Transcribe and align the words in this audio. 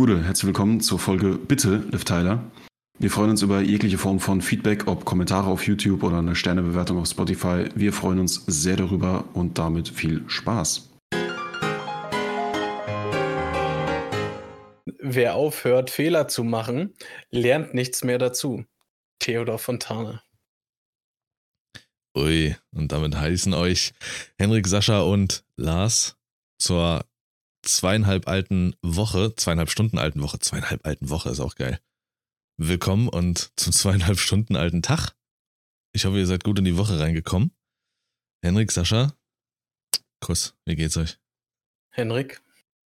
Gute, 0.00 0.24
herzlich 0.24 0.46
willkommen 0.46 0.80
zur 0.80 0.98
Folge 0.98 1.36
Bitte, 1.36 1.84
Liv 1.90 2.04
Tyler. 2.04 2.42
Wir 2.98 3.10
freuen 3.10 3.28
uns 3.28 3.42
über 3.42 3.60
jegliche 3.60 3.98
Form 3.98 4.18
von 4.18 4.40
Feedback, 4.40 4.86
ob 4.86 5.04
Kommentare 5.04 5.50
auf 5.50 5.66
YouTube 5.66 6.02
oder 6.02 6.20
eine 6.20 6.34
Sternebewertung 6.34 6.96
auf 6.96 7.06
Spotify. 7.06 7.68
Wir 7.74 7.92
freuen 7.92 8.18
uns 8.18 8.42
sehr 8.46 8.76
darüber 8.76 9.26
und 9.34 9.58
damit 9.58 9.90
viel 9.90 10.24
Spaß. 10.26 10.88
Wer 15.00 15.34
aufhört, 15.34 15.90
Fehler 15.90 16.28
zu 16.28 16.44
machen, 16.44 16.94
lernt 17.30 17.74
nichts 17.74 18.02
mehr 18.02 18.16
dazu. 18.16 18.64
Theodor 19.18 19.58
Fontane. 19.58 20.22
Ui, 22.16 22.56
und 22.72 22.90
damit 22.90 23.16
heißen 23.16 23.52
euch 23.52 23.92
Henrik, 24.38 24.66
Sascha 24.66 25.02
und 25.02 25.44
Lars 25.56 26.16
zur 26.56 27.04
zweieinhalb 27.62 28.28
alten 28.28 28.74
Woche, 28.82 29.34
zweieinhalb 29.36 29.70
Stunden 29.70 29.98
alten 29.98 30.22
Woche, 30.22 30.38
zweieinhalb 30.38 30.86
alten 30.86 31.10
Woche 31.10 31.30
ist 31.30 31.40
auch 31.40 31.54
geil. 31.54 31.80
Willkommen 32.56 33.08
und 33.08 33.52
zum 33.56 33.72
zweieinhalb 33.72 34.18
Stunden 34.18 34.56
alten 34.56 34.82
Tag. 34.82 35.14
Ich 35.92 36.04
hoffe, 36.04 36.18
ihr 36.18 36.26
seid 36.26 36.44
gut 36.44 36.58
in 36.58 36.64
die 36.64 36.76
Woche 36.76 36.98
reingekommen. 36.98 37.52
Henrik, 38.42 38.70
Sascha, 38.72 39.14
Kuss, 40.20 40.54
wie 40.64 40.76
geht's 40.76 40.96
euch? 40.96 41.18
Henrik, 41.90 42.42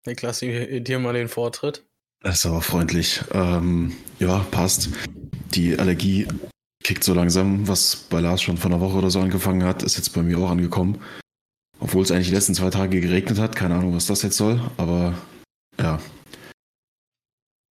ich 0.06 0.20
lasse 0.22 0.80
dir 0.80 0.98
mal 0.98 1.14
den 1.14 1.28
Vortritt. 1.28 1.84
Das 2.20 2.36
ist 2.36 2.46
aber 2.46 2.62
freundlich. 2.62 3.20
Ähm, 3.32 3.94
ja, 4.18 4.38
passt. 4.50 4.88
Die 5.54 5.78
Allergie 5.78 6.26
kickt 6.82 7.04
so 7.04 7.14
langsam, 7.14 7.68
was 7.68 7.96
bei 7.96 8.20
Lars 8.20 8.42
schon 8.42 8.56
vor 8.56 8.70
einer 8.70 8.80
Woche 8.80 8.96
oder 8.96 9.10
so 9.10 9.20
angefangen 9.20 9.64
hat, 9.64 9.82
ist 9.82 9.96
jetzt 9.96 10.10
bei 10.14 10.22
mir 10.22 10.38
auch 10.38 10.50
angekommen. 10.50 11.00
Obwohl 11.84 12.02
es 12.02 12.10
eigentlich 12.10 12.28
die 12.28 12.34
letzten 12.34 12.54
zwei 12.54 12.70
Tage 12.70 12.98
geregnet 12.98 13.38
hat. 13.38 13.54
Keine 13.54 13.74
Ahnung, 13.74 13.94
was 13.94 14.06
das 14.06 14.22
jetzt 14.22 14.38
soll. 14.38 14.58
Aber 14.78 15.12
ja. 15.78 16.00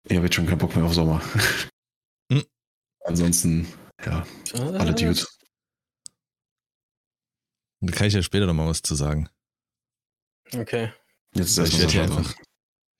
Ich 0.06 0.16
habe 0.16 0.26
jetzt 0.26 0.34
schon 0.34 0.46
keinen 0.46 0.58
Bock 0.58 0.76
mehr 0.76 0.84
auf 0.84 0.92
Sommer. 0.92 1.22
Hm. 2.30 2.44
Ansonsten, 3.04 3.66
ja, 4.04 4.26
ah. 4.52 4.70
alle 4.78 4.94
Dude. 4.94 5.26
Da 7.80 7.92
kann 7.92 8.06
ich 8.06 8.14
ja 8.14 8.22
später 8.22 8.46
nochmal 8.46 8.68
was 8.68 8.82
zu 8.82 8.94
sagen. 8.94 9.30
Okay. 10.54 10.92
Jetzt 11.34 11.56
ist 11.56 11.72
ich 11.72 11.80
werde 11.80 11.92
hier, 11.92 12.02
einfach, 12.02 12.34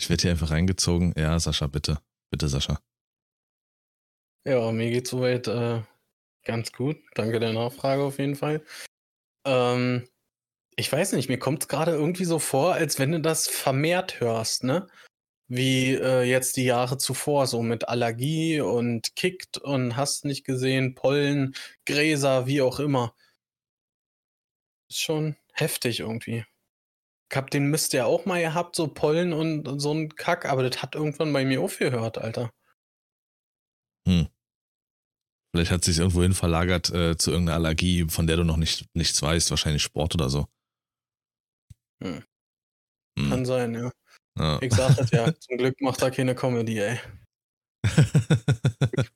ich 0.01 0.09
werd 0.09 0.23
hier 0.23 0.31
einfach 0.31 0.51
reingezogen. 0.51 1.13
Ja, 1.17 1.39
Sascha, 1.39 1.67
bitte. 1.67 2.01
Bitte, 2.31 2.49
Sascha. 2.49 2.81
Ja, 4.47 4.73
mir 4.73 4.91
geht 4.91 5.09
soweit 5.09 5.47
äh, 5.47 5.83
ganz 6.45 6.73
gut. 6.73 6.97
Danke 7.15 7.39
der 7.39 7.53
Nachfrage 7.53 8.03
auf 8.03 8.19
jeden 8.19 8.35
Fall. 8.35 8.65
Ähm, 9.47 10.09
ich 10.77 10.91
weiß 10.91 11.13
nicht, 11.13 11.29
mir 11.29 11.39
kommt 11.39 11.63
es 11.63 11.69
gerade 11.69 11.93
irgendwie 11.93 12.25
so 12.25 12.39
vor, 12.39 12.75
als 12.75 12.99
wenn 12.99 13.13
du 13.13 13.21
das 13.21 13.49
vermehrt 13.49 14.21
hörst, 14.21 14.65
ne? 14.65 14.89
Wie 15.49 15.95
äh, 15.95 16.23
jetzt 16.23 16.57
die 16.57 16.65
Jahre 16.65 16.97
zuvor, 16.99 17.47
so 17.47 17.63
mit 17.63 17.89
Allergie 17.89 18.61
und 18.61 19.15
kickt 19.17 19.59
und 19.59 19.97
hast 19.97 20.25
nicht 20.25 20.45
gesehen, 20.45 20.95
Pollen, 20.95 21.55
Gräser, 21.85 22.47
wie 22.47 22.63
auch 22.63 22.81
immer. 22.81 23.15
Ist 24.89 25.01
schon 25.01 25.37
heftig 25.53 26.01
irgendwie. 26.01 26.45
Ich 27.31 27.37
hab 27.37 27.51
den 27.51 27.71
Mist 27.71 27.93
ja 27.93 28.07
auch 28.07 28.25
mal 28.27 28.41
gehabt, 28.41 28.77
so 28.77 28.89
Pollen 28.89 29.33
und 29.33 29.81
so 29.81 29.93
ein 29.93 30.15
Kack, 30.15 30.47
aber 30.47 30.69
das 30.69 30.83
hat 30.83 30.95
irgendwann 30.95 31.33
bei 31.33 31.45
mir 31.45 31.61
aufgehört, 31.61 32.19
Alter. 32.19 32.53
Hm. 34.07 34.29
Vielleicht 35.55 35.71
hat 35.71 35.85
sich 35.85 35.99
irgendwo 35.99 36.23
hin 36.23 36.33
verlagert 36.33 36.91
äh, 36.91 37.17
zu 37.19 37.31
irgendeiner 37.31 37.57
Allergie, 37.57 38.07
von 38.09 38.27
der 38.27 38.37
du 38.37 38.45
noch 38.45 38.57
nicht, 38.57 38.87
nichts 38.95 39.21
weißt, 39.21 39.51
wahrscheinlich 39.51 39.83
Sport 39.83 40.15
oder 40.15 40.31
so. 40.31 40.47
Hm. 42.03 42.23
Hm. 43.19 43.31
Kann 43.31 43.45
sein, 43.45 43.75
ja. 43.75 43.91
ja. 44.39 44.63
Ich 44.63 44.73
sag 44.73 44.97
das 44.97 45.11
ja, 45.11 45.33
zum 45.41 45.59
Glück 45.59 45.81
macht 45.81 46.03
er 46.03 46.11
keine 46.11 46.35
Comedy, 46.35 46.79
ey. 46.79 46.99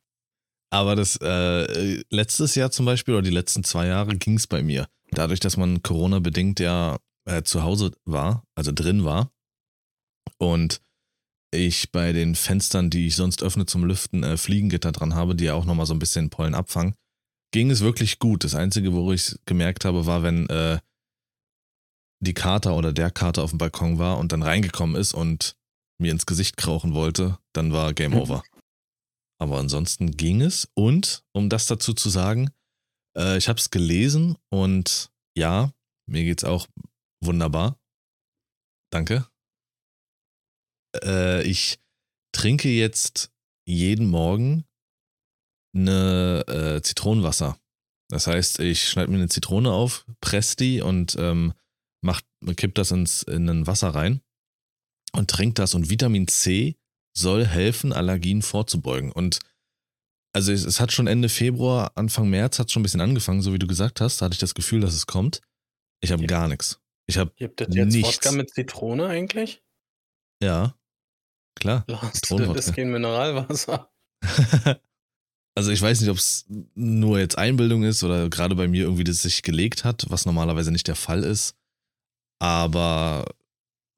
Aber 0.71 0.97
das 0.97 1.17
äh, 1.23 2.03
letztes 2.11 2.55
Jahr 2.55 2.71
zum 2.71 2.87
Beispiel 2.87 3.15
oder 3.15 3.23
die 3.23 3.31
letzten 3.31 3.65
zwei 3.65 3.87
Jahre 3.87 4.17
ging 4.17 4.37
es 4.37 4.47
bei 4.47 4.63
mir. 4.63 4.89
Dadurch, 5.13 5.41
dass 5.41 5.57
man 5.57 5.83
Corona-bedingt 5.83 6.61
ja 6.61 6.99
äh, 7.25 7.43
zu 7.43 7.63
Hause 7.63 7.93
war, 8.05 8.45
also 8.55 8.73
drin 8.73 9.05
war 9.05 9.31
und 10.39 10.81
ich 11.53 11.93
bei 11.93 12.13
den 12.13 12.35
Fenstern, 12.35 12.91
die 12.91 13.07
ich 13.07 13.17
sonst 13.17 13.43
öffne 13.43 13.67
zum 13.67 13.85
Lüften, 13.85 14.25
äh, 14.25 14.37
Fliegengitter 14.37 14.93
dran 14.93 15.15
habe, 15.15 15.35
die 15.35 15.45
ja 15.45 15.55
auch 15.55 15.65
nochmal 15.65 15.87
so 15.87 15.95
ein 15.95 15.99
bisschen 15.99 16.31
Pollen 16.31 16.55
abfangen, 16.55 16.95
ging 17.53 17.71
es 17.71 17.81
wirklich 17.81 18.19
gut. 18.19 18.45
Das 18.45 18.55
Einzige, 18.55 18.93
wo 18.93 19.13
ich 19.13 19.37
gemerkt 19.47 19.85
habe, 19.85 20.07
war, 20.07 20.23
wenn 20.23 20.49
äh, 20.49 20.79
die 22.21 22.35
Kater 22.35 22.77
oder 22.77 22.93
der 22.93 23.11
Kater 23.11 23.43
auf 23.43 23.51
dem 23.51 23.59
Balkon 23.59 23.99
war 23.99 24.19
und 24.19 24.33
dann 24.33 24.43
reingekommen 24.43 24.97
ist 24.97 25.15
und 25.15 25.57
mir 25.99 26.13
ins 26.13 26.27
Gesicht 26.27 26.57
krauchen 26.57 26.95
wollte, 26.95 27.39
dann 27.53 27.73
war 27.73 27.95
Game 27.95 28.13
mhm. 28.13 28.19
Over. 28.19 28.43
Aber 29.39 29.59
ansonsten 29.59 30.13
ging 30.13 30.41
es. 30.41 30.69
Und 30.75 31.25
um 31.33 31.49
das 31.49 31.67
dazu 31.67 31.93
zu 31.93 32.09
sagen, 32.09 32.51
äh, 33.17 33.37
ich 33.37 33.49
habe 33.49 33.59
es 33.59 33.71
gelesen 33.71 34.37
und 34.51 35.11
ja, 35.37 35.73
mir 36.09 36.25
geht's 36.25 36.45
auch 36.45 36.67
wunderbar. 37.23 37.79
Danke. 38.91 39.29
Äh, 41.03 41.43
ich 41.43 41.79
trinke 42.33 42.69
jetzt 42.69 43.31
jeden 43.67 44.09
Morgen 44.09 44.65
eine 45.75 46.45
äh, 46.49 46.83
Zitronenwasser. 46.83 47.59
Das 48.09 48.27
heißt, 48.27 48.61
ich 48.61 48.89
schneide 48.89 49.11
mir 49.11 49.19
eine 49.19 49.29
Zitrone 49.29 49.73
auf, 49.73 50.07
presse 50.21 50.57
die 50.57 50.81
und 50.81 51.17
ähm, 51.19 51.53
macht, 52.03 52.25
kippt 52.57 52.79
das 52.79 52.91
ins, 52.91 53.23
in 53.23 53.49
ein 53.49 53.67
Wasser 53.67 53.89
rein 53.91 54.21
und 55.13 55.31
trinkt 55.31 55.59
das. 55.59 55.75
Und 55.75 55.91
Vitamin 55.91 56.29
C 56.29 56.77
soll 57.17 57.47
helfen, 57.47 57.93
Allergien 57.93 58.43
vorzubeugen. 58.43 59.13
Und 59.13 59.41
also 60.33 60.53
es, 60.53 60.65
es, 60.65 60.81
hat 60.81 60.93
schon 60.93 61.07
Ende 61.07 61.29
Februar, 61.29 61.93
Anfang 61.95 62.29
März 62.29 62.59
hat 62.59 62.71
schon 62.71 62.81
ein 62.81 62.85
bisschen 62.85 63.01
angefangen, 63.01 63.41
so 63.41 63.53
wie 63.53 63.59
du 63.59 63.67
gesagt 63.67 64.01
hast. 64.01 64.21
Da 64.21 64.27
hatte 64.27 64.35
ich 64.35 64.41
das 64.41 64.55
Gefühl, 64.55 64.81
dass 64.81 64.95
es 64.95 65.07
kommt. 65.07 65.41
Ich 66.01 66.13
habe 66.13 66.27
gar 66.27 66.47
nichts. 66.47 66.79
Ich 67.07 67.19
habe 67.19 67.33
Gibt 67.37 67.61
es 67.61 67.75
jetzt 67.75 67.95
nichts. 67.95 68.17
Wodka 68.17 68.33
mit 68.33 68.51
Zitrone 68.51 69.07
eigentlich? 69.07 69.63
Ja, 70.43 70.75
klar. 71.55 71.85
Lars, 71.89 72.21
das 72.21 72.73
kein 72.75 72.91
Mineralwasser. 72.91 73.91
also 75.55 75.71
ich 75.71 75.81
weiß 75.81 76.01
nicht, 76.01 76.11
ob 76.11 76.19
es 76.19 76.45
nur 76.75 77.19
jetzt 77.19 77.39
Einbildung 77.39 77.85
ist 77.85 78.03
oder 78.03 78.29
gerade 78.29 78.55
bei 78.55 78.69
mir 78.69 78.83
irgendwie 78.83 79.05
das 79.05 79.23
sich 79.23 79.43
gelegt 79.43 79.85
hat, 79.85 80.05
was 80.11 80.27
normalerweise 80.27 80.71
nicht 80.71 80.89
der 80.89 80.97
Fall 80.97 81.25
ist. 81.25 81.57
Aber 82.39 83.25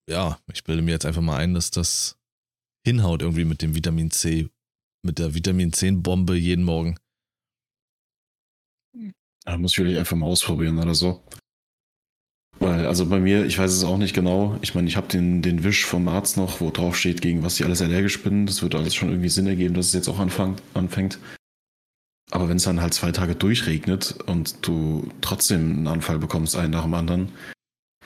ja, 0.09 0.39
ich 0.53 0.65
bilde 0.65 0.83
mir 0.83 0.93
jetzt 0.93 1.07
einfach 1.07 1.23
mal 1.23 1.39
ein, 1.39 1.55
dass 1.55 1.71
das 1.71 2.17
hinhaut 2.85 3.23
irgendwie 3.23 3.45
mit 3.45 3.63
dem 3.63 3.75
Vitamin 3.75 4.11
C, 4.11 4.49
mit 5.05 5.19
der 5.19 5.35
Vitamin 5.35 5.73
C-Bombe 5.73 6.37
jeden 6.37 6.65
Morgen. 6.65 6.99
Da 9.45 9.57
muss 9.57 9.73
ich 9.73 9.79
wirklich 9.79 9.99
einfach 9.99 10.17
mal 10.17 10.27
ausprobieren 10.27 10.79
oder 10.79 10.95
so. 10.95 11.23
Weil, 12.61 12.87
also 12.87 13.07
bei 13.07 13.21
mir, 13.21 13.47
ich 13.47 13.59
weiß 13.59 13.73
es 13.73 13.85
auch 13.85 13.99
nicht 13.99 14.15
genau. 14.15 14.59
Ich 14.63 14.75
meine, 14.75 14.89
ich 14.89 14.97
habe 14.97 15.07
den, 15.07 15.43
den 15.43 15.63
Wisch 15.63 15.85
vom 15.85 16.09
Arzt 16.09 16.37
noch, 16.37 16.61
wo 16.61 16.71
drauf 16.71 16.97
steht, 16.97 17.23
gegen 17.23 17.43
was 17.43 17.59
ich 17.59 17.65
alles 17.65 17.83
allergisch 17.83 18.23
bin. 18.23 18.47
Das 18.47 18.63
wird 18.63 18.75
alles 18.75 18.95
schon 18.95 19.11
irgendwie 19.11 19.29
Sinn 19.29 19.47
ergeben, 19.47 19.75
dass 19.75 19.87
es 19.87 19.93
jetzt 19.93 20.09
auch 20.09 20.19
anfängt. 20.19 20.63
anfängt. 20.75 21.19
Aber 22.31 22.49
wenn 22.49 22.57
es 22.57 22.65
dann 22.65 22.81
halt 22.81 22.95
zwei 22.95 23.13
Tage 23.13 23.35
durchregnet 23.35 24.19
und 24.27 24.67
du 24.67 25.09
trotzdem 25.21 25.71
einen 25.71 25.87
Anfall 25.87 26.19
bekommst, 26.19 26.57
einen 26.57 26.73
nach 26.73 26.83
dem 26.83 26.95
anderen, 26.95 27.33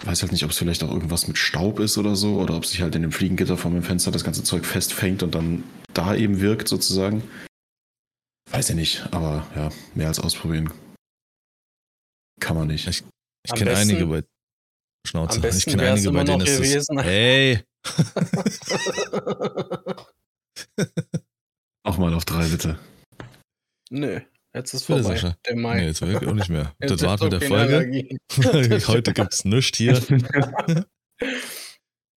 weiß 0.05 0.23
halt 0.23 0.33
nicht, 0.33 0.45
ob 0.45 0.51
es 0.51 0.59
vielleicht 0.59 0.83
auch 0.83 0.91
irgendwas 0.91 1.29
mit 1.29 1.39
Staub 1.39 1.79
ist 1.79 1.99
oder 1.99 2.17
so, 2.17 2.39
oder 2.39 2.57
ob 2.57 2.67
sich 2.67 2.83
halt 2.83 2.95
in 2.95 3.03
dem 3.03 3.13
Fliegengitter 3.13 3.57
vor 3.57 3.71
dem 3.71 3.83
Fenster 3.83 4.11
das 4.11 4.25
ganze 4.25 4.43
Zeug 4.43 4.67
festfängt 4.67 5.23
und 5.23 5.35
dann 5.35 5.65
da 5.95 6.15
eben 6.15 6.41
wirkt, 6.41 6.69
sozusagen. 6.69 7.23
Weiß 8.51 8.71
ich 8.71 8.77
nicht, 8.77 9.07
aber 9.13 9.47
ja, 9.55 9.71
mehr 9.95 10.09
als 10.09 10.21
ausprobieren 10.21 10.71
kann 12.43 12.57
man 12.57 12.67
nicht. 12.67 12.89
Ich, 12.89 13.05
ich 13.47 13.55
kenne 13.55 13.77
einige 13.77 14.07
bei 14.07 14.25
Schnauze. 15.07 15.47
Ich 15.49 15.65
kenne 15.65 15.93
einige 15.93 16.11
bei 16.13 16.25
denen 16.25 16.41
ist 16.43 16.57
gewesen. 16.57 16.97
das. 16.97 17.07
Hey! 17.07 17.63
auch 21.85 21.99
mal 21.99 22.15
auf 22.15 22.25
drei, 22.25 22.49
bitte. 22.49 22.81
Nö. 23.91 24.21
Jetzt 24.55 24.75
ist 24.75 24.85
vorbei. 24.85 25.03
Sascha. 25.03 25.37
Der 25.47 25.57
Mai. 25.57 25.77
Nee, 25.77 25.87
jetzt 25.87 26.03
wirklich 26.03 26.29
auch 26.29 26.35
nicht 26.35 26.51
mehr. 26.51 26.75
das 26.79 27.03
war 27.03 27.23
mit 27.23 27.33
der 27.33 27.41
Folge. 27.41 28.19
Heute 28.87 29.13
gibt 29.13 29.33
es 29.33 29.45
nichts 29.45 29.79
hier. 29.79 30.01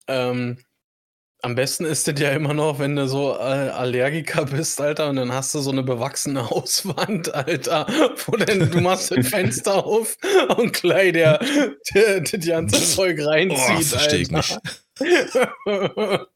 ähm, 0.09 0.59
am 1.43 1.55
besten 1.55 1.85
ist 1.85 2.09
das 2.09 2.19
ja 2.19 2.31
immer 2.31 2.55
noch, 2.55 2.79
wenn 2.79 2.97
du 2.97 3.07
so 3.07 3.35
äh, 3.35 3.69
Allergiker 3.69 4.47
bist, 4.47 4.81
Alter, 4.81 5.11
und 5.11 5.17
dann 5.17 5.31
hast 5.31 5.55
du 5.55 5.61
so 5.61 5.71
eine 5.71 5.83
bewachsene 5.83 6.49
Hauswand, 6.51 7.35
Alter, 7.35 7.87
wo 8.27 8.37
denn 8.37 8.71
du 8.71 8.81
machst 8.81 9.11
das 9.11 9.29
Fenster 9.29 9.85
auf 9.85 10.17
und 10.57 10.73
gleich 10.73 11.13
der, 11.13 11.39
der, 11.95 12.21
der 12.21 12.39
die 12.41 12.49
ganze 12.49 12.83
Zeug 12.83 13.21
reinzieht, 13.21 13.77
oh, 13.79 13.83
versteh 13.83 14.17
ich 14.17 14.35
Alter. 14.35 14.61
nicht. 14.99 16.29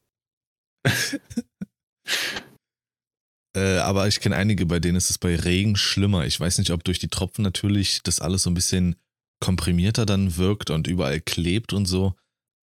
Äh, 3.59 3.79
aber 3.79 4.07
ich 4.07 4.21
kenne 4.21 4.37
einige, 4.37 4.67
bei 4.67 4.79
denen 4.79 4.97
ist 4.97 5.11
es 5.11 5.19
bei 5.19 5.35
Regen 5.35 5.77
schlimmer. 5.77 6.27
Ich 6.27 6.39
weiß 6.39 6.59
nicht, 6.59 6.71
ob 6.71 6.85
durch 6.85 6.99
die 6.99 7.09
Tropfen 7.09 7.43
natürlich 7.43 8.03
das 8.03 8.21
alles 8.21 8.45
so 8.45 8.51
ein 8.51 8.55
bisschen 8.55 8.97
komprimierter 9.41 10.07
dann 10.07 10.37
wirkt 10.37 10.71
und 10.71 10.87
überall 10.87 11.21
klebt 11.21 11.73
und 11.73 11.87
so. 11.87 12.15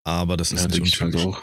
Aber 0.05 0.37
das 0.37 0.53
ist 0.53 0.63
ja, 0.63 0.81
nicht 0.81 1.01
halt 1.01 1.17
auch. 1.17 1.43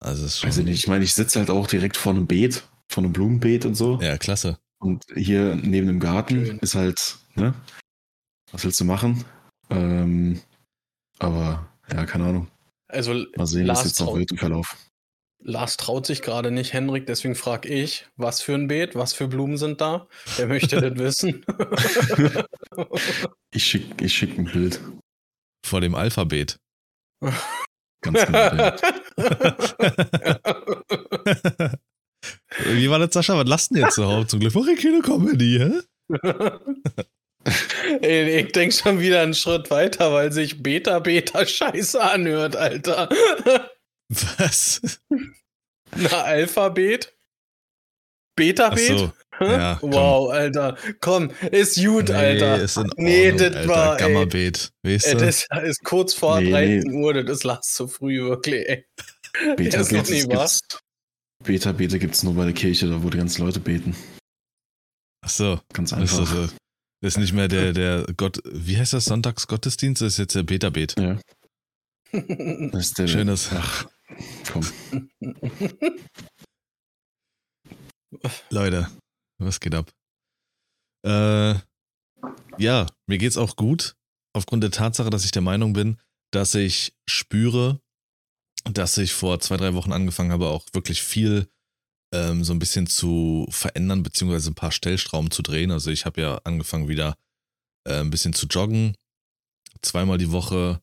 Also 0.00 0.26
ist 0.26 0.38
schon, 0.38 0.48
Weiß 0.48 0.58
ich 0.58 0.64
nicht. 0.64 0.78
Ich 0.78 0.88
meine, 0.88 1.04
ich 1.04 1.14
sitze 1.14 1.38
halt 1.38 1.50
auch 1.50 1.66
direkt 1.66 1.96
vor 1.96 2.12
einem 2.12 2.26
Beet, 2.26 2.68
vor 2.88 3.04
einem 3.04 3.12
Blumenbeet 3.12 3.64
und 3.66 3.74
so. 3.74 4.00
Ja, 4.00 4.16
klasse. 4.18 4.58
Und 4.80 5.04
hier 5.14 5.56
neben 5.56 5.86
dem 5.86 6.00
Garten 6.00 6.46
Schön. 6.46 6.58
ist 6.58 6.74
halt, 6.74 7.18
ne? 7.34 7.54
Was 8.52 8.64
willst 8.64 8.80
du 8.80 8.84
machen? 8.84 9.24
Ähm, 9.70 10.40
aber 11.18 11.68
ja, 11.92 12.06
keine 12.06 12.26
Ahnung. 12.26 12.48
Also 12.88 13.12
Mal 13.36 13.46
sehen, 13.46 13.68
was 13.68 13.84
jetzt 13.84 14.00
noch 14.00 14.16
wird 14.16 14.30
im 14.30 14.38
Verlauf. 14.38 14.76
Lars 15.40 15.76
traut 15.76 16.04
sich 16.06 16.22
gerade 16.22 16.50
nicht, 16.50 16.72
Henrik, 16.72 17.06
deswegen 17.06 17.34
frage 17.34 17.68
ich, 17.68 18.06
was 18.16 18.42
für 18.42 18.54
ein 18.54 18.66
Beet, 18.68 18.94
was 18.96 19.12
für 19.12 19.28
Blumen 19.28 19.56
sind 19.56 19.80
da? 19.80 20.08
Wer 20.36 20.48
möchte 20.48 20.80
das 20.80 20.98
wissen? 20.98 21.44
Ich 23.50 23.64
schicke 23.64 24.04
ich 24.04 24.12
schick 24.14 24.38
ein 24.38 24.44
Bild. 24.44 24.78
Vor 25.66 25.80
dem 25.80 25.94
Alphabet. 25.94 26.58
Ganz 28.02 28.26
genau. 28.26 28.76
Wie 32.66 32.90
war 32.90 32.98
das, 32.98 33.14
Sascha? 33.14 33.36
Was 33.36 33.48
lasst 33.48 33.70
denn 33.70 33.78
jetzt 33.78 33.96
überhaupt? 33.96 34.30
Zum 34.30 34.40
Glück 34.40 34.54
mache 34.54 34.72
ich 34.72 34.82
keine 34.82 35.00
Comedy, 35.00 35.58
hä? 35.58 35.80
Ey, 38.02 38.40
ich 38.40 38.52
denke 38.52 38.74
schon 38.74 39.00
wieder 39.00 39.22
einen 39.22 39.34
Schritt 39.34 39.70
weiter, 39.70 40.12
weil 40.12 40.30
sich 40.30 40.62
Beta 40.62 40.98
Beta 41.00 41.44
scheiße 41.46 42.00
anhört, 42.00 42.54
Alter. 42.54 43.08
Was? 44.08 44.80
Na, 45.96 46.22
Alphabet? 46.22 47.14
Beta 48.36 48.68
Ach 48.70 48.74
Bet? 48.74 48.98
so. 48.98 49.12
Ja, 49.40 49.78
wow, 49.82 50.30
Alter. 50.32 50.76
Komm, 51.00 51.30
ist 51.52 51.76
gut, 51.82 52.10
Alter. 52.10 52.60
ist 52.60 52.76
in 52.76 52.90
Nee, 52.96 53.30
Ordnung, 53.32 53.38
das 53.52 53.56
Alter. 53.56 53.68
war, 53.68 54.00
ey. 54.00 54.06
Gamma-Beet. 54.12 54.72
Weißt 54.82 55.12
du? 55.12 55.16
das 55.18 55.46
ist 55.64 55.84
kurz 55.84 56.14
vor 56.14 56.40
Nee, 56.40 56.50
13 56.50 56.92
Uhr, 56.92 57.14
das 57.14 57.30
ist 57.38 57.44
Lars 57.44 57.72
zu 57.72 57.86
früh, 57.86 58.20
wirklich, 58.22 58.68
ey. 58.68 58.86
Beta 59.56 59.80
ist 59.80 59.92
noch 59.92 60.02
Bete 60.02 60.12
nie 60.12 60.28
wahr. 60.34 60.38
gibt's, 60.48 60.60
Beta 61.44 61.72
Bete 61.72 61.98
gibt's 62.00 62.22
nur 62.24 62.34
bei 62.34 62.44
der 62.46 62.54
Kirche, 62.54 62.88
da 62.88 63.00
wo 63.02 63.10
die 63.10 63.18
ganzen 63.18 63.44
Leute 63.44 63.60
beten. 63.60 63.94
Ach 65.24 65.28
so. 65.30 65.60
Ganz 65.72 65.90
Das 65.90 66.00
ist, 66.00 66.18
einfach. 66.18 66.32
also, 66.32 66.54
das 67.02 67.14
ist 67.14 67.18
nicht 67.18 67.32
mehr 67.32 67.46
der, 67.48 67.72
der 67.72 68.06
Gott, 68.16 68.40
wie 68.44 68.76
heißt 68.76 68.92
das, 68.92 69.04
Sonntagsgottesdienst? 69.04 70.02
Das 70.02 70.14
ist 70.14 70.18
jetzt 70.18 70.34
der 70.34 70.42
Beta-Bet. 70.42 70.94
ja, 70.98 71.18
das 72.12 72.86
ist 72.86 72.98
der. 72.98 73.06
Schönes. 73.06 73.50
Ach, 73.52 73.86
komm. 74.50 74.66
Leute, 78.50 78.90
was 79.38 79.60
geht 79.60 79.74
ab? 79.74 79.90
Äh, 81.04 81.54
ja, 82.58 82.86
mir 83.06 83.18
geht's 83.18 83.36
auch 83.36 83.56
gut. 83.56 83.94
Aufgrund 84.34 84.62
der 84.62 84.70
Tatsache, 84.70 85.10
dass 85.10 85.24
ich 85.24 85.30
der 85.30 85.42
Meinung 85.42 85.72
bin, 85.72 86.00
dass 86.32 86.54
ich 86.54 86.92
spüre, 87.08 87.80
dass 88.64 88.98
ich 88.98 89.12
vor 89.12 89.40
zwei, 89.40 89.56
drei 89.56 89.74
Wochen 89.74 89.92
angefangen 89.92 90.32
habe, 90.32 90.48
auch 90.48 90.66
wirklich 90.72 91.02
viel 91.02 91.48
ähm, 92.12 92.44
so 92.44 92.52
ein 92.52 92.58
bisschen 92.58 92.86
zu 92.86 93.46
verändern, 93.50 94.02
beziehungsweise 94.02 94.50
ein 94.50 94.54
paar 94.54 94.72
Stellschrauben 94.72 95.30
zu 95.30 95.42
drehen. 95.42 95.70
Also 95.70 95.90
ich 95.90 96.06
habe 96.06 96.20
ja 96.20 96.38
angefangen 96.44 96.88
wieder 96.88 97.16
äh, 97.86 98.00
ein 98.00 98.10
bisschen 98.10 98.32
zu 98.32 98.46
joggen, 98.46 98.94
zweimal 99.82 100.18
die 100.18 100.32
Woche. 100.32 100.80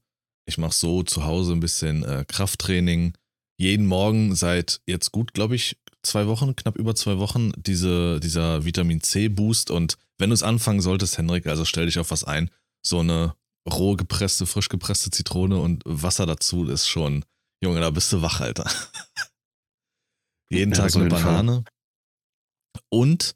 Ich 0.48 0.58
mache 0.58 0.74
so 0.74 1.04
zu 1.04 1.26
Hause 1.26 1.54
ein 1.54 1.60
bisschen 1.60 2.04
äh, 2.04 2.26
Krafttraining. 2.28 3.16
Jeden 3.58 3.86
Morgen 3.86 4.36
seit 4.36 4.82
jetzt 4.86 5.12
gut, 5.12 5.34
glaube 5.34 5.56
ich, 5.56 5.78
zwei 6.04 6.28
Wochen, 6.28 6.56
knapp 6.56 6.76
über 6.76 6.96
zwei 6.96 7.18
Wochen, 7.18 7.52
diese, 7.58 8.20
dieser 8.20 8.66
Vitamin 8.66 9.02
C-Boost. 9.02 9.72
Und 9.72 9.98
wenn 10.18 10.30
du 10.30 10.34
es 10.34 10.44
anfangen 10.44 10.82
solltest, 10.82 11.18
Henrik, 11.18 11.48
also 11.48 11.66
stell 11.66 11.86
dich 11.86 12.00
auf 12.00 12.12
was 12.12 12.24
ein. 12.24 12.50
So 12.86 13.00
eine 13.00 13.36
roh 13.68 13.96
gepresste, 13.96 14.46
frisch 14.46 14.70
gepresste 14.70 15.10
Zitrone 15.10 15.60
und 15.60 15.82
Wasser 15.86 16.26
dazu 16.26 16.66
ist 16.66 16.88
schon, 16.88 17.26
Junge, 17.64 17.80
da 17.80 17.90
bist 17.90 18.12
du 18.14 18.22
wach, 18.22 18.42
Alter. 18.42 18.70
Jeden 20.52 20.74
Ja, 20.74 20.78
Tag 20.78 20.96
eine 20.96 21.10
Fall. 21.10 21.22
Banane. 21.24 21.64
Und 22.90 23.36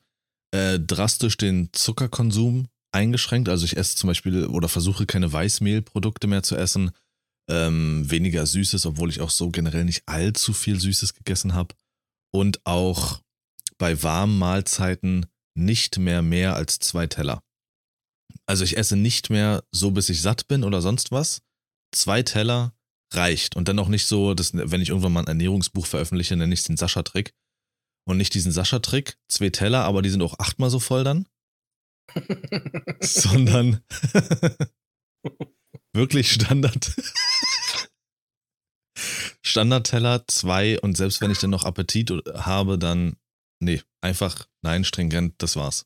äh, 0.51 0.80
drastisch 0.80 1.38
den 1.38 1.69
Zuckerkonsum 1.74 2.68
eingeschränkt. 2.92 3.50
Also 3.50 3.65
ich 3.65 3.77
esse 3.77 3.95
zum 3.95 4.07
Beispiel 4.07 4.45
oder 4.48 4.68
versuche 4.68 5.06
keine 5.06 5.31
Weißmehlprodukte 5.31 6.27
mehr 6.27 6.44
zu 6.44 6.56
essen. 6.56 6.92
Ähm, 7.50 8.10
weniger 8.10 8.46
Süßes, 8.46 8.86
obwohl 8.86 9.10
ich 9.10 9.22
auch 9.22 9.31
so 9.31 9.50
generell 9.50 9.84
nicht 9.84 10.04
allzu 10.06 10.54
viel 10.54 10.80
Süßes 10.80 11.16
gegessen 11.16 11.54
habe. 11.54 11.75
Und 12.31 12.66
auch 12.66 13.22
bei 13.80 14.04
warmen 14.04 14.38
Mahlzeiten 14.38 15.25
nicht 15.56 15.98
mehr 15.98 16.22
mehr 16.22 16.56
als 16.56 16.80
zwei 16.80 17.07
Teller. 17.07 17.44
Also 18.46 18.63
ich 18.63 18.78
esse 18.78 18.96
nicht 18.96 19.30
mehr 19.30 19.63
so, 19.72 19.92
bis 19.92 20.10
ich 20.10 20.22
satt 20.22 20.48
bin 20.48 20.63
oder 20.63 20.81
sonst 20.81 21.12
was. 21.12 21.42
Zwei 21.92 22.22
Teller 22.22 22.74
reicht. 23.13 23.56
Und 23.56 23.68
dann 23.68 23.80
auch 23.80 23.88
nicht 23.88 24.06
so, 24.06 24.34
dass, 24.34 24.54
wenn 24.54 24.81
ich 24.81 24.90
irgendwann 24.90 25.13
mal 25.13 25.22
ein 25.22 25.28
Ernährungsbuch 25.28 25.86
veröffentliche, 25.86 26.36
nenne 26.36 26.54
ich 26.54 26.60
es 26.60 26.66
den 26.66 26.78
Sascha-Trick. 26.78 27.34
Und 28.07 28.18
nicht 28.18 28.34
diesen 28.34 28.51
Sascha-Trick, 28.51 29.18
zwei 29.28 29.50
Teller, 29.50 29.84
aber 29.84 30.01
die 30.01 30.10
sind 30.10 30.22
auch 30.22 30.38
achtmal 30.40 30.69
so 30.69 30.80
voll 30.80 31.04
dann. 31.04 31.28
sondern 33.01 33.81
wirklich 35.94 36.31
Standard. 36.31 36.96
Standardteller, 39.50 40.25
zwei 40.28 40.80
und 40.80 40.96
selbst 40.98 41.22
wenn 41.22 41.31
ich 41.31 41.40
dann 41.40 41.50
noch 41.50 41.66
Appetit 41.66 42.12
habe, 42.36 42.78
dann 42.78 43.18
nee, 43.60 43.81
einfach 44.01 44.48
nein, 44.62 44.84
stringent, 44.84 45.36
das 45.38 45.56
war's. 45.56 45.86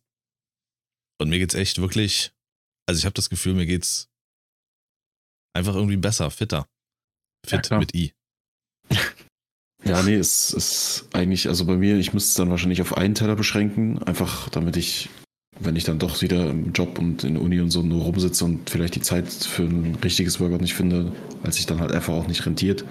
Und 1.19 1.29
mir 1.29 1.39
geht's 1.39 1.55
echt 1.55 1.79
wirklich, 1.79 2.33
also 2.87 2.99
ich 2.99 3.05
habe 3.05 3.13
das 3.13 3.29
Gefühl, 3.29 3.53
mir 3.53 3.65
geht's 3.65 4.09
einfach 5.55 5.75
irgendwie 5.75 5.97
besser, 5.97 6.29
fitter. 6.31 6.67
Ja, 7.45 7.57
Fit 7.57 7.67
klar. 7.67 7.79
mit 7.79 7.95
I. 7.95 8.13
Ja, 9.85 10.01
nee, 10.01 10.15
es 10.15 10.51
ist 10.51 11.09
eigentlich, 11.11 11.49
also 11.49 11.65
bei 11.65 11.75
mir, 11.75 11.97
ich 11.97 12.13
müsste 12.13 12.29
es 12.29 12.35
dann 12.35 12.49
wahrscheinlich 12.49 12.81
auf 12.81 12.95
einen 12.95 13.15
Teller 13.15 13.35
beschränken, 13.35 14.01
einfach 14.03 14.47
damit 14.47 14.77
ich, 14.77 15.09
wenn 15.59 15.75
ich 15.75 15.83
dann 15.83 15.99
doch 15.99 16.21
wieder 16.21 16.49
im 16.49 16.71
Job 16.71 16.99
und 16.99 17.25
in 17.25 17.33
der 17.33 17.43
Uni 17.43 17.59
und 17.59 17.69
so 17.69 17.81
nur 17.81 18.03
rumsitze 18.03 18.45
und 18.45 18.69
vielleicht 18.69 18.95
die 18.95 19.01
Zeit 19.01 19.29
für 19.29 19.63
ein 19.63 19.95
richtiges 19.95 20.39
Workout 20.39 20.61
nicht 20.61 20.73
finde, 20.73 21.11
als 21.43 21.57
sich 21.57 21.65
dann 21.65 21.81
halt 21.81 21.91
einfach 21.91 22.13
auch 22.13 22.27
nicht 22.27 22.45
rentiert, 22.45 22.85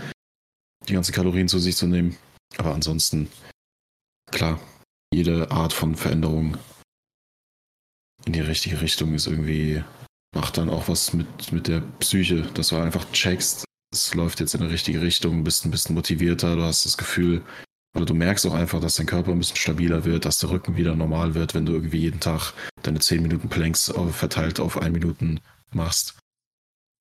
die 0.89 0.95
ganzen 0.95 1.13
Kalorien 1.13 1.49
zu 1.49 1.59
sich 1.59 1.77
zu 1.77 1.87
nehmen. 1.87 2.17
Aber 2.59 2.75
ansonsten, 2.75 3.29
klar, 4.31 4.61
jede 5.13 5.51
Art 5.51 5.73
von 5.73 5.97
Veränderung 5.97 6.57
in 8.25 8.33
die 8.33 8.41
richtige 8.41 8.81
Richtung 8.81 9.15
ist 9.15 9.27
irgendwie, 9.27 9.83
macht 10.35 10.59
dann 10.59 10.71
auch 10.71 10.89
was 10.89 11.13
mit, 11.13 11.53
mit 11.53 11.69
der 11.69 11.81
Psyche, 11.99 12.43
dass 12.55 12.69
du 12.69 12.77
einfach 12.77 13.11
checkst, 13.13 13.65
es 13.93 14.15
läuft 14.15 14.41
jetzt 14.41 14.55
in 14.55 14.61
die 14.61 14.69
richtige 14.69 15.03
Richtung, 15.03 15.45
bist 15.45 15.65
ein 15.65 15.71
bisschen 15.71 15.95
motivierter, 15.95 16.57
du 16.57 16.63
hast 16.63 16.87
das 16.87 16.97
Gefühl, 16.97 17.43
oder 17.95 18.07
du 18.07 18.15
merkst 18.15 18.47
auch 18.47 18.55
einfach, 18.55 18.81
dass 18.81 18.95
dein 18.95 19.07
Körper 19.07 19.33
ein 19.33 19.39
bisschen 19.39 19.57
stabiler 19.57 20.05
wird, 20.05 20.25
dass 20.25 20.39
der 20.39 20.51
Rücken 20.51 20.77
wieder 20.77 20.95
normal 20.95 21.35
wird, 21.35 21.55
wenn 21.55 21.67
du 21.67 21.73
irgendwie 21.75 21.99
jeden 21.99 22.21
Tag 22.21 22.55
deine 22.83 23.01
10 23.01 23.23
Minuten 23.23 23.49
Planks 23.49 23.93
verteilt 24.13 24.61
auf 24.61 24.79
1 24.79 24.93
Minuten 24.93 25.41
machst. 25.73 26.17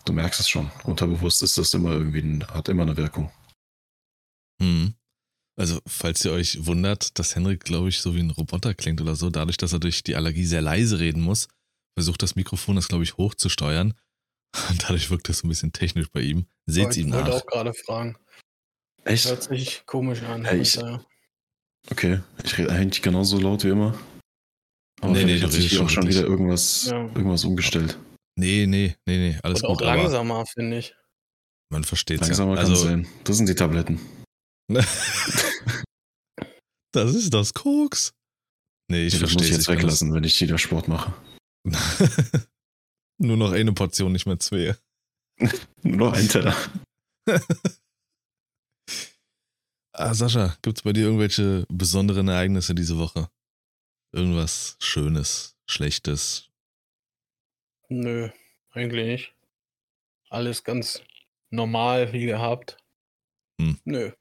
Du 0.03 0.13
merkst 0.13 0.39
es 0.41 0.49
schon. 0.49 0.69
Unterbewusst 0.83 1.43
ist 1.43 1.57
das 1.57 1.73
immer 1.73 1.91
irgendwie, 1.91 2.43
hat 2.45 2.67
immer 2.67 2.83
eine 2.83 2.97
Wirkung. 2.97 3.31
Hm. 4.61 4.93
Also, 5.57 5.79
falls 5.85 6.23
ihr 6.25 6.31
euch 6.31 6.65
wundert, 6.65 7.19
dass 7.19 7.35
Henrik, 7.35 7.63
glaube 7.63 7.89
ich, 7.89 7.99
so 7.99 8.15
wie 8.15 8.19
ein 8.19 8.29
Roboter 8.31 8.73
klingt 8.73 9.01
oder 9.01 9.15
so, 9.15 9.29
dadurch, 9.29 9.57
dass 9.57 9.73
er 9.73 9.79
durch 9.79 10.01
die 10.03 10.15
Allergie 10.15 10.45
sehr 10.45 10.61
leise 10.61 10.99
reden 10.99 11.21
muss, 11.21 11.47
versucht 11.93 12.21
das 12.23 12.35
Mikrofon 12.35 12.77
das, 12.77 12.87
glaube 12.87 13.03
ich, 13.03 13.17
hochzusteuern. 13.17 13.93
Und 14.69 14.83
dadurch 14.83 15.09
wirkt 15.09 15.29
das 15.29 15.39
so 15.39 15.47
ein 15.47 15.49
bisschen 15.49 15.71
technisch 15.73 16.09
bei 16.11 16.21
ihm. 16.21 16.45
Seht's 16.65 16.97
ich 16.97 17.03
ihm 17.05 17.13
wollte 17.13 17.29
nach. 17.29 17.35
auch 17.37 17.45
gerade 17.45 17.73
fragen. 17.73 18.17
Echt? 19.03 19.25
Hört 19.25 19.43
sich 19.43 19.85
komisch 19.85 20.21
an. 20.23 20.43
Ja, 20.45 20.53
ich-. 20.53 20.77
Okay. 21.89 22.21
Ich 22.43 22.57
rede 22.57 22.71
eigentlich 22.71 23.01
genauso 23.01 23.39
laut 23.39 23.63
wie 23.63 23.69
immer. 23.69 23.97
Aber 25.01 25.13
Nee, 25.13 25.25
nee, 25.25 25.41
hat 25.41 25.51
sich 25.51 25.79
auch 25.79 25.89
schon 25.89 26.07
wieder 26.07 26.23
irgendwas, 26.23 26.85
Ja. 26.85 27.03
irgendwas 27.05 27.43
umgestellt. 27.43 27.97
Nee, 28.35 28.65
nee, 28.67 28.95
nee, 29.05 29.17
nee, 29.17 29.39
alles 29.43 29.61
Und 29.61 29.69
auch 29.69 29.77
gut, 29.79 29.87
aber 29.87 29.95
langsamer, 30.03 30.45
finde 30.45 30.77
ich. 30.77 30.93
man 31.69 31.83
versteht's 31.83 32.21
Langsamer 32.21 32.51
ja. 32.55 32.61
kann 32.61 32.65
es 32.71 32.79
Also, 32.79 32.85
sein. 32.89 33.07
Das 33.23 33.37
sind 33.37 33.49
die 33.49 33.55
Tabletten. 33.55 33.99
das 36.93 37.15
ist 37.15 37.33
das 37.33 37.53
Koks. 37.53 38.13
Nee, 38.89 39.07
ich 39.07 39.13
Ich 39.13 39.19
das 39.19 39.21
muss 39.21 39.31
verstehe 39.33 39.49
ich 39.49 39.53
jetzt 39.57 39.67
weglassen, 39.67 40.13
wenn 40.13 40.23
ich 40.23 40.39
wieder 40.39 40.57
Sport 40.57 40.87
mache. 40.87 41.13
Nur 43.17 43.37
noch 43.37 43.51
eine 43.51 43.73
Portion, 43.73 44.11
nicht 44.11 44.25
mehr 44.25 44.39
zwei. 44.39 44.75
Nur 45.83 45.97
noch 45.97 46.13
ein 46.13 46.27
Teller. 46.27 46.55
Ah, 49.93 50.13
Sascha, 50.13 50.57
gibt's 50.61 50.81
bei 50.81 50.93
dir 50.93 51.03
irgendwelche 51.03 51.65
besonderen 51.69 52.27
Ereignisse 52.27 52.73
diese 52.73 52.97
Woche? 52.97 53.29
Irgendwas 54.13 54.77
Schönes, 54.79 55.55
Schlechtes? 55.69 56.49
Nö, 57.89 58.29
eigentlich 58.71 59.05
nicht. 59.05 59.35
Alles 60.29 60.63
ganz 60.63 61.01
normal 61.49 62.13
wie 62.13 62.25
gehabt. 62.25 62.77
Hm. 63.59 63.79
Nö. 63.83 64.11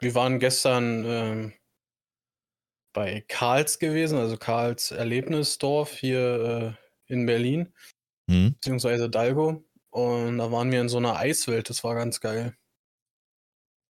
Wir 0.00 0.14
waren 0.14 0.38
gestern 0.38 1.04
ähm, 1.06 1.52
bei 2.92 3.24
Karls 3.28 3.78
gewesen, 3.78 4.18
also 4.18 4.36
Karls 4.36 4.90
Erlebnisdorf 4.90 5.92
hier 5.96 6.76
äh, 7.08 7.12
in 7.12 7.26
Berlin, 7.26 7.72
Hm? 8.30 8.54
beziehungsweise 8.54 9.08
Dalgo. 9.10 9.64
Und 9.90 10.38
da 10.38 10.52
waren 10.52 10.70
wir 10.70 10.80
in 10.80 10.88
so 10.88 10.98
einer 10.98 11.16
Eiswelt, 11.16 11.70
das 11.70 11.82
war 11.82 11.94
ganz 11.94 12.20
geil. 12.20 12.56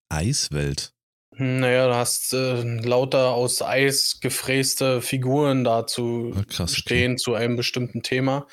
Eiswelt. 0.09 0.93
Naja, 1.31 1.87
du 1.87 1.95
hast 1.95 2.33
äh, 2.33 2.61
lauter 2.79 3.31
aus 3.33 3.61
Eis 3.61 4.19
gefräste 4.21 5.01
Figuren 5.01 5.63
dazu 5.63 6.33
Ah, 6.35 6.43
krass, 6.43 6.71
okay. 6.71 6.81
stehen 6.81 7.17
zu 7.17 7.35
einem 7.35 7.55
bestimmten 7.57 8.01
Thema. 8.01 8.47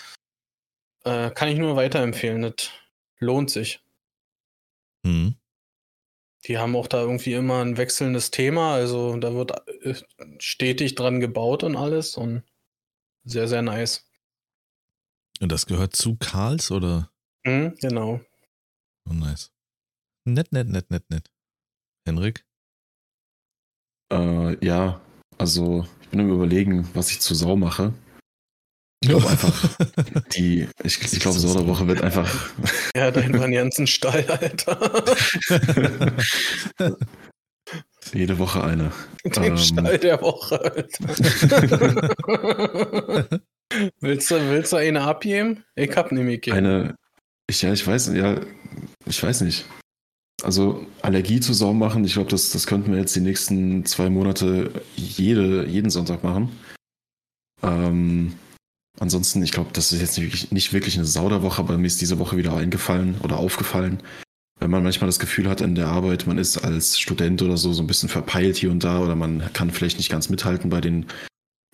Äh, 1.05 1.31
kann 1.31 1.49
ich 1.49 1.59
nur 1.59 1.77
weiterempfehlen. 1.77 2.43
Das 2.43 2.71
lohnt 3.21 3.51
sich. 3.51 3.83
Hm. 5.07 5.37
Die 6.47 6.59
haben 6.59 6.77
auch 6.77 6.89
da 6.89 7.01
irgendwie 7.01 7.33
immer 7.33 7.63
ein 7.65 7.77
wechselndes 7.77 8.31
Thema. 8.31 8.75
Also 8.75 9.17
da 9.17 9.35
wird 9.35 9.53
äh, 9.83 9.95
stetig 10.39 10.95
dran 10.95 11.21
gebaut 11.21 11.63
und 11.65 11.77
alles. 11.77 12.17
Und 12.17 12.43
sehr, 13.25 13.49
sehr 13.49 13.63
nice. 13.63 14.07
Und 15.41 15.51
das 15.51 15.67
gehört 15.67 15.97
zu 15.97 16.17
Karls 16.17 16.71
oder? 16.71 17.11
Mhm, 17.45 17.75
genau. 17.81 18.21
Oh, 19.09 19.15
nice. 19.15 19.53
Nett, 20.25 20.53
nett, 20.53 20.69
nett, 20.69 20.91
nett, 20.91 21.09
nett. 21.11 21.31
Henrik? 22.07 22.47
Äh, 24.13 24.65
ja, 24.65 25.01
also 25.39 25.87
ich 26.03 26.09
bin 26.09 26.21
am 26.21 26.31
überlegen, 26.31 26.89
was 26.95 27.11
ich 27.11 27.21
zu 27.21 27.35
Sau 27.35 27.57
mache. 27.57 27.93
Ich 29.05 29.11
glaube 29.11 29.29
einfach, 29.29 29.69
die, 30.35 30.67
ich, 30.83 30.99
ich 31.13 31.21
glaube, 31.21 31.39
Sau 31.39 31.53
der 31.53 31.67
Woche 31.67 31.87
wird 31.87 32.01
einfach. 32.01 32.35
Ja, 32.97 33.11
dein 33.11 33.35
war 33.35 33.45
einen 33.45 33.53
ganzen 33.53 33.87
Stall, 33.87 34.25
Alter. 34.31 35.05
Jede 38.15 38.39
Woche 38.39 38.65
eine. 38.65 38.93
Den 39.25 39.43
Ähm. 39.43 39.59
Stall 39.59 39.99
der 39.99 40.23
Woche, 40.23 40.59
Alter. 40.59 41.05
willst, 44.01 44.31
du, 44.31 44.51
willst 44.51 44.73
du 44.73 44.77
eine 44.77 45.03
abgeben? 45.03 45.65
Ich 45.75 45.95
hab 45.97 46.11
nämlich. 46.11 46.51
Eine, 46.51 46.95
ich, 47.47 47.61
ja, 47.61 47.73
ich 47.73 47.87
weiß, 47.87 48.13
ja, 48.15 48.41
ich 49.05 49.23
weiß 49.23 49.43
nicht. 49.43 49.67
Also 50.43 50.87
Allergie 51.03 51.41
zu 51.41 51.53
Sau 51.53 51.75
machen, 51.75 52.05
ich 52.05 52.15
glaube, 52.15 52.31
das, 52.31 52.51
das 52.51 52.67
könnten 52.67 52.93
wir 52.93 53.01
jetzt 53.01 53.15
die 53.17 53.21
nächsten 53.21 53.85
zwei 53.85 54.09
Monate 54.09 54.71
jede, 54.97 55.67
jeden 55.67 55.91
Sonntag 55.91 56.23
machen. 56.25 56.59
Ähm, 57.63 58.35
ansonsten, 59.01 59.43
ich 59.43 59.53
glaube, 59.53 59.71
das 59.73 59.93
ist 59.93 60.01
jetzt 60.01 60.19
nicht 60.19 60.27
wirklich, 60.27 60.53
nicht 60.53 60.73
wirklich 60.73 60.97
eine 60.97 61.07
Sauderwoche, 61.07 61.61
aber 61.61 61.79
mir 61.79 61.87
ist 61.87 62.01
diese 62.01 62.19
Woche 62.19 62.37
wieder 62.37 62.57
eingefallen 62.57 63.17
oder 63.23 63.39
aufgefallen, 63.39 64.03
wenn 64.61 64.71
man 64.71 64.83
manchmal 64.83 65.09
das 65.09 65.19
Gefühl 65.19 65.49
hat 65.49 65.61
in 65.61 65.75
der 65.75 65.89
Arbeit, 65.89 66.27
man 66.27 66.39
ist 66.39 66.59
als 66.59 66.99
Student 66.99 67.43
oder 67.43 67.57
so 67.57 67.73
so 67.73 67.83
ein 67.83 67.87
bisschen 67.87 68.09
verpeilt 68.09 68.57
hier 68.57 68.71
und 68.71 68.85
da 68.85 69.01
oder 69.01 69.17
man 69.17 69.53
kann 69.53 69.71
vielleicht 69.71 69.99
nicht 69.99 70.11
ganz 70.11 70.29
mithalten 70.29 70.71
bei 70.71 70.81
den 70.81 71.07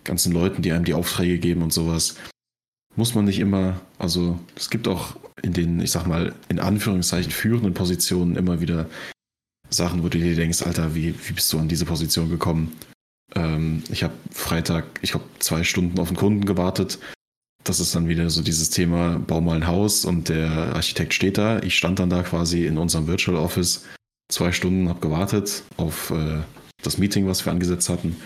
ganzen 0.04 0.32
Leuten, 0.32 0.62
die 0.62 0.72
einem 0.72 0.84
die 0.84 0.94
Aufträge 0.94 1.38
geben 1.38 1.62
und 1.62 1.72
sowas. 1.72 2.16
Muss 2.96 3.14
man 3.14 3.26
nicht 3.26 3.38
immer, 3.38 3.80
also 3.98 4.40
es 4.56 4.70
gibt 4.70 4.88
auch 4.88 5.16
in 5.42 5.52
den, 5.52 5.80
ich 5.80 5.90
sag 5.90 6.06
mal, 6.06 6.34
in 6.48 6.58
Anführungszeichen 6.58 7.30
führenden 7.30 7.74
Positionen 7.74 8.36
immer 8.36 8.60
wieder 8.60 8.86
Sachen, 9.68 10.02
wo 10.02 10.08
du 10.08 10.18
dir 10.18 10.34
denkst, 10.34 10.62
Alter, 10.62 10.94
wie, 10.94 11.14
wie 11.28 11.32
bist 11.32 11.52
du 11.52 11.58
an 11.58 11.68
diese 11.68 11.84
Position 11.84 12.28
gekommen? 12.28 12.72
Ähm, 13.34 13.82
ich 13.90 14.02
habe 14.02 14.14
Freitag, 14.32 14.84
ich 15.02 15.14
habe 15.14 15.24
zwei 15.38 15.64
Stunden 15.64 15.98
auf 15.98 16.08
einen 16.08 16.16
Kunden 16.16 16.44
gewartet. 16.44 16.98
Das 17.64 17.78
ist 17.78 17.94
dann 17.94 18.08
wieder 18.08 18.30
so 18.30 18.42
dieses 18.42 18.70
Thema, 18.70 19.18
bau 19.18 19.40
mal 19.40 19.56
ein 19.56 19.66
Haus 19.66 20.04
und 20.04 20.28
der 20.28 20.50
Architekt 20.74 21.14
steht 21.14 21.38
da. 21.38 21.62
Ich 21.62 21.76
stand 21.76 21.98
dann 21.98 22.10
da 22.10 22.22
quasi 22.22 22.66
in 22.66 22.78
unserem 22.78 23.06
Virtual 23.06 23.36
Office 23.36 23.84
zwei 24.30 24.52
Stunden, 24.52 24.88
habe 24.88 25.00
gewartet 25.00 25.62
auf 25.76 26.10
äh, 26.10 26.40
das 26.82 26.98
Meeting, 26.98 27.26
was 27.26 27.44
wir 27.44 27.52
angesetzt 27.52 27.88
hatten. 27.88 28.16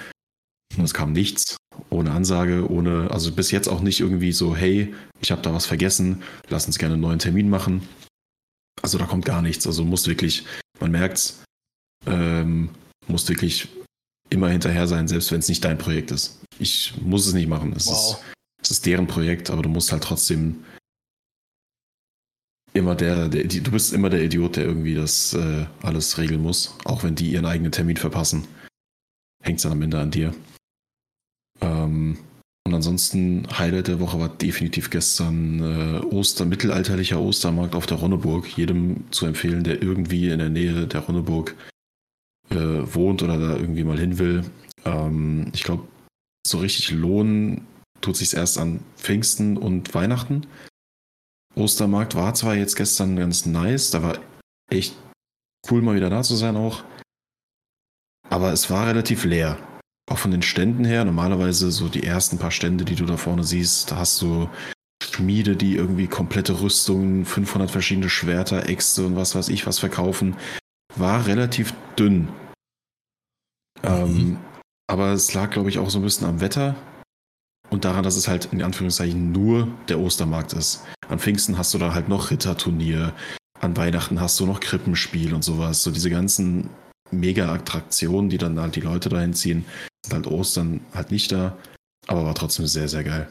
Und 0.77 0.85
es 0.85 0.95
kam 0.95 1.13
nichts, 1.13 1.57
ohne 1.91 2.13
Ansage, 2.13 2.71
ohne, 2.71 3.11
also 3.11 3.33
bis 3.33 3.51
jetzt 3.51 3.69
auch 3.69 3.81
nicht 3.81 4.01
irgendwie 4.01 4.33
so, 4.33 4.57
hey, 4.57 4.95
ich 5.21 5.31
habe 5.31 5.43
da 5.43 5.53
was 5.53 5.67
vergessen, 5.67 6.23
lass 6.49 6.67
uns 6.67 6.79
gerne 6.79 6.95
einen 6.95 7.03
neuen 7.03 7.19
Termin 7.19 7.49
machen. 7.49 7.89
Also 8.83 8.99
da 8.99 9.07
kommt 9.07 9.25
gar 9.25 9.43
nichts. 9.43 9.67
Also 9.67 9.85
muss 9.85 10.07
wirklich, 10.07 10.45
man 10.81 10.91
merkt's, 10.91 11.43
ähm, 12.07 12.71
muss 13.09 13.29
wirklich 13.29 13.69
immer 14.35 14.49
hinterher 14.51 14.87
sein, 14.87 15.09
selbst 15.09 15.33
wenn 15.33 15.39
es 15.41 15.49
nicht 15.49 15.65
dein 15.65 15.79
Projekt 15.79 16.11
ist. 16.11 16.41
Ich 16.59 16.95
muss 17.01 17.27
es 17.27 17.33
nicht 17.35 17.49
machen. 17.49 17.73
Es, 17.77 17.87
Wow. 17.87 17.95
ist, 18.19 18.35
es 18.63 18.71
ist 18.73 18.87
deren 18.87 19.07
Projekt, 19.07 19.51
aber 19.51 19.63
du 19.63 19.69
musst 19.69 19.93
halt 19.93 20.03
trotzdem 20.03 20.65
immer 22.73 22.95
der, 22.95 23.29
der 23.29 23.45
du 23.45 23.71
bist 23.71 23.93
immer 23.93 24.11
der 24.11 24.23
Idiot, 24.25 24.57
der 24.57 24.65
irgendwie 24.65 24.95
das 24.95 25.33
äh, 25.35 25.67
alles 25.83 26.19
regeln 26.19 26.43
muss, 26.43 26.77
auch 26.85 27.03
wenn 27.05 27.15
die 27.15 27.31
ihren 27.31 27.47
eigenen 27.47 27.73
Termin 27.73 27.97
verpassen. 27.97 28.47
Hängt 29.43 29.65
dann 29.65 29.73
am 29.73 29.83
Ende 29.83 30.01
an 30.01 30.11
dir. 30.11 30.35
Ähm, 31.61 32.19
und 32.67 32.75
ansonsten, 32.75 33.47
Highlight 33.59 33.89
der 33.89 34.01
Woche 34.01 34.19
war 34.19 34.31
definitiv 34.31 34.89
gestern 34.91 35.61
äh, 35.61 35.99
Oster, 36.15 36.47
mittelalterlicher 36.47 37.21
Ostermarkt 37.21 37.75
auf 37.75 37.87
der 37.87 37.99
Ronneburg. 37.99 38.49
Jedem 38.57 39.05
zu 39.13 39.27
empfehlen, 39.27 39.65
der 39.65 39.83
irgendwie 39.83 40.31
in 40.31 40.39
der 40.39 40.49
Nähe 40.49 40.87
der 40.87 41.01
Ronneburg 41.01 41.55
äh, 42.51 42.95
wohnt 42.95 43.23
oder 43.23 43.39
da 43.39 43.57
irgendwie 43.57 43.85
mal 43.85 43.99
hin 43.99 44.19
will. 44.19 44.45
Ähm, 44.85 45.51
ich 45.55 45.65
glaube, 45.65 45.87
so 46.47 46.59
richtig 46.59 46.91
lohnen 46.91 47.67
tut 48.01 48.17
sich 48.17 48.35
erst 48.35 48.59
an 48.59 48.81
Pfingsten 48.97 49.57
und 49.57 49.95
Weihnachten. 49.95 50.47
Ostermarkt 51.55 52.15
war 52.15 52.35
zwar 52.35 52.55
jetzt 52.55 52.77
gestern 52.77 53.17
ganz 53.17 53.47
nice, 53.47 53.91
da 53.91 54.03
war 54.03 54.19
echt 54.71 54.97
cool 55.71 55.83
mal 55.83 55.95
wieder 55.95 56.11
da 56.11 56.23
zu 56.23 56.37
sein 56.37 56.57
auch. 56.57 56.85
Aber 58.29 58.53
es 58.53 58.71
war 58.71 58.87
relativ 58.87 59.25
leer. 59.25 59.59
Auch 60.11 60.19
von 60.19 60.31
den 60.31 60.43
Ständen 60.43 60.85
her. 60.85 61.05
Normalerweise 61.05 61.71
so 61.71 61.89
die 61.89 62.05
ersten 62.05 62.39
paar 62.39 62.51
Stände, 62.51 62.85
die 62.85 62.97
du 62.97 63.07
da 63.07 63.17
vorne 63.17 63.45
siehst, 63.45 63.91
da 63.91 63.97
hast 63.97 64.21
du 64.21 64.51
Schmiede, 65.03 65.57
die 65.57 65.77
irgendwie 65.77 66.09
komplette 66.09 66.61
Rüstungen, 66.61 67.25
500 67.25 67.71
verschiedene 67.71 68.11
Schwerter, 68.11 68.69
Äxte 68.69 69.07
und 69.07 69.17
was 69.17 69.35
weiß 69.35 69.49
ich 69.49 69.67
was 69.67 69.79
verkaufen. 69.79 70.37
War 70.97 71.27
relativ 71.27 71.75
dünn. 71.99 72.29
Ähm, 73.83 74.39
aber 74.87 75.13
es 75.13 75.35
lag, 75.35 75.51
glaube 75.51 75.69
ich, 75.69 75.79
auch 75.79 75.91
so 75.91 75.99
ein 75.99 76.05
bisschen 76.05 76.27
am 76.27 76.41
Wetter 76.41 76.77
und 77.71 77.85
daran, 77.85 78.05
dass 78.05 78.17
es 78.17 78.29
halt 78.29 78.53
in 78.53 78.63
Anführungszeichen 78.63 79.33
nur 79.33 79.69
der 79.89 79.99
Ostermarkt 79.99 80.53
ist. 80.53 80.85
An 81.09 81.19
Pfingsten 81.19 81.59
hast 81.59 81.75
du 81.75 81.79
da 81.79 81.95
halt 81.95 82.09
noch 82.09 82.31
Ritterturnier, 82.31 83.13
an 83.61 83.77
Weihnachten 83.77 84.21
hast 84.21 84.39
du 84.39 84.47
noch 84.47 84.61
Krippenspiel 84.61 85.35
und 85.35 85.43
sowas. 85.43 85.83
So 85.83 85.91
diese 85.91 86.11
ganzen 86.11 86.71
Mega-Attraktionen, 87.11 88.31
die 88.31 88.39
dann 88.39 88.59
halt 88.61 88.77
die 88.77 88.81
Leute 88.81 89.09
dahin 89.09 89.35
ziehen, 89.35 89.65
sind 90.05 90.15
halt 90.15 90.27
Ostern 90.27 90.81
halt 90.95 91.11
nicht 91.11 91.33
da, 91.33 91.57
aber 92.07 92.25
war 92.25 92.35
trotzdem 92.35 92.67
sehr, 92.67 92.89
sehr 92.89 93.05
geil. 93.05 93.29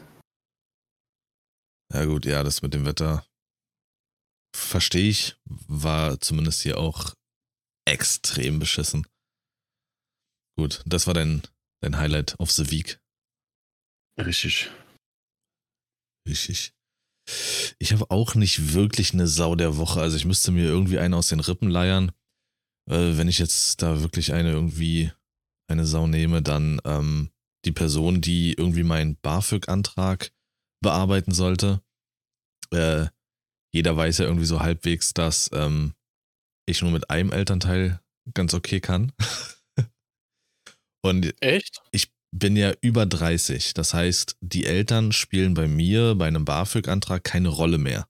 Ja, 1.92 2.04
gut, 2.04 2.26
ja, 2.26 2.42
das 2.42 2.62
mit 2.62 2.74
dem 2.74 2.86
Wetter 2.86 3.24
verstehe 4.54 5.08
ich. 5.08 5.36
War 5.68 6.20
zumindest 6.20 6.62
hier 6.62 6.78
auch 6.78 7.12
extrem 7.84 8.58
beschissen. 8.58 9.06
Gut, 10.56 10.82
das 10.86 11.06
war 11.06 11.14
dein, 11.14 11.42
dein 11.80 11.98
Highlight 11.98 12.38
of 12.38 12.50
the 12.50 12.70
Week. 12.70 13.00
Richtig. 14.18 14.70
Richtig. 16.28 16.72
Ich 17.78 17.92
habe 17.92 18.10
auch 18.10 18.34
nicht 18.34 18.74
wirklich 18.74 19.12
eine 19.12 19.26
Sau 19.26 19.56
der 19.56 19.76
Woche. 19.76 20.00
Also 20.00 20.16
ich 20.16 20.24
müsste 20.24 20.52
mir 20.52 20.64
irgendwie 20.64 20.98
eine 20.98 21.16
aus 21.16 21.28
den 21.28 21.40
Rippen 21.40 21.68
leiern. 21.68 22.12
Äh, 22.88 23.16
wenn 23.16 23.28
ich 23.28 23.38
jetzt 23.38 23.82
da 23.82 24.02
wirklich 24.02 24.32
eine 24.32 24.50
irgendwie 24.50 25.10
eine 25.68 25.86
Sau 25.86 26.06
nehme, 26.06 26.42
dann 26.42 26.80
ähm, 26.84 27.30
die 27.64 27.72
Person, 27.72 28.20
die 28.20 28.52
irgendwie 28.52 28.82
meinen 28.82 29.16
BAföG-Antrag 29.16 30.32
bearbeiten 30.82 31.32
sollte. 31.32 31.82
Äh, 32.70 33.06
jeder 33.72 33.96
weiß 33.96 34.18
ja 34.18 34.26
irgendwie 34.26 34.46
so 34.46 34.60
halbwegs, 34.60 35.14
dass 35.14 35.50
ähm, 35.52 35.94
ich 36.66 36.82
nur 36.82 36.90
mit 36.90 37.10
einem 37.10 37.32
Elternteil 37.32 38.00
ganz 38.32 38.54
okay 38.54 38.80
kann. 38.80 39.12
Und 41.02 41.34
Echt? 41.42 41.82
ich 41.90 42.10
bin 42.32 42.56
ja 42.56 42.72
über 42.80 43.06
30. 43.06 43.74
Das 43.74 43.94
heißt, 43.94 44.36
die 44.40 44.64
Eltern 44.66 45.12
spielen 45.12 45.54
bei 45.54 45.68
mir 45.68 46.14
bei 46.14 46.26
einem 46.26 46.44
BAföG-Antrag 46.44 47.22
keine 47.22 47.48
Rolle 47.48 47.78
mehr. 47.78 48.08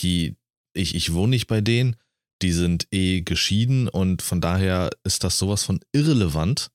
Die, 0.00 0.36
ich, 0.74 0.94
ich 0.94 1.12
wohne 1.12 1.30
nicht 1.30 1.48
bei 1.48 1.60
denen, 1.60 1.96
die 2.42 2.52
sind 2.52 2.86
eh 2.92 3.22
geschieden 3.22 3.88
und 3.88 4.22
von 4.22 4.40
daher 4.40 4.90
ist 5.02 5.24
das 5.24 5.38
sowas 5.38 5.64
von 5.64 5.80
irrelevant. 5.92 6.70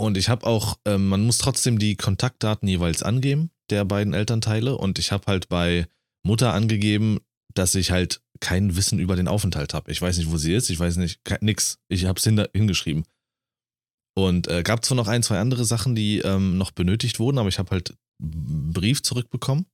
Und 0.00 0.16
ich 0.16 0.28
habe 0.28 0.46
auch, 0.46 0.78
ähm, 0.84 1.08
man 1.08 1.24
muss 1.24 1.38
trotzdem 1.38 1.80
die 1.80 1.96
Kontaktdaten 1.96 2.68
jeweils 2.68 3.02
angeben, 3.02 3.50
der 3.70 3.84
beiden 3.84 4.14
Elternteile. 4.14 4.78
Und 4.78 5.00
ich 5.00 5.10
habe 5.10 5.26
halt 5.26 5.48
bei 5.48 5.88
Mutter 6.24 6.54
angegeben, 6.54 7.18
dass 7.54 7.74
ich 7.74 7.90
halt 7.90 8.22
kein 8.40 8.76
Wissen 8.76 8.98
über 8.98 9.16
den 9.16 9.28
Aufenthalt 9.28 9.74
habe. 9.74 9.90
Ich 9.90 10.00
weiß 10.00 10.18
nicht, 10.18 10.30
wo 10.30 10.36
sie 10.36 10.54
ist, 10.54 10.70
ich 10.70 10.78
weiß 10.78 10.96
nicht, 10.96 11.24
ke- 11.24 11.38
nix. 11.40 11.78
Ich 11.88 12.04
habe 12.04 12.18
es 12.18 12.24
hin, 12.24 12.44
hingeschrieben. 12.52 13.04
Und 14.16 14.48
äh, 14.48 14.62
gab 14.62 14.84
zwar 14.84 14.96
noch 14.96 15.08
ein, 15.08 15.22
zwei 15.22 15.38
andere 15.38 15.64
Sachen, 15.64 15.94
die 15.94 16.18
ähm, 16.18 16.58
noch 16.58 16.72
benötigt 16.72 17.20
wurden, 17.20 17.38
aber 17.38 17.48
ich 17.48 17.58
habe 17.58 17.70
halt 17.70 17.96
einen 18.20 18.72
Brief 18.72 19.02
zurückbekommen 19.02 19.66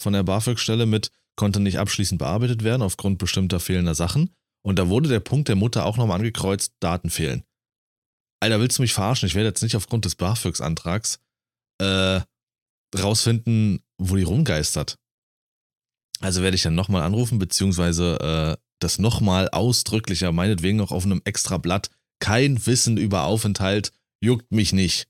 von 0.00 0.14
der 0.14 0.22
BAföG-Stelle 0.22 0.86
mit, 0.86 1.10
konnte 1.36 1.60
nicht 1.60 1.78
abschließend 1.78 2.18
bearbeitet 2.18 2.64
werden 2.64 2.82
aufgrund 2.82 3.18
bestimmter 3.18 3.60
fehlender 3.60 3.94
Sachen. 3.94 4.30
Und 4.64 4.78
da 4.78 4.88
wurde 4.88 5.08
der 5.08 5.20
Punkt 5.20 5.48
der 5.48 5.56
Mutter 5.56 5.84
auch 5.84 5.96
nochmal 5.96 6.18
angekreuzt, 6.18 6.74
Daten 6.80 7.10
fehlen. 7.10 7.44
Alter, 8.40 8.60
willst 8.60 8.78
du 8.78 8.82
mich 8.82 8.94
verarschen? 8.94 9.26
Ich 9.26 9.34
werde 9.34 9.48
jetzt 9.48 9.62
nicht 9.62 9.76
aufgrund 9.76 10.04
des 10.04 10.14
BAföGs-Antrags 10.16 11.20
äh, 11.80 12.20
rausfinden, 12.96 13.82
wo 13.98 14.16
die 14.16 14.22
rumgeistert. 14.22 14.98
Also 16.22 16.42
werde 16.42 16.54
ich 16.54 16.62
dann 16.62 16.74
nochmal 16.74 17.02
anrufen, 17.02 17.38
beziehungsweise 17.38 18.56
äh, 18.58 18.62
das 18.78 18.98
nochmal 18.98 19.48
ausdrücklicher, 19.50 20.32
meinetwegen 20.32 20.76
noch 20.76 20.92
auf 20.92 21.04
einem 21.04 21.20
extra 21.24 21.58
Blatt, 21.58 21.90
kein 22.20 22.64
Wissen 22.66 22.96
über 22.96 23.24
Aufenthalt, 23.24 23.92
juckt 24.20 24.50
mich 24.52 24.72
nicht. 24.72 25.08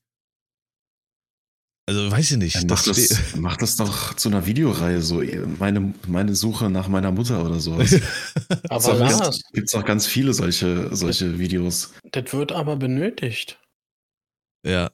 Also 1.85 2.09
weiß 2.09 2.31
ich 2.31 2.37
nicht. 2.37 2.55
Dann 2.55 2.67
mach, 2.67 2.83
das, 2.83 3.19
mach 3.35 3.57
das 3.57 3.75
doch 3.75 4.15
zu 4.15 4.29
einer 4.29 4.45
Videoreihe, 4.45 5.01
so 5.01 5.21
meine, 5.59 5.93
meine 6.07 6.33
Suche 6.33 6.69
nach 6.69 6.87
meiner 6.87 7.11
Mutter 7.11 7.45
oder 7.45 7.59
sowas. 7.59 7.99
aber 8.69 8.93
Lars, 8.95 9.41
gibt 9.51 9.67
es 9.67 9.75
auch 9.75 9.85
ganz 9.85 10.07
viele 10.07 10.33
solche, 10.33 10.95
solche 10.95 11.37
Videos. 11.39 11.93
Das 12.11 12.33
wird 12.33 12.53
aber 12.53 12.77
benötigt. 12.77 13.59
Ja. 14.65 14.91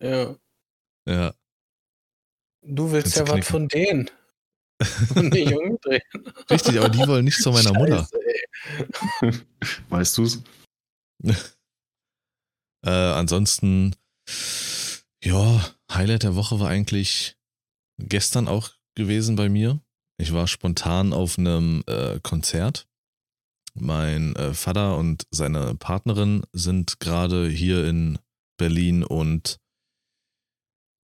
Ja. 0.00 0.36
Ja. 1.08 1.34
Du 2.64 2.92
willst 2.92 3.16
Kannst 3.16 3.28
ja 3.32 3.38
was 3.38 3.46
von 3.46 3.66
denen. 3.66 4.08
Und 5.14 5.30
nicht 5.32 5.52
umdrehen. 5.52 6.02
Richtig, 6.50 6.78
aber 6.78 6.88
die 6.88 7.06
wollen 7.06 7.24
nicht 7.24 7.42
zu 7.42 7.50
meiner 7.50 7.72
Mutter. 7.72 8.08
Scheiße, 8.10 8.18
ey. 9.20 9.32
Weißt 9.88 10.18
du's? 10.18 10.42
Äh, 12.84 12.90
ansonsten, 12.90 13.94
ja, 15.22 15.64
Highlight 15.92 16.24
der 16.24 16.34
Woche 16.34 16.58
war 16.58 16.68
eigentlich 16.68 17.36
gestern 17.96 18.48
auch 18.48 18.70
gewesen 18.96 19.36
bei 19.36 19.48
mir. 19.48 19.80
Ich 20.18 20.32
war 20.32 20.48
spontan 20.48 21.12
auf 21.12 21.38
einem 21.38 21.84
äh, 21.86 22.18
Konzert. 22.24 22.88
Mein 23.74 24.34
äh, 24.34 24.52
Vater 24.52 24.98
und 24.98 25.28
seine 25.30 25.76
Partnerin 25.76 26.42
sind 26.52 26.98
gerade 26.98 27.48
hier 27.48 27.86
in 27.86 28.18
Berlin 28.58 29.04
und 29.04 29.60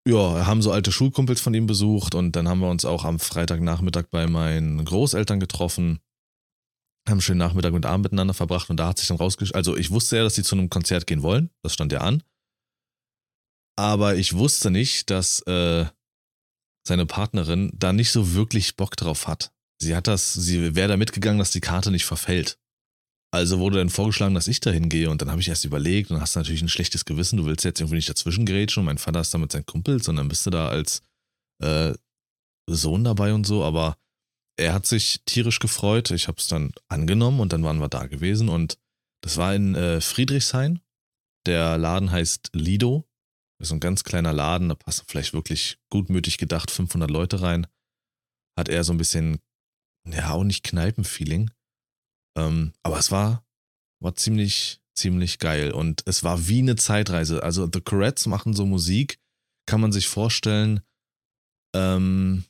ja, 0.09 0.47
haben 0.47 0.63
so 0.63 0.73
alte 0.73 0.91
Schulkumpels 0.91 1.41
von 1.41 1.53
ihm 1.53 1.67
besucht 1.67 2.15
und 2.15 2.35
dann 2.35 2.49
haben 2.49 2.61
wir 2.61 2.71
uns 2.71 2.87
auch 2.87 3.05
am 3.05 3.19
Freitagnachmittag 3.19 4.07
bei 4.11 4.27
meinen 4.27 4.83
Großeltern 4.83 5.39
getroffen, 5.39 6.01
haben 7.07 7.15
einen 7.15 7.21
schönen 7.21 7.39
Nachmittag 7.39 7.75
und 7.75 7.85
Abend 7.85 8.05
miteinander 8.05 8.33
verbracht 8.33 8.71
und 8.71 8.79
da 8.79 8.89
hat 8.89 8.99
sich 8.99 9.09
dann 9.09 9.19
rausgestellt, 9.19 9.57
also 9.57 9.77
ich 9.77 9.91
wusste 9.91 10.17
ja, 10.17 10.23
dass 10.23 10.35
sie 10.35 10.43
zu 10.43 10.57
einem 10.57 10.71
Konzert 10.71 11.07
gehen 11.07 11.23
wollen, 11.23 11.51
das 11.63 11.75
stand 11.75 11.93
ja 11.93 12.01
an, 12.01 12.23
aber 13.77 14.17
ich 14.17 14.35
wusste 14.35 14.71
nicht, 14.71 15.11
dass 15.11 15.41
äh, 15.43 15.85
seine 16.87 17.05
Partnerin 17.05 17.71
da 17.75 17.93
nicht 17.93 18.11
so 18.11 18.33
wirklich 18.33 18.77
Bock 18.77 18.97
drauf 18.97 19.29
hat. 19.29 19.53
Sie 19.81 19.95
hat 19.95 20.07
das, 20.07 20.33
sie 20.33 20.75
wäre 20.75 20.89
da 20.89 20.97
mitgegangen, 20.97 21.39
dass 21.39 21.51
die 21.51 21.61
Karte 21.61 21.91
nicht 21.91 22.07
verfällt. 22.07 22.59
Also 23.31 23.59
wurde 23.59 23.77
dann 23.77 23.91
vorgeschlagen, 23.91 24.35
dass 24.35 24.49
ich 24.49 24.61
da 24.61 24.71
hingehe 24.71 25.11
und 25.11 25.21
dann 25.21 25.31
habe 25.31 25.41
ich 25.41 25.49
erst 25.49 25.67
überlegt 25.67 26.11
und 26.11 26.21
hast 26.21 26.35
natürlich 26.35 26.63
ein 26.63 26.69
schlechtes 26.69 27.05
Gewissen, 27.05 27.37
du 27.37 27.45
willst 27.45 27.65
jetzt 27.65 27.81
irgendwie 27.81 27.97
nicht 27.97 28.09
dazwischen 28.09 28.47
gerätschen 28.47 28.81
und 28.81 28.87
mein 28.87 28.99
Vater 28.99 29.21
ist 29.21 29.35
da 29.35 29.39
mit 29.39 29.53
seinen 29.53 29.67
Kumpels 29.67 30.09
und 30.09 30.17
dann 30.17 30.29
bist 30.29 30.47
du 30.47 30.51
da 30.51 30.69
als 30.69 31.03
äh, 31.63 31.93
Sohn 32.67 33.05
dabei 33.05 33.35
und 33.35 33.47
so, 33.47 33.65
aber 33.65 33.99
er 34.59 34.73
hat 34.73 34.87
sich 34.87 35.23
tierisch 35.27 35.59
gefreut, 35.59 36.11
ich 36.11 36.27
habe 36.27 36.39
es 36.39 36.49
dann 36.49 36.73
angenommen 36.89 37.41
und 37.41 37.53
dann 37.53 37.65
waren 37.65 37.79
wir 37.79 37.89
da 37.89 38.07
gewesen 38.07 38.49
und 38.49 38.79
das 39.23 39.37
war 39.37 39.55
in 39.55 39.75
äh, 39.75 40.01
Friedrichshain, 40.01 40.81
der 41.47 41.77
Laden 41.77 42.11
heißt 42.11 42.51
Lido, 42.55 43.07
das 43.59 43.69
ist 43.69 43.73
ein 43.73 43.81
ganz 43.81 44.05
kleiner 44.05 44.33
Laden, 44.33 44.71
da 44.71 44.75
passen 44.75 45.05
vielleicht 45.07 45.35
wirklich 45.35 45.79
gutmütig 45.91 46.39
gedacht 46.39 46.71
500 46.71 47.11
Leute 47.11 47.43
rein, 47.43 47.67
hat 48.59 48.71
er 48.71 48.85
so 48.85 48.93
ein 48.93 48.99
bisschen, 48.99 49.39
ja 50.07 50.31
auch 50.31 50.45
nicht 50.45 50.65
Kneipenfeeling, 50.65 51.51
ähm, 52.39 52.73
aber 52.83 52.99
es 52.99 53.11
war, 53.11 53.45
war 54.01 54.15
ziemlich, 54.15 54.81
ziemlich 54.95 55.39
geil. 55.39 55.73
Und 55.73 56.03
es 56.07 56.23
war 56.23 56.49
wie 56.49 56.61
eine 56.61 56.77
Zeitreise. 56.77 57.43
Also 57.43 57.69
The 57.73 57.81
Corettes 57.81 58.27
machen 58.27 58.55
so 58.55 58.65
Musik, 58.65 59.19
kann 59.67 59.81
man 59.81 59.93
sich 59.93 60.09
vorstellen, 60.09 60.81
ähm, 61.75 62.45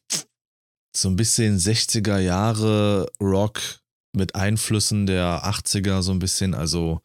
so 0.95 1.09
ein 1.09 1.16
bisschen 1.16 1.59
60er 1.59 2.18
Jahre 2.18 3.11
Rock 3.21 3.61
mit 4.14 4.35
Einflüssen 4.35 5.07
der 5.07 5.45
80er, 5.45 6.02
so 6.02 6.12
ein 6.12 6.18
bisschen. 6.18 6.54
Also 6.54 7.00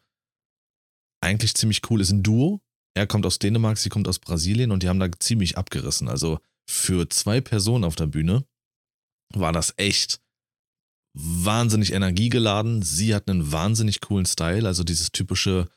eigentlich 1.22 1.54
ziemlich 1.54 1.82
cool. 1.90 2.00
Ist 2.00 2.10
ein 2.10 2.22
Duo. 2.22 2.60
Er 2.96 3.06
kommt 3.06 3.26
aus 3.26 3.38
Dänemark, 3.38 3.78
sie 3.78 3.88
kommt 3.88 4.06
aus 4.06 4.20
Brasilien 4.20 4.70
und 4.70 4.82
die 4.82 4.88
haben 4.88 5.00
da 5.00 5.10
ziemlich 5.18 5.58
abgerissen. 5.58 6.08
Also 6.08 6.38
für 6.68 7.08
zwei 7.08 7.40
Personen 7.40 7.84
auf 7.84 7.96
der 7.96 8.06
Bühne 8.06 8.44
war 9.34 9.52
das 9.52 9.74
echt 9.76 10.20
wahnsinnig 11.14 11.92
energiegeladen. 11.92 12.82
Sie 12.82 13.14
hat 13.14 13.28
einen 13.28 13.52
wahnsinnig 13.52 14.00
coolen 14.00 14.26
Style, 14.26 14.66
also 14.66 14.84
dieses 14.84 15.12
typische 15.12 15.68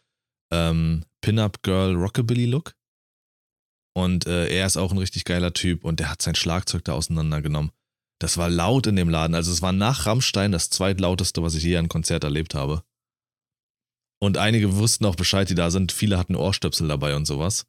ähm, 0.51 1.05
Pin-Up-Girl-Rockabilly-Look. 1.21 2.73
Und 3.95 4.27
äh, 4.27 4.47
er 4.49 4.65
ist 4.67 4.77
auch 4.77 4.91
ein 4.91 4.97
richtig 4.97 5.25
geiler 5.25 5.53
Typ 5.53 5.83
und 5.83 5.99
der 5.99 6.11
hat 6.11 6.21
sein 6.21 6.35
Schlagzeug 6.35 6.83
da 6.85 6.93
auseinandergenommen. 6.93 7.71
Das 8.19 8.37
war 8.37 8.49
laut 8.49 8.87
in 8.87 8.95
dem 8.95 9.09
Laden. 9.09 9.35
Also 9.35 9.51
es 9.51 9.61
war 9.61 9.71
nach 9.71 10.05
Rammstein 10.05 10.51
das 10.51 10.69
zweitlauteste, 10.69 11.41
was 11.43 11.55
ich 11.55 11.63
je 11.63 11.77
an 11.77 11.87
Konzert 11.89 12.23
erlebt 12.23 12.55
habe. 12.55 12.83
Und 14.19 14.37
einige 14.37 14.75
wussten 14.75 15.05
auch 15.05 15.15
Bescheid, 15.15 15.49
die 15.49 15.55
da 15.55 15.69
sind. 15.69 15.91
Viele 15.91 16.17
hatten 16.17 16.35
Ohrstöpsel 16.35 16.87
dabei 16.87 17.15
und 17.15 17.25
sowas. 17.25 17.65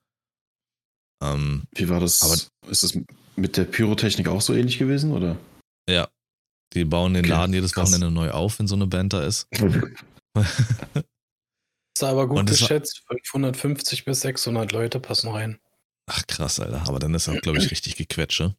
Ähm, 1.22 1.64
Wie 1.74 1.88
war 1.88 2.00
das? 2.00 2.22
Aber- 2.22 2.70
ist 2.70 2.82
es 2.82 2.98
mit 3.36 3.56
der 3.56 3.64
Pyrotechnik 3.64 4.28
auch 4.28 4.40
so 4.40 4.54
ähnlich 4.54 4.78
gewesen, 4.78 5.12
oder? 5.12 5.38
ja. 5.88 6.08
Die 6.74 6.84
bauen 6.84 7.14
den 7.14 7.24
Laden 7.24 7.54
jedes 7.54 7.72
krass. 7.72 7.90
Wochenende 7.90 8.10
neu 8.10 8.30
auf, 8.30 8.58
wenn 8.58 8.68
so 8.68 8.74
eine 8.74 8.86
Band 8.86 9.12
da 9.12 9.24
ist. 9.24 9.48
Ist 11.98 12.04
aber 12.04 12.28
gut 12.28 12.46
geschätzt. 12.46 13.02
550 13.08 14.04
bis 14.04 14.20
600 14.20 14.70
Leute 14.70 15.00
passen 15.00 15.30
rein. 15.30 15.58
Ach 16.06 16.24
krass, 16.28 16.60
Alter. 16.60 16.86
Aber 16.86 17.00
dann 17.00 17.12
ist 17.12 17.26
er, 17.26 17.40
glaube 17.40 17.58
ich, 17.58 17.72
richtig 17.72 17.96
gequetsche. 17.96 18.54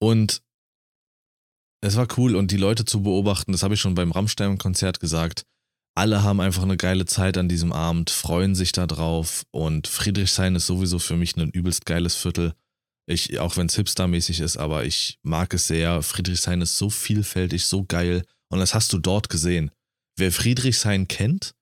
Und 0.00 0.42
es 1.80 1.94
war 1.94 2.08
cool 2.16 2.34
und 2.34 2.50
die 2.50 2.56
Leute 2.56 2.84
zu 2.84 3.04
beobachten, 3.04 3.52
das 3.52 3.62
habe 3.62 3.74
ich 3.74 3.80
schon 3.80 3.94
beim 3.94 4.10
Rammstein-Konzert 4.10 4.98
gesagt. 4.98 5.44
Alle 5.94 6.22
haben 6.24 6.40
einfach 6.40 6.64
eine 6.64 6.76
geile 6.76 7.06
Zeit 7.06 7.38
an 7.38 7.48
diesem 7.48 7.72
Abend, 7.72 8.10
freuen 8.10 8.54
sich 8.54 8.72
da 8.72 8.86
drauf 8.86 9.44
und 9.50 9.86
Friedrichshain 9.86 10.56
ist 10.56 10.66
sowieso 10.66 10.98
für 10.98 11.16
mich 11.16 11.36
ein 11.36 11.50
übelst 11.50 11.86
geiles 11.86 12.16
Viertel. 12.16 12.54
Ich, 13.08 13.38
auch 13.38 13.56
wenn 13.56 13.66
es 13.66 13.76
hipstermäßig 13.76 14.40
ist, 14.40 14.58
aber 14.58 14.84
ich 14.84 15.18
mag 15.22 15.54
es 15.54 15.66
sehr. 15.66 16.02
Friedrichshain 16.02 16.60
ist 16.60 16.76
so 16.76 16.90
vielfältig, 16.90 17.64
so 17.64 17.84
geil 17.84 18.22
und 18.50 18.58
das 18.58 18.74
hast 18.74 18.92
du 18.92 18.98
dort 18.98 19.30
gesehen. 19.30 19.70
Wer 20.16 20.30
Friedrichshain 20.30 21.08
kennt, 21.08 21.54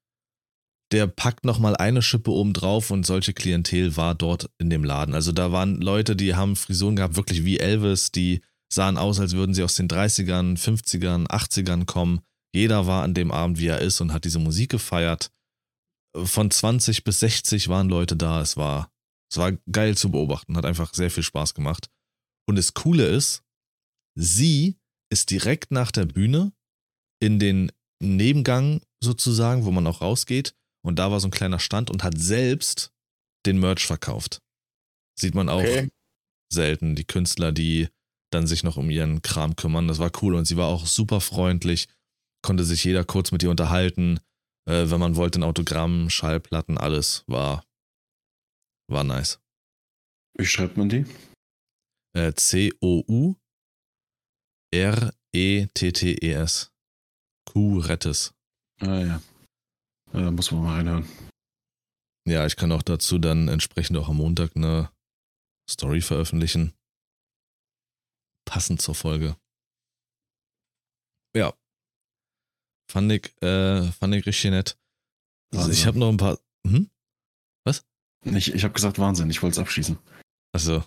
der 0.93 1.07
packt 1.07 1.45
nochmal 1.45 1.77
eine 1.77 2.03
Schippe 2.03 2.31
oben 2.31 2.53
drauf 2.53 2.91
und 2.91 3.07
solche 3.07 3.33
Klientel 3.33 3.97
war 3.97 4.15
dort 4.15 4.51
in 4.59 4.71
dem 4.71 4.85
Laden. 4.85 5.15
Also 5.15 5.33
da 5.33 5.53
waren 5.53 5.81
Leute, 5.81 6.17
die 6.17 6.35
haben 6.35 6.57
Frisuren 6.57 6.97
gehabt, 6.97 7.17
wirklich 7.17 7.45
wie 7.45 7.59
Elvis, 7.59 8.13
die 8.13 8.41
sahen 8.73 8.97
aus, 8.99 9.21
als 9.21 9.35
würden 9.35 9.55
sie 9.55 9.63
aus 9.63 9.77
den 9.77 9.89
30ern, 9.89 10.59
50ern, 10.59 11.27
80ern 11.29 11.85
kommen. 11.87 12.21
Jeder 12.53 12.87
war 12.87 13.03
an 13.03 13.15
dem 13.15 13.31
Abend, 13.31 13.59
wie 13.59 13.67
er 13.69 13.81
ist 13.81 14.01
und 14.01 14.13
hat 14.13 14.25
diese 14.25 14.39
Musik 14.39 14.71
gefeiert. 14.71 15.31
Von 16.17 16.51
20 16.51 17.05
bis 17.05 17.21
60 17.21 17.69
waren 17.69 17.89
Leute 17.89 18.17
da. 18.17 18.41
Es 18.41 18.57
war, 18.57 18.91
es 19.31 19.39
war 19.39 19.53
geil 19.71 19.97
zu 19.97 20.11
beobachten, 20.11 20.57
hat 20.57 20.65
einfach 20.65 20.95
sehr 20.95 21.11
viel 21.11 21.23
Spaß 21.23 21.55
gemacht. 21.55 21.89
Und 22.49 22.57
das 22.57 22.75
Coole 22.75 23.07
ist, 23.07 23.43
sie 24.15 24.79
ist 25.13 25.31
direkt 25.31 25.71
nach 25.71 25.91
der 25.91 26.07
Bühne 26.07 26.53
in 27.21 27.39
den 27.39 27.73
Nebengang 28.03 28.83
sozusagen, 29.03 29.65
wo 29.65 29.71
man 29.71 29.87
auch 29.87 30.01
rausgeht. 30.01 30.55
Und 30.85 30.99
da 30.99 31.11
war 31.11 31.21
so 31.21 31.29
ein 31.29 31.33
kleiner 31.33 31.59
Stand 31.59 31.91
und 31.91 32.05
hat 32.05 32.19
selbst 32.19 32.93
den 33.47 33.59
Merch 33.59 33.87
verkauft. 33.87 34.43
Sieht 35.19 35.35
man 35.35 35.49
auch 35.49 35.61
Okay. 35.61 35.91
selten, 36.53 36.95
die 36.95 37.05
Künstler, 37.05 37.53
die 37.53 37.89
dann 38.31 38.47
sich 38.47 38.63
noch 38.63 38.77
um 38.77 38.91
ihren 38.91 39.23
Kram 39.23 39.57
kümmern. 39.57 39.89
Das 39.89 39.99
war 39.99 40.11
cool 40.23 40.35
und 40.35 40.45
sie 40.45 40.57
war 40.57 40.69
auch 40.69 40.87
super 40.87 41.21
freundlich. 41.21 41.89
Konnte 42.43 42.65
sich 42.65 42.85
jeder 42.85 43.05
kurz 43.05 43.33
mit 43.33 43.43
ihr 43.43 43.51
unterhalten. 43.51 44.21
Äh, 44.69 44.91
wenn 44.91 45.01
man 45.01 45.17
wollte, 45.17 45.41
ein 45.41 45.45
Autogramm, 45.45 46.11
Schallplatten, 46.11 46.77
alles 46.79 47.25
war, 47.27 47.65
war 48.89 49.05
nice. 49.05 49.41
Wie 50.39 50.47
schreibt 50.47 50.77
man 50.77 50.89
die? 50.89 51.05
Äh, 52.15 52.33
C-O-U-R-E-T-T-E-S. 52.33 53.43
Q-Rettes. 57.49 58.35
Ah 58.81 58.99
ja. 58.99 59.07
ja. 59.07 59.23
Da 60.13 60.31
muss 60.31 60.51
man 60.51 60.63
mal 60.63 60.77
reinhören. 60.77 61.09
Ja, 62.27 62.45
ich 62.47 62.57
kann 62.57 62.73
auch 62.73 62.83
dazu 62.83 63.19
dann 63.19 63.49
entsprechend 63.49 63.97
auch 63.99 64.09
am 64.09 64.17
Montag 64.17 64.57
eine 64.57 64.91
Story 65.71 66.01
veröffentlichen. 66.01 66.73
Passend 68.45 68.83
zur 68.83 68.95
Folge. 68.95 69.37
Ja. 71.37 71.55
Fand 72.91 73.13
ich, 73.13 73.43
äh, 73.43 73.91
fand 73.93 74.15
ich 74.15 74.27
richtig 74.27 74.51
nett. 74.51 74.79
Also 75.53 75.71
ich 75.71 75.79
Wahnsinn. 75.79 75.87
habe 75.87 75.99
noch 75.99 76.09
ein 76.09 76.17
paar. 76.17 76.39
Hm? 76.67 76.91
Ich, 78.35 78.53
ich 78.53 78.65
habe 78.65 78.75
gesagt 78.75 78.99
Wahnsinn, 78.99 79.31
ich 79.31 79.43
wollte 79.43 79.55
es 79.55 79.59
abschießen. 79.59 79.99
Also, 80.53 80.85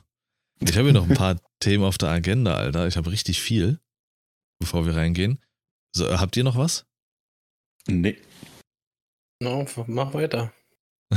ich 0.60 0.75
habe 0.75 0.84
hier 0.86 0.93
noch 0.93 1.10
ein 1.10 1.15
paar 1.15 1.39
Themen 1.60 1.84
auf 1.84 1.97
der 1.97 2.10
Agenda, 2.10 2.56
Alter. 2.56 2.88
Ich 2.88 2.97
habe 2.97 3.12
richtig 3.12 3.41
viel, 3.41 3.80
bevor 4.60 4.86
wir 4.86 4.95
reingehen. 4.95 5.39
So, 5.95 6.08
äh, 6.08 6.17
habt 6.17 6.36
ihr 6.38 6.43
noch 6.43 6.58
was? 6.58 6.86
Nee. 7.88 8.21
No, 9.41 9.65
mach 9.88 10.13
weiter. 10.13 10.54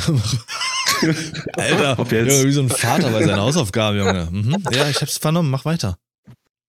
Alter, 1.55 1.99
Ob 1.99 2.13
jetzt? 2.13 2.31
Junge, 2.31 2.45
wie 2.47 2.53
so 2.53 2.63
ein 2.63 2.71
Vater 2.71 3.11
bei 3.11 3.25
seinen 3.25 3.41
Hausaufgaben, 3.41 3.99
Junge. 3.99 4.29
Mhm. 4.31 4.65
Ja, 4.71 4.89
ich 4.89 5.01
hab's 5.01 5.19
vernommen, 5.19 5.51
mach 5.51 5.65
weiter. 5.65 5.99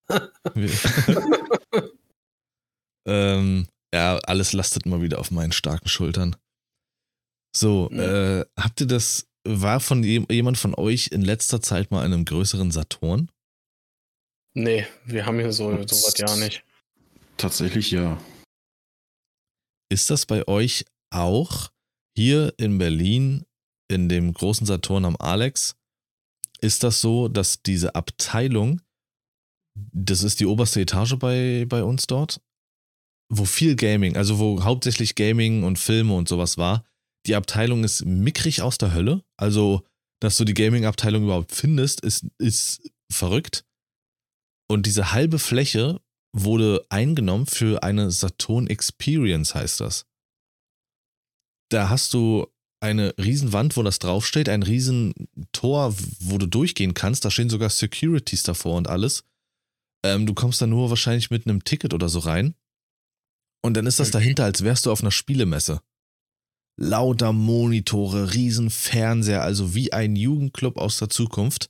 Ähm, 3.05 3.67
ja, 3.93 4.17
alles 4.19 4.53
lastet 4.53 4.85
mal 4.85 5.01
wieder 5.01 5.19
auf 5.19 5.31
meinen 5.31 5.51
starken 5.51 5.89
Schultern. 5.89 6.35
So, 7.55 7.89
äh, 7.91 8.45
habt 8.57 8.81
ihr 8.81 8.87
das, 8.87 9.27
war 9.47 9.79
von 9.79 10.03
jem- 10.03 10.27
jemand 10.29 10.58
von 10.58 10.73
euch 10.75 11.08
in 11.08 11.21
letzter 11.21 11.62
Zeit 11.62 11.91
mal 11.91 12.06
in 12.06 12.13
einem 12.13 12.25
größeren 12.25 12.71
Saturn? 12.71 13.29
Nee, 14.56 14.86
wir 15.06 15.25
haben 15.25 15.39
hier 15.39 15.51
so 15.51 15.71
sowas 15.88 16.13
ja 16.17 16.36
nicht. 16.38 16.63
Tatsächlich 17.38 17.91
ja. 17.91 18.21
Ist 19.91 20.10
das 20.10 20.25
bei 20.25 20.47
euch 20.47 20.86
auch 21.12 21.71
hier 22.15 22.53
in 22.58 22.77
Berlin 22.77 23.45
in 23.89 24.10
dem 24.10 24.34
großen 24.34 24.65
Saturn 24.65 25.06
am 25.06 25.15
Alex? 25.17 25.75
Ist 26.62 26.84
das 26.84 27.01
so, 27.01 27.27
dass 27.27 27.62
diese 27.62 27.95
Abteilung, 27.95 28.82
das 29.75 30.23
ist 30.23 30.39
die 30.39 30.45
oberste 30.45 30.82
Etage 30.82 31.15
bei, 31.17 31.65
bei 31.67 31.84
uns 31.84 32.08
dort, 32.08 32.39
wo 33.29 33.45
viel 33.45 33.75
Gaming, 33.75 34.15
also 34.15 34.39
wo 34.39 34.63
hauptsächlich 34.63 35.15
Gaming 35.15 35.63
und 35.63 35.79
Filme 35.79 36.15
und 36.15 36.29
sowas 36.29 36.58
war, 36.58 36.86
die 37.25 37.36
Abteilung 37.36 37.83
ist 37.83 38.05
mickrig 38.05 38.62
aus 38.62 38.77
der 38.77 38.93
Hölle. 38.93 39.23
Also, 39.38 39.86
dass 40.19 40.38
du 40.38 40.45
die 40.45 40.53
Gaming-Abteilung 40.53 41.23
überhaupt 41.23 41.51
findest, 41.51 42.01
ist, 42.01 42.25
ist 42.38 42.81
verrückt. 43.12 43.65
Und 44.69 44.86
diese 44.86 45.12
halbe 45.12 45.39
Fläche 45.39 46.01
wurde 46.36 46.86
eingenommen 46.89 47.45
für 47.45 47.83
eine 47.83 48.12
Saturn 48.12 48.67
Experience, 48.67 49.53
heißt 49.53 49.79
das. 49.79 50.05
Da 51.69 51.89
hast 51.89 52.13
du 52.13 52.47
eine 52.81 53.13
Riesenwand, 53.17 53.77
wo 53.77 53.83
das 53.83 53.99
draufsteht, 53.99 54.49
ein 54.49 54.63
Riesentor, 54.63 55.95
wo 56.19 56.38
du 56.38 56.45
durchgehen 56.47 56.93
kannst. 56.93 57.23
Da 57.23 57.31
stehen 57.31 57.49
sogar 57.49 57.69
Securities 57.69 58.43
davor 58.43 58.75
und 58.75 58.89
alles. 58.89 59.23
Ähm, 60.05 60.25
du 60.25 60.33
kommst 60.33 60.62
da 60.62 60.67
nur 60.67 60.89
wahrscheinlich 60.89 61.31
mit 61.31 61.47
einem 61.47 61.63
Ticket 61.63 61.93
oder 61.93 62.09
so 62.09 62.19
rein. 62.19 62.55
Und 63.65 63.75
dann 63.75 63.86
ist 63.86 63.99
das 63.99 64.12
dahinter, 64.12 64.43
als 64.43 64.63
wärst 64.63 64.86
du 64.86 64.91
auf 64.91 65.01
einer 65.01 65.12
Spielemesse. 65.12 65.81
Lauter 66.79 67.33
Monitore, 67.33 68.33
Riesenfernseher, 68.33 69.41
also 69.43 69.75
wie 69.75 69.93
ein 69.93 70.15
Jugendclub 70.15 70.77
aus 70.77 70.97
der 70.97 71.09
Zukunft. 71.09 71.69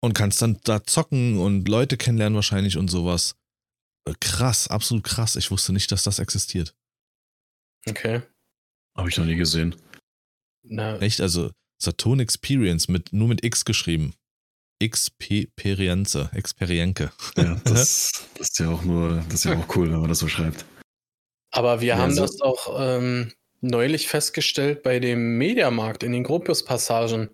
Und 0.00 0.12
kannst 0.14 0.40
dann 0.40 0.60
da 0.62 0.84
zocken 0.84 1.38
und 1.40 1.66
Leute 1.66 1.96
kennenlernen 1.96 2.36
wahrscheinlich 2.36 2.76
und 2.76 2.86
sowas. 2.88 3.34
Äh, 4.08 4.14
Krass, 4.20 4.68
absolut 4.68 5.02
krass. 5.02 5.34
Ich 5.34 5.50
wusste 5.50 5.72
nicht, 5.72 5.90
dass 5.90 6.04
das 6.04 6.20
existiert. 6.20 6.74
Okay. 7.88 8.22
Habe 8.96 9.08
ich 9.08 9.16
noch 9.16 9.24
nie 9.24 9.34
gesehen. 9.34 9.74
Na, 10.62 10.98
Echt? 10.98 11.20
Also 11.20 11.50
Saturn 11.82 12.20
Experience 12.20 12.86
mit 12.88 13.12
nur 13.12 13.26
mit 13.26 13.44
X 13.44 13.64
geschrieben. 13.64 14.14
Experience, 14.80 16.14
Experienke. 16.32 17.10
Ja, 17.36 17.54
das, 17.64 18.10
das 18.34 18.48
ist 18.50 18.58
ja 18.60 18.70
auch 18.70 18.82
nur, 18.84 19.16
das 19.24 19.34
ist 19.34 19.44
ja 19.44 19.56
auch 19.58 19.76
cool, 19.76 19.90
wenn 19.90 19.98
man 20.00 20.08
das 20.08 20.20
so 20.20 20.28
schreibt. 20.28 20.64
aber 21.52 21.80
wir 21.80 21.88
Ja, 21.88 21.98
haben 21.98 22.14
so- 22.14 22.22
das 22.22 22.40
auch 22.40 22.76
ähm, 22.80 23.32
neulich 23.60 24.08
festgestellt 24.08 24.82
bei 24.82 25.00
dem 25.00 25.38
Mediamarkt 25.38 26.02
in 26.02 26.12
den 26.12 26.24
Gropius-Passagen, 26.24 27.30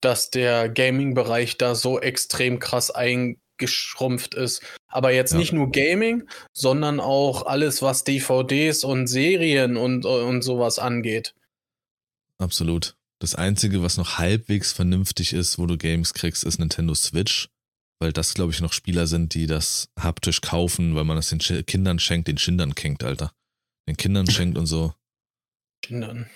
dass 0.00 0.30
der 0.30 0.68
Gaming-Bereich 0.68 1.58
da 1.58 1.74
so 1.74 2.00
extrem 2.00 2.58
krass 2.58 2.90
eingeschrumpft 2.90 4.34
ist. 4.34 4.62
Aber 4.88 5.12
jetzt 5.12 5.32
Ja. 5.32 5.38
nicht 5.38 5.52
nur 5.52 5.70
Gaming, 5.70 6.28
sondern 6.52 7.00
auch 7.00 7.46
alles, 7.46 7.82
was 7.82 8.04
DVDs 8.04 8.84
und 8.84 9.06
Serien 9.06 9.76
und, 9.76 10.04
und 10.04 10.42
sowas 10.42 10.78
angeht. 10.78 11.34
Absolut. 12.38 12.94
Das 13.20 13.34
Einzige, 13.34 13.82
was 13.82 13.96
noch 13.96 14.18
halbwegs 14.18 14.72
vernünftig 14.72 15.32
ist, 15.32 15.58
wo 15.58 15.66
du 15.66 15.76
Games 15.76 16.14
kriegst, 16.14 16.44
ist 16.44 16.58
Nintendo 16.58 16.94
Switch. 16.94 17.48
Weil 18.00 18.12
das, 18.12 18.34
glaube 18.34 18.52
ich, 18.52 18.60
noch 18.60 18.72
Spieler 18.72 19.08
sind, 19.08 19.34
die 19.34 19.46
das 19.48 19.88
haptisch 19.98 20.40
kaufen, 20.40 20.94
weil 20.94 21.02
man 21.02 21.16
das 21.16 21.30
den 21.30 21.40
Kindern 21.66 21.98
schenkt, 21.98 22.28
den 22.28 22.38
Schindern 22.38 22.76
kennt, 22.76 23.02
Alter. 23.02 23.32
Den 23.88 23.96
Kindern 23.96 24.26
schenkt 24.30 24.56
und 24.56 24.66
so. 24.66 24.92
Kindern. 25.82 26.28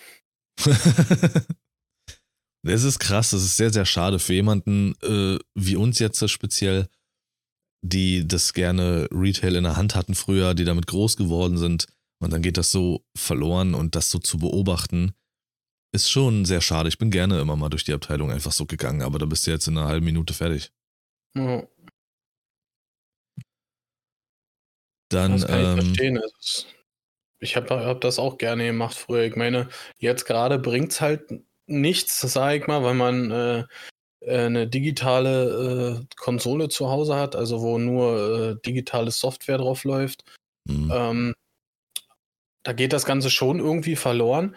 Das 2.64 2.85
ist 2.85 3.00
krass, 3.00 3.31
das 3.31 3.42
ist 3.42 3.57
sehr, 3.57 3.72
sehr 3.72 3.85
schade 3.85 4.20
für 4.20 4.35
jemanden 4.35 4.94
äh, 5.02 5.38
wie 5.55 5.74
uns 5.74 5.98
jetzt 5.98 6.31
speziell, 6.31 6.88
die 7.85 8.26
das 8.26 8.52
gerne 8.52 9.09
Retail 9.11 9.57
in 9.57 9.64
der 9.64 9.76
Hand 9.76 9.96
hatten 9.96 10.14
früher, 10.14 10.55
die 10.55 10.64
damit 10.64 10.87
groß 10.87 11.16
geworden 11.16 11.59
sind. 11.59 11.87
Und 12.22 12.33
dann 12.33 12.40
geht 12.40 12.57
das 12.57 12.70
so 12.70 13.05
verloren 13.16 13.74
und 13.74 13.96
das 13.96 14.11
so 14.11 14.20
zu 14.20 14.38
beobachten, 14.38 15.12
ist 15.92 16.09
schon 16.09 16.44
sehr 16.44 16.61
schade. 16.61 16.88
Ich 16.88 16.98
bin 16.98 17.11
gerne 17.11 17.40
immer 17.40 17.57
mal 17.57 17.68
durch 17.68 17.83
die 17.83 17.92
Abteilung 17.92 18.31
einfach 18.31 18.52
so 18.52 18.64
gegangen, 18.64 19.02
aber 19.02 19.18
da 19.18 19.26
bist 19.26 19.44
du 19.46 19.50
jetzt 19.50 19.66
in 19.66 19.76
einer 19.76 19.88
halben 19.88 20.07
Minute 20.07 20.33
fertig. 20.33 20.70
Ja, 21.37 21.66
Dann, 25.12 25.33
das 25.33 25.46
kann 25.46 25.61
ich 25.61 25.66
ähm, 25.66 25.87
verstehen. 25.87 26.18
Also, 26.18 26.66
ich 27.42 27.57
habe 27.57 27.85
hab 27.85 28.00
das 28.00 28.18
auch 28.18 28.38
gerne 28.38 28.66
gemacht 28.66 28.96
früher. 28.96 29.24
Ich 29.24 29.37
meine, 29.37 29.68
jetzt 29.98 30.24
gerade 30.24 30.59
bringt 30.59 30.92
es 30.92 31.00
halt 31.00 31.33
nichts, 31.66 32.20
sage 32.20 32.59
ich 32.59 32.66
mal, 32.66 32.83
weil 32.83 32.94
man 32.94 33.31
äh, 33.31 33.64
äh, 34.20 34.46
eine 34.46 34.68
digitale 34.68 36.00
äh, 36.02 36.14
Konsole 36.16 36.68
zu 36.68 36.88
Hause 36.88 37.16
hat, 37.16 37.37
also 37.37 37.61
wo 37.61 37.78
nur 37.78 38.52
äh, 38.52 38.57
digitale 38.64 39.11
Software 39.11 39.59
drauf 39.59 39.85
läuft. 39.85 40.24
mh, 40.66 40.94
Ähm, 40.94 41.35
da 42.64 42.72
geht 42.72 42.92
das 42.92 43.05
Ganze 43.05 43.28
schon 43.31 43.59
irgendwie 43.59 43.96
verloren. 43.96 44.57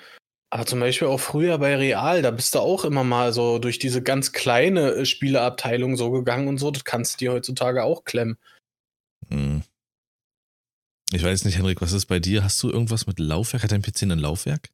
Aber 0.51 0.65
zum 0.65 0.79
Beispiel 0.79 1.07
auch 1.07 1.19
früher 1.19 1.57
bei 1.57 1.75
Real, 1.75 2.21
da 2.21 2.31
bist 2.31 2.55
du 2.55 2.59
auch 2.59 2.85
immer 2.85 3.03
mal 3.03 3.33
so 3.33 3.57
durch 3.59 3.79
diese 3.79 4.03
ganz 4.03 4.31
kleine 4.31 4.91
äh, 4.91 5.05
Spieleabteilung 5.05 5.97
so 5.97 6.11
gegangen 6.11 6.47
und 6.47 6.59
so. 6.59 6.69
Das 6.71 6.85
kannst 6.85 7.15
du 7.15 7.25
dir 7.25 7.31
heutzutage 7.33 7.83
auch 7.83 8.03
klemmen. 8.03 8.37
mh. 9.29 9.63
Ich 11.11 11.23
weiß 11.23 11.45
nicht, 11.45 11.57
Henrik, 11.57 11.81
was 11.81 11.93
ist 11.93 12.05
bei 12.07 12.19
dir? 12.19 12.43
Hast 12.43 12.61
du 12.63 12.69
irgendwas 12.69 13.07
mit 13.07 13.19
Laufwerk? 13.19 13.63
Hat 13.63 13.71
dein 13.71 13.81
PC 13.81 14.03
ein 14.03 14.19
Laufwerk? 14.19 14.69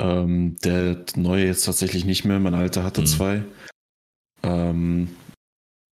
Ähm, 0.00 0.56
der 0.64 1.04
neue 1.14 1.46
jetzt 1.46 1.64
tatsächlich 1.64 2.04
nicht 2.04 2.24
mehr, 2.24 2.40
mein 2.40 2.54
alter 2.54 2.82
hatte 2.82 3.02
Mhm. 3.02 3.06
zwei. 3.06 3.44
Ähm, 4.42 5.14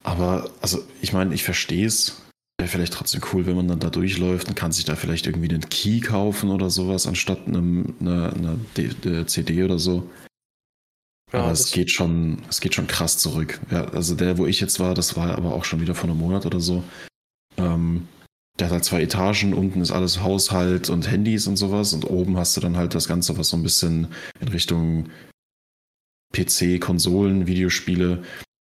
aber, 0.04 0.50
also, 0.62 0.82
ich 1.02 1.12
meine, 1.12 1.34
ich 1.34 1.44
verstehe 1.44 1.86
es. 1.86 2.22
Wäre 2.58 2.70
vielleicht 2.70 2.94
trotzdem 2.94 3.22
cool, 3.32 3.46
wenn 3.46 3.56
man 3.56 3.68
dann 3.68 3.80
da 3.80 3.90
durchläuft 3.90 4.48
und 4.50 4.56
kann 4.56 4.72
sich 4.72 4.86
da 4.86 4.96
vielleicht 4.96 5.28
irgendwie 5.28 5.50
einen 5.50 5.70
Key 5.70 6.00
kaufen 6.02 6.50
oder 6.50 6.70
sowas, 6.70 7.08
anstatt 7.08 7.48
einem, 7.48 7.96
einer, 8.00 8.34
einer 8.34 8.58
D 8.76 8.90
D 8.90 9.26
CD 9.28 9.64
oder 9.64 9.80
so. 9.80 10.10
Ja, 11.32 11.42
aber 11.42 11.52
es 11.52 11.72
geht 11.72 11.92
schon, 11.92 12.42
es 12.50 12.60
geht 12.60 12.74
schon 12.74 12.88
krass 12.88 13.18
zurück. 13.18 13.62
Ja, 13.72 13.86
also 13.90 14.16
der, 14.16 14.38
wo 14.38 14.46
ich 14.46 14.60
jetzt 14.60 14.80
war, 14.80 14.94
das 14.96 15.16
war 15.16 15.38
aber 15.38 15.54
auch 15.54 15.64
schon 15.64 15.80
wieder 15.80 15.96
vor 15.96 16.10
einem 16.10 16.20
Monat 16.20 16.46
oder 16.46 16.60
so. 16.60 16.84
Ähm, 17.56 18.08
der 18.60 18.68
hat 18.68 18.74
halt 18.74 18.86
zwei 18.86 19.02
Etagen, 19.02 19.54
unten 19.54 19.82
ist 19.82 19.92
alles 19.92 20.22
Haushalt 20.22 20.90
und 20.90 21.10
Handys 21.10 21.48
und 21.48 21.58
sowas 21.58 21.94
und 21.94 22.06
oben 22.06 22.38
hast 22.38 22.58
du 22.58 22.62
dann 22.62 22.78
halt 22.78 22.94
das 22.94 23.08
Ganze, 23.08 23.38
was 23.38 23.50
so 23.50 23.58
ein 23.58 23.64
bisschen 23.64 24.08
in 24.40 24.48
Richtung 24.50 25.10
PC, 26.34 26.80
Konsolen, 26.80 27.48
Videospiele, 27.48 28.24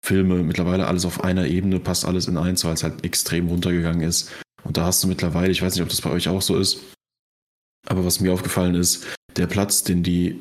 Filme, 0.04 0.42
mittlerweile 0.42 0.86
alles 0.86 1.04
auf 1.04 1.24
einer 1.24 1.46
Ebene, 1.46 1.80
passt 1.80 2.04
alles 2.04 2.28
in 2.28 2.36
eins, 2.36 2.64
weil 2.64 2.74
es 2.74 2.82
halt 2.82 3.04
extrem 3.04 3.48
runtergegangen 3.48 4.06
ist. 4.06 4.30
Und 4.64 4.76
da 4.76 4.86
hast 4.86 5.02
du 5.02 5.08
mittlerweile, 5.08 5.52
ich 5.52 5.62
weiß 5.62 5.74
nicht, 5.74 5.82
ob 5.82 5.88
das 5.88 6.00
bei 6.00 6.10
euch 6.10 6.28
auch 6.28 6.42
so 6.42 6.56
ist, 6.58 6.80
aber 7.86 8.04
was 8.04 8.20
mir 8.20 8.32
aufgefallen 8.32 8.74
ist, 8.74 9.06
der 9.36 9.46
Platz, 9.46 9.84
den 9.84 10.02
die 10.02 10.40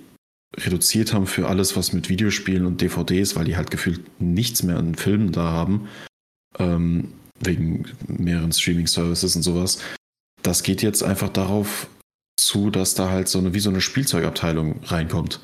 reduziert 0.58 1.14
haben 1.14 1.28
für 1.28 1.48
alles, 1.48 1.76
was 1.76 1.94
mit 1.94 2.10
Videospielen 2.10 2.66
und 2.66 2.82
DVDs, 2.82 3.36
weil 3.36 3.46
die 3.46 3.58
halt 3.58 3.72
gefühlt 3.72 4.02
nichts 4.20 4.64
mehr 4.64 4.78
an 4.78 4.96
Filmen 4.96 5.32
da 5.32 5.52
haben, 5.52 5.88
ähm, 6.58 7.14
wegen 7.40 7.86
mehreren 8.08 8.52
Streaming-Services 8.52 9.36
und 9.36 9.44
sowas. 9.44 9.80
Das 10.42 10.64
geht 10.64 10.82
jetzt 10.82 11.04
einfach 11.04 11.30
darauf 11.30 11.88
zu, 12.38 12.70
dass 12.70 12.96
da 12.96 13.10
halt 13.10 13.28
so 13.28 13.40
eine, 13.40 13.54
wie 13.54 13.60
so 13.60 13.70
eine 13.70 13.82
Spielzeugabteilung 13.82 14.84
reinkommt. 14.84 15.40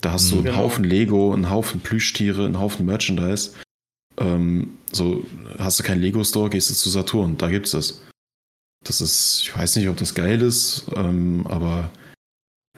Da 0.00 0.12
hast 0.12 0.30
du 0.30 0.36
einen 0.36 0.44
Genau. 0.44 0.58
Haufen 0.58 0.84
Lego, 0.84 1.32
einen 1.32 1.50
Haufen 1.50 1.80
Plüschtiere, 1.80 2.44
einen 2.44 2.60
Haufen 2.60 2.86
Merchandise. 2.86 3.54
Ähm, 4.18 4.78
so, 4.92 5.24
hast 5.58 5.78
du 5.80 5.84
keinen 5.84 6.00
Lego-Store, 6.00 6.50
gehst 6.50 6.70
du 6.70 6.74
zu 6.74 6.88
Saturn, 6.90 7.36
da 7.36 7.48
gibt's 7.48 7.74
es. 7.74 8.02
Das 8.84 9.00
ist, 9.00 9.40
ich 9.42 9.56
weiß 9.56 9.76
nicht, 9.76 9.88
ob 9.88 9.96
das 9.96 10.14
geil 10.14 10.40
ist, 10.40 10.86
ähm, 10.94 11.46
aber 11.48 11.90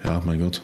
ja, 0.03 0.23
mein 0.25 0.41
Gott. 0.41 0.63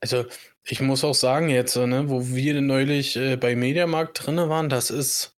Also, 0.00 0.24
ich 0.64 0.80
muss 0.80 1.02
auch 1.02 1.14
sagen, 1.14 1.48
jetzt, 1.48 1.76
ne, 1.76 2.08
wo 2.08 2.28
wir 2.28 2.60
neulich 2.60 3.16
äh, 3.16 3.36
bei 3.36 3.56
Mediamarkt 3.56 4.26
drin 4.26 4.36
waren, 4.36 4.68
das 4.68 4.90
ist, 4.90 5.33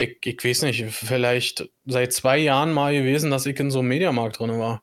ich, 0.00 0.18
ich 0.24 0.44
weiß 0.44 0.62
nicht, 0.62 0.84
vielleicht 0.94 1.68
seit 1.84 2.12
zwei 2.12 2.38
Jahren 2.38 2.72
mal 2.72 2.92
gewesen, 2.92 3.30
dass 3.30 3.46
ich 3.46 3.58
in 3.60 3.70
so 3.70 3.80
einem 3.80 3.88
Mediamarkt 3.88 4.38
drin 4.38 4.58
war. 4.58 4.82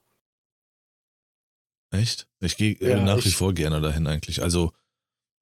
Echt? 1.92 2.28
Ich 2.42 2.58
gehe 2.58 2.74
äh, 2.76 2.92
Ja, 2.92 3.02
nach 3.04 3.24
wie 3.24 3.30
ich- 3.30 3.36
vor 3.36 3.54
gerne 3.54 3.82
dahin 3.82 4.08
eigentlich. 4.08 4.42
Also, 4.42 4.74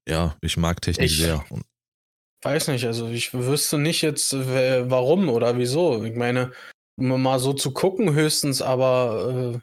ja, 0.07 0.37
ich 0.41 0.57
mag 0.57 0.81
Technik 0.81 1.07
Ich- 1.11 1.17
sehr. 1.17 1.43
Weiß 2.43 2.67
nicht, 2.67 2.85
also 2.85 3.07
ich 3.09 3.33
wüsste 3.33 3.79
nicht 3.79 4.03
jetzt, 4.03 4.31
warum 4.33 5.29
oder 5.29 5.57
wieso. 5.57 6.03
Ich 6.03 6.15
meine, 6.15 6.51
um 6.95 7.21
mal 7.21 7.39
so 7.39 7.53
zu 7.53 7.73
gucken 7.73 8.13
höchstens, 8.13 8.61
aber 8.61 9.55
äh, 9.55 9.59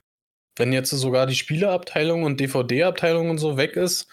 wenn 0.59 0.73
jetzt 0.73 0.91
sogar 0.91 1.27
die 1.29 1.37
Spieleabteilung 1.37 2.25
und 2.25 2.41
DVD-Abteilung 2.41 3.31
und 3.31 3.39
so 3.39 3.57
weg 3.57 3.77
ist, 3.77 4.09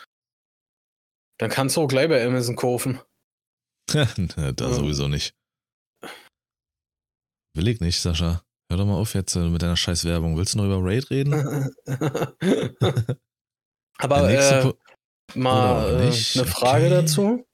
dann 1.40 1.50
kannst 1.50 1.78
du 1.78 1.82
auch 1.82 1.88
gleich 1.88 2.10
bei 2.10 2.24
Amazon 2.24 2.56
kaufen. 2.56 3.00
da 3.90 4.06
Ja. 4.16 4.74
sowieso 4.74 5.08
nicht. 5.08 5.34
Will 7.56 7.68
ich 7.68 7.80
nicht, 7.80 8.00
Sascha. 8.00 8.44
Hör 8.70 8.78
doch 8.78 8.86
mal 8.86 8.96
auf 8.96 9.16
jetzt 9.16 9.36
äh, 9.36 9.40
mit 9.40 9.62
deiner 9.62 9.76
scheiß 9.76 10.06
Werbung. 10.06 10.38
Willst 10.38 10.54
du 10.54 10.60
noch 10.60 10.66
über 10.66 10.80
Raid 10.82 11.10
reden? 11.10 11.34
Aber 13.98 14.30
äh, 14.30 14.72
mal 15.36 15.90
äh, 15.90 15.94
eine 16.04 16.46
Frage 16.46 16.86
Okay. 16.86 16.90
dazu. 16.90 17.46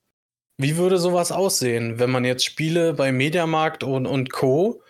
Wie 0.57 0.77
würde 0.77 0.99
sowas 0.99 1.31
aussehen, 1.31 1.97
wenn 1.99 2.11
man 2.11 2.23
jetzt 2.23 2.45
Spiele 2.45 2.93
bei 2.93 3.11
Mediamarkt 3.11 3.83
und, 3.83 4.05
und 4.05 4.31
Co. 4.31 4.81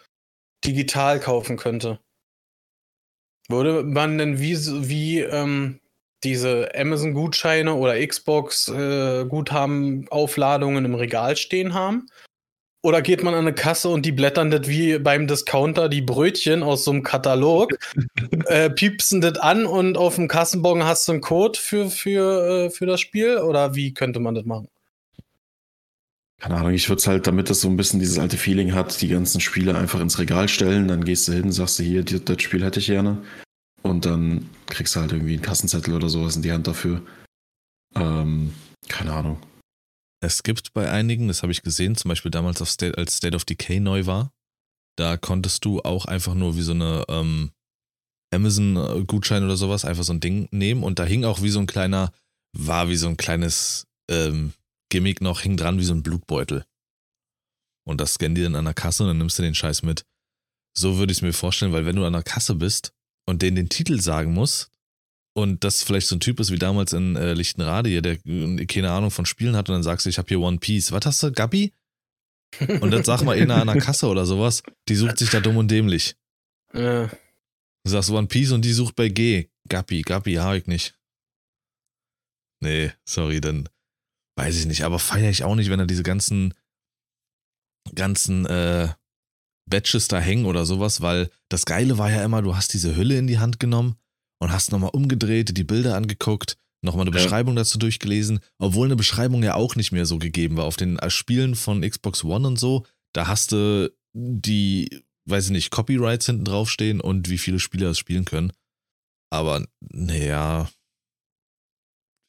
digital 0.63 1.19
kaufen 1.19 1.57
könnte? 1.57 1.99
Würde 3.47 3.83
man 3.83 4.17
denn 4.17 4.39
wie, 4.39 4.55
wie 4.89 5.19
ähm, 5.21 5.79
diese 6.23 6.71
Amazon-Gutscheine 6.75 7.75
oder 7.75 8.03
Xbox-Guthaben-Aufladungen 8.05 10.85
im 10.85 10.95
Regal 10.95 11.35
stehen 11.35 11.75
haben? 11.75 12.07
Oder 12.85 13.01
geht 13.01 13.23
man 13.23 13.33
an 13.33 13.47
eine 13.47 13.55
Kasse 13.55 13.89
und 13.89 14.05
die 14.05 14.11
blättern 14.11 14.51
das 14.51 14.67
wie 14.67 14.99
beim 14.99 15.25
Discounter 15.25 15.89
die 15.89 16.03
Brötchen 16.03 16.61
aus 16.61 16.83
so 16.83 16.91
einem 16.91 17.01
Katalog, 17.01 17.71
äh, 18.45 18.69
piepsen 18.69 19.21
das 19.21 19.39
an 19.39 19.65
und 19.65 19.97
auf 19.97 20.17
dem 20.17 20.27
Kassenbon 20.27 20.83
hast 20.83 21.07
du 21.07 21.13
einen 21.13 21.21
Code 21.21 21.57
für, 21.57 21.89
für, 21.89 22.67
äh, 22.67 22.69
für 22.69 22.85
das 22.85 23.01
Spiel? 23.01 23.39
Oder 23.39 23.73
wie 23.73 23.91
könnte 23.91 24.19
man 24.19 24.35
das 24.35 24.45
machen? 24.45 24.67
Keine 26.39 26.57
Ahnung, 26.57 26.73
ich 26.73 26.87
würde 26.87 26.99
es 26.99 27.07
halt, 27.07 27.25
damit 27.25 27.49
das 27.49 27.61
so 27.61 27.69
ein 27.69 27.75
bisschen 27.75 27.99
dieses 27.99 28.19
alte 28.19 28.37
Feeling 28.37 28.75
hat, 28.75 29.01
die 29.01 29.07
ganzen 29.07 29.41
Spiele 29.41 29.75
einfach 29.75 29.99
ins 29.99 30.19
Regal 30.19 30.47
stellen, 30.47 30.87
dann 30.87 31.03
gehst 31.03 31.27
du 31.27 31.31
hin, 31.31 31.51
sagst 31.51 31.79
du 31.79 31.83
hier, 31.83 32.03
das 32.03 32.41
Spiel 32.43 32.63
hätte 32.63 32.79
ich 32.79 32.85
gerne. 32.85 33.17
Und 33.81 34.05
dann 34.05 34.47
kriegst 34.67 34.95
du 34.95 34.99
halt 34.99 35.11
irgendwie 35.11 35.33
einen 35.33 35.41
Kassenzettel 35.41 35.95
oder 35.95 36.09
sowas 36.09 36.35
in 36.35 36.43
die 36.43 36.51
Hand 36.51 36.67
dafür. 36.67 37.01
Ähm, 37.95 38.53
keine 38.87 39.11
Ahnung. 39.11 39.39
Es 40.21 40.43
gibt 40.43 40.73
bei 40.73 40.89
einigen, 40.89 41.27
das 41.27 41.43
habe 41.43 41.51
ich 41.51 41.61
gesehen, 41.61 41.95
zum 41.95 42.09
Beispiel 42.09 42.31
damals 42.31 42.61
auf 42.61 42.69
State, 42.69 42.97
als 42.97 43.17
State 43.17 43.35
of 43.35 43.45
Decay 43.45 43.79
neu 43.79 44.05
war, 44.05 44.31
da 44.97 45.17
konntest 45.17 45.65
du 45.65 45.81
auch 45.81 46.05
einfach 46.05 46.33
nur 46.33 46.55
wie 46.55 46.61
so 46.61 46.71
eine 46.71 47.05
ähm, 47.09 47.51
Amazon-Gutschein 48.33 49.43
oder 49.43 49.57
sowas 49.57 49.85
einfach 49.85 50.03
so 50.03 50.13
ein 50.13 50.19
Ding 50.19 50.47
nehmen 50.51 50.83
und 50.83 50.99
da 50.99 51.05
hing 51.05 51.25
auch 51.25 51.41
wie 51.41 51.49
so 51.49 51.59
ein 51.59 51.67
kleiner, 51.67 52.11
war 52.53 52.89
wie 52.89 52.95
so 52.95 53.07
ein 53.07 53.17
kleines 53.17 53.87
ähm, 54.09 54.53
Gimmick 54.89 55.21
noch, 55.21 55.41
hing 55.41 55.57
dran 55.57 55.79
wie 55.79 55.83
so 55.83 55.93
ein 55.93 56.03
Blutbeutel. 56.03 56.65
Und 57.87 58.01
das 58.01 58.13
scannen 58.13 58.35
die 58.35 58.43
dann 58.43 58.55
an 58.55 58.65
der 58.65 58.73
Kasse 58.73 59.03
und 59.03 59.09
dann 59.09 59.17
nimmst 59.17 59.37
du 59.37 59.43
den 59.43 59.55
Scheiß 59.55 59.83
mit. 59.83 60.05
So 60.77 60.97
würde 60.97 61.11
ich 61.11 61.19
es 61.19 61.21
mir 61.21 61.33
vorstellen, 61.33 61.71
weil 61.71 61.85
wenn 61.85 61.95
du 61.95 62.05
an 62.05 62.13
der 62.13 62.23
Kasse 62.23 62.55
bist 62.55 62.93
und 63.25 63.41
denen 63.41 63.55
den 63.55 63.69
Titel 63.69 64.01
sagen 64.01 64.33
musst, 64.33 64.71
und 65.37 65.63
das 65.63 65.83
vielleicht 65.83 66.07
so 66.07 66.15
ein 66.15 66.21
Typ 66.21 66.39
ist 66.39 66.51
wie 66.51 66.59
damals 66.59 66.93
in 66.93 67.15
äh, 67.15 67.33
Lichtenrade 67.33 67.89
hier, 67.89 68.01
der 68.01 68.17
äh, 68.25 68.65
keine 68.65 68.91
Ahnung 68.91 69.11
von 69.11 69.25
Spielen 69.25 69.55
hat 69.55 69.69
und 69.69 69.73
dann 69.73 69.83
sagst 69.83 70.05
du, 70.05 70.09
ich 70.09 70.17
habe 70.17 70.29
hier 70.29 70.39
One 70.39 70.59
Piece. 70.59 70.91
Was 70.91 71.05
hast 71.05 71.23
du, 71.23 71.31
Gabi? 71.31 71.73
Und 72.59 72.91
dann 72.91 73.03
sag 73.03 73.21
mal 73.23 73.37
einer 73.37 73.57
an 73.57 73.67
der 73.67 73.79
Kasse 73.79 74.07
oder 74.07 74.25
sowas, 74.25 74.63
die 74.87 74.95
sucht 74.95 75.17
sich 75.17 75.29
da 75.29 75.41
dumm 75.41 75.57
und 75.57 75.69
dämlich. 75.69 76.15
äh, 76.73 77.07
Du 77.83 77.91
sagst 77.91 78.09
One 78.09 78.27
Piece 78.27 78.51
und 78.51 78.63
die 78.65 78.73
sucht 78.73 78.95
bei 78.95 79.09
G. 79.09 79.49
Gabi, 79.69 80.01
Gabi, 80.01 80.35
hab 80.35 80.55
ich 80.55 80.65
nicht. 80.65 80.97
Nee, 82.59 82.91
sorry, 83.07 83.41
dann 83.41 83.69
weiß 84.37 84.57
ich 84.57 84.65
nicht. 84.65 84.83
Aber 84.85 84.97
feiere 84.97 85.29
ich 85.29 85.43
auch 85.43 85.53
nicht, 85.53 85.69
wenn 85.69 85.77
da 85.77 85.85
diese 85.85 86.01
ganzen, 86.01 86.55
ganzen 87.93 88.47
äh, 88.47 88.91
Badges 89.69 90.07
da 90.07 90.19
hängen 90.19 90.45
oder 90.45 90.65
sowas, 90.65 91.01
weil 91.01 91.29
das 91.49 91.65
Geile 91.65 91.99
war 91.99 92.09
ja 92.09 92.23
immer, 92.23 92.41
du 92.41 92.55
hast 92.55 92.73
diese 92.73 92.95
Hülle 92.95 93.19
in 93.19 93.27
die 93.27 93.37
Hand 93.37 93.59
genommen 93.59 93.97
und 94.39 94.51
hast 94.51 94.71
nochmal 94.71 94.91
umgedreht, 94.93 95.57
die 95.57 95.63
Bilder 95.63 95.95
angeguckt, 95.95 96.57
nochmal 96.81 97.07
eine 97.07 97.15
Ja. 97.15 97.23
Beschreibung 97.23 97.55
dazu 97.55 97.77
durchgelesen, 97.77 98.39
obwohl 98.59 98.87
eine 98.87 98.95
Beschreibung 98.95 99.43
ja 99.43 99.55
auch 99.55 99.75
nicht 99.75 99.91
mehr 99.91 100.05
so 100.05 100.19
gegeben 100.19 100.57
war. 100.57 100.65
Auf 100.65 100.75
den 100.77 100.99
äh, 100.99 101.09
Spielen 101.09 101.55
von 101.55 101.81
Xbox 101.81 102.23
One 102.23 102.47
und 102.47 102.59
so, 102.59 102.85
da 103.13 103.27
hast 103.27 103.51
du 103.51 103.91
die, 104.13 105.03
weiß 105.25 105.45
ich 105.45 105.51
nicht, 105.51 105.71
Copyrights 105.71 106.25
hinten 106.27 106.45
draufstehen 106.45 107.01
und 107.01 107.29
wie 107.29 107.37
viele 107.37 107.59
Spieler 107.59 107.87
das 107.87 107.99
spielen 107.99 108.25
können. 108.25 108.51
Aber 109.31 109.65
naja, 109.81 110.69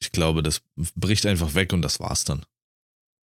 ich 0.00 0.12
glaube, 0.12 0.42
das 0.42 0.62
bricht 0.94 1.26
einfach 1.26 1.54
weg 1.54 1.72
und 1.72 1.82
das 1.82 2.00
war's 2.00 2.24
dann. 2.24 2.44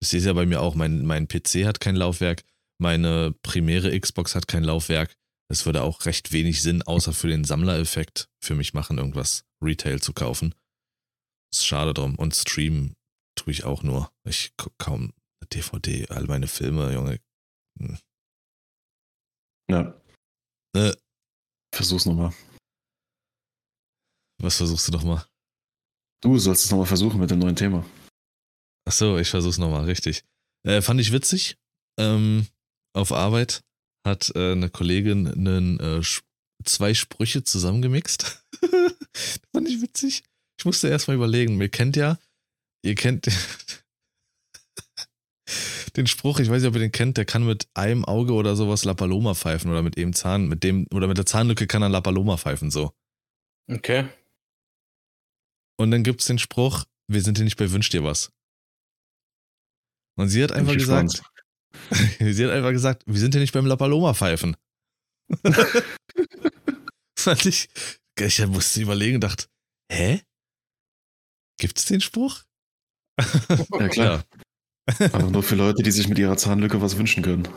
Das 0.00 0.12
ist 0.12 0.24
ja 0.24 0.32
bei 0.32 0.46
mir 0.46 0.60
auch, 0.60 0.74
mein, 0.74 1.04
mein 1.06 1.28
PC 1.28 1.64
hat 1.64 1.80
kein 1.80 1.96
Laufwerk, 1.96 2.44
meine 2.78 3.34
primäre 3.42 3.98
Xbox 3.98 4.34
hat 4.34 4.48
kein 4.48 4.64
Laufwerk. 4.64 5.16
Es 5.50 5.66
würde 5.66 5.82
auch 5.82 6.06
recht 6.06 6.32
wenig 6.32 6.62
Sinn, 6.62 6.82
außer 6.82 7.12
für 7.12 7.28
den 7.28 7.44
Sammlereffekt, 7.44 8.28
für 8.42 8.54
mich 8.54 8.74
machen, 8.74 8.98
irgendwas 8.98 9.44
Retail 9.62 10.00
zu 10.00 10.12
kaufen. 10.12 10.54
Ist 11.52 11.66
schade 11.66 11.94
drum. 11.94 12.16
Und 12.16 12.34
streamen 12.34 12.94
tue 13.36 13.52
ich 13.52 13.64
auch 13.64 13.82
nur. 13.82 14.10
Ich 14.24 14.56
gucke 14.56 14.74
kaum 14.78 15.12
DVD, 15.52 16.08
all 16.08 16.24
meine 16.24 16.46
Filme, 16.46 16.92
Junge. 16.92 17.20
Ja. 19.70 20.00
Äh, 20.74 20.94
Versuch's 21.74 22.06
nochmal. 22.06 22.32
was 24.40 24.56
versuchst 24.56 24.88
du 24.88 24.92
doch 24.92 25.04
mal? 25.04 25.26
Du 26.22 26.38
sollst 26.38 26.64
es 26.64 26.70
nochmal 26.70 26.86
versuchen 26.86 27.20
mit 27.20 27.30
dem 27.30 27.38
neuen 27.38 27.56
Thema. 27.56 27.84
Ach 28.86 28.92
so, 28.92 29.18
ich 29.18 29.28
versuch's 29.28 29.58
nochmal, 29.58 29.84
richtig. 29.84 30.24
Äh, 30.66 30.82
fand 30.82 31.00
ich 31.00 31.12
witzig. 31.12 31.56
Ähm, 31.98 32.46
auf 32.94 33.12
Arbeit 33.12 33.62
hat 34.04 34.32
äh, 34.34 34.52
eine 34.52 34.70
Kollegin 34.70 35.26
einen, 35.26 35.80
äh, 35.80 36.02
zwei 36.64 36.94
Sprüche 36.94 37.42
zusammengemixt. 37.42 38.44
fand 39.52 39.68
ich 39.68 39.80
witzig. 39.80 40.22
Ich 40.58 40.64
musste 40.64 40.88
erstmal 40.88 41.16
überlegen. 41.16 41.60
Ihr 41.60 41.68
kennt 41.68 41.96
ja, 41.96 42.18
ihr 42.82 42.94
kennt 42.94 43.26
den 45.96 46.06
Spruch, 46.06 46.38
ich 46.38 46.48
weiß 46.48 46.62
nicht, 46.62 46.68
ob 46.68 46.74
ihr 46.74 46.80
den 46.80 46.92
kennt, 46.92 47.16
der 47.16 47.24
kann 47.24 47.46
mit 47.46 47.68
einem 47.74 48.04
Auge 48.04 48.34
oder 48.34 48.56
sowas 48.56 48.84
La 48.84 48.94
Paloma 48.94 49.34
pfeifen 49.34 49.70
oder 49.70 49.82
mit 49.82 49.96
dem 49.96 50.12
Zahn, 50.12 50.48
mit 50.48 50.62
dem, 50.62 50.86
oder 50.92 51.06
mit 51.06 51.18
der 51.18 51.26
Zahnlücke 51.26 51.66
kann 51.66 51.82
er 51.82 51.88
La 51.88 52.00
Paloma 52.00 52.36
pfeifen, 52.36 52.70
so. 52.70 52.92
okay. 53.70 54.08
Und 55.76 55.90
dann 55.90 56.04
gibt's 56.04 56.26
den 56.26 56.38
Spruch, 56.38 56.84
wir 57.08 57.22
sind 57.22 57.36
hier 57.36 57.44
nicht 57.44 57.56
bei 57.56 57.70
Wünsch 57.70 57.88
dir 57.88 58.04
was. 58.04 58.32
Und 60.16 60.28
sie 60.28 60.42
hat 60.42 60.52
einfach 60.52 60.74
gesagt. 60.74 61.22
sie 62.20 62.44
hat 62.44 62.52
einfach 62.52 62.70
gesagt, 62.70 63.02
wir 63.06 63.18
sind 63.18 63.34
hier 63.34 63.40
nicht 63.40 63.52
beim 63.52 63.66
La 63.66 63.76
Paloma 63.76 64.14
pfeifen. 64.14 64.56
Fand 67.18 67.46
ich, 67.46 67.68
ich 68.18 68.46
musste 68.46 68.82
überlegen 68.82 69.16
und 69.16 69.24
dachte, 69.24 69.46
hä? 69.90 70.22
Gibt's 71.58 71.86
den 71.86 72.00
Spruch? 72.00 72.42
Ja, 73.78 73.88
klar. 73.88 74.24
Aber 75.12 75.30
nur 75.30 75.42
für 75.42 75.54
Leute, 75.54 75.82
die 75.82 75.90
sich 75.90 76.08
mit 76.08 76.18
ihrer 76.18 76.36
Zahnlücke 76.36 76.82
was 76.82 76.98
wünschen 76.98 77.22
können. 77.22 77.48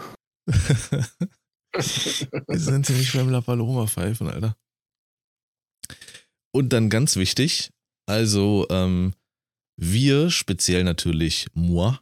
Wir 0.47 2.60
sind 2.60 2.88
hier 2.88 2.95
nicht 2.95 3.13
beim 3.13 3.30
La 3.30 3.41
Paloma 3.41 3.88
pfeifen, 3.88 4.27
Alter. 4.27 4.56
Und 6.53 6.69
dann 6.69 6.89
ganz 6.89 7.17
wichtig, 7.17 7.71
also 8.08 8.65
ähm, 8.69 9.13
wir, 9.75 10.32
speziell 10.32 10.84
natürlich 10.84 11.47
moi, 11.53 11.99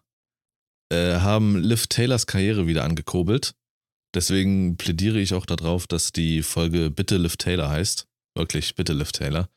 äh, 0.92 1.16
haben 1.20 1.58
Liv 1.58 1.88
Taylors 1.88 2.28
Karriere 2.28 2.68
wieder 2.68 2.84
angekurbelt. 2.84 3.54
Deswegen 4.14 4.78
plädiere 4.78 5.20
ich 5.20 5.34
auch 5.34 5.46
darauf, 5.46 5.88
dass 5.88 6.12
die 6.12 6.42
Folge 6.42 6.90
Bitte 6.90 7.18
Liv 7.18 7.38
Taylor 7.38 7.70
heißt. 7.70 8.08
Wirklich, 8.38 8.76
bitte 8.76 8.94
Liv 8.94 9.12
Taylor. 9.12 9.50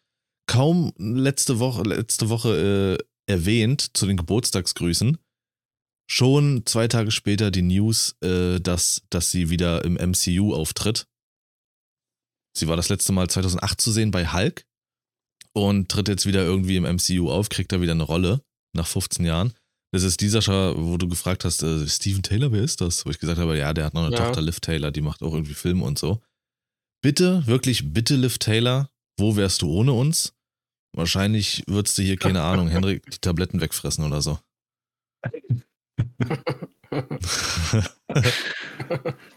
Kaum 0.46 0.92
letzte 0.98 1.58
Woche, 1.58 1.82
letzte 1.82 2.28
Woche 2.28 2.98
äh, 2.98 3.32
erwähnt 3.32 3.96
zu 3.96 4.06
den 4.06 4.16
Geburtstagsgrüßen. 4.16 5.18
Schon 6.10 6.62
zwei 6.64 6.88
Tage 6.88 7.10
später 7.10 7.50
die 7.50 7.62
News, 7.62 8.16
äh, 8.22 8.58
dass, 8.60 9.02
dass 9.10 9.30
sie 9.30 9.50
wieder 9.50 9.84
im 9.84 9.94
MCU 9.94 10.54
auftritt. 10.54 11.06
Sie 12.56 12.66
war 12.66 12.76
das 12.76 12.88
letzte 12.88 13.12
Mal 13.12 13.28
2008 13.28 13.80
zu 13.80 13.92
sehen 13.92 14.10
bei 14.10 14.32
Hulk 14.32 14.64
und 15.52 15.90
tritt 15.90 16.08
jetzt 16.08 16.26
wieder 16.26 16.42
irgendwie 16.42 16.76
im 16.76 16.84
MCU 16.84 17.30
auf, 17.30 17.48
kriegt 17.50 17.70
da 17.72 17.80
wieder 17.80 17.92
eine 17.92 18.02
Rolle 18.02 18.42
nach 18.74 18.86
15 18.86 19.24
Jahren. 19.24 19.52
Das 19.90 20.02
ist 20.02 20.20
die 20.20 20.28
Sascha, 20.28 20.74
wo 20.76 20.98
du 20.98 21.08
gefragt 21.08 21.44
hast, 21.44 21.62
äh, 21.62 21.86
Steven 21.88 22.22
Taylor, 22.22 22.52
wer 22.52 22.62
ist 22.62 22.80
das? 22.82 23.06
Wo 23.06 23.10
ich 23.10 23.18
gesagt 23.18 23.38
habe, 23.38 23.56
ja, 23.56 23.72
der 23.72 23.86
hat 23.86 23.94
noch 23.94 24.04
eine 24.04 24.14
Ja. 24.14 24.26
Tochter, 24.26 24.42
Liv 24.42 24.60
Taylor, 24.60 24.90
die 24.90 25.00
macht 25.00 25.22
auch 25.22 25.32
irgendwie 25.32 25.54
Filme 25.54 25.84
und 25.84 25.98
so. 25.98 26.20
Bitte, 27.02 27.46
wirklich, 27.46 27.92
bitte, 27.94 28.16
Liv 28.16 28.38
Taylor, 28.38 28.90
wo 29.18 29.36
wärst 29.36 29.62
du 29.62 29.72
ohne 29.72 29.92
uns? 29.92 30.34
Wahrscheinlich 30.94 31.62
würdest 31.66 31.96
du 31.96 32.02
hier, 32.02 32.16
keine 32.18 32.42
Ahnung, 32.42 32.68
Henrik, 32.68 33.10
die 33.10 33.18
Tabletten 33.18 33.60
wegfressen 33.60 34.04
oder 34.04 34.20
so. 34.20 34.38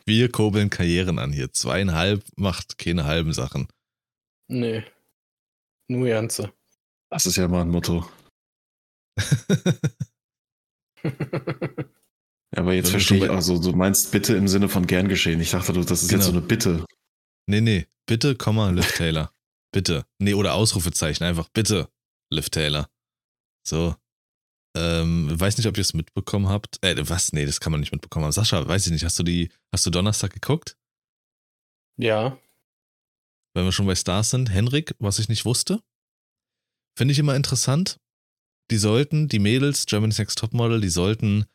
Wir 0.05 0.31
kurbeln 0.31 0.69
Karrieren 0.69 1.19
an 1.19 1.31
hier. 1.31 1.51
Zweieinhalb 1.51 2.23
macht 2.35 2.77
keine 2.77 3.05
halben 3.05 3.33
Sachen. 3.33 3.67
nee. 4.47 4.83
Nur 5.87 6.07
Ernste. 6.07 6.53
Das 7.09 7.25
ist 7.25 7.35
ja 7.35 7.49
mal 7.49 7.63
ein 7.63 7.69
Motto. 7.69 8.09
Ja, 11.03 12.63
aber 12.63 12.73
jetzt 12.73 12.89
verstehe 12.91 13.17
ich, 13.17 13.23
bei- 13.27 13.29
also 13.33 13.59
du 13.61 13.71
meinst 13.75 14.11
bitte 14.11 14.35
im 14.35 14.47
Sinne 14.47 14.67
von 14.67 14.85
gern 14.85 15.07
geschehen. 15.07 15.39
Ich 15.39 15.51
dachte, 15.51 15.71
du, 15.73 15.81
das 15.83 16.03
ist 16.03 16.11
jetzt 16.11 16.21
Genau. 16.21 16.23
so 16.23 16.31
eine 16.31 16.41
Bitte. 16.41 16.85
Nee, 17.47 17.61
nee. 17.61 17.87
Bitte, 18.05 18.35
Komma, 18.35 18.69
Liv 18.71 18.91
Taylor. 18.91 19.33
Bitte. 19.71 20.05
Nee, 20.19 20.33
oder 20.33 20.53
Ausrufezeichen. 20.53 21.23
Einfach 21.25 21.47
bitte, 21.49 21.89
Liv 22.29 22.49
Taylor. 22.49 22.89
So. 23.65 23.95
Ähm, 24.75 25.29
weiß 25.39 25.57
nicht, 25.57 25.67
ob 25.67 25.77
ihr 25.77 25.81
es 25.81 25.93
mitbekommen 25.93 26.49
habt. 26.49 26.77
Äh, 26.83 26.95
was? 27.09 27.31
Nee, 27.33 27.45
das 27.45 27.59
kann 27.61 27.71
man 27.71 27.79
nicht 27.79 27.91
mitbekommen 27.91 28.25
haben. 28.25 28.31
Sascha, 28.33 28.67
weiß 28.67 28.85
ich 28.87 28.91
nicht. 28.91 29.03
Hast 29.05 29.17
du 29.19 29.23
die, 29.23 29.49
hast 29.73 29.85
du 29.85 29.89
Donnerstag 29.89 30.33
geguckt? 30.33 30.77
Ja. 31.97 32.37
Wenn 33.53 33.65
wir 33.65 33.71
schon 33.71 33.85
bei 33.85 33.95
Stars 33.95 34.29
sind, 34.29 34.49
Henrik, 34.49 34.95
was 34.99 35.19
ich 35.19 35.27
nicht 35.29 35.45
wusste, 35.45 35.81
finde 36.97 37.11
ich 37.13 37.19
immer 37.19 37.35
interessant. 37.35 37.99
Die 38.71 38.77
sollten, 38.77 39.27
die 39.27 39.39
Mädels, 39.39 39.86
Germany's 39.86 40.17
Next 40.17 40.39
Topmodel, 40.39 40.79
die 40.81 40.89
sollten 40.89 41.45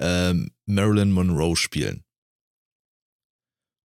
ähm, 0.00 0.50
Marilyn 0.66 1.10
Monroe 1.10 1.56
spielen. 1.56 2.04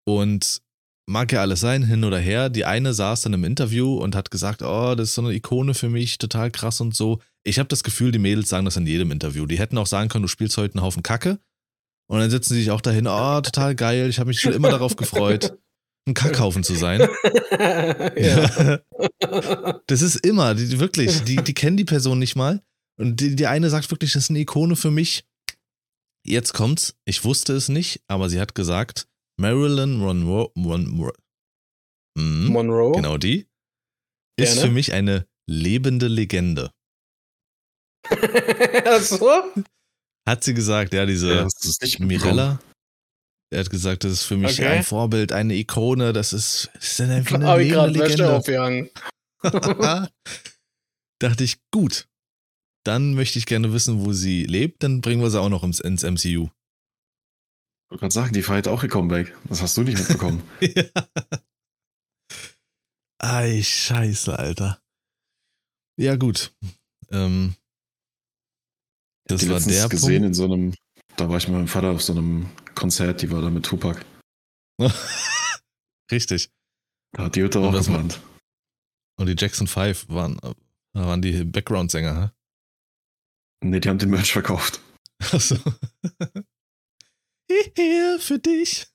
Und 0.06 0.62
mag 1.08 1.32
ja 1.32 1.40
alles 1.40 1.60
sein, 1.60 1.82
hin 1.82 2.04
oder 2.04 2.18
her. 2.18 2.50
Die 2.50 2.64
eine 2.64 2.94
saß 2.94 3.22
dann 3.22 3.32
im 3.32 3.44
Interview 3.44 3.96
und 3.96 4.14
hat 4.14 4.30
gesagt, 4.30 4.62
oh, 4.62 4.94
das 4.94 5.08
ist 5.08 5.14
so 5.14 5.22
eine 5.22 5.34
Ikone 5.34 5.74
für 5.74 5.88
mich, 5.88 6.18
total 6.18 6.50
krass 6.50 6.80
und 6.80 6.94
so. 6.94 7.20
Ich 7.44 7.58
habe 7.58 7.68
das 7.68 7.82
Gefühl, 7.82 8.12
die 8.12 8.18
Mädels 8.18 8.48
sagen 8.48 8.64
das 8.64 8.76
in 8.76 8.86
jedem 8.86 9.10
Interview. 9.10 9.46
Die 9.46 9.58
hätten 9.58 9.78
auch 9.78 9.86
sagen 9.86 10.08
können, 10.08 10.22
du 10.22 10.28
spielst 10.28 10.56
heute 10.56 10.74
einen 10.74 10.84
Haufen 10.84 11.02
Kacke. 11.02 11.38
Und 12.10 12.20
dann 12.20 12.30
sitzen 12.30 12.54
sie 12.54 12.60
sich 12.60 12.70
auch 12.70 12.80
dahin, 12.80 13.06
oh, 13.06 13.40
total 13.40 13.74
geil, 13.74 14.08
ich 14.08 14.18
habe 14.18 14.28
mich 14.28 14.40
schon 14.40 14.54
immer 14.54 14.70
darauf 14.70 14.96
gefreut, 14.96 15.58
ein 16.06 16.14
Kackhaufen 16.14 16.62
zu 16.62 16.74
sein. 16.74 17.00
ja. 18.16 18.80
Das 19.86 20.00
ist 20.00 20.16
immer, 20.24 20.54
die, 20.54 20.80
wirklich, 20.80 21.22
die, 21.24 21.36
die 21.36 21.54
kennen 21.54 21.76
die 21.76 21.84
Person 21.84 22.18
nicht 22.18 22.34
mal. 22.34 22.62
Und 22.98 23.20
die, 23.20 23.36
die 23.36 23.46
eine 23.46 23.70
sagt 23.70 23.90
wirklich, 23.90 24.12
das 24.12 24.24
ist 24.24 24.30
eine 24.30 24.40
Ikone 24.40 24.76
für 24.76 24.90
mich. 24.90 25.24
Jetzt 26.26 26.52
kommt's, 26.52 26.96
ich 27.04 27.24
wusste 27.24 27.54
es 27.54 27.68
nicht, 27.68 28.02
aber 28.08 28.28
sie 28.28 28.40
hat 28.40 28.54
gesagt, 28.54 29.08
Marilyn 29.40 29.96
Monroe, 29.98 30.50
Monroe, 30.54 31.12
hm, 32.18 32.46
Monroe. 32.46 32.92
genau 32.96 33.16
die, 33.16 33.46
ist 34.36 34.54
Gerne. 34.54 34.60
für 34.62 34.70
mich 34.72 34.92
eine 34.92 35.26
lebende 35.48 36.08
Legende. 36.08 36.72
So? 39.00 39.30
Hat 40.28 40.44
sie 40.44 40.54
gesagt, 40.54 40.92
ja, 40.92 41.06
diese 41.06 41.34
Ja? 41.34 41.48
Mirella. 42.00 42.60
Er 43.50 43.60
hat 43.60 43.70
gesagt, 43.70 44.04
das 44.04 44.12
ist 44.12 44.24
für 44.24 44.36
mich 44.36 44.58
Okay. 44.58 44.66
ein 44.66 44.82
Vorbild, 44.82 45.32
eine 45.32 45.54
Ikone, 45.54 46.12
das 46.12 46.32
ist, 46.32 46.70
ist 46.78 47.00
einfach 47.00 47.36
eine 47.36 47.56
lebende 47.62 48.00
Legende. 48.00 48.32
aufgehangen. 48.36 48.90
Dachte 51.20 51.44
ich, 51.44 51.56
gut. 51.70 52.06
Dann 52.88 53.12
möchte 53.12 53.38
ich 53.38 53.44
gerne 53.44 53.74
wissen, 53.74 54.06
wo 54.06 54.14
sie 54.14 54.44
lebt, 54.44 54.82
dann 54.82 55.02
bringen 55.02 55.20
wir 55.20 55.28
sie 55.28 55.38
auch 55.38 55.50
noch 55.50 55.62
ins, 55.62 55.78
ins 55.78 56.04
MCU. 56.04 56.48
Ich 56.48 57.90
wollte 57.90 58.00
gerade 58.00 58.14
sagen, 58.14 58.32
die 58.32 58.40
feiert 58.40 58.66
auch 58.66 58.82
ihr 58.82 58.88
Comeback. 58.88 59.36
Das 59.44 59.60
hast 59.60 59.76
du 59.76 59.82
nicht 59.82 59.98
mitbekommen. 59.98 60.42
Ja. 60.62 60.84
Ei, 63.20 63.62
scheiße, 63.62 64.38
Alter. 64.38 64.80
Ja, 66.00 66.16
gut. 66.16 66.54
Ähm, 67.10 67.56
das 69.26 69.42
die 69.42 69.50
war 69.50 69.60
der 69.60 69.88
gesehen 69.90 70.22
Punkt. 70.22 70.26
in 70.28 70.32
so 70.34 70.44
einem, 70.44 70.74
da 71.18 71.28
war 71.28 71.36
ich 71.36 71.46
mit 71.46 71.56
meinem 71.56 71.68
Vater 71.68 71.90
auf 71.90 72.00
so 72.02 72.14
einem 72.14 72.48
Konzert, 72.74 73.20
die 73.20 73.30
war 73.30 73.42
da 73.42 73.50
mit 73.50 73.66
Tupac. 73.66 74.02
Richtig. 76.10 76.48
Da 77.12 77.24
hat 77.24 77.36
die 77.36 77.42
Hütte 77.42 77.60
Und 77.60 77.66
auch 77.66 77.84
gebrannt. 77.84 78.18
Und 79.20 79.26
die 79.26 79.36
Jackson 79.36 79.66
5 79.66 80.08
waren, 80.08 80.40
waren 80.94 81.20
die 81.20 81.44
Background-Sänger, 81.44 82.22
hä? 82.28 82.37
Ne, 83.64 83.80
die 83.80 83.88
haben 83.88 83.98
den 83.98 84.10
Merch 84.10 84.32
verkauft. 84.32 84.80
Achso. 85.32 85.56
Hier 87.76 88.18
für 88.20 88.38
dich. 88.38 88.86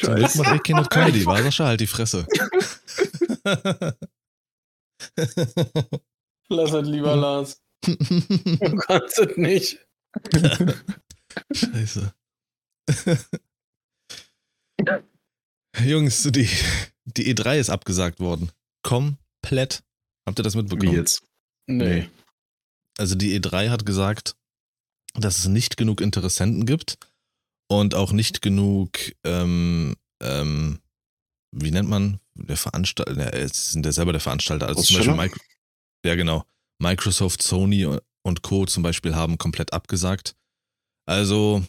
Zum 0.00 0.14
Glück 0.14 0.36
macht 0.36 0.54
ich 0.54 0.62
keine 0.62 0.84
Comedy, 0.88 1.26
war 1.26 1.42
Sascha 1.42 1.66
halt 1.66 1.80
die 1.80 1.86
Fresse. 1.86 2.26
Lass 6.48 6.72
es 6.72 6.86
lieber, 6.88 7.16
Lars. 7.16 7.62
Du 7.84 8.76
kannst 8.76 9.18
es 9.18 9.36
nicht. 9.36 9.86
Scheiße. 11.52 12.15
Jungs, 15.84 16.22
die, 16.22 16.48
die 17.04 17.34
E3 17.34 17.58
ist 17.58 17.70
abgesagt 17.70 18.20
worden. 18.20 18.50
Komplett. 18.82 19.82
Habt 20.26 20.38
ihr 20.38 20.42
das 20.42 20.54
Wie 20.54 20.58
mitbekommen? 20.58 20.94
jetzt? 20.94 21.22
Nee. 21.66 22.08
Also 22.98 23.14
die 23.14 23.38
E3 23.38 23.70
hat 23.70 23.84
gesagt, 23.84 24.36
dass 25.14 25.38
es 25.38 25.46
nicht 25.46 25.76
genug 25.76 26.00
Interessenten 26.00 26.66
gibt 26.66 26.98
und 27.68 27.94
auch 27.94 28.12
nicht 28.12 28.42
genug, 28.42 28.90
ähm, 29.24 29.96
ähm, 30.22 30.80
wie 31.52 31.70
nennt 31.70 31.88
man, 31.88 32.20
der 32.34 32.56
Veranstalter, 32.56 33.16
ja, 33.18 33.28
es 33.30 33.72
sind 33.72 33.84
ja 33.86 33.92
selber 33.92 34.12
der 34.12 34.20
Veranstalter, 34.20 34.68
also 34.68 34.82
zum 34.82 34.96
Beispiel? 34.96 35.14
Micro 35.14 35.40
ja 36.04 36.14
genau, 36.14 36.44
Microsoft, 36.78 37.42
Sony 37.42 37.86
und 38.22 38.42
Co. 38.42 38.66
zum 38.66 38.82
Beispiel 38.82 39.14
haben 39.14 39.38
komplett 39.38 39.72
abgesagt. 39.72 40.36
Also 41.06 41.64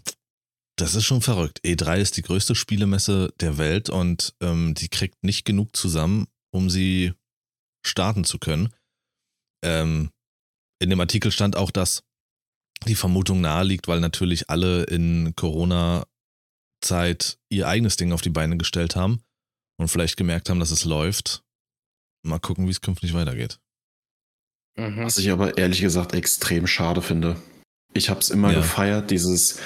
das 0.78 0.96
ist 0.96 1.06
schon 1.06 1.22
verrückt. 1.22 1.60
E3 1.66 1.98
ist 2.00 2.18
die 2.18 2.22
größte 2.22 2.56
Spielemesse 2.56 3.34
der 3.40 3.58
Welt 3.58 3.90
und 3.90 4.34
ähm, 4.42 4.74
die 4.76 4.90
kriegt 4.90 5.24
nicht 5.24 5.44
genug 5.46 5.76
zusammen, 5.76 6.28
um 6.52 6.70
sie 6.70 7.14
starten 7.86 8.24
zu 8.24 8.38
können. 8.40 8.70
Ähm, 9.64 10.12
in 10.80 10.90
dem 10.90 11.00
Artikel 11.00 11.32
stand 11.32 11.56
auch, 11.56 11.72
dass 11.72 12.04
die 12.86 12.96
Vermutung 12.96 13.42
naheliegt, 13.42 13.88
weil 13.88 14.00
natürlich 14.00 14.50
alle 14.52 14.84
in 14.84 15.36
Corona-Zeit 15.36 16.06
ihr 17.50 17.68
eigenes 17.68 17.98
Ding 17.98 18.12
auf 18.12 18.22
die 18.22 18.30
Beine 18.30 18.58
gestellt 18.58 18.96
haben 18.96 19.24
und 19.80 19.88
vielleicht 19.88 20.16
gemerkt 20.18 20.50
haben, 20.50 20.60
dass 20.60 20.70
es 20.72 20.86
läuft. 20.86 21.44
Mal 22.24 22.40
gucken, 22.40 22.68
wie 22.68 22.72
es 22.72 22.82
künftig 22.82 23.14
weitergeht. 23.16 23.60
Mhm. 24.78 24.98
Was 25.04 25.18
ich 25.18 25.32
aber 25.32 25.58
ehrlich 25.58 25.82
gesagt 25.82 26.14
extrem 26.14 26.68
schade 26.68 27.02
finde. 27.02 27.42
Ich 27.94 28.10
habe 28.12 28.20
es 28.20 28.30
immer 28.30 28.52
Ja. 28.52 28.60
gefeiert, 28.60 29.10
dieses 29.10 29.60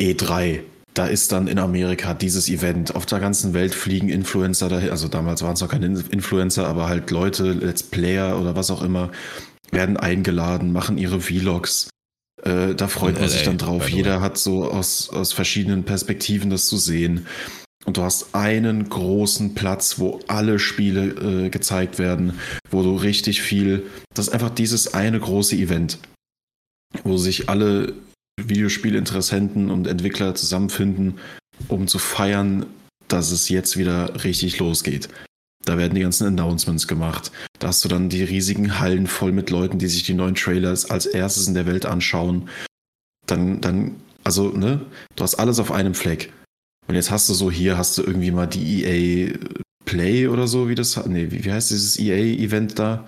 E3. 0.00 0.60
Da 0.94 1.06
ist 1.06 1.30
dann 1.30 1.46
in 1.46 1.58
Amerika 1.58 2.14
dieses 2.14 2.48
Event. 2.48 2.96
Auf 2.96 3.06
der 3.06 3.20
ganzen 3.20 3.54
Welt 3.54 3.74
fliegen 3.74 4.08
Influencer 4.08 4.68
dahin. 4.68 4.90
Also 4.90 5.06
damals 5.06 5.42
waren 5.42 5.52
es 5.52 5.60
noch 5.60 5.68
keine 5.68 5.86
Influencer, 5.86 6.66
aber 6.66 6.88
halt 6.88 7.10
Leute, 7.10 7.52
Let's 7.52 7.82
Player 7.82 8.40
oder 8.40 8.56
was 8.56 8.70
auch 8.70 8.82
immer, 8.82 9.12
werden 9.70 9.96
eingeladen, 9.96 10.72
machen 10.72 10.98
ihre 10.98 11.20
Vlogs. 11.20 11.90
Äh, 12.42 12.74
da 12.74 12.88
freut 12.88 13.16
In 13.16 13.20
man 13.20 13.30
sich 13.30 13.40
LA, 13.40 13.46
dann 13.46 13.58
drauf. 13.58 13.84
by 13.84 13.90
the 13.90 13.96
Jeder 13.96 14.20
hat 14.20 14.36
so 14.38 14.64
aus, 14.64 15.10
aus 15.10 15.32
verschiedenen 15.32 15.84
Perspektiven 15.84 16.50
das 16.50 16.66
zu 16.66 16.76
sehen. 16.76 17.26
Und 17.86 17.96
du 17.96 18.02
hast 18.02 18.34
einen 18.34 18.88
großen 18.88 19.54
Platz, 19.54 19.98
wo 19.98 20.20
alle 20.26 20.58
Spiele 20.58 21.46
äh, 21.46 21.48
gezeigt 21.50 21.98
werden, 21.98 22.38
wo 22.70 22.82
du 22.82 22.94
richtig 22.94 23.42
viel. 23.42 23.84
Das 24.14 24.28
ist 24.28 24.34
einfach 24.34 24.50
dieses 24.50 24.92
eine 24.92 25.18
große 25.18 25.56
Event, 25.56 25.98
wo 27.04 27.16
sich 27.16 27.48
alle 27.48 27.94
Videospielinteressenten 28.48 29.70
und 29.70 29.86
Entwickler 29.86 30.34
zusammenfinden, 30.34 31.18
um 31.68 31.86
zu 31.86 31.98
feiern, 31.98 32.66
dass 33.08 33.30
es 33.30 33.48
jetzt 33.48 33.76
wieder 33.76 34.24
richtig 34.24 34.58
losgeht. 34.58 35.08
Da 35.64 35.76
werden 35.76 35.94
die 35.94 36.00
ganzen 36.00 36.26
Announcements 36.26 36.88
gemacht. 36.88 37.30
Da 37.58 37.68
hast 37.68 37.84
du 37.84 37.88
dann 37.88 38.08
die 38.08 38.24
riesigen 38.24 38.78
Hallen 38.78 39.06
voll 39.06 39.32
mit 39.32 39.50
Leuten, 39.50 39.78
die 39.78 39.88
sich 39.88 40.04
die 40.04 40.14
neuen 40.14 40.34
Trailers 40.34 40.90
als 40.90 41.06
erstes 41.06 41.48
in 41.48 41.54
der 41.54 41.66
Welt 41.66 41.84
anschauen. 41.84 42.48
Dann, 43.26 43.60
dann, 43.60 43.96
also, 44.24 44.48
ne, 44.48 44.80
du 45.16 45.22
hast 45.22 45.34
alles 45.34 45.58
auf 45.58 45.70
einem 45.70 45.94
Fleck. 45.94 46.32
Und 46.88 46.94
jetzt 46.94 47.10
hast 47.10 47.28
du 47.28 47.34
so, 47.34 47.50
hier 47.50 47.76
hast 47.76 47.98
du 47.98 48.02
irgendwie 48.02 48.30
mal 48.30 48.46
die 48.46 48.84
EA 48.84 49.38
Play 49.84 50.28
oder 50.28 50.46
so, 50.48 50.68
wie 50.68 50.74
das, 50.74 51.04
nee, 51.06 51.30
wie, 51.30 51.44
wie 51.44 51.52
heißt 51.52 51.70
dieses 51.70 51.98
EA-Event 51.98 52.78
da? 52.78 53.06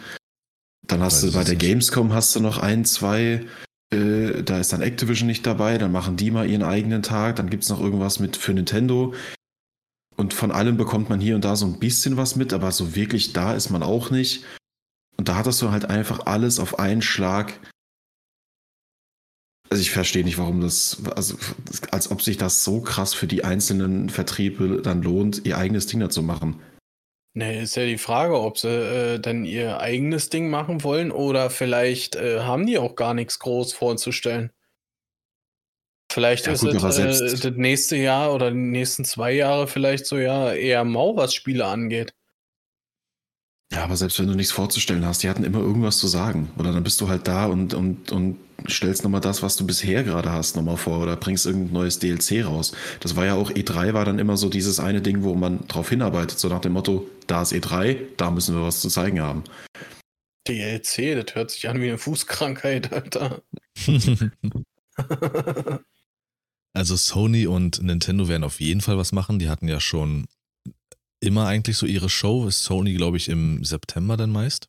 Dann 0.86 1.00
hast 1.00 1.22
Weiß 1.22 1.30
du 1.30 1.36
bei 1.36 1.44
der. 1.44 1.56
Gamescom 1.56 2.12
hast 2.12 2.36
du 2.36 2.40
noch 2.40 2.58
ein, 2.58 2.84
zwei, 2.84 3.46
äh, 3.92 4.42
da 4.42 4.58
ist 4.58 4.72
dann 4.72 4.82
Activision 4.82 5.26
nicht 5.26 5.46
dabei, 5.46 5.78
dann 5.78 5.92
machen 5.92 6.16
die 6.16 6.30
mal 6.30 6.48
ihren 6.48 6.62
eigenen 6.62 7.02
Tag, 7.02 7.36
dann 7.36 7.50
gibt 7.50 7.62
es 7.62 7.68
noch 7.68 7.80
irgendwas 7.80 8.18
mit 8.18 8.36
für 8.36 8.54
Nintendo. 8.54 9.14
Und 10.16 10.34
von 10.34 10.50
allem 10.50 10.76
bekommt 10.76 11.08
man 11.08 11.20
hier 11.20 11.34
und 11.34 11.44
da 11.44 11.56
so 11.56 11.66
ein 11.66 11.78
bisschen 11.78 12.16
was 12.16 12.36
mit, 12.36 12.52
aber 12.52 12.70
so 12.72 12.94
wirklich 12.94 13.32
da 13.32 13.54
ist 13.54 13.70
man 13.70 13.82
auch 13.82 14.10
nicht. 14.10 14.44
Und 15.16 15.28
da 15.28 15.36
hattest 15.36 15.60
du 15.62 15.70
halt 15.70 15.84
einfach 15.86 16.26
alles 16.26 16.58
auf 16.58 16.78
einen 16.78 17.02
Schlag. 17.02 17.60
Also 19.70 19.80
ich 19.80 19.90
verstehe 19.90 20.24
nicht, 20.24 20.38
warum 20.38 20.60
das, 20.60 21.02
also 21.16 21.36
als 21.90 22.10
ob 22.10 22.20
sich 22.22 22.36
das 22.36 22.62
so 22.62 22.80
krass 22.82 23.14
für 23.14 23.26
die 23.26 23.44
einzelnen 23.44 24.10
Vertriebe 24.10 24.82
dann 24.82 25.02
lohnt, 25.02 25.46
ihr 25.46 25.56
eigenes 25.56 25.86
Ding 25.86 26.00
da 26.00 26.10
zu 26.10 26.22
machen. 26.22 26.60
Nee, 27.34 27.62
ist 27.62 27.76
ja 27.76 27.86
die 27.86 27.98
Frage, 27.98 28.38
ob 28.38 28.58
sie 28.58 28.68
äh, 28.68 29.18
dann 29.18 29.44
ihr 29.44 29.80
eigenes 29.80 30.28
Ding 30.28 30.50
machen 30.50 30.82
wollen 30.82 31.10
oder 31.10 31.48
vielleicht 31.48 32.14
äh, 32.14 32.40
haben 32.40 32.66
die 32.66 32.78
auch 32.78 32.94
gar 32.94 33.14
nichts 33.14 33.38
groß 33.38 33.72
vorzustellen. 33.72 34.52
Vielleicht 36.12 36.46
Ja, 36.46 36.52
ist 36.52 36.60
gut, 36.60 36.74
es 36.74 36.98
äh, 36.98 37.50
das 37.50 37.56
nächste 37.56 37.96
Jahr 37.96 38.34
oder 38.34 38.50
die 38.50 38.58
nächsten 38.58 39.06
zwei 39.06 39.32
Jahre 39.32 39.66
vielleicht 39.66 40.04
so 40.04 40.18
ja 40.18 40.52
eher 40.52 40.84
mau, 40.84 41.16
was 41.16 41.32
Spiele 41.34 41.64
angeht. 41.64 42.12
Ja, 43.72 43.84
aber 43.84 43.96
selbst 43.96 44.18
wenn 44.18 44.26
du 44.26 44.34
nichts 44.34 44.52
vorzustellen 44.52 45.06
hast, 45.06 45.22
die 45.22 45.30
hatten 45.30 45.44
immer 45.44 45.60
irgendwas 45.60 45.96
zu 45.96 46.06
sagen. 46.06 46.50
Oder 46.58 46.72
dann 46.72 46.82
bist 46.84 47.00
du 47.00 47.08
halt 47.08 47.26
da 47.26 47.46
und, 47.46 47.72
und, 47.72 48.12
und 48.12 48.38
stellst 48.68 49.04
nochmal 49.04 49.20
das, 49.20 49.42
was 49.42 49.56
du 49.56 49.66
bisher 49.66 50.04
gerade 50.04 50.30
hast, 50.30 50.56
nochmal 50.56 50.76
vor 50.76 51.00
oder 51.00 51.16
bringst 51.16 51.46
irgendein 51.46 51.72
neues 51.72 51.98
DLC 51.98 52.44
raus. 52.44 52.72
Das 53.00 53.16
war 53.16 53.26
ja 53.26 53.34
auch, 53.34 53.50
E3 53.50 53.94
war 53.94 54.04
dann 54.04 54.18
immer 54.18 54.36
so 54.36 54.48
dieses 54.48 54.80
eine 54.80 55.02
Ding, 55.02 55.22
wo 55.22 55.34
man 55.34 55.66
drauf 55.68 55.90
hinarbeitet, 55.90 56.38
so 56.38 56.48
nach 56.48 56.60
dem 56.60 56.72
Motto, 56.72 57.08
da 57.26 57.42
ist 57.42 57.52
E3, 57.52 57.98
da 58.16 58.30
müssen 58.30 58.54
wir 58.54 58.62
was 58.62 58.80
zu 58.80 58.88
zeigen 58.88 59.20
haben. 59.20 59.44
DLC, 60.46 61.14
das 61.14 61.34
hört 61.34 61.50
sich 61.50 61.68
an 61.68 61.80
wie 61.80 61.88
eine 61.88 61.98
Fußkrankheit, 61.98 62.92
Alter. 62.92 63.42
also 66.74 66.96
Sony 66.96 67.46
und 67.46 67.82
Nintendo 67.82 68.28
werden 68.28 68.44
auf 68.44 68.60
jeden 68.60 68.80
Fall 68.80 68.98
was 68.98 69.12
machen. 69.12 69.38
Die 69.38 69.48
hatten 69.48 69.68
ja 69.68 69.80
schon 69.80 70.26
immer 71.20 71.46
eigentlich 71.46 71.76
so 71.76 71.86
ihre 71.86 72.10
Show. 72.10 72.48
Ist 72.48 72.64
Sony, 72.64 72.94
glaube 72.94 73.16
ich, 73.16 73.28
im 73.28 73.64
September 73.64 74.16
dann 74.16 74.30
meist, 74.30 74.68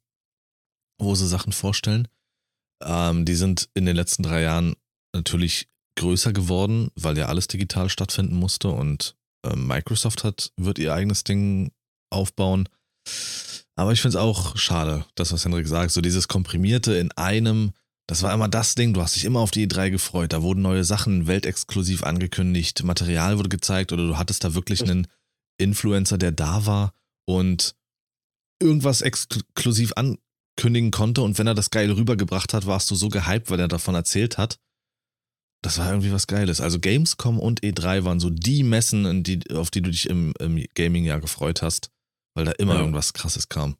wo 0.99 1.15
sie 1.15 1.27
Sachen 1.27 1.53
vorstellen. 1.53 2.07
Ähm, 2.85 3.25
die 3.25 3.35
sind 3.35 3.69
in 3.73 3.85
den 3.85 3.95
letzten 3.95 4.23
drei 4.23 4.41
Jahren 4.41 4.75
natürlich 5.13 5.67
größer 5.97 6.33
geworden, 6.33 6.89
weil 6.95 7.17
ja 7.17 7.27
alles 7.27 7.47
digital 7.47 7.89
stattfinden 7.89 8.35
musste 8.35 8.69
und 8.69 9.15
äh, 9.45 9.55
Microsoft 9.55 10.23
hat, 10.23 10.51
wird 10.57 10.79
ihr 10.79 10.93
eigenes 10.93 11.23
Ding 11.23 11.71
aufbauen. 12.09 12.67
Aber 13.75 13.91
ich 13.91 14.01
finde 14.01 14.17
es 14.17 14.23
auch 14.23 14.57
schade, 14.57 15.05
das, 15.15 15.31
was 15.31 15.45
Henrik 15.45 15.67
sagt, 15.67 15.91
so 15.91 16.01
dieses 16.01 16.27
Komprimierte 16.27 16.93
in 16.95 17.11
einem, 17.11 17.71
das 18.07 18.21
war 18.21 18.33
immer 18.33 18.47
das 18.47 18.75
Ding, 18.75 18.93
du 18.93 19.01
hast 19.01 19.15
dich 19.15 19.25
immer 19.25 19.39
auf 19.39 19.51
die 19.51 19.67
E3 19.67 19.89
gefreut, 19.89 20.33
da 20.33 20.41
wurden 20.41 20.61
neue 20.61 20.83
Sachen 20.83 21.27
weltexklusiv 21.27 22.03
angekündigt, 22.03 22.83
Material 22.83 23.37
wurde 23.37 23.49
gezeigt 23.49 23.91
oder 23.91 24.07
du 24.07 24.17
hattest 24.17 24.43
da 24.43 24.53
wirklich 24.53 24.83
einen 24.83 25.07
Influencer, 25.57 26.17
der 26.17 26.31
da 26.31 26.65
war 26.65 26.93
und 27.25 27.75
irgendwas 28.61 29.01
exklusiv 29.01 29.93
ankündigen 30.57 30.91
konnte 30.91 31.21
und 31.21 31.37
wenn 31.37 31.47
er 31.47 31.55
das 31.55 31.69
geil 31.69 31.91
rübergebracht 31.91 32.53
hat, 32.53 32.65
warst 32.65 32.89
du 32.91 32.95
so 32.95 33.09
gehypt, 33.09 33.49
weil 33.49 33.59
er 33.59 33.67
davon 33.67 33.95
erzählt 33.95 34.37
hat. 34.37 34.59
Das 35.61 35.77
war 35.77 35.89
irgendwie 35.89 36.11
was 36.11 36.27
Geiles. 36.27 36.59
Also 36.59 36.79
Gamescom 36.79 37.39
und 37.39 37.61
E3 37.61 38.03
waren 38.03 38.19
so 38.19 38.29
die 38.29 38.63
Messen, 38.63 39.23
die, 39.23 39.49
auf 39.51 39.71
die 39.71 39.81
du 39.81 39.91
dich 39.91 40.09
im, 40.09 40.33
im 40.39 40.63
Gaming-Jahr 40.75 41.21
gefreut 41.21 41.61
hast, 41.61 41.89
weil 42.35 42.45
da 42.45 42.51
immer 42.51 42.73
ja. 42.73 42.79
irgendwas 42.81 43.13
Krasses 43.13 43.47
kam. 43.47 43.77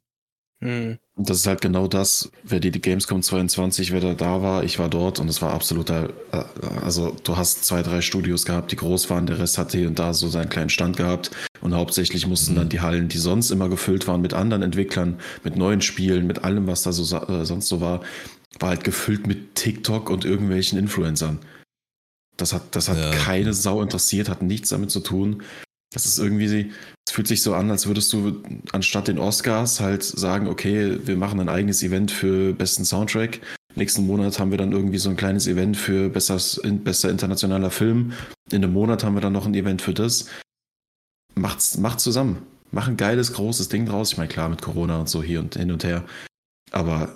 Mhm. 0.64 0.98
Und 1.16 1.30
das 1.30 1.38
ist 1.38 1.46
halt 1.46 1.60
genau 1.60 1.86
das, 1.86 2.30
wer 2.42 2.58
die, 2.58 2.72
die 2.72 2.80
Gamescom 2.80 3.22
22, 3.22 3.92
wer 3.92 4.00
da 4.00 4.14
da 4.14 4.42
war, 4.42 4.64
ich 4.64 4.78
war 4.78 4.88
dort 4.88 5.20
und 5.20 5.28
es 5.28 5.42
war 5.42 5.52
absoluter, 5.52 6.08
äh, 6.32 6.42
also 6.82 7.14
du 7.22 7.36
hast 7.36 7.64
zwei, 7.64 7.82
drei 7.82 8.00
Studios 8.00 8.44
gehabt, 8.46 8.72
die 8.72 8.76
groß 8.76 9.10
waren, 9.10 9.26
der 9.26 9.38
Rest 9.38 9.58
hat 9.58 9.72
hier 9.72 9.86
und 9.86 9.98
da 9.98 10.14
so 10.14 10.28
seinen 10.28 10.48
kleinen 10.48 10.70
Stand 10.70 10.96
gehabt 10.96 11.30
und 11.60 11.74
hauptsächlich 11.74 12.26
mussten 12.26 12.54
mhm. 12.54 12.56
dann 12.56 12.68
die 12.70 12.80
Hallen, 12.80 13.08
die 13.08 13.18
sonst 13.18 13.50
immer 13.50 13.68
gefüllt 13.68 14.08
waren 14.08 14.22
mit 14.22 14.34
anderen 14.34 14.62
Entwicklern, 14.62 15.20
mit 15.44 15.56
neuen 15.56 15.82
Spielen, 15.82 16.26
mit 16.26 16.42
allem, 16.42 16.66
was 16.66 16.82
da 16.82 16.92
so 16.92 17.16
äh, 17.16 17.44
sonst 17.44 17.68
so 17.68 17.80
war, 17.80 18.00
war 18.58 18.70
halt 18.70 18.84
gefüllt 18.84 19.26
mit 19.26 19.54
TikTok 19.54 20.10
und 20.10 20.24
irgendwelchen 20.24 20.78
Influencern. 20.78 21.38
Das 22.36 22.52
hat, 22.52 22.74
das 22.74 22.88
hat 22.88 22.96
ja. 22.96 23.10
keine 23.12 23.52
Sau 23.52 23.82
interessiert, 23.82 24.28
hat 24.28 24.42
nichts 24.42 24.70
damit 24.70 24.90
zu 24.90 25.00
tun. 25.00 25.42
Das 25.92 26.06
ist 26.06 26.18
irgendwie, 26.18 26.72
es 27.06 27.12
fühlt 27.12 27.28
sich 27.28 27.42
so 27.42 27.54
an, 27.54 27.70
als 27.70 27.86
würdest 27.86 28.12
du 28.12 28.42
anstatt 28.72 29.08
den 29.08 29.18
Oscars 29.18 29.80
halt 29.80 30.02
sagen, 30.02 30.48
okay, 30.48 30.98
wir 31.06 31.16
machen 31.16 31.40
ein 31.40 31.48
eigenes 31.48 31.82
Event 31.82 32.10
für 32.10 32.54
besten 32.54 32.84
Soundtrack. 32.84 33.40
Nächsten 33.76 34.06
Monat 34.06 34.38
haben 34.38 34.50
wir 34.50 34.58
dann 34.58 34.72
irgendwie 34.72 34.98
so 34.98 35.10
ein 35.10 35.16
kleines 35.16 35.46
Event 35.46 35.76
für 35.76 36.08
besser, 36.08 36.40
bester 36.62 37.10
internationaler 37.10 37.70
Film. 37.70 38.12
In 38.50 38.64
einem 38.64 38.72
Monat 38.72 39.04
haben 39.04 39.14
wir 39.14 39.20
dann 39.20 39.32
noch 39.32 39.46
ein 39.46 39.54
Event 39.54 39.82
für 39.82 39.94
das. 39.94 40.28
Macht's, 41.34 41.76
macht 41.76 42.00
zusammen. 42.00 42.46
Mach 42.70 42.88
ein 42.88 42.96
geiles, 42.96 43.32
großes 43.32 43.68
Ding 43.68 43.86
draus. 43.86 44.12
Ich 44.12 44.18
meine, 44.18 44.28
klar, 44.28 44.48
mit 44.48 44.62
Corona 44.62 44.98
und 44.98 45.08
so 45.08 45.22
hier 45.22 45.40
und 45.40 45.56
hin 45.56 45.72
und 45.72 45.84
her. 45.84 46.04
Aber 46.70 47.14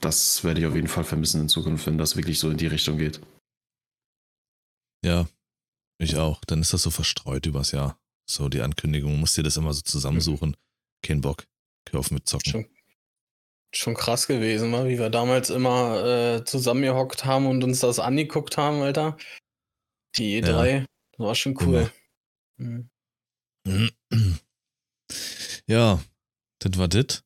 das 0.00 0.42
werde 0.42 0.60
ich 0.60 0.66
auf 0.66 0.74
jeden 0.74 0.88
Fall 0.88 1.04
vermissen 1.04 1.42
in 1.42 1.48
Zukunft, 1.48 1.86
wenn 1.86 1.98
das 1.98 2.16
wirklich 2.16 2.38
so 2.38 2.50
in 2.50 2.56
die 2.56 2.66
Richtung 2.66 2.98
geht. 2.98 3.20
Ja, 5.04 5.26
ich 5.98 6.16
auch. 6.16 6.44
Dann 6.46 6.60
ist 6.60 6.72
das 6.72 6.82
so 6.82 6.90
verstreut 6.90 7.46
übers 7.46 7.72
Jahr. 7.72 7.98
So 8.28 8.48
die 8.48 8.60
Ankündigung, 8.60 9.18
musst 9.18 9.36
dir 9.36 9.42
das 9.42 9.56
immer 9.56 9.72
so 9.72 9.82
zusammensuchen. 9.82 10.56
Kein 11.02 11.20
Bock. 11.20 11.46
Hör 11.90 12.00
auf 12.00 12.10
mit 12.10 12.28
zocken. 12.28 12.52
Schon, 12.52 12.66
schon 13.74 13.94
krass 13.94 14.26
gewesen, 14.26 14.72
wie 14.86 14.98
wir 14.98 15.10
damals 15.10 15.50
immer 15.50 16.04
äh, 16.04 16.44
zusammengehockt 16.44 17.24
haben 17.24 17.46
und 17.46 17.64
uns 17.64 17.80
das 17.80 17.98
angeguckt 17.98 18.56
haben, 18.56 18.80
Alter. 18.82 19.16
Die 20.16 20.42
E3. 20.42 20.66
Ja. 20.66 20.86
Das 21.12 21.26
war 21.26 21.34
schon 21.34 21.56
cool. 21.60 21.90
Mhm. 22.56 22.90
Ja, 25.66 26.02
das 26.58 26.78
war 26.78 26.88
das. 26.88 27.22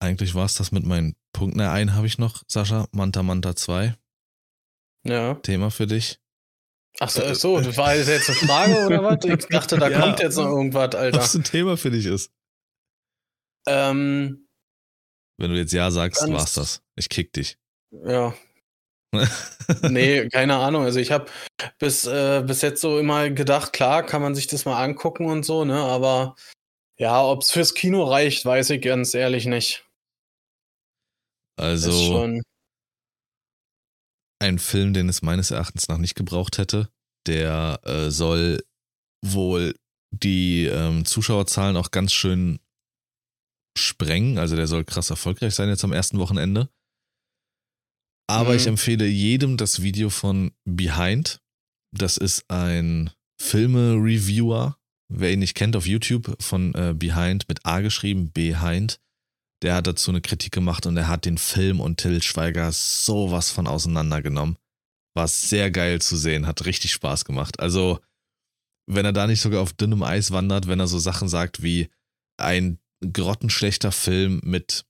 Eigentlich 0.00 0.34
war 0.34 0.44
es 0.44 0.54
das 0.54 0.70
mit 0.70 0.84
meinen 0.84 1.16
Punkten. 1.32 1.58
Na, 1.58 1.72
einen 1.72 1.94
habe 1.94 2.06
ich 2.06 2.18
noch, 2.18 2.42
Sascha. 2.46 2.88
Manta 2.92 3.22
Manta 3.22 3.56
2. 3.56 3.96
Ja. 5.04 5.34
Thema 5.34 5.70
für 5.70 5.86
dich. 5.86 6.20
Ach 7.00 7.08
so, 7.08 7.34
so, 7.34 7.60
das 7.60 7.76
war 7.76 7.94
jetzt 7.94 8.08
eine 8.08 8.38
Frage 8.38 8.86
oder 8.86 9.02
was? 9.04 9.24
Ich 9.24 9.46
dachte, 9.46 9.78
da 9.78 9.88
ja, 9.88 10.00
kommt 10.00 10.20
jetzt 10.20 10.36
noch 10.36 10.46
irgendwas, 10.46 10.94
Alter. 10.94 11.18
Was 11.18 11.34
ein 11.34 11.44
Thema 11.44 11.76
für 11.76 11.90
dich 11.90 12.06
ist. 12.06 12.32
Ähm, 13.66 14.48
Wenn 15.36 15.50
du 15.50 15.56
jetzt 15.56 15.72
Ja 15.72 15.90
sagst, 15.90 16.26
war's 16.30 16.54
das. 16.54 16.82
Ich 16.96 17.08
kick 17.08 17.32
dich. 17.32 17.58
Ja. 17.92 18.34
nee, 19.82 20.28
keine 20.28 20.56
Ahnung. 20.56 20.84
Also 20.84 21.00
ich 21.00 21.12
habe 21.12 21.26
bis, 21.78 22.06
äh, 22.06 22.42
bis 22.46 22.62
jetzt 22.62 22.80
so 22.80 22.98
immer 22.98 23.30
gedacht, 23.30 23.72
klar, 23.72 24.04
kann 24.04 24.22
man 24.22 24.34
sich 24.34 24.46
das 24.46 24.64
mal 24.64 24.82
angucken 24.82 25.26
und 25.26 25.44
so, 25.44 25.64
ne? 25.64 25.78
Aber 25.78 26.34
ja, 26.98 27.22
ob 27.24 27.42
es 27.42 27.52
fürs 27.52 27.74
Kino 27.74 28.04
reicht, 28.04 28.44
weiß 28.44 28.70
ich 28.70 28.82
ganz 28.82 29.14
ehrlich 29.14 29.46
nicht. 29.46 29.84
Also 31.56 32.40
ein 34.40 34.58
Film, 34.58 34.94
den 34.94 35.08
es 35.08 35.22
meines 35.22 35.50
Erachtens 35.50 35.88
nach 35.88 35.98
nicht 35.98 36.14
gebraucht 36.14 36.58
hätte. 36.58 36.88
Der 37.26 37.80
äh, 37.84 38.10
soll 38.10 38.62
wohl 39.24 39.74
die 40.10 40.64
ähm, 40.64 41.04
Zuschauerzahlen 41.04 41.76
auch 41.76 41.90
ganz 41.90 42.12
schön 42.12 42.60
sprengen. 43.76 44.38
Also 44.38 44.56
der 44.56 44.66
soll 44.66 44.84
krass 44.84 45.10
erfolgreich 45.10 45.54
sein 45.54 45.68
jetzt 45.68 45.84
am 45.84 45.92
ersten 45.92 46.18
Wochenende. 46.18 46.68
Aber 48.30 48.50
mhm. 48.50 48.56
ich 48.56 48.66
empfehle 48.66 49.06
jedem 49.06 49.56
das 49.56 49.82
Video 49.82 50.10
von 50.10 50.52
Behind. 50.64 51.40
Das 51.96 52.16
ist 52.16 52.44
ein 52.50 53.10
Filme-Reviewer. 53.40 54.78
Wer 55.10 55.32
ihn 55.32 55.38
nicht 55.38 55.54
kennt 55.54 55.74
auf 55.74 55.86
YouTube 55.86 56.36
von 56.42 56.74
äh, 56.74 56.94
Behind 56.94 57.48
mit 57.48 57.64
A 57.64 57.80
geschrieben, 57.80 58.30
Behind 58.30 59.00
der 59.62 59.74
hat 59.74 59.86
dazu 59.86 60.10
eine 60.10 60.20
Kritik 60.20 60.52
gemacht 60.52 60.86
und 60.86 60.96
er 60.96 61.08
hat 61.08 61.24
den 61.24 61.38
Film 61.38 61.80
und 61.80 61.98
Till 61.98 62.22
Schweiger 62.22 62.70
sowas 62.72 63.50
von 63.50 63.66
auseinandergenommen. 63.66 64.56
War 65.14 65.28
sehr 65.28 65.70
geil 65.70 66.00
zu 66.00 66.16
sehen, 66.16 66.46
hat 66.46 66.64
richtig 66.64 66.92
Spaß 66.92 67.24
gemacht. 67.24 67.58
Also, 67.60 67.98
wenn 68.86 69.04
er 69.04 69.12
da 69.12 69.26
nicht 69.26 69.40
sogar 69.40 69.60
auf 69.60 69.72
dünnem 69.72 70.02
Eis 70.02 70.30
wandert, 70.30 70.68
wenn 70.68 70.80
er 70.80 70.86
so 70.86 70.98
Sachen 70.98 71.28
sagt 71.28 71.62
wie 71.62 71.88
ein 72.36 72.78
grottenschlechter 73.12 73.92
Film 73.92 74.40
mit 74.44 74.86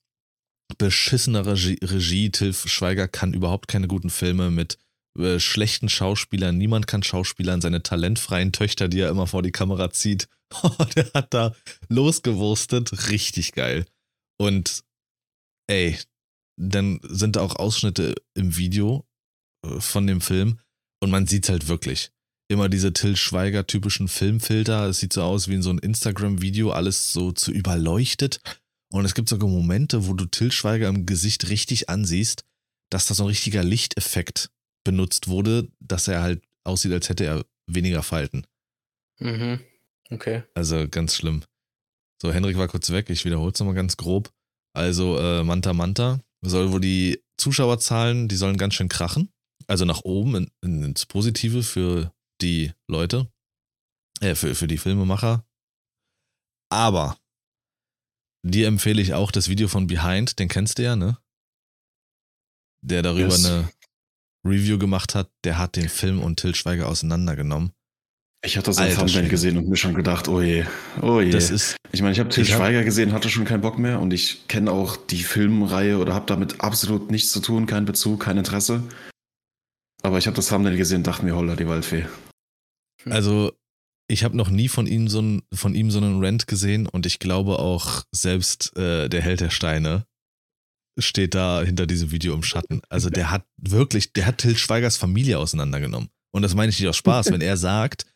beschissener 0.77 1.47
Regie, 1.47 1.79
Regie. 1.83 2.31
Till 2.31 2.53
Schweiger 2.53 3.09
kann 3.09 3.33
überhaupt 3.33 3.69
keine 3.69 3.89
guten 3.89 4.11
Filme 4.11 4.51
mit 4.51 4.77
äh, 5.19 5.41
schlechten 5.41 5.89
Schauspielern. 5.89 6.59
Niemand 6.59 6.87
kann 6.87 7.03
Schauspielern, 7.03 7.61
seine 7.61 7.83
talentfreien 7.83 8.53
Töchter, 8.53 8.89
die 8.89 9.01
er 9.01 9.09
immer 9.09 9.27
vor 9.27 9.43
die 9.43 9.53
Kamera 9.53 9.91
zieht. 9.91 10.29
der 10.97 11.11
hat 11.15 11.33
da 11.33 11.55
losgewurstet. 11.89 13.09
Richtig 13.11 13.53
geil. 13.53 13.87
Und 14.41 14.85
ey, 15.69 15.99
dann 16.59 17.01
sind 17.03 17.37
da 17.37 17.41
auch 17.41 17.57
Ausschnitte 17.57 18.15
im 18.35 18.57
Video 18.57 19.07
äh, 19.65 19.81
von 19.81 20.07
dem 20.07 20.21
Film 20.21 20.61
und 21.01 21.11
man 21.11 21.27
sieht 21.27 21.49
halt 21.49 21.69
wirklich. 21.69 22.11
Immer 22.51 22.69
diese 22.69 22.93
Till 22.93 23.17
Schweiger 23.17 23.67
typischen 23.67 24.09
Filmfilter. 24.09 24.87
Es 24.87 25.01
sieht 25.01 25.13
so 25.13 25.23
aus 25.23 25.49
wie 25.49 25.55
in 25.55 25.63
so 25.63 25.71
ein 25.71 25.79
Instagram-Video, 25.79 26.71
alles 26.71 27.13
so 27.13 27.31
zu 27.33 27.53
überleuchtet. 27.53 28.41
Und 28.91 29.05
es 29.05 29.15
gibt 29.15 29.29
sogar 29.29 29.51
Momente, 29.51 30.07
wo 30.07 30.15
du 30.15 30.25
Till 30.25 30.51
Schweiger 30.51 30.89
im 30.89 31.05
Gesicht 31.05 31.51
richtig 31.51 31.91
ansiehst, 31.91 32.45
dass 32.91 33.07
da 33.07 33.15
so 33.15 33.25
ein 33.25 33.29
richtiger 33.29 33.63
Lichteffekt 33.63 34.51
benutzt 34.83 35.29
wurde, 35.29 35.69
dass 35.81 36.09
er 36.09 36.23
halt 36.23 36.43
aussieht, 36.65 36.93
als 36.93 37.11
hätte 37.11 37.25
er 37.27 37.45
weniger 37.71 38.03
Falten. 38.03 38.47
Mhm. 39.19 39.61
Okay. 40.11 40.45
Also 40.55 40.89
ganz 40.89 41.17
schlimm. 41.17 41.45
So, 42.21 42.33
Henrik 42.33 42.57
war 42.57 42.69
kurz 42.69 42.91
weg, 42.91 43.11
ich 43.11 43.25
wiederhole 43.25 43.53
es 43.53 43.61
nochmal 43.61 43.75
ganz 43.75 43.97
grob. 43.97 44.33
Also, 44.75 45.19
äh, 45.19 45.45
Manta 45.45 45.73
Manta 45.73 46.21
soll 46.43 46.73
wohl 46.73 46.81
die 46.81 47.23
Zuschauerzahlen, 47.37 48.29
die 48.29 48.37
sollen 48.37 48.57
ganz 48.57 48.75
schön 48.75 48.89
krachen. 48.89 49.33
Also 49.67 49.85
nach 49.85 50.03
oben 50.03 50.35
in, 50.35 50.51
in, 50.63 50.83
ins 50.83 51.07
Positive 51.07 51.63
für 51.63 52.13
die 52.41 52.73
Leute, 52.89 53.31
äh, 54.21 54.35
für, 54.35 54.55
für 54.55 54.67
die 54.67 54.79
Filmemacher. 54.79 55.45
Aber 56.71 57.19
dir 58.45 58.67
empfehle 58.67 59.03
ich 59.03 59.15
auch 59.15 59.31
das 59.31 59.49
Video 59.49 59.69
von 59.69 59.87
Behind, 59.87 60.39
den 60.39 60.49
kennst 60.49 60.79
du 60.79 60.85
ja, 60.85 60.97
ne? 60.97 61.19
Der 62.83 63.03
darüber 63.03 63.35
yes. 63.35 63.45
eine 63.45 63.71
Review 64.45 64.79
gemacht 64.79 65.15
hat, 65.15 65.31
der 65.45 65.59
hat 65.59 65.77
den 65.77 65.89
Film 65.89 66.23
und 66.23 66.37
Till 66.39 66.55
Schweiger 66.55 66.89
auseinandergenommen. 66.89 67.73
Ich 68.45 68.57
hatte 68.57 68.71
das 68.71 68.79
im 68.79 68.95
Thumbnail 68.95 69.29
gesehen 69.29 69.57
und 69.57 69.69
mir 69.69 69.77
schon 69.77 69.95
gedacht, 69.95 70.29
oh 70.29 70.41
je, 70.41 70.65
oh 71.03 71.21
je. 71.21 71.31
Das 71.31 71.51
ist, 71.51 71.77
ich 71.91 72.03
meine, 72.03 72.13
ich 72.13 72.21
habe 72.21 72.29
Til 72.29 72.45
Schweiger 72.45 72.85
gesehen, 72.85 73.13
hatte 73.13 73.29
schon 73.29 73.45
keinen 73.45 73.63
Bock 73.63 73.79
mehr 73.79 74.01
und 74.01 74.13
ich 74.13 74.47
kenne 74.47 74.71
auch 74.71 74.97
die 74.97 75.23
Filmreihe 75.25 75.99
oder 75.99 76.15
habe 76.15 76.27
damit 76.27 76.61
absolut 76.61 77.11
nichts 77.11 77.33
zu 77.33 77.41
tun, 77.41 77.67
keinen 77.67 77.85
Bezug, 77.85 78.21
kein 78.21 78.39
Interesse. 78.39 78.85
Aber 80.03 80.19
ich 80.19 80.27
habe 80.27 80.37
das 80.37 80.49
Thumbnail 80.49 80.77
gesehen 80.77 80.99
und 80.99 81.07
dachte 81.09 81.25
mir, 81.25 81.35
holla, 81.35 81.57
die 81.57 81.67
Waldfee. 81.67 82.07
Hm. 83.03 83.13
Also, 83.13 83.53
ich 84.09 84.23
habe 84.23 84.37
noch 84.37 84.51
nie 84.51 84.69
von 84.69 84.87
ihm 84.87 85.09
so 85.09 85.19
einen, 85.19 85.43
von 85.53 85.75
ihm 85.75 85.91
so 85.91 85.99
einen 85.99 86.25
Rant 86.25 86.47
gesehen 86.47 86.87
und 86.87 87.07
ich 87.07 87.19
glaube 87.19 87.59
auch 87.59 88.05
selbst 88.13 88.77
äh, 88.77 89.09
der 89.09 89.21
Held 89.21 89.41
der 89.41 89.51
Steine 89.51 90.07
steht 90.99 91.35
da 91.35 91.63
hinter 91.63 91.87
diesem 91.87 92.11
Video 92.11 92.35
im 92.35 92.43
Schatten. 92.43 92.81
Also 92.89 93.11
der 93.11 93.31
hat 93.31 93.45
wirklich, 93.57 94.13
der 94.13 94.27
hat 94.27 94.39
Till 94.39 94.57
Schweigers 94.57 94.97
Familie 94.97 95.39
auseinandergenommen. 95.39 96.09
Und 96.33 96.43
das 96.43 96.55
meine 96.55 96.71
ich 96.71 96.81
nicht 96.81 96.89
aus 96.89 96.97
Spaß, 96.97 97.27
wenn 97.33 97.41
er 97.41 97.57
sagt, 97.57 98.07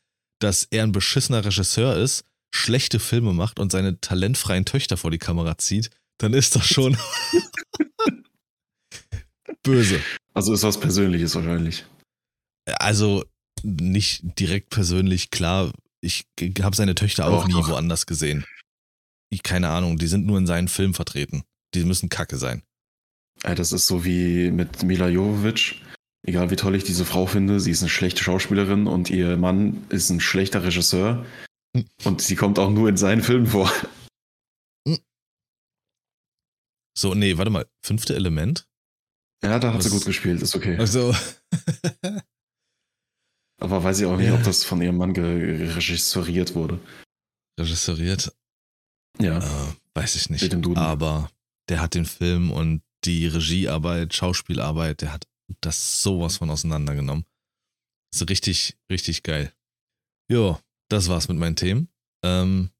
dass 0.42 0.66
er 0.70 0.82
ein 0.82 0.92
beschissener 0.92 1.44
Regisseur 1.44 1.96
ist, 1.96 2.24
schlechte 2.54 3.00
Filme 3.00 3.32
macht 3.32 3.58
und 3.58 3.72
seine 3.72 4.00
talentfreien 4.00 4.64
Töchter 4.64 4.96
vor 4.96 5.10
die 5.10 5.18
Kamera 5.18 5.58
zieht, 5.58 5.90
dann 6.18 6.34
ist 6.34 6.56
das 6.56 6.66
schon 6.66 6.96
böse. 9.62 10.00
Also 10.34 10.52
ist 10.52 10.62
was 10.62 10.78
Persönliches 10.78 11.34
wahrscheinlich. 11.34 11.84
Also 12.78 13.24
nicht 13.62 14.38
direkt 14.38 14.70
persönlich, 14.70 15.30
klar. 15.30 15.72
Ich 16.00 16.26
habe 16.60 16.76
seine 16.76 16.94
Töchter 16.94 17.26
auch 17.26 17.42
doch, 17.42 17.48
nie 17.48 17.54
doch. 17.54 17.68
woanders 17.68 18.06
gesehen. 18.06 18.44
Ich, 19.30 19.42
keine 19.42 19.70
Ahnung, 19.70 19.98
die 19.98 20.08
sind 20.08 20.26
nur 20.26 20.38
in 20.38 20.46
seinen 20.46 20.68
Filmen 20.68 20.94
vertreten. 20.94 21.42
Die 21.74 21.84
müssen 21.84 22.08
kacke 22.08 22.36
sein. 22.36 22.62
Das 23.42 23.72
ist 23.72 23.86
so 23.86 24.04
wie 24.04 24.50
mit 24.50 24.82
Mila 24.82 25.08
Jovovich. 25.08 25.80
Egal 26.24 26.50
wie 26.50 26.56
toll 26.56 26.76
ich 26.76 26.84
diese 26.84 27.04
Frau 27.04 27.26
finde, 27.26 27.58
sie 27.58 27.72
ist 27.72 27.82
eine 27.82 27.90
schlechte 27.90 28.22
Schauspielerin 28.22 28.86
und 28.86 29.10
ihr 29.10 29.36
Mann 29.36 29.84
ist 29.88 30.10
ein 30.10 30.20
schlechter 30.20 30.62
Regisseur. 30.62 31.26
Hm. 31.76 31.84
Und 32.04 32.22
sie 32.22 32.36
kommt 32.36 32.58
auch 32.58 32.70
nur 32.70 32.88
in 32.88 32.96
seinen 32.96 33.22
Filmen 33.22 33.46
vor. 33.46 33.70
Hm. 34.86 34.98
So, 36.96 37.14
nee, 37.14 37.38
warte 37.38 37.50
mal. 37.50 37.66
Fünfte 37.84 38.14
Element? 38.14 38.68
Ja, 39.42 39.58
da 39.58 39.72
hat 39.72 39.78
Was? 39.78 39.84
sie 39.84 39.90
gut 39.90 40.04
gespielt, 40.04 40.40
ist 40.42 40.54
okay. 40.54 40.76
Also. 40.78 41.14
Aber 43.60 43.82
weiß 43.82 44.00
ich 44.00 44.06
auch 44.06 44.16
nicht, 44.16 44.28
ja. 44.28 44.34
ob 44.34 44.44
das 44.44 44.64
von 44.64 44.80
ihrem 44.80 44.96
Mann 44.96 45.12
regisseuriert 45.12 46.54
wurde. 46.54 46.80
Regisseuriert? 47.58 48.32
Ja. 49.20 49.38
Äh, 49.38 49.72
weiß 49.94 50.16
ich 50.16 50.30
nicht. 50.30 50.54
Aber 50.76 51.30
der 51.68 51.80
hat 51.80 51.94
den 51.94 52.06
Film 52.06 52.50
und 52.50 52.82
die 53.04 53.26
Regiearbeit, 53.26 54.14
Schauspielarbeit, 54.14 55.00
der 55.00 55.12
hat 55.12 55.26
das 55.60 56.02
sowas 56.02 56.38
von 56.38 56.50
auseinandergenommen. 56.50 57.24
Ist 58.14 58.28
richtig, 58.28 58.76
richtig 58.90 59.22
geil. 59.22 59.52
Jo, 60.30 60.58
das 60.88 61.08
war's 61.08 61.28
mit 61.28 61.38
meinen 61.38 61.56
Themen. 61.56 61.88
Ähm, 62.24 62.70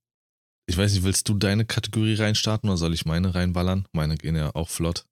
ich 0.69 0.77
weiß 0.77 0.93
nicht, 0.93 1.03
willst 1.03 1.29
du 1.29 1.35
deine 1.35 1.65
Kategorie 1.65 2.15
reinstarten 2.15 2.69
oder 2.69 2.77
soll 2.77 2.95
ich 2.95 3.05
meine 3.05 3.35
reinballern? 3.35 3.87
Meine 3.93 4.17
gehen 4.17 4.37
ja 4.37 4.55
auch 4.55 4.69
flott. 4.69 5.07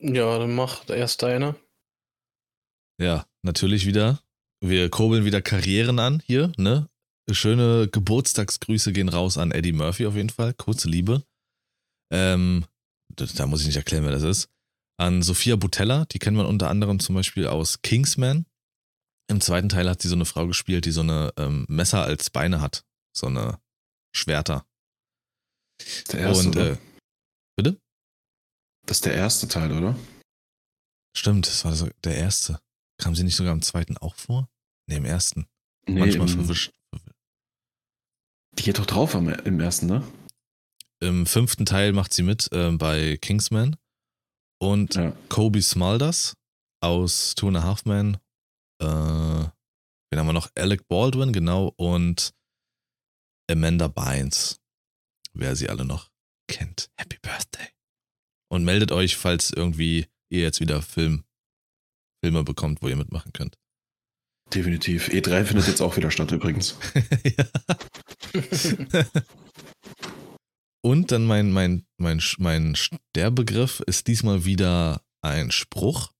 Ja, 0.00 0.38
dann 0.38 0.54
mach 0.54 0.88
erst 0.88 1.22
deine. 1.22 1.56
Ja, 3.00 3.26
natürlich 3.42 3.86
wieder. 3.86 4.20
Wir 4.60 4.88
kurbeln 4.90 5.24
wieder 5.24 5.42
Karrieren 5.42 5.98
an 5.98 6.22
hier, 6.26 6.52
ne? 6.56 6.88
Schöne 7.30 7.88
Geburtstagsgrüße 7.88 8.92
gehen 8.92 9.08
raus 9.08 9.38
an 9.38 9.50
Eddie 9.50 9.72
Murphy 9.72 10.06
auf 10.06 10.14
jeden 10.14 10.30
Fall. 10.30 10.52
Kurze 10.54 10.88
Liebe. 10.88 11.22
Ähm, 12.12 12.66
da 13.08 13.46
muss 13.46 13.60
ich 13.60 13.66
nicht 13.66 13.76
erklären, 13.76 14.04
wer 14.04 14.12
das 14.12 14.22
ist. 14.22 14.50
An 14.96 15.22
Sophia 15.22 15.56
Butella, 15.56 16.04
die 16.06 16.18
kennt 16.18 16.36
man 16.36 16.46
unter 16.46 16.70
anderem 16.70 17.00
zum 17.00 17.14
Beispiel 17.14 17.46
aus 17.46 17.82
Kingsman. 17.82 18.46
Im 19.28 19.40
zweiten 19.40 19.68
Teil 19.68 19.88
hat 19.88 20.02
sie 20.02 20.08
so 20.08 20.14
eine 20.14 20.26
Frau 20.26 20.46
gespielt, 20.46 20.84
die 20.84 20.92
so 20.92 21.00
eine 21.00 21.32
ähm, 21.36 21.66
Messer 21.68 22.02
als 22.04 22.30
Beine 22.30 22.60
hat. 22.60 22.84
So 23.16 23.26
eine 23.26 23.58
Schwerter. 24.14 24.66
Der 26.12 26.20
erste, 26.20 26.46
Und, 26.46 26.56
äh, 26.56 26.76
bitte? 27.56 27.80
Das 28.86 28.98
ist 28.98 29.06
der 29.06 29.14
erste 29.14 29.48
Teil, 29.48 29.72
oder? 29.72 29.96
Stimmt, 31.16 31.46
das 31.46 31.64
war 31.64 31.74
so 31.74 31.88
der 32.04 32.16
erste. 32.16 32.60
Kam 32.98 33.14
sie 33.14 33.24
nicht 33.24 33.36
sogar 33.36 33.52
im 33.52 33.62
zweiten 33.62 33.96
auch 33.96 34.14
vor? 34.14 34.48
Ne, 34.86 34.96
im 34.96 35.04
ersten. 35.04 35.46
Nee, 35.86 36.00
Manchmal 36.00 36.28
verwischt. 36.28 36.72
Die 38.58 38.62
geht 38.62 38.78
doch 38.78 38.86
drauf 38.86 39.14
im, 39.14 39.28
im 39.28 39.60
ersten, 39.60 39.86
ne? 39.86 40.06
Im 41.00 41.26
fünften 41.26 41.66
Teil 41.66 41.92
macht 41.92 42.12
sie 42.12 42.22
mit 42.22 42.50
äh, 42.52 42.70
bei 42.70 43.16
Kingsman. 43.16 43.76
Und 44.58 44.94
ja. 44.94 45.12
Kobe 45.28 45.62
Smulders 45.62 46.34
aus 46.80 47.34
Two 47.34 47.48
and 47.48 47.56
a 47.58 47.62
Half 47.62 47.84
Men. 47.84 48.18
Äh, 48.80 48.86
wen 48.86 50.18
haben 50.18 50.26
wir 50.26 50.32
noch? 50.32 50.50
Alec 50.54 50.86
Baldwin, 50.88 51.32
genau. 51.32 51.72
Und 51.76 52.34
Amanda 53.50 53.88
Bynes. 53.88 54.60
Wer 55.32 55.56
sie 55.56 55.68
alle 55.68 55.84
noch 55.84 56.10
kennt. 56.48 56.90
Happy 56.96 57.18
Birthday. 57.20 57.68
Und 58.48 58.64
meldet 58.64 58.92
euch, 58.92 59.16
falls 59.16 59.50
irgendwie 59.50 60.06
ihr 60.30 60.42
jetzt 60.42 60.60
wieder 60.60 60.82
Film, 60.82 61.24
Filme 62.22 62.44
bekommt, 62.44 62.82
wo 62.82 62.88
ihr 62.88 62.96
mitmachen 62.96 63.32
könnt. 63.32 63.58
Definitiv. 64.52 65.08
E3 65.08 65.44
findet 65.44 65.66
jetzt 65.66 65.80
auch 65.80 65.96
wieder 65.96 66.10
statt 66.10 66.30
übrigens. 66.30 66.76
Und 70.84 71.12
dann 71.12 71.24
mein, 71.24 71.50
mein, 71.50 71.86
mein, 71.96 72.22
mein 72.36 72.76
Sterbegriff 72.76 73.80
ist 73.86 74.06
diesmal 74.06 74.44
wieder 74.44 75.02
ein 75.22 75.50
Spruch. 75.50 76.12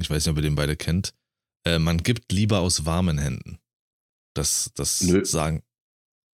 Ich 0.00 0.08
weiß 0.08 0.24
nicht, 0.24 0.30
ob 0.30 0.36
ihr 0.38 0.42
den 0.42 0.54
beide 0.54 0.76
kennt. 0.76 1.14
Äh, 1.66 1.80
man 1.80 1.98
gibt 1.98 2.30
lieber 2.30 2.60
aus 2.60 2.86
warmen 2.86 3.18
Händen. 3.18 3.58
Das, 4.36 4.70
das 4.74 5.00
Nö. 5.00 5.24
sagen. 5.24 5.64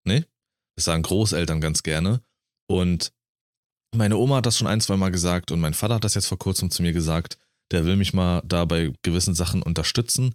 Nee? 0.05 0.26
Das 0.76 0.84
sagen 0.84 1.03
Großeltern 1.03 1.62
ganz 1.62 1.82
gerne. 1.82 2.22
Und 2.70 3.14
meine 3.96 4.18
Oma 4.18 4.36
hat 4.36 4.46
das 4.46 4.59
schon 4.59 4.66
ein, 4.66 4.82
zwei 4.82 4.99
Mal 4.99 5.11
gesagt 5.11 5.51
und 5.51 5.61
mein 5.61 5.74
Vater 5.74 5.94
hat 5.94 6.05
das 6.05 6.14
jetzt 6.14 6.26
vor 6.26 6.38
kurzem 6.38 6.70
zu 6.70 6.82
mir 6.82 6.92
gesagt. 6.92 7.38
Der 7.72 7.86
will 7.86 7.96
mich 7.96 8.12
mal 8.12 8.42
da 8.44 8.66
bei 8.66 8.92
gewissen 9.03 9.34
Sachen 9.34 9.62
unterstützen, 9.62 10.34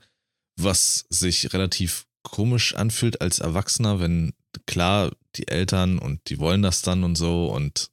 was 0.59 1.05
sich 1.09 1.53
relativ 1.53 2.07
komisch 2.23 2.73
anfühlt 2.73 3.21
als 3.21 3.37
Erwachsener, 3.37 3.99
wenn 3.99 4.33
klar 4.65 5.11
die 5.37 5.47
Eltern 5.47 5.99
und 5.99 6.21
die 6.29 6.39
wollen 6.39 6.61
das 6.61 6.81
dann 6.81 7.03
und 7.03 7.15
so 7.15 7.47
und 7.47 7.91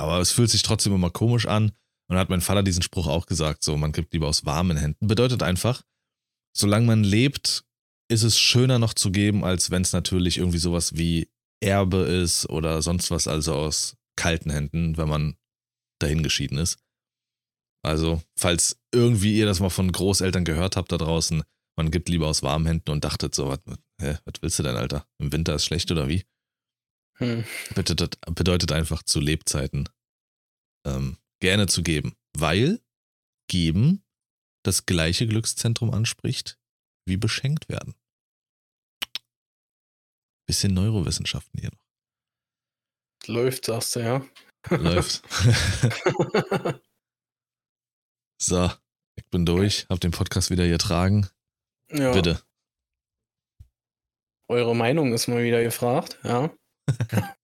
aber 0.00 0.18
es 0.20 0.32
fühlt 0.32 0.48
sich 0.48 0.62
trotzdem 0.62 0.94
immer 0.94 1.10
komisch 1.10 1.46
an. 1.46 1.72
Und 2.08 2.16
hat 2.16 2.28
mein 2.28 2.40
Vater 2.40 2.64
diesen 2.64 2.82
Spruch 2.82 3.06
auch 3.06 3.26
gesagt, 3.26 3.62
so 3.62 3.76
man 3.76 3.92
gibt 3.92 4.12
lieber 4.12 4.26
aus 4.26 4.44
warmen 4.44 4.76
Händen. 4.76 5.06
Bedeutet 5.06 5.44
einfach, 5.44 5.82
solange 6.56 6.86
man 6.86 7.04
lebt, 7.04 7.64
ist 8.10 8.24
es 8.24 8.36
schöner 8.36 8.80
noch 8.80 8.94
zu 8.94 9.12
geben, 9.12 9.44
als 9.44 9.70
wenn 9.70 9.82
es 9.82 9.92
natürlich 9.92 10.38
irgendwie 10.38 10.58
sowas 10.58 10.96
wie 10.96 11.30
Erbe 11.62 11.98
ist 11.98 12.48
oder 12.50 12.82
sonst 12.82 13.12
was, 13.12 13.28
also 13.28 13.54
aus 13.54 13.96
kalten 14.16 14.50
Händen, 14.50 14.96
wenn 14.96 15.08
man 15.08 15.36
dahin 16.00 16.24
geschieden 16.24 16.58
ist. 16.58 16.78
Also, 17.86 18.20
falls 18.36 18.80
irgendwie 18.92 19.38
ihr 19.38 19.46
das 19.46 19.60
mal 19.60 19.70
von 19.70 19.92
Großeltern 19.92 20.44
gehört 20.44 20.76
habt 20.76 20.90
da 20.90 20.98
draußen, 20.98 21.44
man 21.76 21.90
gibt 21.92 22.08
lieber 22.08 22.26
aus 22.26 22.42
warmen 22.42 22.66
Händen 22.66 22.90
und 22.90 23.04
dachtet 23.04 23.34
so, 23.36 23.48
was, 23.48 23.60
hä, 24.00 24.18
was 24.24 24.42
willst 24.42 24.58
du 24.58 24.64
denn, 24.64 24.76
Alter? 24.76 25.06
Im 25.18 25.32
Winter 25.32 25.54
ist 25.54 25.64
schlecht 25.64 25.90
oder 25.92 26.08
wie? 26.08 26.24
Hm. 27.20 27.44
Bedeutet, 27.74 28.18
bedeutet 28.34 28.72
einfach 28.72 29.02
zu 29.02 29.20
Lebzeiten 29.20 29.88
ähm, 30.86 31.18
gerne 31.40 31.66
zu 31.66 31.82
geben, 31.82 32.16
weil 32.36 32.80
geben 33.48 34.02
das 34.64 34.86
gleiche 34.86 35.26
Glückszentrum 35.26 35.90
anspricht 35.92 36.58
wie 37.06 37.16
beschenkt 37.16 37.68
werden. 37.68 37.94
Bisschen 40.46 40.74
Neurowissenschaften 40.74 41.60
hier 41.60 41.70
noch. 41.70 41.84
Läuft, 43.26 43.66
sagst 43.66 43.96
du, 43.96 44.00
ja. 44.00 44.24
Läuft. 44.70 45.22
so, 48.40 48.70
ich 49.16 49.26
bin 49.30 49.44
durch, 49.44 49.86
hab 49.88 50.00
den 50.00 50.10
Podcast 50.10 50.50
wieder 50.50 50.66
getragen. 50.68 51.28
Ja. 51.90 52.12
Bitte. 52.12 52.42
Eure 54.48 54.74
Meinung 54.74 55.12
ist 55.12 55.28
mal 55.28 55.44
wieder 55.44 55.62
gefragt, 55.62 56.18
ja. 56.24 56.52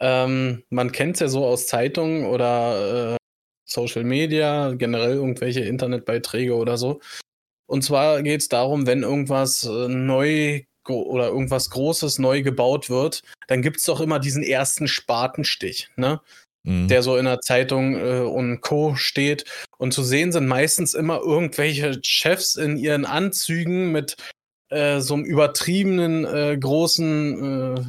ähm, 0.00 0.62
man 0.70 0.92
kennt 0.92 1.14
es 1.16 1.20
ja 1.20 1.28
so 1.28 1.44
aus 1.44 1.66
Zeitungen 1.66 2.26
oder 2.26 3.14
äh, 3.14 3.16
Social 3.64 4.04
Media, 4.04 4.72
generell 4.72 5.14
irgendwelche 5.14 5.60
Internetbeiträge 5.60 6.54
oder 6.54 6.76
so. 6.76 7.00
Und 7.66 7.82
zwar 7.82 8.22
geht 8.22 8.40
es 8.40 8.48
darum, 8.48 8.86
wenn 8.86 9.02
irgendwas 9.02 9.64
äh, 9.64 9.88
neu 9.88 10.62
oder 10.88 11.28
irgendwas 11.28 11.70
Großes 11.70 12.18
neu 12.18 12.42
gebaut 12.42 12.90
wird, 12.90 13.22
dann 13.46 13.62
gibt 13.62 13.76
es 13.76 13.84
doch 13.84 14.00
immer 14.00 14.18
diesen 14.18 14.42
ersten 14.42 14.88
Spatenstich, 14.88 15.88
ne? 15.96 16.20
Mhm. 16.64 16.88
Der 16.88 17.02
so 17.02 17.16
in 17.16 17.24
der 17.24 17.40
Zeitung 17.40 17.96
äh, 17.96 18.20
und 18.20 18.60
Co. 18.60 18.94
steht. 18.96 19.44
Und 19.78 19.92
zu 19.94 20.02
sehen 20.02 20.32
sind 20.32 20.46
meistens 20.46 20.94
immer 20.94 21.20
irgendwelche 21.20 22.00
Chefs 22.02 22.56
in 22.56 22.76
ihren 22.76 23.06
Anzügen 23.06 23.92
mit 23.92 24.16
äh, 24.70 25.00
so 25.00 25.14
einem 25.14 25.24
übertriebenen 25.24 26.24
äh, 26.24 26.58
großen 26.58 27.76
äh, 27.76 27.82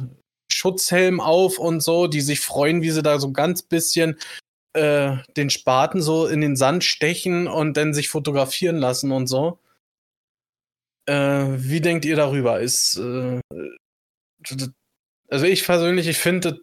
Schutzhelm 0.52 1.20
auf 1.20 1.58
und 1.58 1.80
so, 1.80 2.06
die 2.06 2.20
sich 2.20 2.40
freuen, 2.40 2.82
wie 2.82 2.90
sie 2.90 3.02
da 3.02 3.18
so 3.18 3.32
ganz 3.32 3.62
bisschen 3.62 4.18
äh, 4.74 5.16
den 5.36 5.50
Spaten 5.50 6.00
so 6.02 6.26
in 6.26 6.40
den 6.40 6.56
Sand 6.56 6.84
stechen 6.84 7.46
und 7.48 7.76
dann 7.76 7.94
sich 7.94 8.08
fotografieren 8.08 8.76
lassen 8.76 9.12
und 9.12 9.26
so. 9.26 9.58
Äh, 11.06 11.46
wie 11.56 11.80
denkt 11.80 12.04
ihr 12.04 12.16
darüber? 12.16 12.60
Ist 12.60 12.96
äh, 12.96 13.40
also 15.28 15.46
ich 15.46 15.64
persönlich, 15.64 16.08
ich 16.08 16.18
finde, 16.18 16.60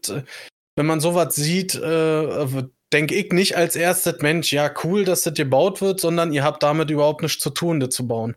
wenn 0.76 0.86
man 0.86 1.00
sowas 1.00 1.36
sieht, 1.36 1.76
äh, 1.76 2.64
denke 2.94 3.16
ich 3.16 3.32
nicht 3.32 3.58
als 3.58 3.76
erstes, 3.76 4.22
Mensch, 4.22 4.52
ja, 4.54 4.72
cool, 4.84 5.06
dass 5.06 5.24
das 5.24 5.34
gebaut 5.34 5.82
wird, 5.82 6.00
sondern 6.00 6.34
ihr 6.34 6.44
habt 6.44 6.64
damit 6.64 6.90
überhaupt 6.90 7.22
nichts 7.22 7.42
zu 7.42 7.50
tun, 7.50 7.80
das 7.80 7.90
zu 7.90 8.08
bauen. 8.08 8.36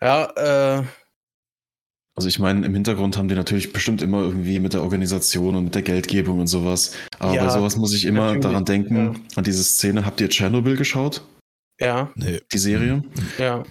Ja, 0.00 0.80
äh, 0.80 0.84
Also 2.16 2.28
ich 2.28 2.38
meine, 2.38 2.66
im 2.66 2.74
Hintergrund 2.74 3.16
haben 3.16 3.28
die 3.28 3.34
natürlich 3.34 3.72
bestimmt 3.72 4.02
immer 4.02 4.22
irgendwie 4.22 4.58
mit 4.60 4.74
der 4.74 4.82
Organisation 4.82 5.54
und 5.54 5.64
mit 5.64 5.74
der 5.74 5.82
Geldgebung 5.82 6.40
und 6.40 6.48
sowas. 6.48 6.92
Aber 7.18 7.34
Ja, 7.34 7.44
bei 7.46 7.50
sowas 7.50 7.76
muss 7.76 7.94
ich 7.94 8.04
immer 8.04 8.26
natürlich, 8.26 8.42
daran 8.42 8.64
denken, 8.64 8.96
ja. 8.96 9.14
an 9.36 9.44
diese 9.44 9.62
Szene. 9.64 10.04
Habt 10.04 10.20
ihr 10.20 10.28
Tschernobyl 10.28 10.76
geschaut? 10.76 11.22
Ja, 11.80 12.10
Nee. 12.14 12.40
Die 12.52 12.58
Serie? 12.58 13.02
ja. 13.38 13.62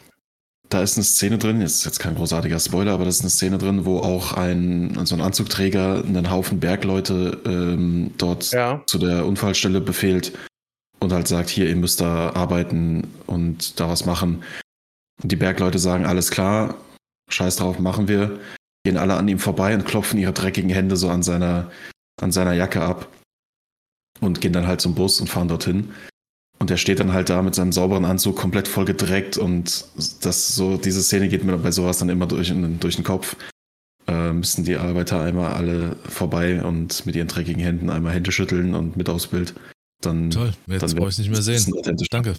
Da 0.72 0.84
ist 0.84 0.98
eine 0.98 1.04
Szene 1.04 1.40
drin, 1.40 1.62
jetzt 1.62 1.78
ist 1.78 1.86
jetzt 1.86 2.00
kein 2.00 2.14
großartiger 2.14 2.60
Spoiler, 2.60 2.94
aber 2.94 3.04
da 3.04 3.10
ist 3.10 3.22
eine 3.22 3.32
Szene 3.32 3.58
drin, 3.58 3.86
wo 3.86 4.00
auch 4.02 4.34
ein, 4.34 5.00
so 5.04 5.16
ein 5.16 5.22
Anzugträger 5.22 6.04
einen 6.06 6.30
Haufen 6.30 6.60
Bergleute 6.60 7.40
ähm, 7.44 8.12
dort 8.20 8.52
Ja, 8.52 8.84
zu 8.86 9.00
der 9.00 9.26
Unfallstelle 9.26 9.82
befehlt 9.82 10.38
und 11.00 11.12
halt 11.12 11.28
sagt, 11.28 11.50
hier, 11.50 11.68
ihr 11.68 11.76
müsst 11.76 12.02
da 12.02 12.34
arbeiten 12.34 13.08
und 13.26 13.80
da 13.80 13.90
was 13.90 14.06
machen. 14.06 14.44
Und 15.24 15.32
die 15.32 15.36
Bergleute 15.38 15.80
sagen, 15.80 16.06
alles 16.06 16.30
klar, 16.30 16.76
scheiß 17.30 17.58
drauf, 17.58 17.80
machen 17.80 18.08
wir. 18.08 18.40
Gehen 18.84 18.98
alle 18.98 19.16
an 19.16 19.28
ihm 19.28 19.40
vorbei 19.40 19.74
und 19.74 19.86
klopfen 19.86 20.20
ihre 20.20 20.34
dreckigen 20.34 20.70
Hände 20.70 20.96
so 20.96 21.10
an 21.10 21.24
seiner, 21.24 21.72
an 22.22 22.32
seiner 22.32 22.54
Jacke 22.54 22.82
ab 22.82 23.08
und 24.22 24.42
gehen 24.42 24.54
dann 24.54 24.68
halt 24.68 24.82
zum 24.82 24.96
Bus 24.96 25.20
und 25.20 25.28
fahren 25.28 25.48
dorthin. 25.48 25.92
Und 26.60 26.70
er 26.70 26.78
steht 26.78 27.00
dann 27.00 27.14
halt 27.14 27.30
da 27.30 27.42
mit 27.42 27.56
seinem 27.56 27.72
sauberen 27.72 28.04
Anzug 28.06 28.36
komplett 28.36 28.68
voll 28.68 28.86
gedreckt 28.86 29.38
und 29.38 29.86
das 30.22 30.56
so, 30.56 30.78
diese 30.78 31.02
Szene 31.02 31.30
geht 31.30 31.44
mir 31.44 31.58
bei 31.58 31.72
sowas 31.72 32.00
dann 32.00 32.10
immer 32.10 32.28
durch, 32.28 32.54
durch 32.80 32.96
den 32.96 33.06
Kopf. 33.06 33.38
Äh, 34.08 34.34
müssen 34.34 34.66
die 34.66 34.76
Arbeiter 34.76 35.22
einmal 35.22 35.54
alle 35.54 35.96
vorbei 36.08 36.62
und 36.64 37.06
mit 37.06 37.16
ihren 37.16 37.28
dreckigen 37.28 37.62
Händen 37.62 37.90
einmal 37.90 38.14
Hände 38.14 38.32
schütteln 38.32 38.76
und 38.76 38.98
mit 38.98 39.08
aufs 39.08 39.28
Bild. 39.28 39.54
Dann, 40.02 40.32
Toll, 40.32 40.54
jetzt 40.68 40.82
dann 40.82 40.96
brauche 40.96 41.10
ich 41.10 41.16
es 41.16 41.20
nicht 41.20 41.30
mehr 41.30 41.42
sehen. 41.42 41.74
Danke. 42.10 42.36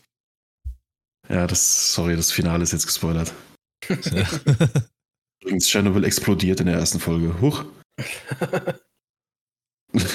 Ja, 1.28 1.46
das, 1.46 1.94
sorry, 1.94 2.16
das 2.16 2.32
Finale 2.32 2.62
ist 2.62 2.72
jetzt 2.72 2.86
gespoilert. 2.86 3.32
Übrigens, 5.42 5.68
Chernobyl 5.68 6.04
explodiert 6.04 6.60
in 6.60 6.66
der 6.66 6.76
ersten 6.76 7.00
Folge. 7.00 7.40
Huch. 7.40 7.64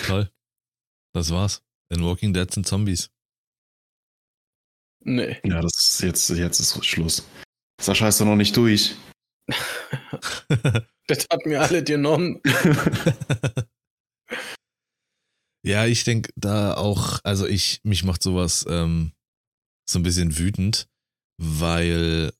Toll. 0.05 0.29
Das 1.13 1.31
war's. 1.31 1.63
In 1.89 2.03
Walking 2.03 2.33
Dead 2.33 2.51
sind 2.51 2.67
Zombies. 2.67 3.09
nee. 5.01 5.39
Ja, 5.43 5.61
das 5.61 5.73
ist 5.75 6.01
jetzt, 6.01 6.29
jetzt 6.29 6.59
ist 6.59 6.85
Schluss. 6.85 7.27
Sascha 7.81 8.07
ist 8.07 8.19
doch 8.21 8.25
noch 8.25 8.35
nicht 8.35 8.55
durch. 8.55 8.95
Das 11.07 11.27
hat 11.31 11.45
mir 11.45 11.61
alle 11.61 11.83
genommen. 11.83 12.41
ja, 15.63 15.85
ich 15.85 16.03
denke 16.03 16.31
da 16.35 16.73
auch, 16.73 17.19
also 17.23 17.45
ich, 17.45 17.79
mich 17.83 18.03
macht 18.03 18.23
sowas 18.23 18.65
ähm, 18.67 19.11
so 19.87 19.99
ein 19.99 20.03
bisschen 20.03 20.39
wütend, 20.39 20.87
weil 21.37 22.33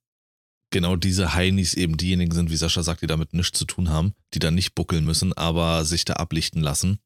genau 0.75 0.97
diese 0.97 1.33
Heinis 1.33 1.73
eben 1.73 1.95
diejenigen 1.95 2.33
sind, 2.33 2.49
wie 2.49 2.57
Sascha 2.57 2.83
sagt, 2.83 3.01
die 3.01 3.07
damit 3.07 3.31
nichts 3.33 3.57
zu 3.57 3.63
tun 3.63 3.87
haben, 3.87 4.13
die 4.33 4.39
da 4.39 4.51
nicht 4.51 4.75
buckeln 4.75 5.05
müssen, 5.05 5.31
aber 5.31 5.85
sich 5.85 6.03
da 6.03 6.15
ablichten 6.15 6.61
lassen 6.61 6.99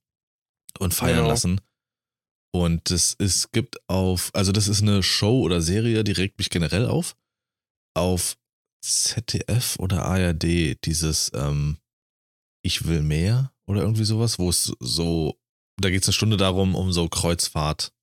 und 0.80 0.96
feiern 0.96 1.18
Genau. 1.18 1.28
lassen. 1.30 1.62
Und 2.52 2.90
das 2.90 3.14
ist, 3.14 3.52
gibt 3.52 3.78
auf, 3.88 4.32
also 4.34 4.52
das 4.52 4.68
ist 4.68 4.82
eine 4.82 5.04
Show 5.04 5.42
oder 5.42 5.62
Serie, 5.62 6.04
die 6.04 6.14
regt 6.14 6.40
mich 6.40 6.50
generell 6.50 6.88
auf. 6.88 7.16
Auf 7.96 8.40
ZDF 8.84 9.76
oder 9.78 10.04
ARD 10.06 10.84
dieses 10.84 11.32
ähm, 11.36 11.78
Ich 12.64 12.88
will 12.88 13.04
mehr 13.04 13.54
oder 13.68 13.82
irgendwie 13.82 14.06
sowas, 14.06 14.40
wo 14.40 14.50
es 14.50 14.74
so, 14.80 15.40
da 15.78 15.92
geht 15.92 16.02
es 16.02 16.08
eine 16.08 16.14
Stunde 16.14 16.38
darum, 16.38 16.74
um 16.74 16.92
so 16.92 17.08
Kreuzfahrt. 17.08 17.94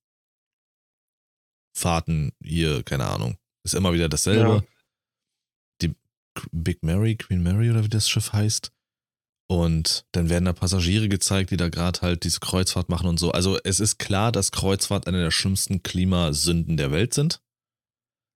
Fahrten 1.75 2.31
hier, 2.41 2.83
keine 2.83 3.07
Ahnung. 3.07 3.37
Ist 3.65 3.75
immer 3.75 3.91
wieder 3.91 4.07
dasselbe. 4.07 4.63
Ja. 4.65 4.76
Big 6.51 6.83
Mary, 6.83 7.15
Queen 7.15 7.41
Mary 7.41 7.69
oder 7.69 7.83
wie 7.83 7.89
das 7.89 8.09
Schiff 8.09 8.33
heißt. 8.33 8.71
Und 9.49 10.05
dann 10.11 10.29
werden 10.29 10.45
da 10.45 10.53
Passagiere 10.53 11.07
gezeigt, 11.07 11.51
die 11.51 11.57
da 11.57 11.69
gerade 11.69 12.01
halt 12.01 12.25
diese 12.25 12.41
Kreuzfahrt 12.41 12.89
machen 12.89 13.07
und 13.07 13.17
so. 13.17 13.31
Also 13.31 13.57
es 13.63 13.79
ist 13.79 13.97
klar, 13.97 14.31
dass 14.31 14.51
Kreuzfahrt 14.51 15.07
eine 15.07 15.21
der 15.21 15.31
schlimmsten 15.31 15.83
Klimasünden 15.83 16.75
der 16.75 16.91
Welt 16.91 17.13
sind. 17.13 17.41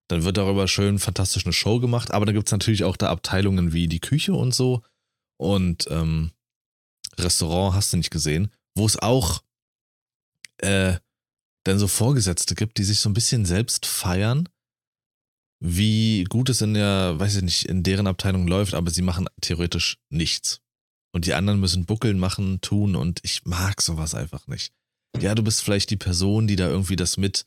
Dann 0.08 0.24
wird 0.24 0.38
darüber 0.38 0.68
schön 0.68 0.98
fantastisch 0.98 1.44
eine 1.44 1.52
Show 1.52 1.80
gemacht, 1.80 2.12
aber 2.12 2.24
da 2.24 2.32
gibt 2.32 2.48
es 2.48 2.52
natürlich 2.52 2.84
auch 2.84 2.96
da 2.96 3.10
Abteilungen 3.10 3.72
wie 3.72 3.88
die 3.88 4.00
Küche 4.00 4.32
und 4.32 4.54
so 4.54 4.82
und 5.42 5.88
ähm, 5.90 6.30
Restaurant 7.18 7.74
hast 7.74 7.92
du 7.92 7.96
nicht 7.96 8.10
gesehen, 8.10 8.52
wo 8.76 8.86
es 8.86 8.98
auch 8.98 9.42
äh, 10.58 10.96
dann 11.64 11.78
so 11.78 11.88
Vorgesetzte 11.88 12.54
gibt, 12.54 12.78
die 12.78 12.84
sich 12.84 13.00
so 13.00 13.08
ein 13.08 13.14
bisschen 13.14 13.44
selbst 13.44 13.86
feiern, 13.86 14.48
wie 15.64 16.24
gut 16.24 16.48
es 16.48 16.60
in 16.60 16.74
der, 16.74 17.18
weiß 17.18 17.36
ich 17.36 17.42
nicht, 17.42 17.64
in 17.66 17.84
deren 17.84 18.08
Abteilung 18.08 18.48
läuft, 18.48 18.74
aber 18.74 18.90
sie 18.90 19.02
machen 19.02 19.28
theoretisch 19.40 19.98
nichts. 20.10 20.60
Und 21.14 21.26
die 21.26 21.34
anderen 21.34 21.60
müssen 21.60 21.86
Buckeln 21.86 22.18
machen, 22.18 22.60
tun 22.62 22.96
und 22.96 23.20
ich 23.22 23.44
mag 23.44 23.80
sowas 23.80 24.14
einfach 24.14 24.48
nicht. 24.48 24.72
Ja, 25.20 25.36
du 25.36 25.44
bist 25.44 25.62
vielleicht 25.62 25.90
die 25.90 25.96
Person, 25.96 26.48
die 26.48 26.56
da 26.56 26.68
irgendwie 26.68 26.96
das 26.96 27.16
mit 27.16 27.44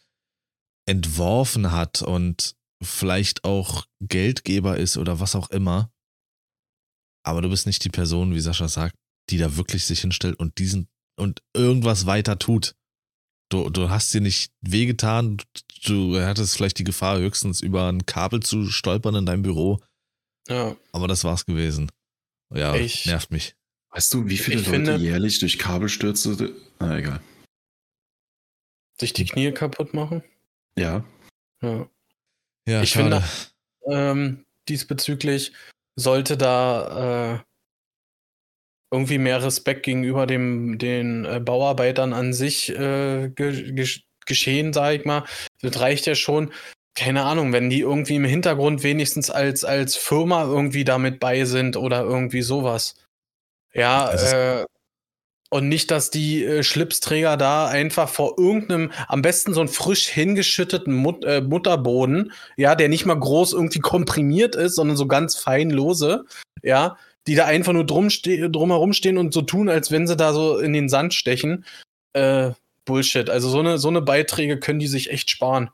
entworfen 0.88 1.72
hat 1.72 2.03
und 2.03 2.55
vielleicht 2.82 3.43
auch 3.43 3.86
Geldgeber 3.99 4.78
ist 4.78 4.97
oder 4.97 5.20
was 5.20 5.36
auch 5.36 5.49
immer. 5.49 5.91
Aber 7.26 7.41
du 7.41 7.49
bist 7.49 7.66
nicht 7.66 7.84
die 7.84 7.89
Person, 7.89 8.34
wie 8.34 8.39
Sascha 8.39 8.70
sagt, 8.70 8.95
die 9.30 9.39
da 9.39 9.57
wirklich 9.57 9.86
sich 9.86 10.01
hinstellt 10.01 10.39
und 10.39 10.57
diesen 10.59 10.88
und 11.18 11.41
irgendwas 11.53 12.05
weiter 12.05 12.39
tut. 12.39 12.76
Du, 13.49 13.69
du 13.69 13.89
hast 13.89 14.13
dir 14.13 14.21
nicht 14.21 14.51
wehgetan, 14.61 15.37
du 15.85 16.19
hattest 16.19 16.55
vielleicht 16.55 16.79
die 16.79 16.83
Gefahr, 16.83 17.19
höchstens 17.19 17.61
über 17.61 17.87
ein 17.91 18.05
Kabel 18.05 18.41
zu 18.41 18.67
stolpern 18.69 19.15
in 19.15 19.25
deinem 19.25 19.43
Büro, 19.43 19.79
Ja, 20.47 20.75
aber 20.91 21.07
das 21.07 21.23
war's 21.23 21.45
gewesen. 21.45 21.91
Ja, 22.53 22.75
Ich- 22.75 23.05
nervt 23.05 23.31
mich. 23.31 23.55
Weißt 23.91 24.13
du, 24.13 24.27
wie 24.27 24.37
viele 24.37 24.57
Leute 24.57 24.69
finde- 24.69 24.95
jährlich 24.97 25.39
durch 25.39 25.57
Kabelstürze. 25.57 26.53
Na, 26.79 26.97
egal. 26.97 27.21
sich 28.97 29.11
die 29.13 29.25
Knie 29.25 29.51
kaputt 29.51 29.93
machen. 29.93 30.23
Ja. 30.77 31.03
Ja. 31.61 31.89
Ja, 32.67 32.81
Ich 32.81 32.91
schade. 32.91 33.21
finde- 33.83 33.97
Ähm, 34.09 34.45
diesbezüglich 34.69 35.51
sollte 35.97 36.37
da 36.37 37.35
äh, 37.35 37.39
irgendwie 38.91 39.17
mehr 39.17 39.43
Respekt 39.43 39.83
gegenüber 39.83 40.25
dem, 40.27 40.77
den 40.77 41.25
äh, 41.25 41.39
Bauarbeitern 41.39 42.13
an 42.13 42.33
sich 42.33 42.69
äh, 42.69 43.29
ge 43.29 43.71
ge 43.73 43.88
geschehen, 44.25 44.73
sage 44.73 44.97
ich 44.97 45.05
mal. 45.05 45.23
Das 45.61 45.79
reicht 45.79 46.05
ja 46.07 46.15
schon. 46.15 46.51
Keine 46.95 47.23
Ahnung, 47.23 47.53
wenn 47.53 47.69
die 47.69 47.81
irgendwie 47.81 48.15
im 48.15 48.25
Hintergrund 48.25 48.81
wenigstens 48.83 49.29
als, 49.29 49.63
als 49.63 49.95
Firma 49.95 50.45
irgendwie 50.45 50.83
damit 50.83 51.19
bei 51.19 51.45
sind 51.45 51.77
oder 51.77 52.01
irgendwie 52.01 52.41
sowas. 52.41 52.95
Ja, 53.73 54.11
äh, 54.13 54.65
und 55.49 55.69
nicht, 55.69 55.91
dass 55.91 56.09
die 56.09 56.43
äh, 56.43 56.63
Schlipsträger 56.63 57.38
da 57.38 57.67
einfach 57.67 58.09
vor 58.09 58.36
irgendeinem, 58.38 58.91
am 59.07 59.21
besten 59.21 59.53
so 59.53 59.59
einen 59.59 59.69
frisch 59.69 60.07
hingeschütteten 60.07 60.93
Mut 60.93 61.23
äh, 61.23 61.41
Mutterboden, 61.41 62.31
ja, 62.57 62.75
der 62.75 62.89
nicht 62.89 63.05
mal 63.05 63.19
groß 63.19 63.53
irgendwie 63.53 63.79
komprimiert 63.81 64.55
ist, 64.55 64.75
sondern 64.75 64.97
so 64.97 65.07
ganz 65.07 65.36
fein 65.38 65.69
lose, 65.69 66.25
ja, 66.63 66.97
die 67.28 67.36
da 67.36 67.45
einfach 67.45 67.73
nur 67.73 67.86
drum 67.86 68.09
drumherum 68.09 68.93
stehen 68.93 69.17
und 69.17 69.34
so 69.34 69.41
tun, 69.41 69.69
als 69.69 69.91
wenn 69.91 70.07
sie 70.07 70.15
da 70.15 70.34
so 70.34 70.57
in 70.59 70.73
den 70.73 70.89
Sand 70.89 71.13
stechen. 71.13 71.65
Äh, 72.13 72.51
Bullshit. 72.86 73.30
Also 73.30 73.49
so 73.49 73.59
eine, 73.59 73.80
so 73.80 73.88
eine 73.88 74.01
Beiträge 74.01 74.59
können 74.59 74.80
die 74.80 74.88
sich 74.88 75.09
echt 75.09 75.32
sparen. 75.32 75.69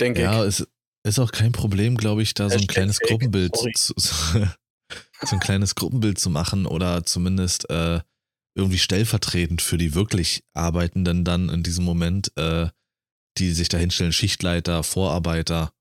Denke 0.00 0.22
Ja, 0.22 0.42
ich. 0.42 0.48
es 0.60 0.68
ist 1.04 1.18
auch 1.20 1.30
kein 1.30 1.52
Problem, 1.52 1.96
glaube 1.96 2.22
ich, 2.22 2.34
da 2.34 2.50
so 2.50 2.58
ein 2.58 2.66
kleines 2.66 2.96
fake, 2.98 3.08
Gruppenbild 3.10 3.56
zu, 3.56 3.94
so 3.96 5.36
ein 5.36 5.40
kleines 5.40 5.74
Gruppenbild 5.74 6.18
zu 6.18 6.28
machen 6.28 6.66
oder 6.66 7.04
zumindest 7.04 7.70
äh, 7.70 8.00
irgendwie 8.56 8.78
stellvertretend 8.78 9.62
für 9.62 9.78
die 9.78 9.94
wirklich 9.94 10.42
Arbeitenden 10.54 11.24
dann 11.24 11.48
in 11.48 11.62
diesem 11.62 11.84
Moment, 11.84 12.32
äh, 12.36 12.68
die 13.38 13.52
sich 13.52 13.68
da 13.68 13.78
hinstellen, 13.78 14.12
Schichtleiter, 14.12 14.82
Vorarbeiter 14.82 15.72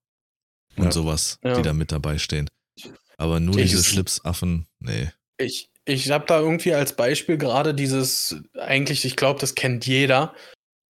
und 0.78 0.86
Ja. 0.86 0.92
sowas, 0.92 1.40
Ja. 1.44 1.56
die 1.56 1.64
da 1.64 1.74
mit 1.74 1.92
dabei 1.92 2.18
stehen. 2.18 2.50
Aber 3.22 3.40
nur 3.40 3.56
Ich- 3.58 3.70
diese 3.72 3.84
Schlipsaffen, 3.84 4.66
nee. 4.80 5.10
Ich, 5.38 5.70
ich 5.86 6.10
habe 6.12 6.26
da 6.28 6.40
irgendwie 6.40 6.74
als 6.74 6.94
Beispiel 6.94 7.38
gerade 7.38 7.74
dieses, 7.74 8.36
eigentlich, 8.60 9.06
ich 9.06 9.16
glaube, 9.16 9.40
das 9.40 9.54
kennt 9.56 9.86
jeder, 9.86 10.34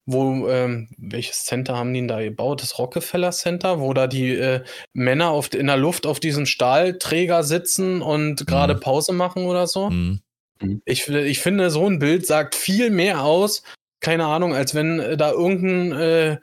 wo, 0.06 0.48
ähm, 0.50 0.90
welches 0.98 1.44
Center 1.46 1.76
haben 1.78 1.94
die 1.94 2.00
denn 2.00 2.08
da 2.08 2.22
gebaut? 2.22 2.62
Das 2.62 2.78
Rockefeller 2.80 3.32
Center, 3.32 3.80
wo 3.80 3.94
da 3.94 4.08
die 4.08 4.32
äh, 4.36 4.64
Männer 4.94 5.30
auf, 5.30 5.54
in 5.54 5.68
der 5.68 5.78
Luft 5.78 6.06
auf 6.06 6.20
diesem 6.20 6.46
Stahlträger 6.46 7.44
sitzen 7.44 8.02
und 8.02 8.48
gerade 8.48 8.76
Mhm. 8.76 8.80
Pause 8.80 9.14
machen 9.14 9.46
oder 9.46 9.68
so. 9.68 9.90
Hm. 9.90 10.22
Ich, 10.86 11.08
ich 11.08 11.40
finde, 11.40 11.70
so 11.72 11.88
ein 11.88 12.00
Bild 12.00 12.26
sagt 12.26 12.56
viel 12.56 12.90
mehr 12.92 13.24
aus, 13.24 13.64
keine 14.00 14.26
Ahnung, 14.26 14.54
als 14.56 14.74
wenn 14.76 15.00
äh, 15.00 15.18
da 15.18 15.32
irgendein 15.32 15.92
äh, 16.00 16.38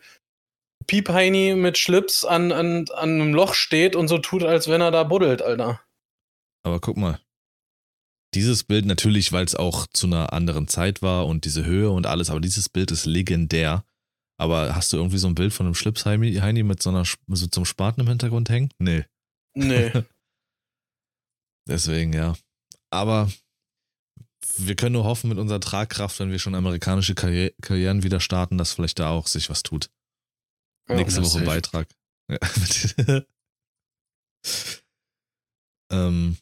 Piepheini 0.89 1.55
mit 1.55 1.78
Schlips 1.78 2.24
an, 2.24 2.51
an, 2.51 2.86
an 2.95 3.11
einem 3.11 3.34
Loch 3.34 3.55
steht 3.55 3.95
und 3.95 4.09
so 4.09 4.18
tut, 4.18 4.43
als 4.43 4.66
wenn 4.66 4.80
er 4.80 4.91
da 4.91 5.05
buddelt, 5.05 5.43
Alter. 5.43 5.80
Aber 6.64 6.80
guck 6.80 6.97
mal. 6.97 7.20
Dieses 8.34 8.64
Bild 8.64 8.84
natürlich, 8.84 9.32
weil 9.32 9.45
es 9.45 9.55
auch 9.55 9.86
zu 9.86 10.07
einer 10.07 10.32
anderen 10.32 10.66
Zeit 10.66 11.01
war 11.01 11.26
und 11.26 11.45
diese 11.45 11.64
Höhe 11.64 11.91
und 11.91 12.07
alles, 12.07 12.30
aber 12.30 12.41
dieses 12.41 12.68
Bild 12.68 12.91
ist 12.91 13.07
legendär. 13.07 13.84
Aber 14.41 14.74
hast 14.74 14.93
du 14.93 14.97
irgendwie 14.97 15.18
so 15.18 15.28
ein 15.28 15.34
Bild 15.34 15.53
von 15.53 15.66
einem 15.66 15.74
Schlipsheini 15.74 16.34
Heini 16.34 16.62
mit 16.62 16.82
so 16.82 16.91
einer 16.91 17.05
so 17.05 17.47
zum 17.47 17.64
Spaten 17.64 18.01
im 18.01 18.09
Hintergrund 18.09 18.49
hängen? 18.51 18.70
Nee. 18.78 19.05
Nee. 19.55 19.93
Deswegen, 21.68 22.12
ja. 22.12 22.34
aber 22.91 23.30
wir 24.57 24.74
können 24.74 24.95
nur 24.95 25.05
hoffen 25.05 25.28
mit 25.28 25.39
unserer 25.39 25.61
Tragkraft, 25.61 26.18
wenn 26.20 26.30
wir 26.30 26.39
schon 26.39 26.55
amerikanische 26.55 27.14
Karri 27.14 27.53
Karrieren 27.61 28.03
wieder 28.03 28.20
starten, 28.20 28.57
dass 28.57 28.72
vielleicht 28.72 28.99
da 28.99 29.11
auch 29.11 29.26
sich 29.26 29.51
was 29.51 29.62
tut. 29.62 29.91
Ja, 30.89 30.95
Nächste 30.97 31.20
Woche 31.20 31.30
safe. 31.30 31.45
Beitrag. 31.45 31.89
Ja. 32.30 32.39
ähm, 35.91 36.36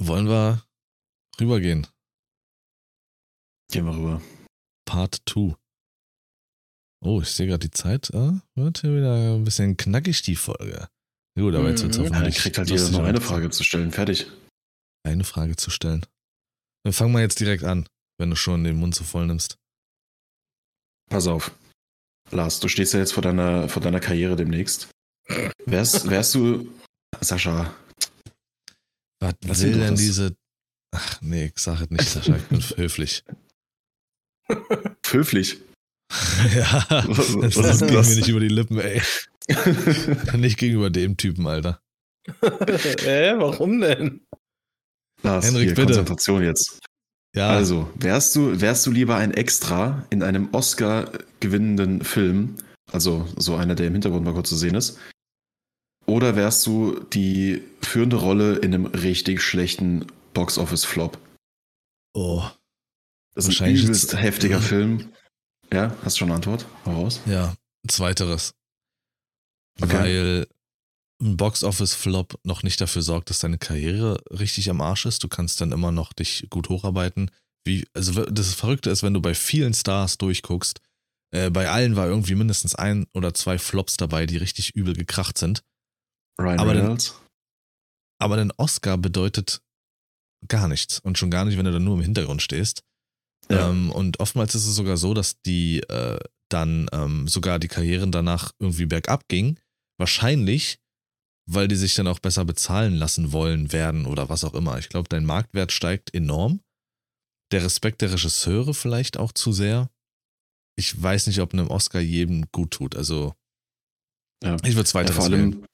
wollen 0.00 0.28
wir 0.28 0.64
rübergehen? 1.40 1.86
Gehen 3.70 3.84
wir 3.86 3.94
rüber. 3.96 4.22
Part 4.84 5.22
2. 5.28 5.54
Oh, 7.02 7.20
ich 7.22 7.30
sehe 7.30 7.46
gerade 7.46 7.66
die 7.66 7.70
Zeit. 7.70 8.12
Ah, 8.14 8.42
wird 8.56 8.80
hier 8.80 8.94
wieder 8.94 9.34
ein 9.36 9.44
bisschen 9.44 9.76
knackig, 9.76 10.22
die 10.22 10.36
Folge. 10.36 10.88
Gut, 11.38 11.54
aber 11.54 11.70
jetzt 11.70 11.82
wird 11.82 11.92
es 11.92 11.98
Mhm. 11.98 12.04
Ja, 12.04 12.10
dann 12.10 12.18
hoffentlich. 12.20 12.42
kriegt 12.42 12.58
halt 12.58 12.68
jeder 12.70 12.88
noch 12.90 13.04
eine 13.04 13.20
Frage 13.20 13.50
zu 13.50 13.62
stellen. 13.64 13.92
Fertig. 13.92 14.26
Eine 15.04 15.24
Frage 15.24 15.56
zu 15.56 15.70
stellen. 15.70 16.04
Wir 16.84 16.92
fangen 16.92 17.12
mal 17.12 17.22
jetzt 17.22 17.40
direkt 17.40 17.64
an, 17.64 17.88
wenn 18.18 18.30
du 18.30 18.36
schon 18.36 18.64
den 18.64 18.76
Mund 18.76 18.94
so 18.94 19.04
voll 19.04 19.26
nimmst. 19.26 19.56
Pass 21.08 21.26
auf. 21.26 21.52
Lars, 22.30 22.60
du 22.60 22.68
stehst 22.68 22.92
ja 22.94 23.00
jetzt 23.00 23.12
vor 23.12 23.22
deiner, 23.22 23.68
vor 23.68 23.82
deiner 23.82 24.00
Karriere 24.00 24.36
demnächst. 24.36 24.88
Wärst, 25.66 26.08
wärst 26.10 26.34
du. 26.34 26.68
Sascha, 27.20 27.74
Was 29.20 29.34
Lass 29.46 29.62
will 29.62 29.72
denn 29.72 29.90
das. 29.90 30.00
diese. 30.00 30.34
Ach 30.94 31.20
nee, 31.22 31.46
ich 31.46 31.52
sag 31.56 31.80
es 31.82 31.90
nicht, 31.90 32.08
Sascha, 32.08 32.36
ich 32.36 32.44
bin 32.44 32.60
höflich. 32.60 33.22
höflich. 35.06 35.58
ja, 36.54 36.86
Was- 37.06 37.36
das, 37.40 37.56
was 37.56 37.66
ist 37.74 37.80
ging 37.86 37.94
das? 37.94 38.08
mir 38.08 38.16
nicht 38.16 38.28
über 38.28 38.40
die 38.40 38.48
Lippen, 38.48 38.78
ey. 38.80 39.00
Nicht 40.36 40.58
gegenüber 40.58 40.90
dem 40.90 41.16
Typen, 41.16 41.46
Alter. 41.48 41.80
Hä, 42.40 43.34
warum 43.36 43.80
denn? 43.80 44.24
Lars, 45.22 45.44
Henrik, 45.44 45.66
hier, 45.66 45.74
bitte. 45.74 45.86
Konzentration 45.86 46.44
jetzt. 46.44 46.78
Ja, 47.34 47.50
Also, 47.50 47.88
wärst 47.94 48.34
du, 48.34 48.60
wärst 48.60 48.86
du 48.86 48.90
lieber 48.90 49.16
ein 49.16 49.32
Extra 49.32 50.04
in 50.10 50.22
einem 50.22 50.48
Oscar 50.52 51.12
gewinnenden 51.38 52.02
Film, 52.02 52.56
also 52.90 53.26
so 53.36 53.54
einer, 53.54 53.74
der 53.74 53.86
im 53.86 53.92
Hintergrund 53.92 54.24
mal 54.24 54.34
kurz 54.34 54.48
zu 54.48 54.56
sehen 54.56 54.74
ist, 54.74 54.98
oder 56.06 56.34
wärst 56.34 56.66
du 56.66 56.98
die 57.12 57.62
führende 57.82 58.16
Rolle 58.16 58.56
in 58.56 58.74
einem 58.74 58.86
richtig 58.86 59.42
schlechten 59.42 60.06
Box-Office-Flop? 60.34 61.18
oh, 62.14 62.42
Das 63.34 63.46
ist 63.46 63.62
ein 63.62 63.76
übelst 63.76 64.16
heftiger 64.16 64.60
Film. 64.60 65.12
Ja, 65.72 65.94
hast 66.02 66.16
du 66.16 66.18
schon 66.20 66.28
eine 66.28 66.36
Antwort? 66.36 66.66
Hau 66.84 67.02
raus. 67.02 67.20
ja, 67.26 67.54
zweiteres. 67.86 68.54
Okay. 69.80 69.92
Weil 69.94 70.46
ein 71.20 71.36
Box-Office-Flop 71.36 72.38
noch 72.44 72.62
nicht 72.62 72.80
dafür 72.80 73.02
sorgt, 73.02 73.30
dass 73.30 73.40
deine 73.40 73.58
Karriere 73.58 74.22
richtig 74.30 74.70
am 74.70 74.80
Arsch 74.80 75.06
ist. 75.06 75.22
Du 75.22 75.28
kannst 75.28 75.60
dann 75.60 75.72
immer 75.72 75.92
noch 75.92 76.12
dich 76.12 76.46
gut 76.50 76.68
hocharbeiten. 76.68 77.30
Wie, 77.64 77.86
also 77.94 78.24
das 78.24 78.54
Verrückte 78.54 78.90
ist, 78.90 79.02
wenn 79.02 79.14
du 79.14 79.20
bei 79.20 79.34
vielen 79.34 79.74
Stars 79.74 80.18
durchguckst, 80.18 80.80
äh, 81.32 81.50
bei 81.50 81.68
allen 81.68 81.96
war 81.96 82.06
irgendwie 82.06 82.34
mindestens 82.34 82.74
ein 82.74 83.06
oder 83.14 83.34
zwei 83.34 83.58
Flops 83.58 83.96
dabei, 83.96 84.26
die 84.26 84.38
richtig 84.38 84.74
übel 84.74 84.94
gekracht 84.94 85.38
sind. 85.38 85.62
Ryan 86.40 86.58
Aber 86.58 86.74
Reynolds. 86.74 87.20
Aber 88.18 88.36
ein 88.36 88.52
Oscar 88.56 88.98
bedeutet 88.98 89.62
gar 90.48 90.68
nichts. 90.68 90.98
Und 90.98 91.18
schon 91.18 91.30
gar 91.30 91.44
nicht, 91.44 91.58
wenn 91.58 91.64
du 91.66 91.72
dann 91.72 91.84
nur 91.84 91.96
im 91.96 92.02
Hintergrund 92.02 92.42
stehst. 92.42 92.82
Ja. 93.50 93.68
Ähm, 93.68 93.90
und 93.90 94.20
oftmals 94.20 94.54
ist 94.54 94.66
es 94.66 94.74
sogar 94.74 94.96
so, 94.96 95.14
dass 95.14 95.40
die 95.42 95.80
äh, 95.80 96.18
dann 96.48 96.88
ähm, 96.92 97.28
sogar 97.28 97.58
die 97.58 97.68
Karrieren 97.68 98.10
danach 98.12 98.52
irgendwie 98.58 98.86
bergab 98.86 99.28
gingen. 99.28 99.58
Wahrscheinlich, 99.98 100.79
weil 101.52 101.68
die 101.68 101.76
sich 101.76 101.94
dann 101.94 102.06
auch 102.06 102.18
besser 102.20 102.44
bezahlen 102.44 102.94
lassen 102.94 103.32
wollen 103.32 103.72
werden 103.72 104.06
oder 104.06 104.28
was 104.28 104.44
auch 104.44 104.54
immer. 104.54 104.78
Ich 104.78 104.88
glaube, 104.88 105.08
dein 105.08 105.24
Marktwert 105.24 105.72
steigt 105.72 106.14
enorm. 106.14 106.60
Der 107.52 107.64
Respekt 107.64 108.00
der 108.02 108.12
Regisseure 108.12 108.74
vielleicht 108.74 109.16
auch 109.18 109.32
zu 109.32 109.52
sehr. 109.52 109.90
Ich 110.76 111.00
weiß 111.02 111.26
nicht, 111.26 111.40
ob 111.40 111.52
einem 111.52 111.68
Oscar 111.68 112.00
jedem 112.00 112.44
gut 112.52 112.70
tut. 112.70 112.94
Also, 112.96 113.34
Ja. 114.44 114.56
ich 114.64 114.74
würde 114.76 114.82
es 114.82 114.92
Ja, 114.92 115.00
weiter 115.00 115.12
vor 115.12 115.24
allem, 115.24 115.64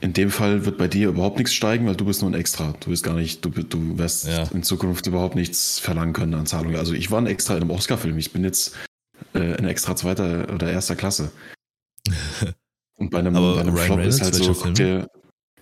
in 0.00 0.12
dem 0.12 0.30
Fall 0.30 0.66
wird 0.66 0.76
bei 0.76 0.88
dir 0.88 1.08
überhaupt 1.08 1.38
nichts 1.38 1.54
steigen, 1.54 1.86
weil 1.86 1.96
du 1.96 2.04
bist 2.04 2.20
nur 2.20 2.30
ein 2.30 2.34
Extra. 2.34 2.72
Du 2.80 2.90
bist 2.90 3.02
gar 3.02 3.14
nicht, 3.14 3.42
du, 3.44 3.48
du 3.48 3.96
wirst 3.96 4.26
Ja. 4.26 4.42
in 4.48 4.62
Zukunft 4.62 5.06
überhaupt 5.06 5.34
nichts 5.36 5.78
verlangen 5.78 6.12
können 6.12 6.34
an 6.34 6.46
Zahlungen. 6.46 6.76
Also 6.76 6.92
ich 6.92 7.10
war 7.10 7.20
ein 7.20 7.26
Extra 7.26 7.54
in 7.56 7.62
einem 7.62 7.70
Oscar-Film. 7.70 8.18
Ich 8.18 8.32
bin 8.32 8.44
jetzt 8.44 8.76
äh, 9.32 9.54
ein 9.56 9.64
Extra 9.64 9.96
zweiter 9.96 10.52
oder 10.52 10.70
erster 10.70 10.96
Klasse. 10.96 11.32
Und 12.96 13.10
bei 13.10 13.18
einem, 13.18 13.34
Aber 13.36 13.54
bei 13.56 13.60
einem 13.62 13.74
Ryan 13.74 13.86
Flop 13.86 13.98
Reynolds, 13.98 14.16
ist 14.16 14.22
halt 14.22 14.34
so, 14.34 14.54
guck 14.54 14.74
dir, 14.74 15.08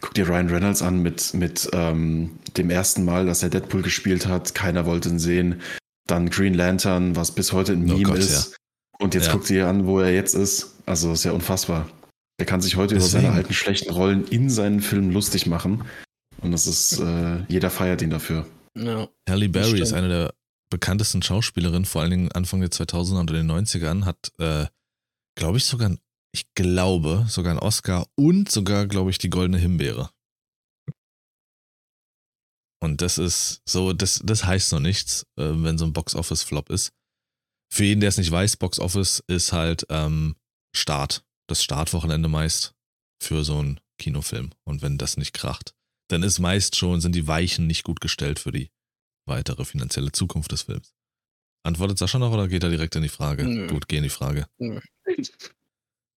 guck 0.00 0.14
dir 0.14 0.28
Ryan 0.28 0.48
Reynolds 0.50 0.82
an 0.82 1.00
mit, 1.02 1.32
mit 1.34 1.68
ähm, 1.72 2.38
dem 2.56 2.70
ersten 2.70 3.04
Mal, 3.04 3.26
dass 3.26 3.42
er 3.42 3.48
Deadpool 3.50 3.82
gespielt 3.82 4.26
hat. 4.26 4.54
Keiner 4.54 4.84
wollte 4.86 5.08
ihn 5.08 5.18
sehen. 5.18 5.60
Dann 6.06 6.30
Green 6.30 6.54
Lantern, 6.54 7.16
was 7.16 7.30
bis 7.34 7.52
heute 7.52 7.72
ein 7.72 7.84
Oh 7.90 7.94
Meme 7.94 8.02
Gott, 8.04 8.18
ist. 8.18 8.56
Und 8.98 9.14
jetzt 9.14 9.26
Ja. 9.28 9.32
guck 9.32 9.44
dir 9.46 9.68
an, 9.68 9.86
wo 9.86 10.00
er 10.00 10.12
jetzt 10.12 10.34
ist. 10.34 10.74
Also 10.86 11.12
ist 11.12 11.24
ja 11.24 11.32
unfassbar. 11.32 11.88
Der 12.38 12.46
kann 12.46 12.60
sich 12.60 12.76
heute 12.76 12.94
über 12.94 13.04
Deswegen. 13.04 13.24
seine 13.24 13.34
alten 13.34 13.54
schlechten 13.54 13.90
Rollen 13.92 14.26
in 14.26 14.50
seinen 14.50 14.80
Filmen 14.80 15.12
lustig 15.12 15.46
machen. 15.46 15.84
Und 16.40 16.52
das 16.52 16.66
ist, 16.66 16.98
äh, 16.98 17.44
jeder 17.48 17.70
feiert 17.70 18.02
ihn 18.02 18.10
dafür. 18.10 18.46
Ja. 18.76 19.08
Halle 19.28 19.48
Berry 19.48 19.80
ist 19.80 19.92
eine 19.92 20.08
der 20.08 20.34
bekanntesten 20.70 21.22
Schauspielerinnen, 21.22 21.84
vor 21.84 22.02
allen 22.02 22.10
Dingen 22.10 22.32
Anfang 22.32 22.60
der 22.60 22.70
2000er 22.70 23.20
und 23.20 23.30
in 23.30 23.36
den 23.36 23.46
90ern, 23.46 24.04
hat, 24.06 24.32
äh, 24.38 24.66
glaube 25.36 25.58
ich, 25.58 25.64
sogar, 25.66 25.90
ein- 25.90 25.98
ich 26.34 26.52
glaube, 26.54 27.26
sogar 27.28 27.52
einen 27.52 27.60
Oscar 27.60 28.06
und 28.16 28.50
sogar, 28.50 28.86
glaube 28.86 29.10
ich, 29.10 29.18
die 29.18 29.30
Goldene 29.30 29.58
Himbeere. 29.58 30.10
Und 32.82 33.00
das 33.00 33.18
ist 33.18 33.62
so, 33.64 33.92
das, 33.92 34.20
das 34.24 34.44
heißt 34.44 34.72
noch 34.72 34.80
nichts, 34.80 35.24
äh, 35.38 35.44
wenn 35.44 35.78
so 35.78 35.84
ein 35.84 35.92
Box-Office-Flop 35.92 36.68
ist. 36.70 36.92
Für 37.72 37.84
jeden, 37.84 38.00
der 38.00 38.08
es 38.08 38.18
nicht 38.18 38.30
weiß, 38.30 38.56
Box-Office 38.56 39.22
ist 39.28 39.52
halt 39.52 39.86
ähm, 39.88 40.34
Start, 40.74 41.24
das 41.48 41.62
Startwochenende 41.62 42.28
meist 42.28 42.74
für 43.22 43.44
so 43.44 43.58
einen 43.58 43.80
Kinofilm. 43.98 44.50
Und 44.64 44.82
wenn 44.82 44.98
das 44.98 45.16
nicht 45.16 45.32
kracht, 45.32 45.74
dann 46.10 46.24
ist 46.24 46.40
meist 46.40 46.74
schon, 46.76 47.00
sind 47.00 47.14
die 47.14 47.28
Weichen 47.28 47.66
nicht 47.66 47.84
gut 47.84 48.00
gestellt 48.00 48.40
für 48.40 48.50
die 48.50 48.70
weitere 49.26 49.64
finanzielle 49.64 50.10
Zukunft 50.10 50.50
des 50.50 50.62
Films. 50.62 50.92
Antwortet 51.64 51.98
Sascha 51.98 52.18
noch 52.18 52.32
oder 52.32 52.48
geht 52.48 52.64
er 52.64 52.70
direkt 52.70 52.96
in 52.96 53.02
die 53.02 53.08
Frage? 53.08 53.44
Nö. 53.44 53.68
Gut, 53.68 53.86
geh 53.86 53.98
in 53.98 54.02
die 54.02 54.08
Frage. 54.08 54.48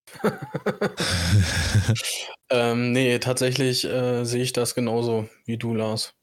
ähm, 2.50 2.92
nee, 2.92 3.20
tatsächlich 3.20 3.84
äh, 3.86 4.24
sehe 4.24 4.44
ich 4.44 4.54
das 4.54 4.76
genauso 4.76 5.30
wie 5.46 5.58
du, 5.58 5.74
Lars. 5.74 6.14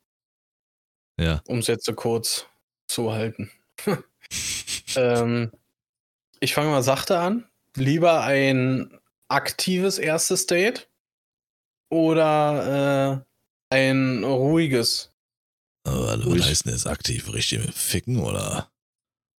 ja. 1.19 1.41
Um 1.47 1.59
es 1.59 1.67
jetzt 1.67 1.85
so 1.85 1.95
kurz 1.95 2.47
zu 2.89 3.13
halten. 3.13 3.51
ähm, 4.97 5.53
ich 6.41 6.55
fange 6.55 6.71
mal 6.71 6.83
sachte 6.83 7.19
an. 7.19 7.49
Lieber 7.77 8.23
ein 8.23 8.99
aktives 9.29 9.99
erstes 9.99 10.47
Date 10.47 10.89
oder 11.91 13.25
äh, 13.71 13.75
ein 13.75 14.25
ruhiges? 14.25 15.13
Aber 15.85 16.19
was 16.19 16.27
Ruhig. 16.27 16.45
heißt 16.45 16.67
denn 16.67 16.73
jetzt 16.75 16.87
aktiv? 16.87 17.33
Richtig 17.33 17.61
mit 17.65 17.75
Ficken 17.75 18.21
oder? 18.21 18.71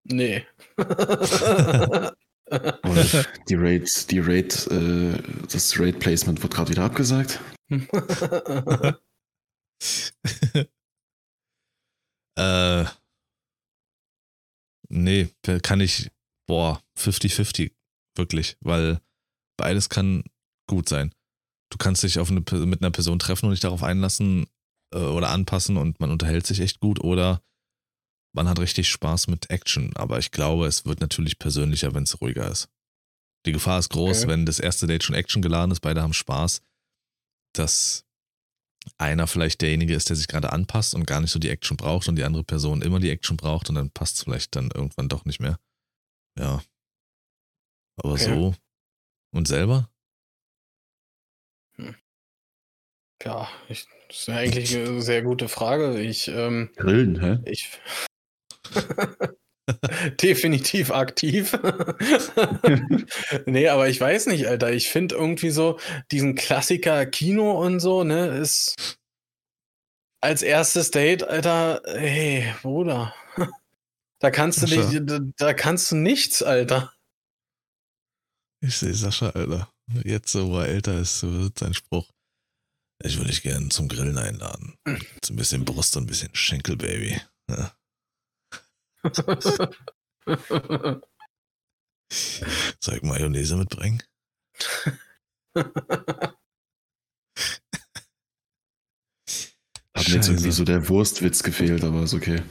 Nee. 0.05 0.45
Und 2.49 3.27
die 3.49 3.55
Raid, 3.55 4.11
die 4.11 4.19
Raid, 4.19 4.67
äh, 4.67 5.17
das 5.51 5.79
Raid-Placement 5.79 6.43
wird 6.43 6.53
gerade 6.53 6.71
wieder 6.71 6.83
abgesagt. 6.83 7.39
äh, 12.37 12.85
nee, 14.89 15.29
kann 15.63 15.79
ich, 15.79 16.11
boah, 16.47 16.83
50-50, 16.97 17.71
wirklich, 18.15 18.57
weil 18.59 18.99
beides 19.57 19.89
kann 19.89 20.23
gut 20.67 20.89
sein. 20.89 21.13
Du 21.71 21.77
kannst 21.77 22.03
dich 22.03 22.19
auf 22.19 22.29
eine, 22.29 22.43
mit 22.65 22.81
einer 22.81 22.91
Person 22.91 23.19
treffen 23.19 23.45
und 23.45 23.51
dich 23.51 23.61
darauf 23.61 23.81
einlassen 23.83 24.45
äh, 24.93 24.99
oder 24.99 25.29
anpassen 25.29 25.77
und 25.77 25.99
man 25.99 26.11
unterhält 26.11 26.45
sich 26.45 26.59
echt 26.59 26.79
gut 26.79 26.99
oder 27.03 27.41
man 28.33 28.49
hat 28.49 28.59
richtig 28.59 28.89
Spaß 28.89 29.27
mit 29.27 29.49
Action. 29.49 29.95
Aber 29.95 30.19
ich 30.19 30.31
glaube, 30.31 30.67
es 30.67 30.85
wird 30.85 30.99
natürlich 31.01 31.39
persönlicher, 31.39 31.93
wenn 31.93 32.03
es 32.03 32.19
ruhiger 32.21 32.49
ist. 32.49 32.69
Die 33.45 33.51
Gefahr 33.51 33.79
ist 33.79 33.89
groß, 33.89 34.19
Okay. 34.23 34.27
wenn 34.29 34.45
das 34.45 34.59
erste 34.59 34.87
Date 34.87 35.03
schon 35.03 35.15
Action 35.15 35.41
geladen 35.41 35.71
ist, 35.71 35.81
beide 35.81 36.01
haben 36.01 36.13
Spaß, 36.13 36.61
dass 37.53 38.05
einer 38.97 39.27
vielleicht 39.27 39.61
derjenige 39.61 39.93
ist, 39.95 40.09
der 40.09 40.15
sich 40.15 40.27
gerade 40.27 40.51
anpasst 40.51 40.93
und 40.95 41.05
gar 41.05 41.21
nicht 41.21 41.31
so 41.31 41.39
die 41.39 41.49
Action 41.49 41.77
braucht 41.77 42.07
und 42.07 42.15
die 42.15 42.23
andere 42.23 42.43
Person 42.43 42.81
immer 42.81 42.99
die 42.99 43.09
Action 43.09 43.37
braucht 43.37 43.69
und 43.69 43.75
dann 43.75 43.91
passt 43.91 44.17
es 44.17 44.23
vielleicht 44.23 44.55
dann 44.55 44.71
irgendwann 44.73 45.09
doch 45.09 45.25
nicht 45.25 45.39
mehr. 45.39 45.57
Ja. 46.37 46.61
Aber 47.97 48.13
Okay. 48.13 48.25
so. 48.25 48.55
Und 49.33 49.47
selber? 49.47 49.89
ja, 53.23 53.47
ich, 53.69 53.87
das 54.09 54.17
ist 54.19 54.27
ja 54.27 54.35
eigentlich 54.35 54.75
eine 54.75 55.01
sehr 55.01 55.21
gute 55.21 55.47
Frage. 55.47 55.99
Ich, 56.01 56.27
ähm, 56.27 56.71
Grillen, 56.75 57.19
hä? 57.21 57.39
ich 57.49 57.79
definitiv 60.21 60.91
aktiv. 60.91 61.57
nee, 63.45 63.67
aber 63.67 63.89
ich 63.89 63.99
weiß 63.99 64.27
nicht, 64.27 64.47
Alter. 64.47 64.71
Ich 64.71 64.89
finde 64.89 65.15
irgendwie 65.15 65.51
so 65.51 65.79
diesen 66.11 66.35
Klassiker 66.35 67.05
Kino 67.05 67.51
und 67.63 67.79
so, 67.79 68.03
ne, 68.03 68.27
ist 68.37 68.97
als 70.21 70.41
erstes 70.41 70.91
Date, 70.91 71.23
Alter, 71.23 71.81
hey, 71.85 72.53
Bruder. 72.61 73.13
Da 74.19 74.31
kannst 74.31 74.63
du 74.63 74.67
Sascha. 74.67 74.89
nicht, 74.89 75.01
da, 75.09 75.19
da 75.35 75.53
kannst 75.53 75.91
du 75.91 75.97
nichts, 75.97 76.41
Alter. 76.41 76.93
Ich 78.61 78.77
sehe 78.77 78.93
Sascha, 78.93 79.31
Alter. 79.31 79.69
Jetzt, 80.05 80.31
so, 80.31 80.49
wo 80.49 80.59
er 80.59 80.69
älter 80.69 80.97
ist, 80.97 81.19
so 81.19 81.29
wird 81.29 81.59
sein 81.59 81.73
Spruch. 81.73 82.09
Ich 83.03 83.17
würde 83.17 83.31
dich 83.31 83.41
gerne 83.41 83.67
zum 83.67 83.89
Grillen 83.89 84.17
einladen. 84.17 84.75
So 85.25 85.33
ein 85.33 85.35
bisschen 85.35 85.65
Brust 85.65 85.97
und 85.97 86.03
ein 86.03 86.07
bisschen 86.07 86.33
Schenkel, 86.33 86.77
Baby. 86.77 87.19
Ja. 87.49 87.73
Soll 92.79 92.95
ich 92.95 93.03
Mayonnaise 93.03 93.55
mitbringen? 93.57 94.01
Hat 99.95 100.07
mir 100.07 100.15
jetzt 100.15 100.29
irgendwie 100.29 100.51
so 100.51 100.63
der 100.63 100.87
Wurstwitz 100.89 101.43
gefehlt, 101.43 101.83
aber 101.83 102.03
ist 102.03 102.13
okay. 102.13 102.41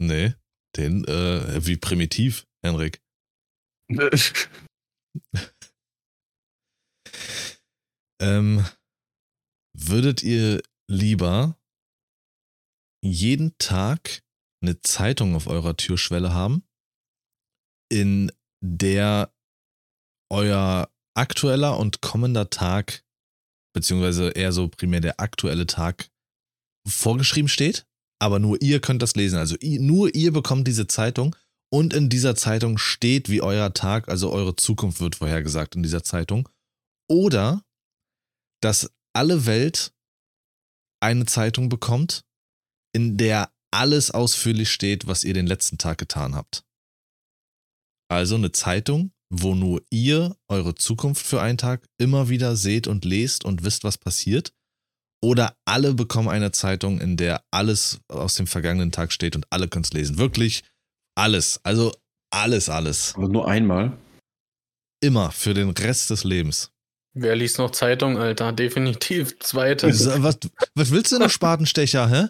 Nee, 0.00 0.34
den, 0.76 1.04
äh, 1.04 1.64
wie 1.64 1.76
primitiv, 1.76 2.46
Henrik. 2.64 3.00
Ähm, 8.20 8.64
würdet 9.74 10.22
ihr 10.22 10.60
lieber 10.90 11.56
jeden 13.00 13.56
Tag 13.58 14.22
eine 14.62 14.80
Zeitung 14.80 15.34
auf 15.34 15.46
eurer 15.46 15.76
Türschwelle 15.76 16.32
haben, 16.32 16.64
in 17.90 18.32
der 18.60 19.32
euer 20.30 20.90
aktueller 21.14 21.78
und 21.78 22.00
kommender 22.00 22.50
Tag, 22.50 23.04
beziehungsweise 23.74 24.30
eher 24.30 24.52
so 24.52 24.68
primär 24.68 25.00
der 25.00 25.20
aktuelle 25.20 25.66
Tag, 25.66 26.10
vorgeschrieben 26.86 27.48
steht, 27.48 27.86
aber 28.20 28.38
nur 28.38 28.60
ihr 28.62 28.80
könnt 28.80 29.02
das 29.02 29.14
lesen. 29.14 29.38
Also 29.38 29.56
nur 29.62 30.14
ihr 30.14 30.32
bekommt 30.32 30.66
diese 30.66 30.86
Zeitung 30.86 31.36
und 31.70 31.92
in 31.92 32.08
dieser 32.08 32.34
Zeitung 32.34 32.78
steht, 32.78 33.28
wie 33.28 33.42
euer 33.42 33.72
Tag, 33.74 34.08
also 34.08 34.32
eure 34.32 34.56
Zukunft 34.56 35.00
wird 35.00 35.16
vorhergesagt 35.16 35.76
in 35.76 35.82
dieser 35.82 36.02
Zeitung. 36.02 36.48
Oder 37.10 37.62
dass 38.62 38.90
alle 39.14 39.46
Welt 39.46 39.92
eine 41.00 41.26
Zeitung 41.26 41.68
bekommt, 41.68 42.24
in 42.92 43.16
der 43.16 43.52
alles 43.70 44.10
ausführlich 44.10 44.70
steht, 44.70 45.06
was 45.06 45.24
ihr 45.24 45.34
den 45.34 45.46
letzten 45.46 45.78
Tag 45.78 45.98
getan 45.98 46.34
habt. 46.34 46.64
Also 48.10 48.36
eine 48.36 48.52
Zeitung, 48.52 49.12
wo 49.30 49.54
nur 49.54 49.82
ihr 49.90 50.36
eure 50.48 50.74
Zukunft 50.74 51.26
für 51.26 51.42
einen 51.42 51.58
Tag 51.58 51.86
immer 51.98 52.28
wieder 52.28 52.56
seht 52.56 52.86
und 52.86 53.04
lest 53.04 53.44
und 53.44 53.64
wisst, 53.64 53.84
was 53.84 53.98
passiert. 53.98 54.52
Oder 55.22 55.56
alle 55.66 55.94
bekommen 55.94 56.28
eine 56.28 56.52
Zeitung, 56.52 57.00
in 57.00 57.16
der 57.16 57.44
alles 57.50 58.00
aus 58.08 58.36
dem 58.36 58.46
vergangenen 58.46 58.92
Tag 58.92 59.12
steht 59.12 59.36
und 59.36 59.46
alle 59.50 59.68
können 59.68 59.84
es 59.84 59.92
lesen. 59.92 60.16
Wirklich 60.16 60.62
alles. 61.16 61.60
Also 61.64 61.92
alles, 62.30 62.68
alles. 62.68 63.14
aber 63.16 63.28
nur 63.28 63.48
einmal. 63.48 63.98
Immer 65.02 65.30
für 65.32 65.54
den 65.54 65.70
Rest 65.70 66.10
des 66.10 66.24
Lebens. 66.24 66.70
Wer 67.14 67.34
liest 67.34 67.58
noch 67.58 67.72
Zeitung, 67.72 68.16
Alter? 68.16 68.52
Definitiv 68.52 69.38
zweite. 69.40 69.88
Was, 69.88 70.38
was 70.74 70.90
willst 70.90 71.12
du 71.12 71.18
denn, 71.18 71.30
Spatenstecher, 71.30 72.08
hä? 72.08 72.28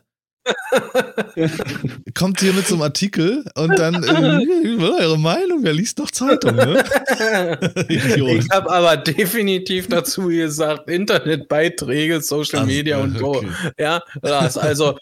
Kommt 2.14 2.40
hier 2.40 2.53
mit 2.53 2.66
so 2.66 2.74
einem 2.74 2.82
Artikel 2.82 3.44
und 3.55 3.78
dann 3.78 4.03
äh, 4.03 4.82
eure 4.82 5.18
Meinung, 5.18 5.62
wer 5.62 5.72
liest 5.72 5.99
noch 5.99 6.11
Zeitung, 6.11 6.57
ne? 6.57 6.84
Idiot. 7.88 8.44
Ich 8.44 8.51
habe 8.51 8.70
aber 8.70 8.96
definitiv 8.96 9.88
dazu 9.88 10.28
gesagt, 10.28 10.88
Internetbeiträge, 10.88 12.20
Social 12.20 12.66
Media 12.66 12.99
und 12.99 13.18
Co. 13.18 13.36
Okay. 13.36 13.49
Ja, 13.78 14.03
das, 14.22 14.59
also 14.59 14.99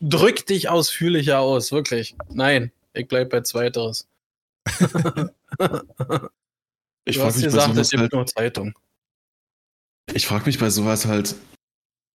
drück 0.00 0.46
dich 0.46 0.68
ausführlicher 0.68 1.40
aus, 1.40 1.72
wirklich. 1.72 2.14
Nein, 2.30 2.72
ich 2.92 3.08
bleib 3.08 3.30
bei 3.30 3.40
zweiteres. 3.40 4.06
Ich 7.08 7.16
du 7.16 7.22
frage 7.22 7.28
hast 7.32 7.36
mich, 7.36 7.44
gesagt, 7.46 7.76
es 7.78 7.90
gibt 7.90 8.02
halt, 8.02 8.12
nur 8.12 8.26
Zeitung. 8.26 8.74
ich 10.12 10.26
frag 10.26 10.44
mich 10.44 10.58
bei 10.58 10.68
sowas 10.68 11.06
halt, 11.06 11.36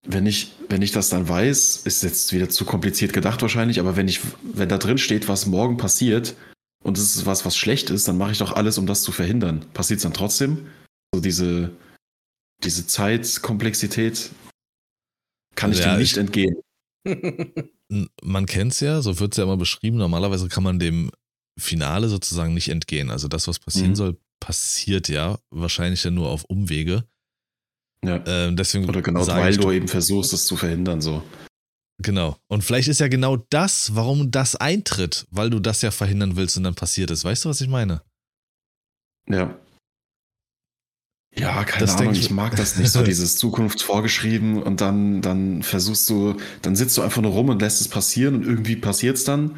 wenn 0.06 0.26
ich, 0.26 0.52
wenn 0.70 0.82
ich 0.82 0.92
das 0.92 1.10
dann 1.10 1.28
weiß, 1.30 1.78
ist 1.86 2.04
jetzt 2.04 2.34
wieder 2.34 2.50
zu 2.50 2.66
kompliziert 2.66 3.14
gedacht 3.14 3.42
wahrscheinlich, 3.42 3.80
aber 3.80 3.96
wenn 3.96 4.08
ich, 4.08 4.20
wenn 4.44 4.70
da 4.70 4.78
drin 4.78 4.98
steht, 4.98 5.28
was 5.28 5.46
morgen 5.46 5.78
passiert 5.78 6.36
und 6.84 6.98
es 6.98 7.16
ist 7.16 7.26
was, 7.26 7.46
was 7.46 7.56
schlecht 7.56 7.90
ist, 7.90 8.08
dann 8.08 8.18
mache 8.18 8.32
ich 8.34 8.38
doch 8.40 8.52
alles, 8.52 8.78
um 8.78 8.86
das 8.86 9.04
zu 9.04 9.12
verhindern. 9.12 9.66
Passiert 9.74 9.98
es 9.98 10.04
dann 10.04 10.14
trotzdem? 10.14 10.68
So 11.16 11.22
diese, 11.22 11.72
diese 12.64 12.86
Zeitkomplexität 12.86 14.30
kann 15.56 15.72
ich 15.72 15.80
Ja, 15.80 15.94
dem 15.94 16.02
ich- 16.02 16.10
nicht 16.10 16.18
entgehen. 16.18 16.56
N- 17.06 18.10
Man 18.24 18.46
kennt's 18.46 18.80
ja, 18.80 19.02
so 19.02 19.20
wird's 19.20 19.38
ja 19.38 19.44
immer 19.44 19.58
beschrieben. 19.58 19.98
Normalerweise 19.98 20.48
kann 20.50 20.64
man 20.64 20.80
dem 20.80 21.12
Finale 21.60 22.10
sozusagen 22.10 22.54
nicht 22.54 22.70
entgehen. 22.70 23.10
Also 23.12 23.28
das, 23.28 23.48
was 23.48 23.60
passieren 23.60 23.92
Mhm. 23.92 23.96
soll, 23.96 24.18
passiert 24.40 25.08
ja. 25.10 25.38
Wahrscheinlich 25.52 26.04
ja 26.04 26.10
nur 26.12 26.30
auf 26.30 26.44
Umwege. 26.46 27.06
Ja. 28.04 28.22
Ähm, 28.28 28.56
deswegen 28.56 28.88
Oder 28.88 29.02
genau, 29.02 29.26
weil 29.28 29.56
du 29.56 29.72
eben 29.72 29.88
versuchst, 29.88 30.34
es 30.34 30.46
zu 30.46 30.56
verhindern, 30.58 31.02
so. 31.02 31.24
Genau. 32.02 32.38
Und 32.48 32.64
vielleicht 32.64 32.88
ist 32.90 33.00
ja 33.00 33.08
genau 33.08 33.38
das, 33.50 33.96
warum 33.96 34.30
das 34.32 34.56
eintritt, 34.56 35.26
weil 35.32 35.50
du 35.50 35.60
das 35.60 35.82
ja 35.82 35.92
verhindern 35.92 36.36
willst 36.36 36.58
und 36.58 36.64
dann 36.64 36.76
passiert 36.76 37.12
ist. 37.12 37.24
Weißt 37.24 37.46
du, 37.46 37.50
was 37.50 37.62
ich 37.62 37.68
meine? 37.70 38.02
Ja. 39.30 39.58
Ja, 41.36 41.64
keine 41.64 41.86
Das 41.86 41.96
Ahnung, 41.98 42.14
ich- 42.14 42.22
ich 42.26 42.30
mag 42.32 42.56
das 42.56 42.78
nicht, 42.78 42.92
so 42.92 43.02
dieses 43.04 43.38
Zukunft 43.38 43.82
vorgeschrieben 43.82 44.62
und 44.62 44.82
dann, 44.82 45.22
dann 45.22 45.64
versuchst 45.64 46.10
du, 46.10 46.36
dann 46.62 46.76
sitzt 46.76 46.98
du 46.98 47.02
einfach 47.02 47.22
nur 47.22 47.32
rum 47.32 47.50
und 47.50 47.62
lässt 47.62 47.82
es 47.82 47.88
passieren 47.88 48.36
und 48.36 48.44
irgendwie 48.46 48.76
passiert 48.76 49.18
es 49.18 49.24
dann. 49.24 49.58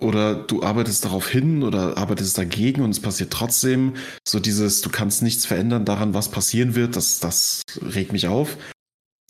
Oder 0.00 0.34
du 0.36 0.62
arbeitest 0.62 1.04
darauf 1.04 1.28
hin 1.28 1.64
oder 1.64 1.96
arbeitest 1.96 2.38
dagegen 2.38 2.82
und 2.82 2.90
es 2.90 3.00
passiert 3.00 3.32
trotzdem. 3.32 3.94
So 4.26 4.38
dieses, 4.38 4.80
du 4.80 4.90
kannst 4.90 5.22
nichts 5.22 5.44
verändern 5.44 5.84
daran, 5.84 6.14
was 6.14 6.30
passieren 6.30 6.76
wird, 6.76 6.94
das, 6.94 7.18
das 7.18 7.62
regt 7.82 8.12
mich 8.12 8.28
auf. 8.28 8.56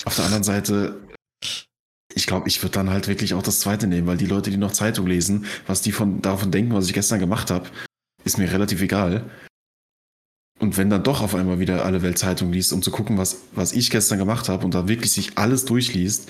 Auf 0.05 0.17
der 0.17 0.27
anderen 0.27 0.45
Seite, 0.45 1.01
ich 2.15 2.27
glaube, 2.27 2.49
ich 2.49 2.63
würde 2.63 2.73
dann 2.73 2.91
halt 2.91 3.09
wirklich 3.09 3.33
auch 3.33 3.43
das 3.43 3.61
zweite 3.61 3.87
nehmen, 3.87 4.07
weil 4.07 4.19
die 4.19 4.27
Leute, 4.27 4.51
die 4.51 4.59
noch 4.59 4.73
Zeitung 4.73 5.07
lesen, 5.07 5.47
was 5.67 5.81
die 5.81 5.93
von, 5.93 6.21
davon 6.21 6.51
denken, 6.51 6.75
was 6.75 6.87
ich 6.87 6.95
gestern 6.95 7.19
gemacht 7.19 7.51
habe, 7.51 7.69
ist 8.25 8.37
mir 8.37 8.53
relativ 8.53 8.83
egal. 8.83 9.31
Und 10.59 10.77
wenn 10.77 10.91
dann 10.91 11.05
doch 11.05 11.23
auf 11.23 11.35
einmal 11.35 11.61
wieder 11.61 11.85
alle 11.85 12.03
Welt 12.03 12.19
Zeitung 12.19 12.53
liest, 12.53 12.73
um 12.73 12.83
zu 12.83 12.91
gucken, 12.91 13.17
was, 13.17 13.43
was 13.53 13.73
ich 13.73 13.91
gestern 13.91 14.19
gemacht 14.19 14.49
habe 14.49 14.65
und 14.65 14.75
da 14.75 14.89
wirklich 14.89 15.13
sich 15.13 15.39
alles 15.39 15.65
durchliest, 15.65 16.29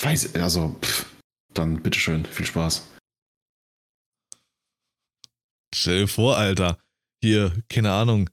weiß, 0.00 0.34
also, 0.36 0.76
pff, 0.82 1.06
dann 1.54 1.82
bitteschön, 1.82 2.24
viel 2.26 2.46
Spaß. 2.46 2.86
Stell 5.74 6.00
dir 6.02 6.08
vor, 6.08 6.36
Alter. 6.36 6.78
Hier, 7.22 7.52
keine 7.68 7.92
Ahnung. 7.92 8.30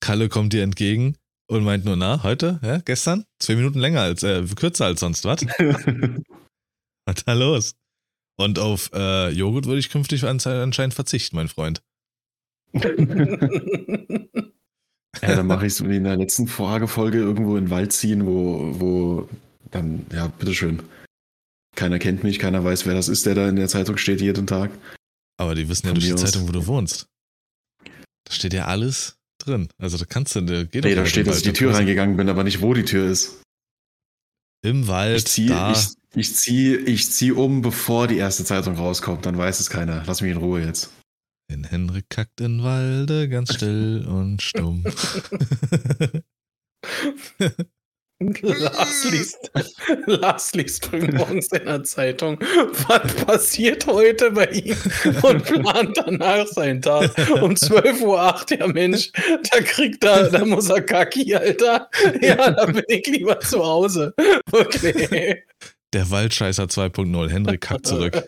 Kalle 0.00 0.28
kommt 0.28 0.52
dir 0.52 0.62
entgegen 0.62 1.16
und 1.48 1.64
meint 1.64 1.84
nur, 1.84 1.96
na, 1.96 2.22
heute? 2.22 2.60
Ja, 2.62 2.78
gestern? 2.78 3.24
Zwei 3.38 3.56
Minuten 3.56 3.78
länger 3.78 4.00
als, 4.00 4.22
äh, 4.22 4.44
kürzer 4.56 4.86
als 4.86 5.00
sonst, 5.00 5.24
was? 5.24 5.42
Was 7.06 7.24
da 7.24 7.32
los? 7.32 7.74
Und 8.38 8.58
auf 8.58 8.90
äh, 8.94 9.30
Joghurt 9.30 9.66
würde 9.66 9.80
ich 9.80 9.90
künftig 9.90 10.24
anscheinend 10.24 10.94
verzichten, 10.94 11.36
mein 11.36 11.48
Freund. 11.48 11.82
Ja, 15.20 15.36
dann 15.36 15.46
mache 15.46 15.66
ich 15.66 15.74
es 15.74 15.86
wie 15.86 15.96
in 15.96 16.04
der 16.04 16.16
letzten 16.16 16.48
Fragefolge 16.48 17.18
irgendwo 17.18 17.56
in 17.56 17.66
den 17.66 17.70
Wald 17.70 17.92
ziehen, 17.92 18.26
wo, 18.26 18.80
wo 18.80 19.28
dann, 19.70 20.06
ja, 20.12 20.28
bitteschön. 20.28 20.82
Keiner 21.76 21.98
kennt 21.98 22.24
mich, 22.24 22.38
keiner 22.38 22.64
weiß, 22.64 22.86
wer 22.86 22.94
das 22.94 23.08
ist, 23.08 23.26
der 23.26 23.34
da 23.34 23.48
in 23.48 23.56
der 23.56 23.68
Zeitung 23.68 23.98
steht 23.98 24.20
jeden 24.20 24.46
Tag. 24.46 24.70
Aber 25.38 25.54
die 25.54 25.68
wissen 25.68 25.86
ja 25.86 25.92
durch 25.92 26.04
die 26.06 26.12
aus. 26.12 26.20
Zeitung, 26.20 26.46
wo 26.48 26.52
du 26.52 26.66
wohnst. 26.66 27.06
Da 28.24 28.32
steht 28.32 28.52
ja 28.52 28.66
alles 28.66 29.16
drin. 29.38 29.68
Also 29.78 29.98
da 29.98 30.04
kannst 30.04 30.36
du, 30.36 30.40
da 30.42 30.64
geht 30.64 30.84
Nee, 30.84 30.94
da 30.94 31.04
steht, 31.06 31.26
dass 31.26 31.38
ich 31.38 31.42
die 31.42 31.52
Tür 31.52 31.74
reingegangen 31.74 32.16
bin, 32.16 32.28
aber 32.28 32.44
nicht, 32.44 32.60
wo 32.60 32.74
die 32.74 32.84
Tür 32.84 33.10
ist. 33.10 33.42
Im 34.64 34.86
Wald, 34.86 35.18
Ich 35.18 35.26
ziehe 35.26 35.48
da. 35.48 35.72
ich, 35.72 35.88
ich 36.14 36.34
zieh, 36.36 36.76
ich 36.76 37.10
zieh 37.10 37.32
um, 37.32 37.62
bevor 37.62 38.06
die 38.06 38.18
erste 38.18 38.44
Zeitung 38.44 38.76
rauskommt. 38.76 39.26
Dann 39.26 39.36
weiß 39.36 39.58
es 39.58 39.70
keiner. 39.70 40.04
Lass 40.06 40.20
mich 40.20 40.30
in 40.30 40.36
Ruhe 40.36 40.64
jetzt. 40.64 40.90
In 41.48 41.64
Henrik 41.64 42.08
kackt 42.08 42.40
in 42.40 42.62
Walde, 42.62 43.28
ganz 43.28 43.54
still 43.54 44.06
und 44.06 44.40
stumm. 44.40 44.84
Lars 48.42 49.04
liest, 49.10 49.50
Lars 50.06 50.52
liest 50.54 50.86
frühmorgens 50.86 51.48
in 51.52 51.64
der 51.66 51.82
Zeitung, 51.84 52.38
was 52.40 53.14
passiert 53.24 53.86
heute 53.86 54.30
bei 54.32 54.46
ihm 54.46 54.76
und 55.22 55.44
plant 55.44 55.96
danach 55.96 56.46
seinen 56.46 56.82
Tag. 56.82 57.10
Um 57.42 57.52
12.08 57.52 58.02
Uhr, 58.02 58.58
ja 58.58 58.66
Mensch, 58.68 59.10
da 59.50 59.60
kriegt 59.60 60.04
er, 60.04 60.30
da 60.30 60.44
muss 60.44 60.68
er 60.70 60.82
Kaki, 60.82 61.34
Alter. 61.34 61.88
Ja, 62.20 62.50
da 62.50 62.66
bin 62.66 62.84
ich 62.88 63.06
lieber 63.06 63.38
zu 63.40 63.64
Hause. 63.64 64.14
Wirklich. 64.50 65.44
Der 65.92 66.10
Waldscheißer 66.10 66.64
2.0, 66.64 67.28
Henrik 67.30 67.60
kackt 67.60 67.86
zurück. 67.86 68.22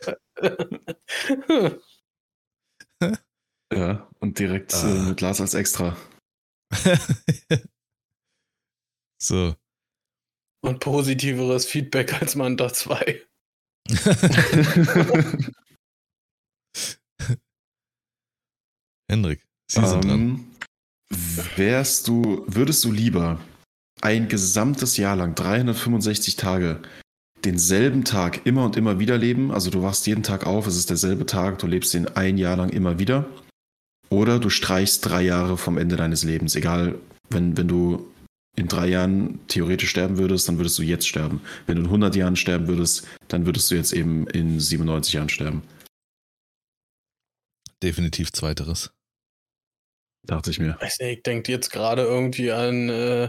Ja, 3.73 4.09
und 4.21 4.39
direkt 4.39 4.75
Ah. 4.75 4.89
äh, 4.89 5.09
mit 5.09 5.21
Lars 5.21 5.41
als 5.41 5.55
Extra. 5.55 5.97
so. 9.19 9.55
Und 10.65 10.81
positiveres 10.81 11.67
Feedback 11.67 12.23
als 12.23 12.37
Manta 12.37 12.73
2. 12.73 13.21
Hendrik, 19.11 19.45
Sie 19.71 19.87
sind 19.87 20.05
dran. 20.05 20.11
Ähm, 20.11 20.47
wärst 21.57 22.09
du, 22.09 22.45
würdest 22.47 22.83
du 22.83 22.93
lieber 22.93 23.39
ein 24.01 24.29
gesamtes 24.29 24.97
Jahr 24.97 25.17
lang, 25.17 25.35
365 25.35 26.37
Tage, 26.37 26.81
denselben 27.45 28.07
Tag 28.07 28.47
immer 28.47 28.65
und 28.65 28.79
immer 28.79 28.99
wieder 28.99 29.19
leben? 29.19 29.53
Also 29.53 29.69
du 29.71 29.83
wachst 29.83 30.07
jeden 30.07 30.23
Tag 30.23 30.47
auf, 30.47 30.67
es 30.67 30.77
ist 30.77 30.89
derselbe 30.89 31.27
Tag, 31.27 31.59
du 31.59 31.67
lebst 31.67 31.93
den 31.93 32.09
ein 32.17 32.39
Jahr 32.39 32.57
lang 32.57 32.71
immer 32.71 32.99
wieder. 32.99 33.27
Oder 34.09 34.39
du 34.39 34.49
streichst 34.49 35.05
drei 35.05 35.21
Jahre 35.21 35.59
vom 35.59 35.77
Ende 35.77 35.97
deines 35.97 36.25
Lebens. 36.25 36.57
Egal, 36.57 36.95
wenn, 37.29 37.59
wenn 37.59 37.69
du 37.69 38.09
in 38.57 38.69
drei 38.69 38.87
Jahren 38.87 39.41
theoretisch 39.49 39.91
sterben 39.91 40.19
würdest, 40.19 40.49
dann 40.49 40.59
würdest 40.59 40.79
du 40.79 40.83
jetzt 40.83 41.09
sterben. 41.09 41.41
Wenn 41.67 41.77
du 41.77 41.83
in 41.83 41.87
100 41.87 42.15
Jahren 42.15 42.37
sterben 42.37 42.69
würdest, 42.69 43.07
dann 43.29 43.47
würdest 43.47 43.71
du 43.71 43.75
jetzt 43.75 43.93
eben 43.93 44.27
in 44.29 44.61
97 44.61 45.15
Jahren 45.15 45.29
sterben. 45.29 45.63
Definitiv 47.83 48.33
zweiteres. 48.33 48.93
Dachte 50.27 50.51
ich 50.51 50.59
mir. 50.59 50.79
Ich 50.81 51.23
denke 51.23 51.53
jetzt 51.53 51.71
gerade 51.71 52.03
irgendwie 52.03 52.51
an 52.51 52.89
äh, 52.89 53.29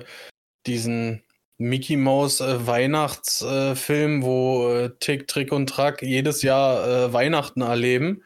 diesen 0.65 1.23
Mickey 1.57 1.97
Mouse 1.97 2.39
äh, 2.41 2.65
Weihnachtsfilm, 2.65 4.23
wo 4.23 4.69
äh, 4.69 4.91
Tick, 4.99 5.27
Trick 5.27 5.51
und 5.51 5.67
Track 5.67 6.01
jedes 6.01 6.41
Jahr 6.41 6.87
äh, 6.87 7.13
Weihnachten 7.13 7.61
erleben. 7.61 8.23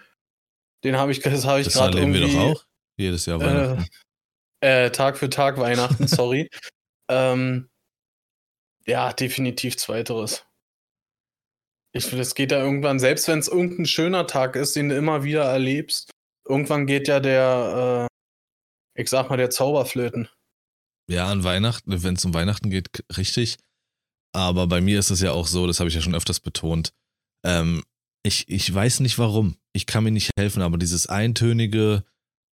Den 0.84 0.98
habe 0.98 1.12
ich, 1.14 1.22
das 1.22 1.46
habe 1.46 1.62
ich 1.62 1.66
Das 1.66 1.76
gerade 1.76 1.98
erleben 1.98 2.16
irgendwie. 2.16 2.38
wir 2.38 2.44
doch 2.44 2.58
auch. 2.58 2.66
Jedes 2.98 3.26
Jahr 3.26 3.40
Weihnachten. 3.40 3.88
Äh, 4.62 4.92
Tag 4.92 5.18
für 5.18 5.30
Tag 5.30 5.58
Weihnachten, 5.58 6.08
sorry. 6.08 6.50
ähm, 7.10 7.70
ja, 8.86 9.12
definitiv 9.14 9.78
zweiteres. 9.78 10.46
Ich 11.92 12.06
finde, 12.06 12.22
es 12.22 12.36
geht 12.36 12.52
ja 12.52 12.60
irgendwann, 12.60 13.00
selbst 13.00 13.28
wenn 13.28 13.40
es 13.40 13.48
irgendein 13.48 13.86
schöner 13.86 14.28
Tag 14.28 14.56
ist, 14.56 14.76
den 14.76 14.90
du 14.90 14.96
immer 14.96 15.24
wieder 15.24 15.44
erlebst, 15.44 16.12
irgendwann 16.48 16.86
geht 16.86 17.08
ja 17.08 17.20
der, 17.20 18.08
äh, 18.96 19.02
ich 19.02 19.10
sag 19.10 19.30
mal, 19.30 19.38
der 19.38 19.50
Zauberflöten. 19.50 20.30
Ja, 21.10 21.28
an 21.28 21.44
Weihnachten, 21.44 22.04
wenn 22.04 22.16
es 22.16 22.26
um 22.26 22.34
Weihnachten 22.34 22.70
geht, 22.70 22.88
richtig. 23.18 23.58
Aber 24.36 24.68
bei 24.68 24.80
mir 24.82 25.00
ist 25.00 25.10
es 25.10 25.22
ja 25.22 25.32
auch 25.32 25.48
so, 25.48 25.66
das 25.66 25.80
habe 25.80 25.90
ich 25.90 25.96
ja 25.96 26.02
schon 26.02 26.16
öfters 26.16 26.40
betont. 26.40 26.94
Ähm, 27.44 27.84
ich, 28.24 28.48
ich 28.50 28.72
weiß 28.72 29.00
nicht 29.00 29.18
warum. 29.18 29.58
Ich 29.74 29.88
kann 29.88 30.04
mir 30.04 30.12
nicht 30.12 30.32
helfen, 30.38 30.62
aber 30.62 30.78
dieses 30.78 31.08
eintönige, 31.08 32.04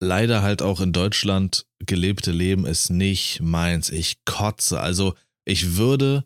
leider 0.02 0.42
halt 0.42 0.62
auch 0.62 0.82
in 0.82 0.92
Deutschland 0.92 1.66
gelebte 1.80 2.32
Leben 2.32 2.66
ist 2.66 2.90
nicht 2.90 3.40
meins. 3.42 3.90
Ich 3.90 4.26
kotze. 4.26 4.82
Also 4.82 5.16
ich 5.46 5.78
würde 5.78 6.26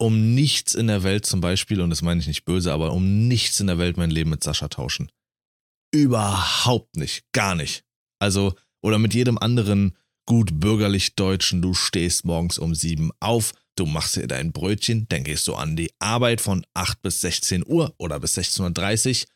um 0.00 0.34
nichts 0.34 0.74
in 0.74 0.86
der 0.86 1.02
Welt 1.02 1.26
zum 1.26 1.40
Beispiel, 1.40 1.80
und 1.80 1.90
das 1.90 2.02
meine 2.02 2.20
ich 2.20 2.28
nicht 2.28 2.44
böse, 2.44 2.72
aber 2.72 2.92
um 2.92 3.26
nichts 3.26 3.58
in 3.60 3.66
der 3.66 3.78
Welt 3.78 3.96
mein 3.96 4.10
Leben 4.10 4.30
mit 4.30 4.44
Sascha 4.44 4.68
tauschen. 4.68 5.10
Überhaupt 5.92 6.96
nicht. 6.96 7.24
Gar 7.32 7.56
nicht. 7.56 7.84
Also, 8.20 8.54
oder 8.80 8.98
mit 8.98 9.14
jedem 9.14 9.38
anderen 9.38 9.96
gut 10.26 10.60
bürgerlich 10.60 11.16
Deutschen, 11.16 11.62
du 11.62 11.74
stehst 11.74 12.24
morgens 12.24 12.58
um 12.58 12.74
sieben 12.74 13.10
auf, 13.18 13.52
du 13.76 13.86
machst 13.86 14.16
dir 14.16 14.26
dein 14.28 14.52
Brötchen, 14.52 15.06
dann 15.08 15.24
gehst 15.24 15.48
du 15.48 15.54
an 15.54 15.74
die 15.74 15.90
Arbeit 15.98 16.40
von 16.40 16.64
8 16.74 17.00
bis 17.02 17.20
16 17.22 17.64
Uhr 17.66 17.94
oder 17.98 18.20
bis 18.20 18.36
16.30 18.36 19.22
Uhr 19.22 19.28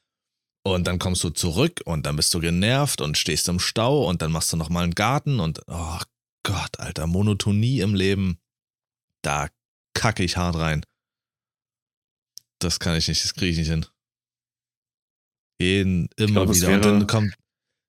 und 0.65 0.87
dann 0.87 0.99
kommst 0.99 1.25
du 1.25 1.31
zurück 1.31 1.81
und 1.85 2.07
dann 2.07 2.17
bist 2.17 2.33
du 2.35 2.41
genervt 2.41 3.01
und 3.01 3.19
stehst 3.19 3.49
im 3.49 3.59
Stau 3.59 4.09
und 4.09 4.23
dann 4.23 4.33
machst 4.33 4.53
du 4.53 4.57
nochmal 4.57 4.85
einen 4.85 4.95
Garten 4.95 5.41
und 5.41 5.61
oh 5.67 5.99
Gott, 6.45 6.81
Alter, 6.81 7.07
Monotonie 7.07 7.81
im 7.81 7.95
Leben, 7.95 8.39
da 9.23 9.49
kacke 9.95 10.25
ich 10.25 10.37
hart 10.37 10.57
rein. 10.57 10.85
Das 12.59 12.81
kann 12.81 12.97
ich 12.97 13.09
nicht, 13.09 13.25
das 13.25 13.35
kriege 13.35 13.53
ich 13.53 13.59
nicht 13.59 13.69
hin. 13.69 13.87
Jeden, 15.61 16.09
immer 16.17 16.45
glaub, 16.45 16.55
wieder. 16.55 16.75
Und 16.75 16.85
dann 16.85 17.07
kommt 17.07 17.35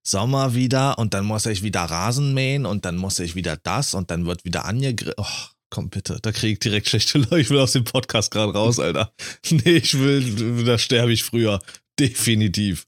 Sommer 0.05 0.53
wieder 0.53 0.97
und 0.97 1.13
dann 1.13 1.25
muss 1.25 1.45
ich 1.45 1.63
wieder 1.63 1.81
Rasen 1.81 2.33
mähen 2.33 2.65
und 2.65 2.85
dann 2.85 2.97
muss 2.97 3.19
ich 3.19 3.35
wieder 3.35 3.57
das 3.57 3.93
und 3.93 4.11
dann 4.11 4.25
wird 4.25 4.43
wieder 4.43 4.65
angegriffen. 4.65 5.15
Oh, 5.17 5.47
komm 5.69 5.89
bitte, 5.89 6.19
da 6.21 6.31
kriege 6.31 6.53
ich 6.53 6.59
direkt 6.59 6.89
schlechte 6.89 7.17
Leute. 7.19 7.39
Ich 7.39 7.49
will 7.49 7.59
aus 7.59 7.71
dem 7.71 7.83
Podcast 7.85 8.31
gerade 8.31 8.53
raus, 8.53 8.79
Alter. 8.79 9.13
Nee, 9.49 9.77
ich 9.77 9.97
will, 9.97 10.65
da 10.65 10.77
sterbe 10.77 11.13
ich 11.13 11.23
früher. 11.23 11.61
Definitiv. 11.99 12.87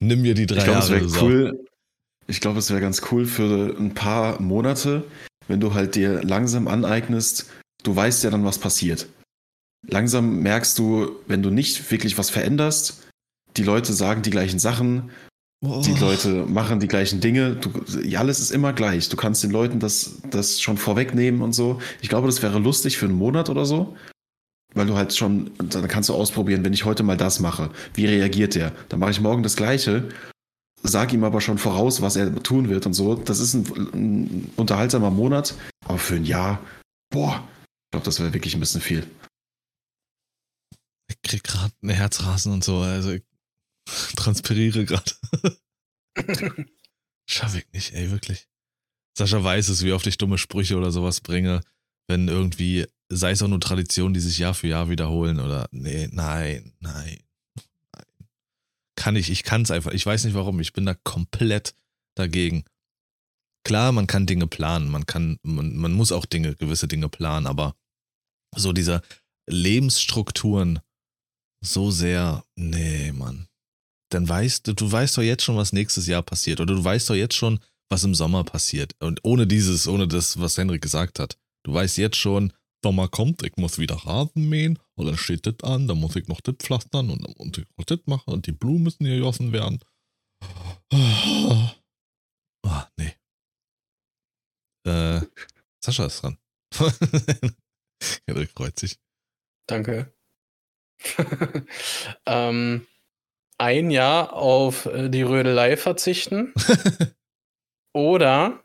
Nimm 0.00 0.22
mir 0.22 0.34
die 0.34 0.46
drei 0.46 0.58
Ich 0.58 0.64
glaube, 0.64 0.78
es 0.80 0.88
Jahre. 0.88 1.08
Sau. 1.08 1.26
cool. 1.26 1.64
Ich 2.26 2.40
glaube, 2.40 2.58
es 2.58 2.70
wäre 2.70 2.80
ganz 2.80 3.02
cool 3.10 3.24
für 3.26 3.74
ein 3.78 3.94
paar 3.94 4.40
Monate, 4.40 5.04
wenn 5.46 5.60
du 5.60 5.72
halt 5.74 5.94
dir 5.94 6.22
langsam 6.22 6.68
aneignest, 6.68 7.50
du 7.82 7.96
weißt 7.96 8.22
ja 8.24 8.30
dann, 8.30 8.44
was 8.44 8.58
passiert. 8.58 9.08
Langsam 9.86 10.40
merkst 10.40 10.78
du, 10.78 11.16
wenn 11.26 11.42
du 11.42 11.50
nicht 11.50 11.90
wirklich 11.90 12.18
was 12.18 12.28
veränderst, 12.28 13.06
die 13.56 13.62
Leute 13.62 13.92
sagen 13.92 14.22
die 14.22 14.30
gleichen 14.30 14.58
Sachen, 14.58 15.10
Oh. 15.60 15.82
die 15.84 15.94
Leute 15.94 16.46
machen 16.46 16.78
die 16.78 16.86
gleichen 16.86 17.20
Dinge, 17.20 17.56
du, 17.56 17.72
alles 18.16 18.38
ist 18.38 18.52
immer 18.52 18.72
gleich. 18.72 19.08
Du 19.08 19.16
kannst 19.16 19.42
den 19.42 19.50
Leuten 19.50 19.80
das, 19.80 20.22
das 20.30 20.60
schon 20.60 20.76
vorwegnehmen 20.78 21.42
und 21.42 21.52
so. 21.52 21.80
Ich 22.00 22.08
glaube, 22.08 22.28
das 22.28 22.42
wäre 22.42 22.60
lustig 22.60 22.96
für 22.96 23.06
einen 23.06 23.16
Monat 23.16 23.50
oder 23.50 23.66
so. 23.66 23.96
Weil 24.78 24.86
du 24.86 24.96
halt 24.96 25.12
schon, 25.12 25.50
dann 25.58 25.88
kannst 25.88 26.08
du 26.08 26.14
ausprobieren, 26.14 26.64
wenn 26.64 26.72
ich 26.72 26.84
heute 26.84 27.02
mal 27.02 27.16
das 27.16 27.40
mache, 27.40 27.72
wie 27.94 28.06
reagiert 28.06 28.54
der? 28.54 28.70
Dann 28.88 29.00
mache 29.00 29.10
ich 29.10 29.20
morgen 29.20 29.42
das 29.42 29.56
Gleiche, 29.56 30.08
sag 30.84 31.12
ihm 31.12 31.24
aber 31.24 31.40
schon 31.40 31.58
voraus, 31.58 32.00
was 32.00 32.14
er 32.14 32.32
tun 32.44 32.68
wird 32.68 32.86
und 32.86 32.94
so. 32.94 33.16
Das 33.16 33.40
ist 33.40 33.54
ein, 33.54 33.64
ein 33.92 34.52
unterhaltsamer 34.54 35.10
Monat, 35.10 35.56
aber 35.84 35.98
für 35.98 36.14
ein 36.14 36.24
Jahr, 36.24 36.64
boah, 37.10 37.42
ich 37.64 37.90
glaube, 37.90 38.04
das 38.04 38.20
wäre 38.20 38.32
wirklich 38.32 38.54
ein 38.54 38.60
bisschen 38.60 38.80
viel. 38.80 39.04
Ich 41.10 41.20
krieg 41.22 41.42
gerade 41.42 41.74
ein 41.82 41.90
Herzrasen 41.90 42.52
und 42.52 42.62
so. 42.62 42.78
Also 42.78 43.10
ich 43.10 43.24
transpiriere 44.14 44.84
gerade. 44.84 45.10
Schaffe 47.28 47.58
ich 47.58 47.72
nicht, 47.72 47.94
ey, 47.94 48.12
wirklich. 48.12 48.46
Sascha 49.16 49.42
weiß 49.42 49.70
es, 49.70 49.82
wie 49.82 49.92
oft 49.92 50.06
ich 50.06 50.18
dumme 50.18 50.38
Sprüche 50.38 50.76
oder 50.76 50.92
sowas 50.92 51.20
bringe, 51.20 51.62
wenn 52.06 52.28
irgendwie, 52.28 52.86
sei 53.08 53.32
es 53.32 53.42
auch 53.42 53.48
nur 53.48 53.60
Traditionen, 53.60 54.14
die 54.14 54.20
sich 54.20 54.38
Jahr 54.38 54.54
für 54.54 54.68
Jahr 54.68 54.90
wiederholen 54.90 55.40
oder 55.40 55.68
nee, 55.70 56.08
nein, 56.12 56.72
nein, 56.80 57.18
nein. 57.92 58.04
Kann 58.96 59.16
ich, 59.16 59.30
ich 59.30 59.44
kann 59.44 59.62
es 59.62 59.70
einfach. 59.70 59.92
Ich 59.92 60.04
weiß 60.04 60.24
nicht 60.24 60.34
warum. 60.34 60.60
Ich 60.60 60.72
bin 60.72 60.84
da 60.84 60.94
komplett 60.94 61.74
dagegen. 62.16 62.64
Klar, 63.64 63.92
man 63.92 64.06
kann 64.06 64.26
Dinge 64.26 64.46
planen, 64.46 64.90
man 64.90 65.06
kann, 65.06 65.38
man, 65.42 65.76
man 65.76 65.92
muss 65.92 66.10
auch 66.12 66.24
Dinge, 66.24 66.54
gewisse 66.56 66.88
Dinge 66.88 67.08
planen, 67.08 67.46
aber 67.46 67.76
so 68.56 68.72
diese 68.72 69.02
Lebensstrukturen 69.46 70.80
so 71.60 71.90
sehr, 71.90 72.44
nee, 72.56 73.12
Mann. 73.12 73.48
Dann 74.10 74.28
weißt 74.28 74.66
du, 74.66 74.72
du 74.74 74.90
weißt 74.90 75.18
doch 75.18 75.22
jetzt 75.22 75.42
schon, 75.42 75.56
was 75.56 75.72
nächstes 75.72 76.06
Jahr 76.06 76.22
passiert. 76.22 76.60
Oder 76.60 76.74
du 76.74 76.82
weißt 76.82 77.10
doch 77.10 77.14
jetzt 77.14 77.34
schon, 77.34 77.60
was 77.90 78.04
im 78.04 78.14
Sommer 78.14 78.44
passiert. 78.44 78.94
Und 79.00 79.20
ohne 79.22 79.46
dieses, 79.46 79.86
ohne 79.86 80.08
das, 80.08 80.40
was 80.40 80.56
Henrik 80.56 80.82
gesagt 80.82 81.18
hat. 81.18 81.36
Du 81.64 81.74
weißt 81.74 81.98
jetzt 81.98 82.16
schon, 82.16 82.52
Sommer 82.82 83.08
kommt, 83.08 83.42
ich 83.42 83.56
muss 83.56 83.78
wieder 83.78 83.96
Rasen 83.96 84.48
mähen. 84.48 84.78
Und 84.94 85.06
dann 85.06 85.16
steht 85.16 85.46
das 85.46 85.62
an, 85.62 85.88
dann 85.88 85.98
muss 85.98 86.16
ich 86.16 86.28
noch 86.28 86.40
das 86.40 86.56
pflastern 86.58 87.10
und 87.10 87.22
dann 87.24 87.34
muss 87.36 87.58
ich 87.58 87.66
noch 87.76 87.84
das 87.84 88.00
machen 88.06 88.32
und 88.32 88.46
die 88.46 88.52
Blumen 88.52 88.84
müssen 88.84 89.04
gegossen 89.04 89.52
werden. 89.52 89.80
Ah, 90.92 92.88
nee. 92.96 93.14
Äh, 94.86 95.20
Sascha 95.80 96.06
ist 96.06 96.22
dran. 96.22 96.38
Henrik 98.26 98.50
freut 98.50 98.78
sich. 98.78 98.98
Danke. 99.66 100.12
ähm, 102.26 102.86
ein 103.58 103.90
Jahr 103.90 104.32
auf 104.32 104.86
äh, 104.86 105.08
die 105.08 105.22
Rödelei 105.22 105.76
verzichten 105.76 106.54
oder 107.92 108.62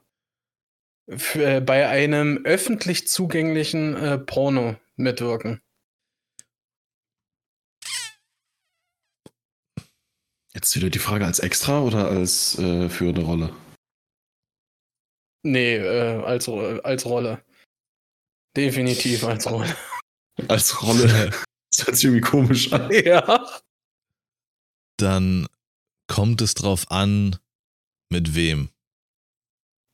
f- 1.07 1.35
äh, 1.35 1.61
bei 1.61 1.87
einem 1.87 2.43
öffentlich 2.45 3.07
zugänglichen 3.07 3.95
äh, 3.95 4.17
Porno 4.17 4.75
mitwirken. 4.95 5.61
Jetzt 10.53 10.75
wieder 10.75 10.89
die 10.89 10.99
Frage 10.99 11.25
als 11.25 11.39
extra 11.39 11.81
oder 11.81 12.07
als 12.09 12.57
äh, 12.59 12.87
für 12.89 13.09
eine 13.09 13.23
Rolle? 13.23 13.55
Nee, 15.43 15.77
äh, 15.77 16.23
als, 16.23 16.47
als 16.47 17.05
Rolle. 17.05 17.43
Definitiv 18.55 19.23
als 19.25 19.49
Rolle. 19.49 19.75
Als 20.47 20.81
Rolle. 20.83 21.31
Das 21.71 21.87
hört 21.87 21.95
sich 21.95 22.05
irgendwie 22.05 22.21
komisch 22.21 22.71
an. 22.71 22.91
ja. 23.03 23.61
Dann 24.97 25.47
kommt 26.07 26.41
es 26.41 26.53
drauf 26.53 26.89
an, 26.91 27.39
mit 28.11 28.35
wem. 28.35 28.69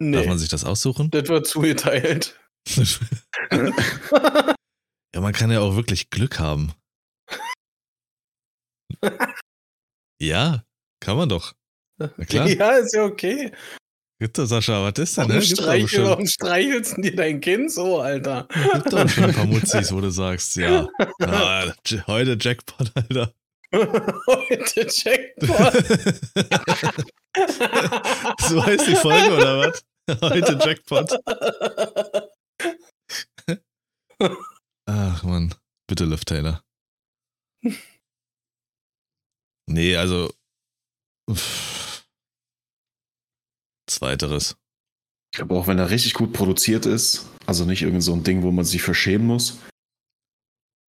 Darf 0.02 0.22
Nee, 0.24 0.28
man 0.28 0.38
sich 0.40 0.48
das 0.50 0.64
aussuchen? 0.64 1.12
das 1.12 1.28
wird 1.28 1.46
zugeteilt. 1.46 2.40
ja, 3.52 5.22
man 5.22 5.34
kann 5.34 5.52
ja 5.52 5.60
auch 5.60 5.76
wirklich 5.76 6.10
Glück 6.10 6.40
haben. 6.40 6.74
Ja, 10.22 10.66
kann 11.00 11.16
man 11.16 11.30
doch. 11.30 11.54
Na 11.98 12.10
klar. 12.26 12.46
Ja, 12.50 12.72
ist 12.72 12.94
ja 12.94 13.06
okay. 13.06 13.54
Gibt 14.20 14.38
doch, 14.38 14.46
Sascha, 14.46 14.84
was 14.84 15.00
ist 15.00 15.18
denn? 15.18 15.30
Warum, 15.30 15.36
Ne? 15.38 15.42
Streichel, 15.46 16.04
warum 16.04 16.28
streichelst 16.28 16.98
du 16.98 17.02
dir 17.04 17.16
dein 17.16 17.40
Kind 17.40 17.72
so, 17.72 18.02
Alter? 18.02 18.46
gibt 18.74 18.92
doch 18.92 19.08
schon 19.08 19.24
ein 19.24 19.34
paar 19.34 19.46
Mutzis, 19.46 19.94
wo 19.94 20.02
du 20.02 20.10
sagst, 20.12 20.58
ja, 20.58 20.90
ah, 21.22 21.72
J- 21.86 22.06
heute 22.08 22.38
Jackpot, 22.38 22.92
Alter. 22.96 23.34
Heute 23.72 24.88
Jackpot. 24.90 25.74
so 28.42 28.66
heißt 28.66 28.88
die 28.88 28.96
Folge, 28.98 29.38
oder 29.38 29.60
was? 29.60 29.86
Heute 30.22 30.58
Jackpot. 30.64 31.12
Ach 34.86 35.24
man, 35.24 35.54
bitte 35.88 36.06
Liv 36.06 36.26
Taylor. 36.26 36.64
Nee, 39.68 39.96
also. 39.96 40.32
uff. 41.30 42.06
Zweiteres. 43.90 44.56
Ich 45.34 45.38
glaube 45.38 45.56
auch, 45.56 45.68
wenn 45.68 45.78
er 45.80 45.90
richtig 45.90 46.14
gut 46.14 46.34
produziert 46.34 46.86
ist, 46.86 47.28
also 47.46 47.66
nicht 47.66 47.82
irgend 47.84 48.04
so 48.04 48.14
ein 48.14 48.24
Ding, 48.24 48.42
wo 48.44 48.52
man 48.52 48.66
sich 48.66 48.82
verschämen 48.82 49.28
muss. 49.28 49.60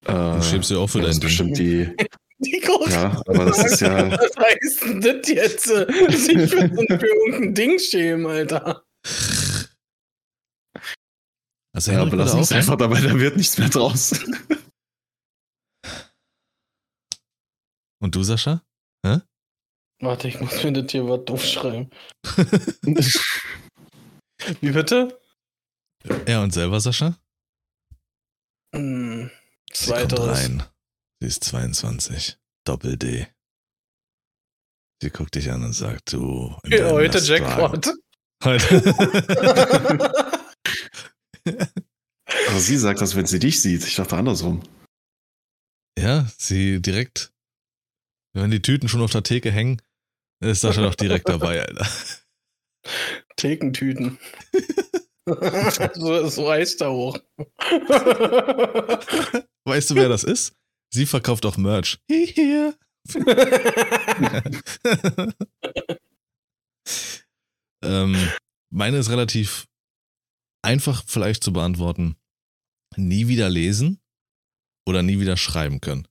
Äh, 0.06 0.12
Du 0.12 0.42
schämst 0.42 0.70
dich 0.70 0.76
auch 0.76 0.86
für 0.88 1.00
das 1.02 1.18
dein 1.18 1.28
ist 1.28 1.38
Ding. 1.38 1.50
bestimmt 1.52 1.58
die. 1.58 1.96
Die 2.40 2.60
große 2.60 2.92
Ja, 2.92 3.20
aber 3.26 3.46
das 3.46 3.64
ist 3.64 3.80
ja. 3.80 4.12
Was 4.12 4.36
heißt 4.36 4.82
denn 4.84 5.00
das 5.00 5.28
jetzt? 5.28 5.64
Sich 5.64 6.48
für, 6.48 6.68
so- 6.68 6.86
für 6.98 7.06
irgendein 7.08 7.52
Ding 7.54 7.80
schämen, 7.80 8.26
Alter. 8.26 8.84
Also 11.74 11.92
Ja, 11.92 12.02
aber 12.02 12.16
lass 12.16 12.34
uns 12.34 12.50
auch, 12.52 12.56
einfach 12.56 12.76
dabei, 12.76 13.00
da 13.00 13.18
wird 13.18 13.36
nichts 13.36 13.58
mehr 13.58 13.68
draus. 13.68 14.12
Und 18.00 18.14
du, 18.14 18.22
Sascha? 18.22 18.62
Warte, 20.00 20.28
ich 20.28 20.40
muss 20.40 20.62
mir 20.62 20.72
das 20.72 20.92
hier 20.92 21.08
was 21.08 21.24
doof 21.24 21.44
schreiben. 21.44 21.90
Wie 24.60 24.70
bitte? 24.70 25.20
Er 26.24 26.42
und 26.42 26.52
selber, 26.52 26.80
Sascha? 26.80 27.18
Hm, 28.74 29.30
Sie 29.72 29.90
kommt 29.90 30.10
zweiteres. 30.12 30.38
rein. 30.38 30.62
Sie 31.20 31.26
ist 31.26 31.42
22. 31.44 32.38
Doppel 32.64 32.96
D. 32.96 33.26
Sie 35.02 35.10
guckt 35.10 35.34
dich 35.34 35.50
an 35.50 35.64
und 35.64 35.72
sagt, 35.72 36.12
du. 36.12 36.56
in 36.64 36.72
Ja, 36.72 36.90
heute 36.90 37.18
Jackpot. 37.18 37.92
Heute. 38.44 38.82
Aber 42.48 42.60
sie 42.60 42.76
sagt 42.76 43.00
das, 43.00 43.16
wenn 43.16 43.26
sie 43.26 43.38
dich 43.38 43.60
sieht. 43.60 43.84
Ich 43.86 43.96
dachte 43.96 44.16
andersrum. 44.16 44.62
ja, 45.98 46.26
sie 46.36 46.80
direkt. 46.80 47.32
Wenn 48.34 48.50
die 48.50 48.62
Tüten 48.62 48.88
schon 48.88 49.02
auf 49.02 49.10
der 49.10 49.22
Theke 49.22 49.50
hängen, 49.50 49.80
ist 50.40 50.60
Sascha 50.60 50.82
doch 50.82 50.94
direkt 50.94 51.28
dabei, 51.28 51.62
Alter. 51.62 51.88
Thekentüten. 53.36 54.18
so, 55.94 56.28
so 56.28 56.48
heißt 56.50 56.80
er 56.82 56.92
hoch. 56.92 57.18
Weißt 59.64 59.90
du, 59.90 59.94
wer 59.96 60.08
das 60.08 60.22
ist? 60.24 60.54
Sie 60.90 61.06
verkauft 61.06 61.44
auch 61.44 61.56
Merch. 61.56 61.98
Hier. 62.08 62.74
ähm, 67.82 68.16
meine 68.70 68.98
ist 68.98 69.10
relativ 69.10 69.66
einfach 70.62 71.04
vielleicht 71.06 71.42
zu 71.44 71.52
beantworten. 71.52 72.16
Nie 72.96 73.28
wieder 73.28 73.48
lesen 73.48 74.00
oder 74.86 75.02
nie 75.02 75.20
wieder 75.20 75.36
schreiben 75.36 75.80
können. 75.80 76.08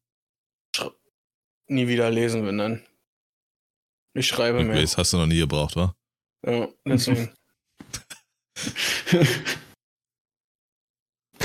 Nie 1.68 1.88
wieder 1.88 2.10
lesen, 2.10 2.46
wenn 2.46 2.58
dann. 2.58 2.84
Ich 4.14 4.28
schreibe 4.28 4.64
mehr. 4.64 4.82
Das 4.82 4.98
hast 4.98 5.14
du 5.14 5.18
noch 5.18 5.26
nie 5.26 5.40
gebraucht, 5.40 5.76
wa? 5.76 5.96
Ja, 6.46 6.70
deswegen. 6.86 7.34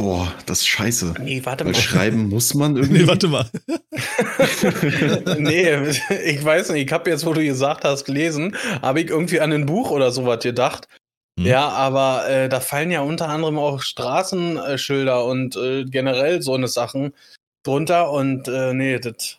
Boah, 0.02 0.34
das 0.46 0.58
ist 0.62 0.66
scheiße. 0.66 1.14
Nee, 1.20 1.40
warte 1.44 1.64
Weil 1.64 1.74
mal. 1.74 1.78
schreiben 1.78 2.28
muss 2.28 2.54
man 2.54 2.76
irgendwie. 2.78 3.02
Nee, 3.02 3.06
warte 3.06 3.28
mal. 3.28 3.48
nee, 5.38 5.90
ich 6.24 6.44
weiß 6.44 6.70
nicht, 6.70 6.86
ich 6.86 6.92
habe 6.92 7.08
jetzt, 7.08 7.24
wo 7.24 7.32
du 7.32 7.44
gesagt 7.44 7.84
hast, 7.84 8.08
lesen, 8.08 8.56
habe 8.82 9.00
ich 9.00 9.10
irgendwie 9.10 9.38
an 9.40 9.52
ein 9.52 9.64
Buch 9.64 9.92
oder 9.92 10.10
sowas 10.10 10.42
gedacht. 10.42 10.88
Hm. 11.38 11.46
Ja, 11.46 11.68
aber 11.68 12.28
äh, 12.28 12.48
da 12.48 12.58
fallen 12.58 12.90
ja 12.90 13.02
unter 13.02 13.28
anderem 13.28 13.60
auch 13.60 13.80
Straßenschilder 13.80 15.24
und 15.24 15.54
äh, 15.54 15.84
generell 15.84 16.42
so 16.42 16.54
eine 16.54 16.66
Sachen 16.66 17.14
drunter 17.62 18.10
und 18.10 18.48
äh, 18.48 18.74
nee, 18.74 18.98
das. 18.98 19.38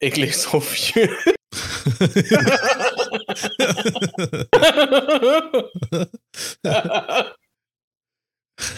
Ich 0.00 0.16
lese 0.16 0.48
so 0.50 0.60
viel. 0.60 1.10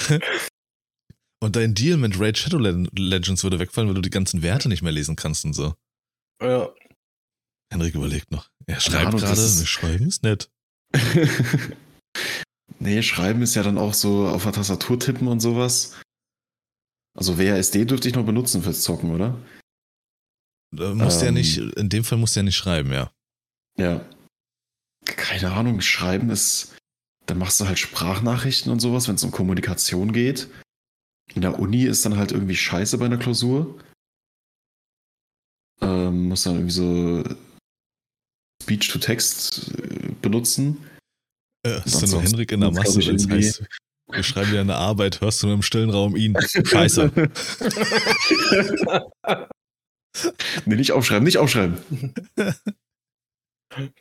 Und 1.43 1.57
dein 1.57 1.75
Deal 1.75 1.97
mit 1.99 2.19
Raid 2.19 2.39
Shadow 2.39 2.59
Le- 2.59 2.87
Legends 2.97 3.43
würde 3.43 3.59
wegfallen, 3.59 3.89
weil 3.89 3.95
du 3.95 4.01
die 4.01 4.11
ganzen 4.11 4.43
Werte 4.43 4.69
nicht 4.69 4.83
mehr 4.83 4.93
lesen 4.93 5.15
kannst 5.17 5.45
und 5.45 5.53
so. 5.53 5.75
ja. 6.43 6.73
Henrik 7.73 7.95
überlegt 7.95 8.31
noch. 8.31 8.51
Er 8.67 8.79
schreibt 8.81 9.07
Ahnung, 9.09 9.21
gerade, 9.21 9.41
ist- 9.41 9.67
schreiben 9.67 10.07
ist 10.07 10.23
nett. 10.23 10.49
nee, 12.79 13.03
schreiben 13.03 13.43
ist 13.43 13.55
ja 13.57 13.63
dann 13.63 13.79
auch 13.79 13.95
so 13.95 14.29
auf 14.29 14.45
der 14.45 14.53
Tastatur 14.53 14.99
tippen 14.99 15.27
und 15.29 15.41
sowas. 15.41 16.01
Also 17.17 17.39
WASD 17.39 17.85
dürfte 17.85 18.09
ich 18.09 18.15
noch 18.15 18.25
benutzen 18.27 18.63
fürs 18.63 18.83
Zocken, 18.83 19.11
oder? 19.13 19.39
Da 20.75 20.95
musst 20.95 21.21
du 21.21 21.25
ja 21.25 21.29
Ähm. 21.29 21.35
nicht, 21.35 21.57
in 21.59 21.89
dem 21.89 22.05
Fall 22.05 22.19
musst 22.19 22.37
du 22.37 22.41
ja 22.41 22.45
nicht 22.45 22.57
schreiben, 22.57 22.93
ja. 22.93 23.13
Ja. 23.79 24.05
Keine 25.05 25.53
Ahnung, 25.53 25.81
schreiben 25.81 26.31
ist. 26.31 26.74
Dann 27.27 27.39
machst 27.39 27.61
du 27.61 27.67
halt 27.67 27.79
Sprachnachrichten 27.79 28.71
und 28.71 28.81
sowas, 28.81 29.09
wenn 29.09 29.15
es 29.15 29.25
um 29.25 29.31
Kommunikation 29.31 30.13
geht. 30.13 30.49
In 31.35 31.43
der 31.43 31.59
Uni 31.59 31.85
ist 31.85 32.05
dann 32.05 32.17
halt 32.17 32.33
irgendwie 32.33 32.57
scheiße 32.57 32.99
bei 32.99 33.07
einer 33.07 33.17
Klausur. 33.17 33.79
Ähm, 35.81 36.29
muss 36.29 36.43
dann 36.43 36.55
irgendwie 36.55 36.73
so 36.73 37.25
Speech-to-Text 38.63 39.73
äh, 39.79 40.13
benutzen. 40.21 40.87
Äh, 41.67 41.81
ist 41.85 42.03
dann 42.03 42.11
nur 42.11 42.23
Henrik 42.23 42.53
in 42.53 42.61
der 42.61 42.71
Masse, 42.71 43.05
wenn 43.07 43.17
es 43.17 43.29
heißt, 43.29 43.65
wir 44.11 44.23
schreiben 44.23 44.51
dir 44.53 44.61
eine 44.61 44.77
Arbeit, 44.77 45.21
hörst 45.21 45.43
du 45.43 45.47
nur 45.47 45.57
im 45.57 45.63
stillen 45.63 45.91
Raum 45.91 46.15
ihn. 46.15 46.37
Scheiße. 46.65 47.11
nee, 50.67 50.77
nicht 50.77 50.93
aufschreiben, 50.93 51.25
nicht 51.25 51.39
aufschreiben. 51.39 51.79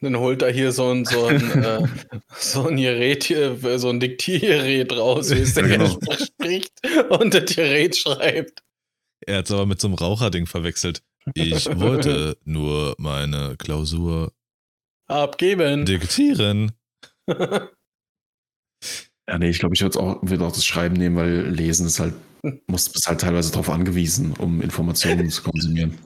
Dann 0.01 0.17
holt 0.17 0.41
er 0.41 0.51
hier 0.51 0.71
so 0.71 0.89
ein, 0.91 1.05
so 1.05 1.25
ein, 1.25 1.41
äh, 1.63 1.87
so 2.35 2.67
ein 2.67 2.77
Gerät, 2.77 3.23
hier, 3.23 3.57
so 3.79 3.89
ein 3.89 3.99
Diktiergerät 3.99 4.91
raus, 4.93 5.29
wie 5.31 5.39
es 5.39 5.53
der 5.53 5.67
Ja, 5.67 5.77
genau. 5.77 5.99
spricht 6.15 6.73
und 7.09 7.33
das 7.33 7.55
Gerät 7.55 7.95
schreibt. 7.97 8.63
Er 9.25 9.37
hat 9.37 9.45
es 9.45 9.51
aber 9.51 9.65
mit 9.65 9.79
so 9.79 9.87
einem 9.87 9.95
Raucherding 9.95 10.45
verwechselt. 10.45 11.01
Ich 11.33 11.65
wollte 11.79 12.37
nur 12.43 12.95
meine 12.97 13.55
Klausur 13.57 14.33
Abgeben. 15.07 15.85
diktieren. 15.85 16.71
Ja, 19.29 19.37
nee, 19.37 19.49
ich 19.49 19.59
glaube, 19.59 19.73
ich 19.73 19.81
würde 19.81 19.99
auch, 20.01 20.19
würd 20.21 20.41
auch 20.41 20.51
das 20.51 20.65
Schreiben 20.65 20.95
nehmen, 20.95 21.15
weil 21.15 21.47
Lesen 21.47 21.87
ist 21.87 21.99
halt, 21.99 22.13
muss 22.67 22.89
bist 22.89 23.07
halt 23.07 23.21
teilweise 23.21 23.51
darauf 23.51 23.69
angewiesen, 23.69 24.33
um 24.37 24.61
Informationen 24.61 25.29
zu 25.29 25.43
konsumieren. 25.43 25.97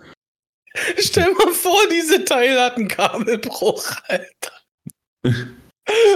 Stell 1.00 1.32
mal 1.34 1.54
vor, 1.54 1.80
diese 1.90 2.26
Teil 2.26 2.60
hat 2.60 2.78
einen 2.78 2.88
Kabelbruch, 2.88 3.86
Alter. 4.08 4.54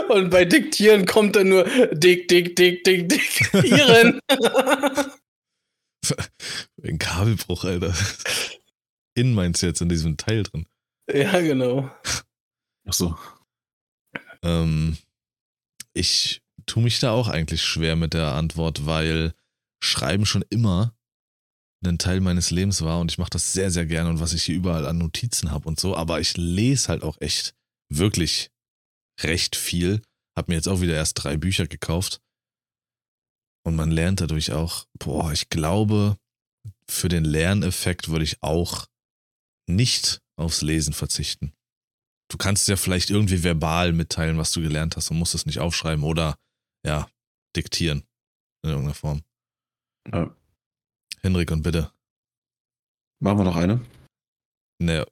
Und 0.10 0.30
bei 0.30 0.46
Diktieren 0.46 1.06
kommt 1.06 1.36
dann 1.36 1.50
nur 1.50 1.64
Dick, 1.92 2.28
Dick, 2.28 2.56
Dick, 2.56 2.84
Dick, 2.84 3.08
Diktieren. 3.08 4.20
Ein 6.84 6.98
Kabelbruch, 7.00 7.64
Alter. 7.64 7.96
In 9.16 9.34
meinst 9.34 9.62
du 9.62 9.68
jetzt 9.68 9.82
in 9.82 9.90
diesem 9.90 10.18
Teil 10.18 10.44
drin? 10.44 10.68
ja, 11.12 11.40
genau. 11.42 11.90
Ach 12.86 12.94
so. 12.94 13.18
Ähm, 14.44 14.98
ich 15.94 16.42
tue 16.66 16.84
mich 16.84 17.00
da 17.00 17.12
auch 17.12 17.28
eigentlich 17.28 17.64
schwer 17.64 17.96
mit 17.96 18.14
der 18.14 18.34
Antwort, 18.34 18.86
weil 18.86 19.34
Schreiben 19.84 20.26
schon 20.26 20.44
immer 20.50 20.94
ein 21.84 21.98
Teil 21.98 22.20
meines 22.20 22.52
Lebens 22.52 22.82
war 22.82 22.99
und 22.99 23.12
ich 23.12 23.18
mache 23.18 23.32
das 23.32 23.53
sehr, 23.53 23.72
sehr 23.72 23.86
gerne 23.86 24.10
und 24.10 24.20
was 24.20 24.34
ich 24.34 24.44
hier 24.44 24.56
überall 24.56 24.86
an 24.86 24.99
Notizen 24.99 25.52
habe 25.52 25.68
und 25.68 25.80
so, 25.80 25.95
aber 25.95 26.20
ich 26.20 26.38
lese 26.38 26.90
halt 26.90 27.03
auch 27.03 27.20
echt 27.20 27.53
wirklich 27.90 28.52
recht 29.22 29.56
viel. 29.56 30.02
Hab 30.36 30.48
mir 30.48 30.56
jetzt 30.56 30.68
auch 30.68 30.82
wieder 30.82 30.94
erst 30.94 31.24
drei 31.24 31.38
Bücher 31.38 31.68
gekauft 31.68 32.22
und 33.64 33.76
man 33.76 33.91
lernt 33.91 34.22
dadurch 34.22 34.52
auch, 34.52 34.86
boah, 34.98 35.32
ich 35.32 35.49
glaube, 35.49 36.18
für 36.88 37.10
den 37.10 37.26
Lerneffekt 37.26 38.10
würde 38.10 38.26
ich 38.26 38.41
auch 38.41 38.88
nicht 39.68 40.22
aufs 40.38 40.62
Lesen 40.62 40.94
verzichten. 40.94 41.53
Du 42.30 42.38
kannst 42.38 42.68
ja 42.68 42.76
vielleicht 42.76 43.10
irgendwie 43.10 43.44
verbal 43.44 43.94
mitteilen, 43.94 44.38
was 44.38 44.52
du 44.52 44.62
gelernt 44.62 44.95
hast 44.95 45.12
und 45.12 45.18
musst 45.18 45.36
es 45.36 45.45
nicht 45.45 45.60
aufschreiben 45.60 46.03
oder 46.03 46.36
ja, 46.86 47.10
diktieren 47.56 48.03
in 48.64 48.70
irgendeiner 48.70 48.94
Form. 48.94 49.22
Ja. 50.12 50.36
Henrik 51.23 51.52
und 51.52 51.61
bitte. 51.64 51.91
Machen 53.19 53.39
wir 53.39 53.43
noch 53.43 53.56
eine? 53.56 53.81
Ne, 54.81 55.06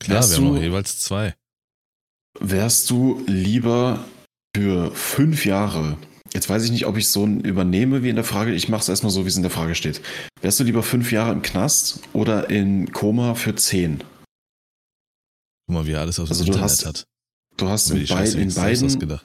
klar, 0.00 0.18
Wärst 0.18 0.30
wir 0.30 0.36
haben 0.38 0.44
du- 0.46 0.54
noch 0.54 0.62
jeweils 0.62 1.00
zwei. 1.00 1.34
Wärst 2.40 2.88
du 2.90 3.24
lieber 3.26 4.04
für 4.54 4.94
fünf 4.94 5.44
Jahre, 5.44 5.98
jetzt 6.32 6.48
weiß 6.48 6.62
ich 6.64 6.70
nicht, 6.70 6.86
ob 6.86 6.96
ich 6.96 7.08
so 7.08 7.26
übernehme 7.26 8.02
wie 8.04 8.10
in 8.10 8.14
der 8.16 8.24
Frage, 8.24 8.52
ich 8.54 8.68
mache 8.68 8.82
es 8.82 8.88
erstmal 8.88 9.10
so, 9.10 9.24
wie 9.24 9.28
es 9.28 9.36
in 9.36 9.42
der 9.42 9.50
Frage 9.50 9.74
steht. 9.74 10.00
Wärst 10.40 10.60
du 10.60 10.64
lieber 10.64 10.84
fünf 10.84 11.10
Jahre 11.10 11.32
im 11.32 11.42
Knast 11.42 12.00
oder 12.12 12.48
in 12.50 12.92
Koma 12.92 13.34
für 13.34 13.56
zehn? 13.56 13.98
Guck 15.66 15.74
mal, 15.74 15.86
wie 15.86 15.92
er 15.92 16.00
alles 16.02 16.20
aus 16.20 16.28
Also 16.30 16.44
dem 16.44 16.52
Internet 16.52 16.64
hast- 16.70 16.86
hat. 16.86 17.04
Du 17.56 17.68
hast 17.68 17.90
in, 17.90 18.06
beid, 18.06 18.34
in 18.34 18.54
beiden, 18.54 19.18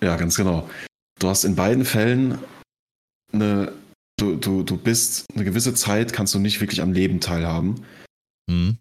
ja, 0.00 0.16
ganz 0.16 0.36
genau. 0.36 0.70
Du 1.20 1.28
hast 1.28 1.44
in 1.44 1.54
beiden 1.54 1.84
Fällen 1.84 2.38
eine, 3.30 3.72
du, 4.18 4.36
du, 4.36 4.62
du 4.62 4.76
bist 4.76 5.26
eine 5.34 5.44
gewisse 5.44 5.74
Zeit, 5.74 6.12
kannst 6.12 6.34
du 6.34 6.38
nicht 6.38 6.60
wirklich 6.60 6.82
am 6.82 6.92
Leben 6.92 7.20
teilhaben. 7.20 7.84
Hm. 8.50 8.76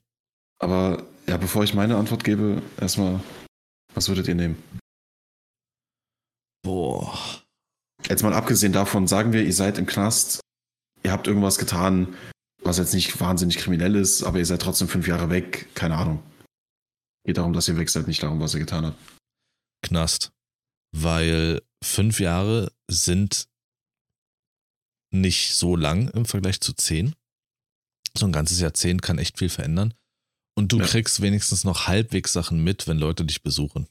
Aber 0.59 1.05
ja, 1.27 1.38
bevor 1.38 1.64
ich 1.64 1.73
meine 1.73 1.97
Antwort 1.97 2.23
gebe, 2.23 2.61
erstmal, 2.80 3.22
was 3.93 4.09
würdet 4.09 4.27
ihr 4.27 4.35
nehmen? 4.35 4.61
Boah. 6.64 7.18
Jetzt 8.07 8.23
mal 8.23 8.34
abgesehen 8.34 8.73
davon, 8.73 9.07
sagen 9.07 9.34
wir, 9.34 9.43
ihr 9.43 9.53
seid 9.53 9.77
im 9.77 9.85
Knast, 9.85 10.39
ihr 11.03 11.11
habt 11.11 11.27
irgendwas 11.27 11.57
getan, 11.57 12.15
was 12.64 12.77
jetzt 12.77 12.93
nicht 12.93 13.19
wahnsinnig 13.19 13.57
kriminell 13.57 13.95
ist, 13.95 14.23
aber 14.23 14.39
ihr 14.39 14.45
seid 14.45 14.61
trotzdem 14.61 14.88
fünf 14.88 15.07
Jahre 15.07 15.30
weg, 15.30 15.68
keine 15.76 15.95
Ahnung. 15.95 16.23
Geht 17.26 17.38
darum, 17.38 17.53
dass 17.53 17.68
ihr 17.68 17.77
weg 17.77 17.89
seid, 17.89 18.07
nicht 18.07 18.23
darum, 18.23 18.39
was 18.39 18.53
ihr 18.53 18.59
getan 18.59 18.85
habt. 18.85 18.97
Knast. 19.85 20.31
Weil 20.95 21.61
fünf 21.84 22.19
Jahre 22.19 22.72
sind 22.89 23.47
nicht 25.11 25.53
so 25.55 25.75
lang 25.75 26.09
im 26.09 26.25
Vergleich 26.25 26.59
zu 26.61 26.73
zehn. 26.73 27.15
So 28.17 28.25
ein 28.25 28.31
ganzes 28.31 28.59
Jahrzehnt 28.59 29.01
kann 29.01 29.19
echt 29.19 29.38
viel 29.38 29.49
verändern. 29.49 29.93
Und 30.57 30.71
du 30.71 30.79
Ja. 30.79 30.85
kriegst 30.85 31.21
wenigstens 31.21 31.63
noch 31.63 31.88
halbwegs 31.88 32.34
Sachen 32.34 32.63
mit, 32.63 32.88
wenn 32.88 32.97
Leute 32.97 33.25
dich 33.25 33.43
besuchen. 33.43 33.88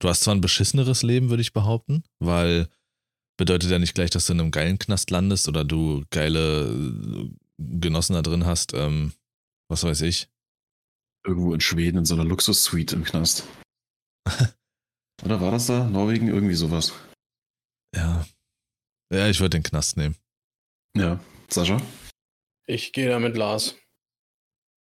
Du 0.00 0.08
hast 0.08 0.20
zwar 0.22 0.34
ein 0.34 0.40
beschisseneres 0.40 1.02
Leben, 1.02 1.30
würde 1.30 1.40
ich 1.40 1.52
behaupten, 1.52 2.04
weil 2.20 2.68
bedeutet 3.38 3.70
ja 3.70 3.78
nicht 3.78 3.94
gleich, 3.94 4.10
dass 4.10 4.26
du 4.26 4.32
in 4.34 4.40
einem 4.40 4.50
geilen 4.50 4.78
Knast 4.78 5.10
landest 5.10 5.48
oder 5.48 5.64
du 5.64 6.04
geile 6.10 6.68
äh, 6.68 7.30
Genossen 7.58 8.14
da 8.14 8.22
drin 8.22 8.46
hast, 8.46 8.74
ähm, 8.74 9.12
was 9.68 9.82
weiß 9.82 10.02
ich. 10.02 10.28
Irgendwo 11.26 11.52
in 11.54 11.60
Schweden 11.60 11.98
in 11.98 12.04
so 12.04 12.14
einer 12.14 12.24
Luxussuite 12.24 12.94
im 12.94 13.02
Knast. 13.04 13.44
Oder 15.24 15.40
war 15.40 15.50
das 15.50 15.66
da? 15.66 15.88
Norwegen? 15.88 16.28
Irgendwie 16.28 16.54
sowas. 16.54 16.92
Ja. 17.94 18.26
Ja, 19.12 19.28
ich 19.28 19.40
würde 19.40 19.50
den 19.58 19.62
Knast 19.62 19.96
nehmen. 19.96 20.16
Ja. 20.96 21.20
Sascha? 21.48 21.80
Ich 22.66 22.92
gehe 22.92 23.08
da 23.08 23.18
mit 23.18 23.36
Lars. 23.36 23.76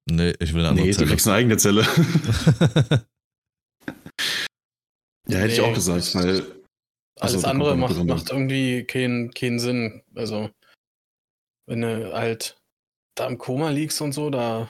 Nee, 0.09 0.33
ich 0.39 0.53
will 0.53 0.61
eine 0.61 0.69
andere 0.69 0.85
Nee, 0.85 0.91
du 0.91 0.97
Zelle. 0.97 1.09
kriegst 1.09 1.27
eine 1.27 1.35
eigene 1.37 1.57
Zelle. 1.57 1.81
ja, 5.27 5.37
hätte 5.39 5.53
ich 5.53 5.59
Nee, 5.59 5.65
auch 5.65 5.73
gesagt, 5.73 6.15
weil. 6.15 6.63
Alles 7.19 7.41
da 7.43 7.49
andere 7.51 7.77
macht, 7.77 7.95
macht 8.05 8.31
irgendwie 8.31 8.83
keinen 8.85 9.31
keinen 9.33 9.59
Sinn. 9.59 10.01
Also, 10.15 10.49
wenn 11.67 11.81
du 11.81 12.11
halt 12.13 12.57
da 13.15 13.27
im 13.27 13.37
Koma 13.37 13.69
liegst 13.69 14.01
und 14.01 14.13
so, 14.13 14.29
da 14.31 14.69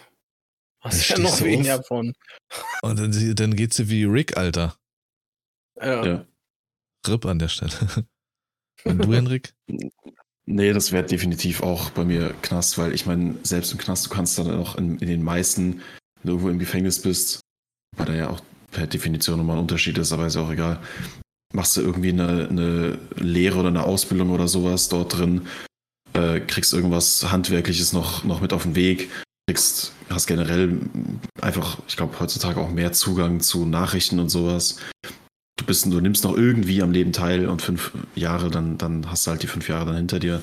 hast 0.82 1.10
du 1.10 1.14
ja 1.14 1.20
noch 1.20 1.38
du 1.38 1.46
weniger 1.46 1.80
auf. 1.80 1.88
von. 1.88 2.14
Und 2.82 3.00
dann, 3.00 3.14
sie- 3.14 3.34
dann 3.34 3.56
geht's 3.56 3.78
dir 3.78 3.88
wie 3.90 4.04
Rick, 4.04 4.36
Alter. 4.38 4.78
Ja. 5.80 6.06
Ja. 6.06 6.28
Rip 7.08 7.26
an 7.26 7.40
der 7.40 7.48
Stelle. 7.48 7.72
Und 8.86 9.06
du, 9.06 9.14
Henrik? 9.14 9.54
Nee, 10.46 10.74
das 10.74 10.92
wäre 10.92 11.06
definitiv 11.06 11.64
auch 11.64 11.92
bei 11.92 12.04
mir 12.04 12.34
Knast, 12.42 12.78
weil 12.78 12.94
ich 12.94 13.06
meine, 13.06 13.36
selbst 13.44 13.72
im 13.72 13.78
Knast, 13.78 14.06
du 14.06 14.10
kannst 14.10 14.38
dann 14.38 14.52
auch 14.52 14.76
in, 14.76 14.98
in 14.98 15.08
den 15.08 15.24
meisten, 15.24 15.76
wenn 15.76 16.24
du 16.24 16.32
irgendwo 16.32 16.50
im 16.50 16.60
Gefängnis 16.60 17.02
bist, 17.02 17.40
weil 17.96 18.08
da 18.08 18.14
ja 18.14 18.30
auch 18.30 18.42
per 18.72 18.86
Definition 18.86 19.38
nochmal 19.38 19.56
ein 19.56 19.62
Unterschied 19.62 19.98
ist, 19.98 20.12
aber 20.12 20.28
ist 20.28 20.36
ja 20.36 20.42
auch 20.42 20.52
egal, 20.52 20.82
machst 21.54 21.78
du 21.78 21.82
irgendwie 21.82 22.10
eine, 22.10 22.50
eine 22.50 23.00
Lehre 23.16 23.60
oder 23.60 23.70
eine 23.70 23.84
Ausbildung 23.84 24.32
oder 24.32 24.50
sowas 24.50 24.90
dort 24.90 25.18
drin, 25.18 25.48
äh, 26.14 26.42
kriegst 26.42 26.74
irgendwas 26.74 27.32
Handwerkliches 27.32 27.94
noch, 27.94 28.26
noch 28.26 28.42
mit 28.42 28.52
auf 28.52 28.64
den 28.64 28.76
Weg, 28.76 29.10
kriegst, 29.48 29.94
hast 30.10 30.28
generell 30.28 30.78
einfach, 31.42 31.78
ich 31.88 31.96
glaube, 31.96 32.20
heutzutage 32.20 32.60
auch 32.60 32.70
mehr 32.70 32.92
Zugang 32.92 33.40
zu 33.40 33.66
Nachrichten 33.66 34.20
und 34.20 34.30
sowas. 34.30 34.78
Du 35.58 35.66
bist, 35.66 35.86
du 35.86 36.00
nimmst 36.02 36.24
noch 36.24 36.36
irgendwie 36.36 36.82
am 36.82 36.92
Leben 36.92 37.14
teil 37.14 37.48
und 37.48 37.62
fünf 37.62 37.94
Jahre, 38.16 38.50
dann, 38.50 38.78
dann 38.78 39.10
hast 39.10 39.28
du 39.28 39.32
halt 39.32 39.44
die 39.44 39.48
fünf 39.48 39.70
Jahre 39.70 39.86
dann 39.88 39.98
hinter 39.98 40.20
dir. 40.20 40.42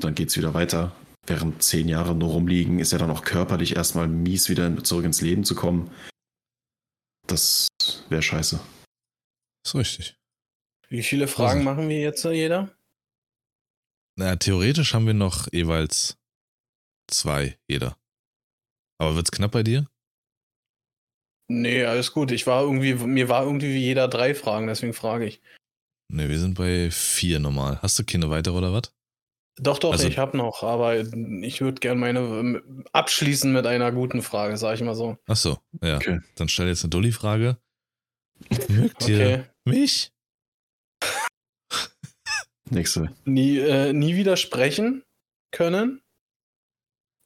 Dann 0.00 0.14
geht's 0.14 0.36
wieder 0.36 0.54
weiter. 0.54 0.94
Während 1.26 1.62
zehn 1.62 1.88
Jahre 1.88 2.14
nur 2.14 2.30
rumliegen, 2.30 2.78
ist 2.78 2.92
ja 2.92 2.98
dann 2.98 3.10
auch 3.10 3.22
körperlich 3.24 3.76
erstmal 3.76 4.08
mies, 4.08 4.48
wieder 4.48 4.82
zurück 4.84 5.04
ins 5.04 5.20
Leben 5.20 5.44
zu 5.44 5.54
kommen. 5.54 5.90
Das 7.26 7.68
wäre 8.08 8.22
scheiße. 8.22 8.60
Ist 9.66 9.74
richtig. 9.74 10.16
Wie 10.88 11.02
viele 11.02 11.28
Fragen 11.28 11.60
Also- 11.60 11.70
machen 11.70 11.88
wir 11.88 12.00
jetzt 12.00 12.24
jeder? 12.24 12.74
Naja, 14.16 14.36
theoretisch 14.36 14.94
haben 14.94 15.06
wir 15.06 15.14
noch 15.14 15.52
jeweils 15.52 16.16
zwei, 17.10 17.58
jeder. 17.68 17.98
Aber 18.98 19.14
wird's 19.16 19.30
knapp 19.30 19.52
bei 19.52 19.62
dir? 19.62 19.86
Nee, 21.50 21.84
alles 21.84 22.12
gut. 22.12 22.30
Ich 22.30 22.46
war 22.46 22.62
irgendwie, 22.62 22.94
mir 22.94 23.28
war 23.28 23.44
irgendwie 23.44 23.72
wie 23.74 23.78
jeder 23.80 24.06
drei 24.08 24.34
Fragen, 24.34 24.66
deswegen 24.66 24.92
frage 24.92 25.26
ich. 25.26 25.40
Ne, 26.12 26.28
wir 26.28 26.38
sind 26.38 26.54
bei 26.54 26.90
vier 26.90 27.38
normal. 27.40 27.78
Hast 27.82 27.98
du 27.98 28.04
keine 28.04 28.28
weitere 28.30 28.54
oder 28.56 28.72
was? 28.72 28.92
Doch, 29.60 29.78
doch, 29.78 29.92
Also- 29.92 30.06
ich 30.06 30.18
habe 30.18 30.36
noch, 30.36 30.62
aber 30.62 30.96
ich 30.96 31.60
würde 31.60 31.80
gerne 31.80 31.98
meine 32.00 32.20
ähm, 32.20 32.84
abschließen 32.92 33.52
mit 33.52 33.66
einer 33.66 33.90
guten 33.92 34.22
Frage, 34.22 34.56
sage 34.56 34.76
ich 34.76 34.82
mal 34.82 34.94
so. 34.94 35.18
Ach 35.26 35.36
so, 35.36 35.58
ja. 35.82 35.96
Okay. 35.96 36.20
Dann 36.36 36.48
stell 36.48 36.68
jetzt 36.68 36.84
eine 36.84 36.90
Dulli-Frage. 36.90 37.58
Mögt 38.68 39.08
ihr 39.08 39.18
Okay. 39.18 39.44
mich? 39.64 40.12
Nächste. 42.70 43.12
Nie, 43.24 43.58
äh, 43.58 43.92
nie 43.92 44.14
widersprechen 44.16 45.02
können 45.50 46.02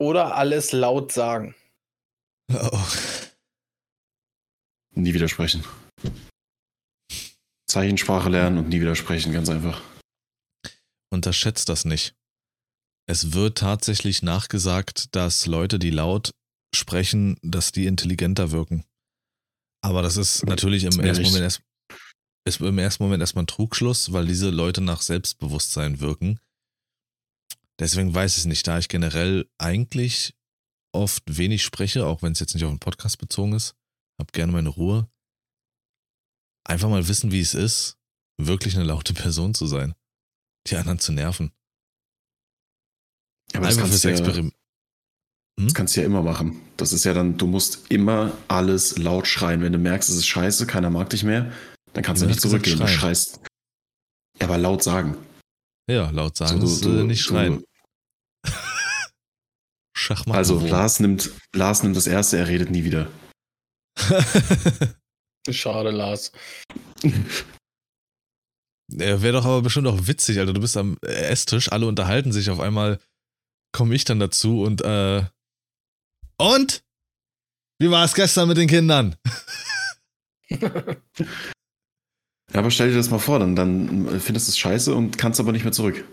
oder 0.00 0.36
alles 0.36 0.72
laut 0.72 1.12
sagen. 1.12 1.54
Oh. 2.52 2.78
Nie 4.94 5.14
widersprechen. 5.14 5.64
Zeichensprache 7.66 8.28
lernen 8.28 8.58
und 8.58 8.68
nie 8.68 8.80
widersprechen, 8.80 9.32
ganz 9.32 9.48
einfach. 9.48 9.82
Unterschätzt 11.10 11.68
das 11.68 11.84
nicht. 11.84 12.14
Es 13.06 13.32
wird 13.32 13.58
tatsächlich 13.58 14.22
nachgesagt, 14.22 15.14
dass 15.14 15.46
Leute, 15.46 15.78
die 15.78 15.90
laut 15.90 16.32
sprechen, 16.74 17.38
dass 17.42 17.72
die 17.72 17.86
intelligenter 17.86 18.50
wirken. 18.50 18.84
Aber 19.82 20.02
das 20.02 20.16
ist 20.16 20.46
natürlich 20.46 20.84
im 20.84 21.00
ersten, 21.00 21.24
Moment 21.24 21.42
erst, 21.42 21.62
ist 22.46 22.60
im 22.60 22.78
ersten 22.78 23.02
Moment 23.02 23.20
erstmal 23.20 23.44
ein 23.44 23.48
Trugschluss, 23.48 24.12
weil 24.12 24.26
diese 24.26 24.50
Leute 24.50 24.80
nach 24.80 25.02
Selbstbewusstsein 25.02 26.00
wirken. 26.00 26.38
Deswegen 27.80 28.14
weiß 28.14 28.38
ich 28.38 28.44
nicht, 28.44 28.66
da 28.66 28.78
ich 28.78 28.88
generell 28.88 29.48
eigentlich 29.58 30.34
oft 30.92 31.24
wenig 31.26 31.62
spreche, 31.62 32.06
auch 32.06 32.22
wenn 32.22 32.32
es 32.32 32.40
jetzt 32.40 32.54
nicht 32.54 32.64
auf 32.64 32.70
den 32.70 32.78
Podcast 32.78 33.18
bezogen 33.18 33.54
ist, 33.54 33.74
hab 34.22 34.32
gerne 34.32 34.52
meine 34.52 34.68
Ruhe. 34.68 35.08
Einfach 36.64 36.88
mal 36.88 37.08
wissen, 37.08 37.32
wie 37.32 37.40
es 37.40 37.54
ist, 37.54 37.98
wirklich 38.40 38.76
eine 38.76 38.84
laute 38.84 39.14
Person 39.22 39.52
zu 39.52 39.66
sein. 39.66 39.94
Die 40.68 40.76
anderen 40.76 41.00
zu 41.00 41.12
nerven. 41.12 41.52
Aber 43.52 43.66
das 43.66 43.76
Einfach 43.76 43.88
kannst, 43.88 44.02
fürs 44.02 44.02
du 44.02 44.08
ja, 44.08 44.14
Experiment. 44.14 44.54
das 45.56 45.74
kannst 45.74 45.96
du 45.96 46.00
ja 46.00 46.06
immer 46.06 46.22
machen. 46.22 46.62
Das 46.76 46.92
ist 46.92 47.04
ja 47.04 47.12
dann, 47.14 47.36
du 47.36 47.48
musst 47.48 47.90
immer 47.90 48.32
alles 48.46 48.96
laut 48.96 49.26
schreien. 49.26 49.60
Wenn 49.60 49.72
du 49.72 49.78
merkst, 49.78 50.08
es 50.08 50.16
ist 50.16 50.26
scheiße, 50.28 50.66
keiner 50.68 50.88
mag 50.88 51.10
dich 51.10 51.24
mehr, 51.24 51.52
dann 51.92 52.04
kannst 52.04 52.22
du 52.22 52.26
nicht 52.26 52.40
zurückgehen. 52.40 52.78
Du 52.78 52.86
schreist. 52.86 53.40
Ja, 54.40 54.46
aber 54.46 54.56
laut 54.56 54.84
sagen. 54.84 55.16
Ja, 55.90 56.10
laut 56.10 56.36
sagen, 56.36 56.64
So, 56.64 56.66
ist, 56.66 56.84
äh, 56.84 57.04
nicht 57.04 57.22
schreien. 57.22 57.64
Schachmatt. 59.96 60.36
Also, 60.36 60.60
Lars 60.60 61.00
nimmt, 61.00 61.32
Lars 61.52 61.82
nimmt 61.82 61.96
das 61.96 62.06
erste, 62.06 62.38
er 62.38 62.46
redet 62.46 62.70
nie 62.70 62.84
wieder. 62.84 63.10
Schade, 65.50 65.90
Lars. 65.90 66.32
Ja, 68.92 69.22
Wäre 69.22 69.32
doch 69.32 69.44
aber 69.44 69.62
bestimmt 69.62 69.86
auch 69.88 70.06
witzig, 70.06 70.38
Alter. 70.38 70.52
Du 70.52 70.60
bist 70.60 70.76
am 70.76 70.96
Esstisch, 71.02 71.72
alle 71.72 71.86
unterhalten 71.86 72.32
sich, 72.32 72.50
auf 72.50 72.60
einmal 72.60 73.00
komme 73.72 73.94
ich 73.94 74.04
dann 74.04 74.20
dazu 74.20 74.62
und 74.62 74.82
äh. 74.82 75.24
Und? 76.38 76.82
Wie 77.80 77.90
war 77.90 78.04
es 78.04 78.14
gestern 78.14 78.48
mit 78.48 78.56
den 78.56 78.68
Kindern? 78.68 79.16
Ja, 82.52 82.58
aber 82.60 82.70
stell 82.70 82.90
dir 82.90 82.96
das 82.96 83.10
mal 83.10 83.18
vor, 83.18 83.38
dann, 83.38 83.56
dann 83.56 84.20
findest 84.20 84.48
du 84.48 84.50
es 84.50 84.58
scheiße 84.58 84.94
und 84.94 85.16
kannst 85.16 85.40
aber 85.40 85.52
nicht 85.52 85.64
mehr 85.64 85.72
zurück. 85.72 86.04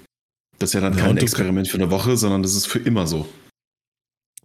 Das 0.57 0.69
ist 0.69 0.73
ja 0.73 0.81
dann 0.81 0.97
Ja, 0.97 1.05
kein 1.05 1.17
Experiment 1.17 1.67
für 1.67 1.77
eine 1.77 1.91
Woche, 1.91 2.15
sondern 2.15 2.43
das 2.43 2.55
ist 2.55 2.65
für 2.65 2.79
immer 2.79 3.07
so. 3.07 3.27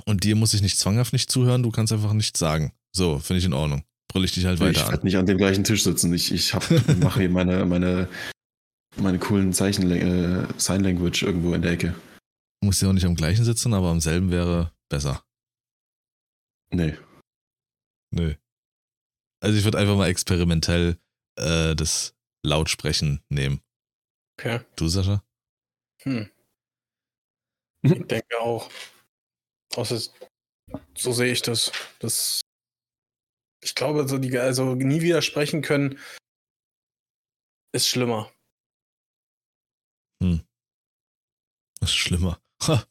Und 0.04 0.24
dir 0.24 0.34
muss 0.36 0.54
ich 0.54 0.62
nicht 0.62 0.78
zwanghaft 0.78 1.12
nicht 1.12 1.30
zuhören, 1.30 1.62
du 1.62 1.70
kannst 1.70 1.92
einfach 1.92 2.12
nichts 2.12 2.38
sagen. 2.38 2.72
So, 2.94 3.18
finde 3.18 3.38
ich 3.38 3.44
in 3.44 3.52
Ordnung. 3.52 3.84
Brüll 4.08 4.24
ich 4.24 4.32
dich 4.32 4.44
halt 4.44 4.60
ich 4.60 4.66
weiter 4.66 4.86
an. 4.86 4.92
werde 4.92 5.04
nicht 5.04 5.16
an 5.16 5.26
dem 5.26 5.38
gleichen 5.38 5.64
Tisch 5.64 5.82
sitzen. 5.82 6.12
Ich, 6.14 6.32
ich 6.32 6.54
hab, 6.54 6.62
mache 7.00 7.20
hier 7.20 7.30
meine, 7.30 7.64
meine, 7.64 8.08
meine 8.96 9.18
coolen 9.18 9.52
Zeichen, 9.52 9.90
äh, 9.90 10.46
Sign 10.58 10.82
Language 10.84 11.22
irgendwo 11.22 11.54
in 11.54 11.62
der 11.62 11.72
Ecke. 11.72 11.94
Muss 12.62 12.80
ja 12.80 12.88
auch 12.88 12.92
nicht 12.92 13.04
am 13.04 13.16
gleichen 13.16 13.44
sitzen, 13.44 13.74
aber 13.74 13.88
am 13.88 14.00
selben 14.00 14.30
wäre 14.30 14.72
besser. 14.88 15.24
Nee. 16.70 16.96
Nö. 18.12 18.34
Also 19.40 19.58
ich 19.58 19.64
würde 19.64 19.78
einfach 19.78 19.96
mal 19.96 20.08
experimentell 20.08 20.96
äh, 21.36 21.74
das 21.74 22.14
Lautsprechen 22.44 23.22
nehmen. 23.28 23.60
Okay. 24.38 24.60
Du, 24.76 24.88
Sascha? 24.88 25.22
Hm. 26.02 26.30
Ich 27.82 28.06
denke 28.06 28.40
auch. 28.40 28.70
Außer, 29.76 30.00
so 30.96 31.12
sehe 31.12 31.32
ich 31.32 31.42
das. 31.42 31.70
das. 31.98 32.40
Ich 33.64 33.74
glaube, 33.74 34.06
so 34.06 34.18
die, 34.18 34.38
also 34.38 34.74
nie 34.74 35.00
widersprechen 35.00 35.62
können 35.62 35.98
ist 37.74 37.88
schlimmer. 37.88 38.30
Hm. 40.22 40.46
Ist 41.80 41.94
schlimmer. 41.94 42.42
Ha. 42.66 42.86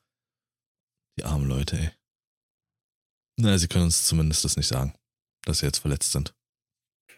Die 1.20 1.26
armen 1.26 1.48
Leute, 1.48 1.78
ey. 1.78 1.92
Na, 3.40 3.56
sie 3.60 3.68
können 3.68 3.86
uns 3.86 4.08
zumindest 4.08 4.44
das 4.46 4.58
nicht 4.58 4.68
sagen, 4.68 4.96
dass 5.44 5.60
sie 5.60 5.68
jetzt 5.68 5.78
verletzt 5.78 6.12
sind. 6.12 6.36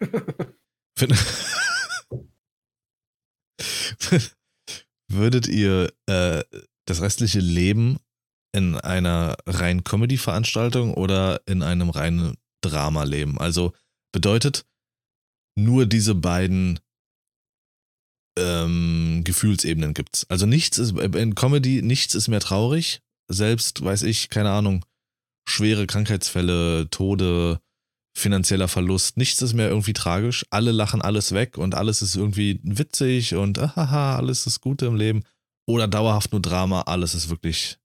Würdet 5.08 5.48
ihr 5.48 5.90
äh, 6.06 6.44
das 6.84 7.00
restliche 7.00 7.40
Leben 7.40 7.98
in 8.52 8.76
einer 8.76 9.38
reinen 9.46 9.82
Comedy-Veranstaltung 9.82 10.92
oder 10.92 11.40
in 11.46 11.62
einem 11.62 11.88
reinen 11.88 12.36
Drama 12.68 13.04
leben? 13.04 13.38
Also 13.38 13.72
bedeutet 14.12 14.66
nur 15.58 15.86
diese 15.86 16.14
beiden 16.14 16.80
ähm, 18.38 19.22
Gefühlsebenen 19.24 19.94
gibt's. 19.94 20.26
Also 20.28 20.46
nichts 20.46 20.78
ist 20.78 20.96
in 20.98 21.34
Comedy, 21.34 21.82
nichts 21.82 22.14
ist 22.14 22.28
mehr 22.28 22.40
traurig. 22.40 23.00
Selbst, 23.28 23.82
weiß 23.82 24.02
ich, 24.04 24.28
keine 24.28 24.50
Ahnung, 24.50 24.84
schwere 25.48 25.86
Krankheitsfälle, 25.86 26.88
Tode, 26.90 27.60
finanzieller 28.16 28.68
Verlust, 28.68 29.16
nichts 29.16 29.42
ist 29.42 29.54
mehr 29.54 29.68
irgendwie 29.68 29.92
tragisch. 29.92 30.44
Alle 30.50 30.72
lachen 30.72 31.02
alles 31.02 31.32
weg 31.32 31.58
und 31.58 31.74
alles 31.74 32.02
ist 32.02 32.14
irgendwie 32.16 32.60
witzig 32.62 33.34
und 33.34 33.58
haha, 33.76 34.16
alles 34.16 34.46
ist 34.46 34.60
Gute 34.60 34.86
im 34.86 34.96
Leben. 34.96 35.24
Oder 35.68 35.88
dauerhaft 35.88 36.32
nur 36.32 36.40
Drama, 36.40 36.82
alles 36.82 37.14
ist 37.14 37.28
wirklich 37.28 37.78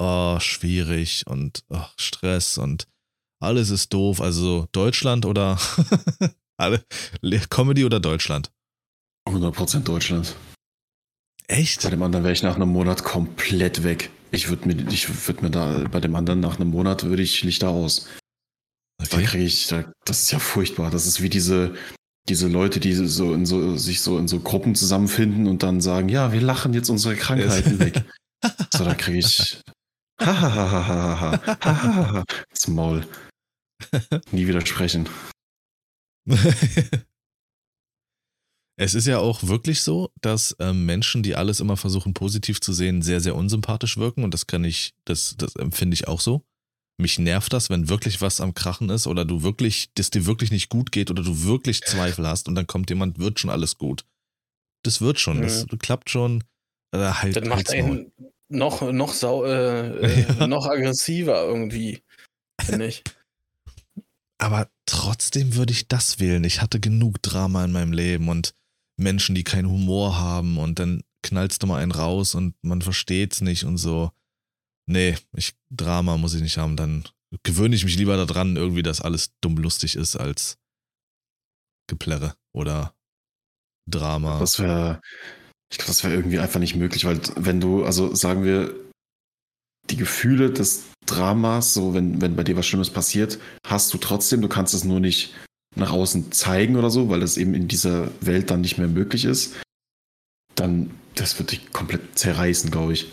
oh, 0.00 0.40
schwierig 0.40 1.26
und 1.26 1.64
oh, 1.68 1.84
Stress 1.96 2.58
und 2.58 2.86
alles 3.40 3.70
ist 3.70 3.92
doof. 3.92 4.20
Also 4.20 4.68
Deutschland 4.72 5.26
oder 5.26 5.58
alle 6.56 6.82
Comedy 7.50 7.84
oder 7.84 8.00
Deutschland? 8.00 8.50
100% 9.28 9.80
Deutschland. 9.80 10.34
Echt? 11.46 11.82
Bei 11.82 11.90
dem 11.90 12.02
anderen 12.02 12.24
wäre 12.24 12.32
ich 12.32 12.42
nach 12.42 12.56
einem 12.56 12.68
Monat 12.68 13.02
komplett 13.02 13.82
weg. 13.82 14.10
Ich 14.30 14.48
würde 14.48 14.68
mir, 14.68 14.88
ich 14.92 15.26
würde 15.26 15.42
mir 15.42 15.50
da, 15.50 15.84
bei 15.90 16.00
dem 16.00 16.14
anderen 16.14 16.40
nach 16.40 16.60
einem 16.60 16.70
Monat 16.70 17.04
würde 17.04 17.22
ich 17.22 17.42
Lichter 17.42 17.68
aus. 17.70 18.06
Da 18.98 19.16
Okay. 19.16 19.24
kriege 19.24 19.44
ich, 19.44 19.66
da, 19.66 19.90
das 20.04 20.22
ist 20.22 20.30
ja 20.30 20.38
furchtbar. 20.38 20.90
Das 20.90 21.06
ist 21.06 21.22
wie 21.22 21.28
diese, 21.30 21.74
diese 22.28 22.46
Leute, 22.48 22.78
die 22.78 22.92
so 22.94 23.34
in 23.34 23.46
so, 23.46 23.76
sich 23.76 24.02
so 24.02 24.18
in 24.18 24.28
so 24.28 24.38
Gruppen 24.40 24.74
zusammenfinden 24.74 25.48
und 25.48 25.62
dann 25.62 25.80
sagen, 25.80 26.08
ja, 26.08 26.32
wir 26.32 26.40
lachen 26.40 26.74
jetzt 26.74 26.90
unsere 26.90 27.16
Krankheiten 27.16 27.78
weg. 27.80 28.04
So, 28.72 28.84
da 28.84 28.94
kriege 28.94 29.18
ich, 29.18 29.60
ha, 30.20 31.38
das 32.50 32.68
Maul. 32.68 33.06
Nie 34.32 34.46
widersprechen. 34.46 35.08
es 38.76 38.94
ist 38.94 39.06
ja 39.06 39.18
auch 39.18 39.42
wirklich 39.42 39.82
so, 39.82 40.10
dass 40.20 40.56
ähm, 40.58 40.86
Menschen, 40.86 41.22
die 41.22 41.34
alles 41.34 41.60
immer 41.60 41.76
versuchen 41.76 42.14
positiv 42.14 42.60
zu 42.60 42.72
sehen, 42.72 43.02
sehr, 43.02 43.20
sehr 43.20 43.36
unsympathisch 43.36 43.96
wirken 43.96 44.24
und 44.24 44.32
das 44.34 44.46
kann 44.46 44.64
ich, 44.64 44.94
das, 45.04 45.34
das 45.36 45.56
empfinde 45.56 45.94
ich 45.94 46.08
auch 46.08 46.20
so. 46.20 46.44
Mich 46.98 47.18
nervt 47.18 47.52
das, 47.52 47.70
wenn 47.70 47.88
wirklich 47.88 48.20
was 48.20 48.40
am 48.40 48.52
Krachen 48.52 48.90
ist 48.90 49.06
oder 49.06 49.24
du 49.24 49.42
wirklich, 49.42 49.90
dass 49.94 50.10
dir 50.10 50.26
wirklich 50.26 50.50
nicht 50.50 50.68
gut 50.68 50.92
geht 50.92 51.10
oder 51.10 51.22
du 51.22 51.44
wirklich 51.44 51.80
Zweifel 51.82 52.26
hast 52.26 52.46
und 52.46 52.54
dann 52.54 52.66
kommt 52.66 52.90
jemand, 52.90 53.18
wird 53.18 53.40
schon 53.40 53.50
alles 53.50 53.78
gut. 53.78 54.04
Das 54.82 55.00
wird 55.00 55.18
schon, 55.18 55.40
das 55.42 55.66
klappt 55.78 56.10
schon. 56.10 56.44
Äh, 56.92 56.98
halt, 56.98 57.36
Das 57.36 57.48
macht 57.48 57.70
einen 57.70 58.12
noch, 58.50 58.82
noch, 58.92 59.12
sau, 59.12 59.44
äh, 59.44 60.22
äh, 60.26 60.46
noch 60.46 60.66
aggressiver 60.66 61.44
irgendwie, 61.44 62.02
finde 62.60 62.86
ich. 62.86 63.02
Aber 64.40 64.70
trotzdem 64.86 65.54
würde 65.54 65.72
ich 65.72 65.86
das 65.86 66.18
wählen. 66.18 66.44
Ich 66.44 66.62
hatte 66.62 66.80
genug 66.80 67.20
Drama 67.20 67.62
in 67.62 67.72
meinem 67.72 67.92
Leben 67.92 68.28
und 68.30 68.54
Menschen, 68.96 69.34
die 69.34 69.44
keinen 69.44 69.68
Humor 69.68 70.18
haben 70.18 70.56
und 70.56 70.78
dann 70.78 71.02
knallst 71.22 71.62
du 71.62 71.66
mal 71.66 71.82
einen 71.82 71.92
raus 71.92 72.34
und 72.34 72.54
man 72.62 72.80
versteht's 72.80 73.42
nicht 73.42 73.64
und 73.64 73.76
so. 73.76 74.12
Nee, 74.86 75.18
ich, 75.36 75.54
Drama 75.70 76.16
muss 76.16 76.32
ich 76.32 76.40
nicht 76.40 76.56
haben. 76.56 76.76
Dann 76.76 77.04
gewöhne 77.42 77.76
ich 77.76 77.84
mich 77.84 77.98
lieber 77.98 78.16
daran, 78.16 78.56
irgendwie, 78.56 78.82
dass 78.82 79.02
alles 79.02 79.32
dumm 79.42 79.56
lustig 79.58 79.94
ist, 79.94 80.16
als 80.16 80.56
Geplärre 81.86 82.34
oder 82.54 82.94
Drama. 83.86 84.38
Das 84.38 84.58
wäre, 84.58 85.02
ich 85.70 85.76
glaube, 85.76 85.88
das 85.88 86.02
wäre 86.02 86.14
irgendwie 86.14 86.38
einfach 86.38 86.60
nicht 86.60 86.76
möglich, 86.76 87.04
weil 87.04 87.20
wenn 87.36 87.60
du, 87.60 87.84
also 87.84 88.14
sagen 88.14 88.42
wir, 88.42 88.74
die 89.90 89.96
Gefühle 89.96 90.50
des 90.50 90.84
Dramas, 91.10 91.74
so 91.74 91.94
wenn, 91.94 92.20
wenn 92.20 92.36
bei 92.36 92.44
dir 92.44 92.56
was 92.56 92.66
Schlimmes 92.66 92.90
passiert, 92.90 93.38
hast 93.66 93.92
du 93.92 93.98
trotzdem, 93.98 94.42
du 94.42 94.48
kannst 94.48 94.74
es 94.74 94.84
nur 94.84 95.00
nicht 95.00 95.34
nach 95.76 95.92
außen 95.92 96.32
zeigen 96.32 96.76
oder 96.76 96.90
so, 96.90 97.08
weil 97.08 97.20
das 97.20 97.36
eben 97.36 97.54
in 97.54 97.68
dieser 97.68 98.10
Welt 98.20 98.50
dann 98.50 98.60
nicht 98.60 98.78
mehr 98.78 98.88
möglich 98.88 99.24
ist, 99.24 99.60
dann, 100.54 100.90
das 101.14 101.38
wird 101.38 101.52
dich 101.52 101.72
komplett 101.72 102.18
zerreißen, 102.18 102.70
glaube 102.70 102.92
ich. 102.92 103.12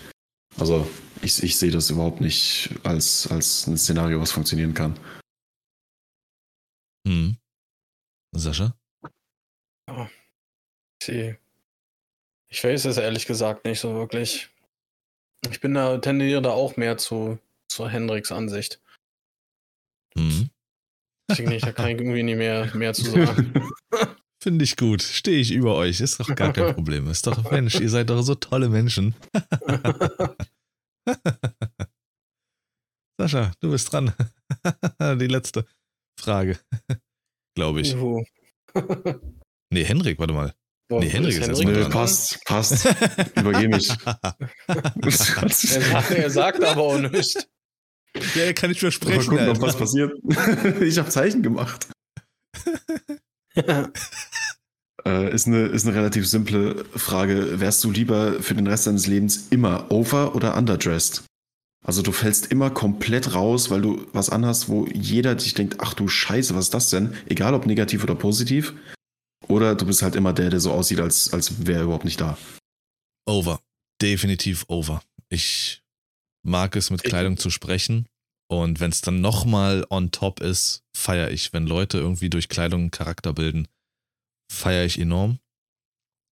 Also 0.58 0.88
ich, 1.22 1.42
ich 1.44 1.58
sehe 1.58 1.72
das 1.72 1.90
überhaupt 1.90 2.22
nicht 2.22 2.72
als, 2.84 3.28
als 3.28 3.68
ein 3.68 3.78
Szenario, 3.78 4.20
was 4.20 4.32
funktionieren 4.32 4.74
kann. 4.74 5.00
Hm. 7.08 7.38
Sascha? 8.34 8.76
Ich 9.90 11.06
sehe. 11.06 11.38
Ich 12.50 12.64
weiß 12.64 12.86
es 12.86 12.98
ehrlich 12.98 13.26
gesagt 13.26 13.66
nicht 13.66 13.80
so 13.80 13.94
wirklich. 13.94 14.50
Ich 15.50 15.62
bin 15.62 15.74
da, 15.74 15.98
tendiere 16.00 16.42
da 16.42 16.52
auch 16.52 16.78
mehr 16.78 16.98
zu, 16.98 17.40
zu 17.78 17.88
Hendricks 17.88 18.32
Ansicht. 18.32 18.82
Hm. 20.18 20.50
Deswegen 21.30 21.50
nicht, 21.50 21.66
da 21.66 21.72
kann 21.72 21.90
ich 21.90 21.98
irgendwie 22.00 22.24
nicht 22.24 22.38
mehr, 22.38 22.76
mehr 22.76 22.94
zu 22.94 23.04
sagen. 23.04 23.54
Finde 24.44 24.64
ich 24.64 24.78
gut. 24.78 25.02
Stehe 25.02 25.40
ich 25.40 25.52
über 25.52 25.76
euch. 25.76 26.00
Ist 26.02 26.20
doch 26.20 26.34
gar 26.36 26.54
kein 26.54 26.74
Problem. 26.76 27.08
Ist 27.10 27.28
doch, 27.28 27.52
Mensch, 27.52 27.80
ihr 27.80 27.90
seid 27.90 28.10
doch 28.10 28.22
so 28.22 28.36
tolle 28.36 28.70
Menschen. 28.70 29.16
Sascha, 33.20 33.52
du 33.60 33.72
bist 33.72 33.92
dran. 33.92 34.14
Die 35.00 35.28
letzte 35.28 35.66
Frage. 36.20 36.60
Glaube 37.56 37.82
ich. 37.82 37.96
Nee, 39.72 39.84
Henrik, 39.84 40.20
warte 40.20 40.34
mal. 40.34 40.54
Boah, 40.90 41.02
Nee, 41.02 41.10
Henrik 41.10 41.34
ist 41.34 41.42
Henrik 41.42 41.50
erstmal 41.50 41.74
Nö, 41.74 41.82
dran. 41.82 41.92
passt, 41.92 42.46
passt. 42.46 42.86
Übergeh 43.36 43.68
mich. 43.68 43.90
Er 44.68 45.12
sagt, 45.12 46.12
er 46.12 46.30
sagt 46.30 46.64
aber 46.64 46.82
auch 46.82 46.98
nicht. 47.00 47.50
Ja, 48.36 48.54
kann 48.54 48.72
ich 48.72 48.78
Mal 48.78 48.92
versprechen. 48.92 49.30
gucken, 49.30 49.50
ob 49.50 49.56
Alter. 49.56 49.62
was 49.62 49.78
passiert. 49.78 50.14
ich 50.82 50.98
habe 50.98 51.10
Zeichen 51.10 51.44
gemacht. 51.44 51.88
Äh, 55.06 55.34
ist, 55.34 55.48
eine, 55.48 55.68
ist 55.68 55.86
eine 55.88 55.96
relativ 55.96 56.28
simple 56.28 56.84
Frage. 56.96 57.60
Wärst 57.62 57.84
du 57.84 57.92
lieber 57.92 58.42
für 58.42 58.56
den 58.56 58.68
Rest 58.68 58.88
deines 58.88 59.08
Lebens 59.08 59.48
immer 59.52 59.90
over- 59.90 60.36
oder 60.36 60.58
underdressed? 60.58 61.24
Also 61.86 62.02
du 62.02 62.12
fällst 62.12 62.52
immer 62.52 62.70
komplett 62.72 63.34
raus, 63.34 63.70
weil 63.70 63.82
du 63.82 64.06
was 64.12 64.30
anhast, 64.30 64.68
wo 64.68 64.86
jeder 64.88 65.40
sich 65.40 65.54
denkt, 65.54 65.78
ach 65.80 65.94
du 65.94 66.10
Scheiße, 66.10 66.56
was 66.56 66.66
ist 66.66 66.74
das 66.74 66.90
denn? 66.90 67.14
Egal 67.28 67.54
ob 67.54 67.66
negativ 67.66 68.04
oder 68.04 68.16
positiv. 68.16 68.74
Oder 69.48 69.76
du 69.76 69.86
bist 69.86 70.02
halt 70.02 70.16
immer 70.16 70.34
der, 70.34 70.50
der 70.50 70.60
so 70.60 70.72
aussieht, 70.74 71.00
als, 71.00 71.32
als 71.32 71.66
wäre 71.66 71.80
er 71.80 71.84
überhaupt 71.86 72.04
nicht 72.06 72.20
da. 72.20 72.38
Over. 73.26 73.62
Definitiv 74.02 74.66
over. 74.68 75.02
Ich 75.30 75.84
mag 76.48 76.76
es, 76.76 76.90
mit 76.90 77.02
Ich- 77.04 77.10
Kleidung 77.10 77.38
zu 77.38 77.50
sprechen. 77.50 78.08
Und 78.50 78.80
wenn 78.80 78.92
es 78.92 79.02
dann 79.02 79.20
nochmal 79.20 79.86
on 79.90 80.12
top 80.12 80.40
ist, 80.40 80.84
feiere 80.96 81.32
ich. 81.32 81.52
Wenn 81.52 81.68
Leute 81.68 81.98
irgendwie 81.98 82.30
durch 82.30 82.48
Kleidung 82.48 82.82
einen 82.82 82.92
Charakter 82.92 83.34
bilden, 83.34 83.68
feiere 84.50 84.86
ich 84.86 84.98
enorm. 85.00 85.40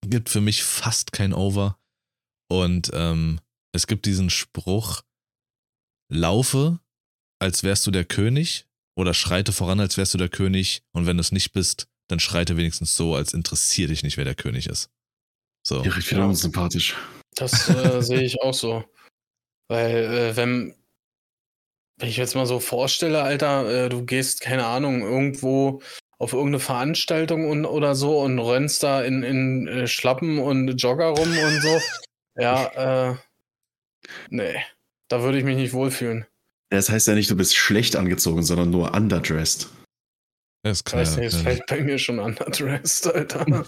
Gibt 0.08 0.30
für 0.30 0.40
mich 0.40 0.64
fast 0.64 1.12
kein 1.12 1.34
Over. 1.34 1.78
Und 2.50 2.92
ähm, 2.94 3.42
es 3.74 3.88
gibt 3.88 4.06
diesen 4.06 4.30
Spruch, 4.30 5.02
laufe, 6.10 6.80
als 7.42 7.64
wärst 7.64 7.86
du 7.88 7.92
der 7.92 8.06
König 8.06 8.66
oder 8.98 9.14
schreite 9.14 9.52
voran, 9.52 9.80
als 9.80 9.98
wärst 9.98 10.14
du 10.14 10.18
der 10.18 10.30
König. 10.30 10.84
Und 10.94 11.06
wenn 11.08 11.18
du 11.18 11.22
es 11.22 11.32
nicht 11.34 11.52
bist, 11.52 11.88
dann 12.08 12.20
schreite 12.20 12.56
wenigstens 12.56 12.96
so, 12.96 13.16
als 13.16 13.34
interessiert 13.34 13.90
dich 13.90 14.04
nicht, 14.04 14.16
wer 14.18 14.26
der 14.26 14.36
König 14.36 14.68
ist. 14.68 14.90
So. 15.68 15.82
Direkt 15.82 16.10
wieder 16.12 16.22
Ja. 16.22 16.28
unsympathisch. 16.28 16.96
Das 17.36 17.68
äh, 17.70 18.02
sehe 18.02 18.24
ich 18.24 18.42
auch 18.42 18.54
so. 18.54 18.86
Weil, 19.68 19.96
äh, 19.96 20.36
wenn, 20.36 20.76
wenn 21.98 22.10
ich 22.10 22.18
jetzt 22.18 22.36
mal 22.36 22.46
so 22.46 22.60
vorstelle, 22.60 23.24
Alter, 23.24 23.86
äh, 23.86 23.90
du 23.90 24.06
gehst, 24.06 24.42
keine 24.42 24.66
Ahnung, 24.66 25.02
irgendwo 25.02 25.82
auf 26.18 26.34
irgendeine 26.34 26.60
Veranstaltung 26.60 27.50
und, 27.50 27.66
oder 27.66 27.96
so 27.96 28.20
und 28.20 28.40
rennst 28.40 28.84
da 28.84 29.04
in, 29.04 29.24
in 29.24 29.68
äh, 29.68 29.88
Schlappen 29.88 30.40
und 30.40 30.70
Jogger 30.82 31.08
rum 31.08 31.30
und 31.30 31.62
so. 31.62 31.80
Ja, 32.38 33.12
äh, 33.12 33.16
nee, 34.30 34.62
da 35.08 35.22
würde 35.24 35.38
ich 35.38 35.46
mich 35.46 35.56
nicht 35.56 35.72
wohlfühlen. 35.72 36.26
Das 36.70 36.90
heißt 36.90 37.08
ja 37.08 37.16
nicht, 37.16 37.30
du 37.30 37.38
bist 37.38 37.56
schlecht 37.56 37.96
angezogen, 37.96 38.44
sondern 38.44 38.72
nur 38.72 38.94
underdressed. 38.94 39.70
Das 40.64 40.84
kann 40.84 41.00
Weiß 41.00 41.16
ja, 41.16 41.22
nicht, 41.22 41.34
es 41.34 41.42
fällt 41.42 41.66
bei 41.68 41.80
mir 41.80 41.98
schon 41.98 42.20
underdressed, 42.20 43.08
Alter. 43.08 43.46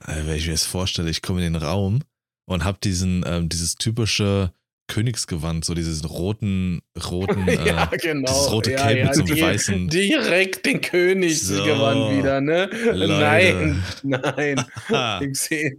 Also, 0.00 0.26
wenn 0.26 0.36
ich 0.36 0.46
mir 0.46 0.52
das 0.52 0.64
vorstelle, 0.64 1.10
ich 1.10 1.20
komme 1.20 1.44
in 1.44 1.52
den 1.52 1.62
Raum 1.62 2.02
und 2.48 2.64
habe 2.64 2.78
diesen, 2.82 3.24
ähm, 3.26 3.50
dieses 3.50 3.74
typische 3.74 4.54
Königsgewand, 4.88 5.64
so 5.64 5.74
diesen 5.74 6.04
roten, 6.06 6.82
roten, 7.10 7.48
äh, 7.48 7.66
ja, 7.66 7.86
genau. 7.86 8.30
dieses 8.30 8.52
rote 8.52 8.72
ja, 8.72 8.76
Cape 8.78 8.98
ja, 8.98 9.04
mit 9.06 9.14
so 9.14 9.22
einem 9.24 9.40
weißen. 9.40 9.88
Direkt 9.88 10.66
den 10.66 10.80
Königsgewand 10.80 12.12
So, 12.12 12.18
wieder, 12.18 12.40
ne? 12.40 12.66
Leute. 12.92 13.76
Nein, 14.02 14.64
nein. 14.88 15.20
Ich 15.30 15.38
sehe 15.38 15.74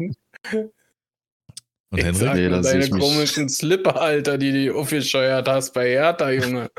und 1.92 2.00
ich 2.00 2.06
Henrik? 2.06 2.34
Nee, 2.34 2.50
deine 2.50 2.86
ich 2.86 2.92
mich- 2.92 3.02
komischen 3.04 3.50
Slipper, 3.50 4.02
Alter, 4.02 4.40
die 4.40 4.66
du 4.66 4.76
aufgescheuert 4.76 5.48
hast 5.48 5.74
bei 5.76 5.92
Hertha, 5.92 6.32
Junge. 6.32 6.72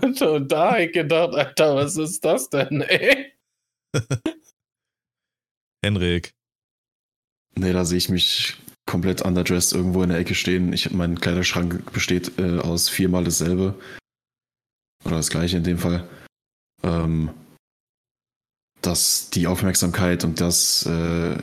und, 0.00 0.22
und 0.22 0.50
da 0.50 0.72
hab 0.72 0.78
ich 0.80 0.90
gedacht, 0.92 1.34
Alter, 1.36 1.76
was 1.76 1.96
ist 1.96 2.24
das 2.24 2.50
denn, 2.50 2.80
ey? 2.82 3.32
Henrik. 5.84 6.34
Nee, 7.54 7.72
da 7.72 7.84
sehe 7.84 7.98
ich 7.98 8.08
mich 8.08 8.56
komplett 8.86 9.22
underdressed 9.22 9.72
irgendwo 9.72 10.02
in 10.02 10.08
der 10.08 10.18
Ecke 10.18 10.34
stehen. 10.34 10.72
Ich, 10.72 10.90
mein 10.90 11.20
Kleiderschrank 11.20 11.92
besteht 11.92 12.38
äh, 12.38 12.58
aus 12.58 12.88
viermal 12.88 13.24
dasselbe. 13.24 13.74
Oder 15.04 15.16
das 15.16 15.30
gleiche 15.30 15.56
in 15.56 15.64
dem 15.64 15.78
Fall. 15.78 16.08
Ähm, 16.82 17.30
dass 18.80 19.30
die 19.30 19.46
Aufmerksamkeit 19.46 20.24
und 20.24 20.40
das 20.40 20.84
äh, 20.86 21.38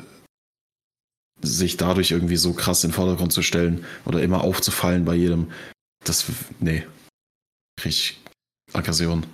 sich 1.41 1.77
dadurch 1.77 2.11
irgendwie 2.11 2.35
so 2.35 2.53
krass 2.53 2.83
in 2.83 2.89
den 2.89 2.95
Vordergrund 2.95 3.31
zu 3.31 3.41
stellen 3.41 3.85
oder 4.05 4.21
immer 4.21 4.41
aufzufallen 4.41 5.05
bei 5.05 5.15
jedem, 5.15 5.51
das, 6.03 6.25
nee, 6.59 6.85
krieg 7.77 7.91
ich 7.91 8.19
Aggression. 8.73 9.25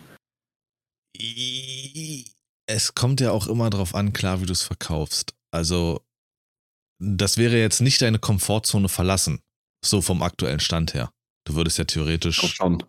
Es 2.68 2.94
kommt 2.94 3.22
ja 3.22 3.32
auch 3.32 3.48
immer 3.48 3.70
drauf 3.70 3.96
an, 3.96 4.14
klar, 4.14 4.42
wie 4.42 4.46
du 4.46 4.54
es 4.54 4.62
verkaufst. 4.62 5.34
Also, 5.52 6.02
das 7.00 7.38
wäre 7.38 7.58
jetzt 7.58 7.82
nicht 7.82 8.02
deine 8.02 8.20
Komfortzone 8.20 8.90
verlassen. 8.90 9.42
So 9.84 10.02
vom 10.02 10.24
aktuellen 10.24 10.60
Stand 10.60 10.94
her. 10.94 11.12
Du 11.46 11.56
würdest 11.56 11.78
ja 11.78 11.84
theoretisch. 11.86 12.40
Kommt 12.40 12.54
schon. 12.54 12.84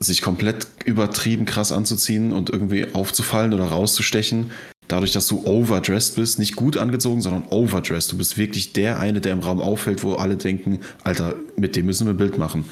Sich 0.00 0.22
komplett 0.22 0.68
übertrieben 0.84 1.44
krass 1.44 1.72
anzuziehen 1.72 2.32
und 2.32 2.50
irgendwie 2.50 2.94
aufzufallen 2.94 3.52
oder 3.52 3.64
rauszustechen, 3.64 4.52
dadurch, 4.86 5.12
dass 5.12 5.26
du 5.26 5.44
overdressed 5.44 6.14
bist, 6.14 6.38
nicht 6.38 6.54
gut 6.54 6.76
angezogen, 6.76 7.20
sondern 7.20 7.48
overdressed. 7.48 8.12
Du 8.12 8.18
bist 8.18 8.36
wirklich 8.36 8.72
der 8.72 9.00
eine, 9.00 9.20
der 9.20 9.32
im 9.32 9.40
Raum 9.40 9.60
auffällt, 9.60 10.04
wo 10.04 10.14
alle 10.14 10.36
denken, 10.36 10.80
Alter, 11.02 11.34
mit 11.56 11.74
dem 11.74 11.86
müssen 11.86 12.06
wir 12.06 12.14
ein 12.14 12.18
Bild 12.18 12.38
machen. 12.38 12.68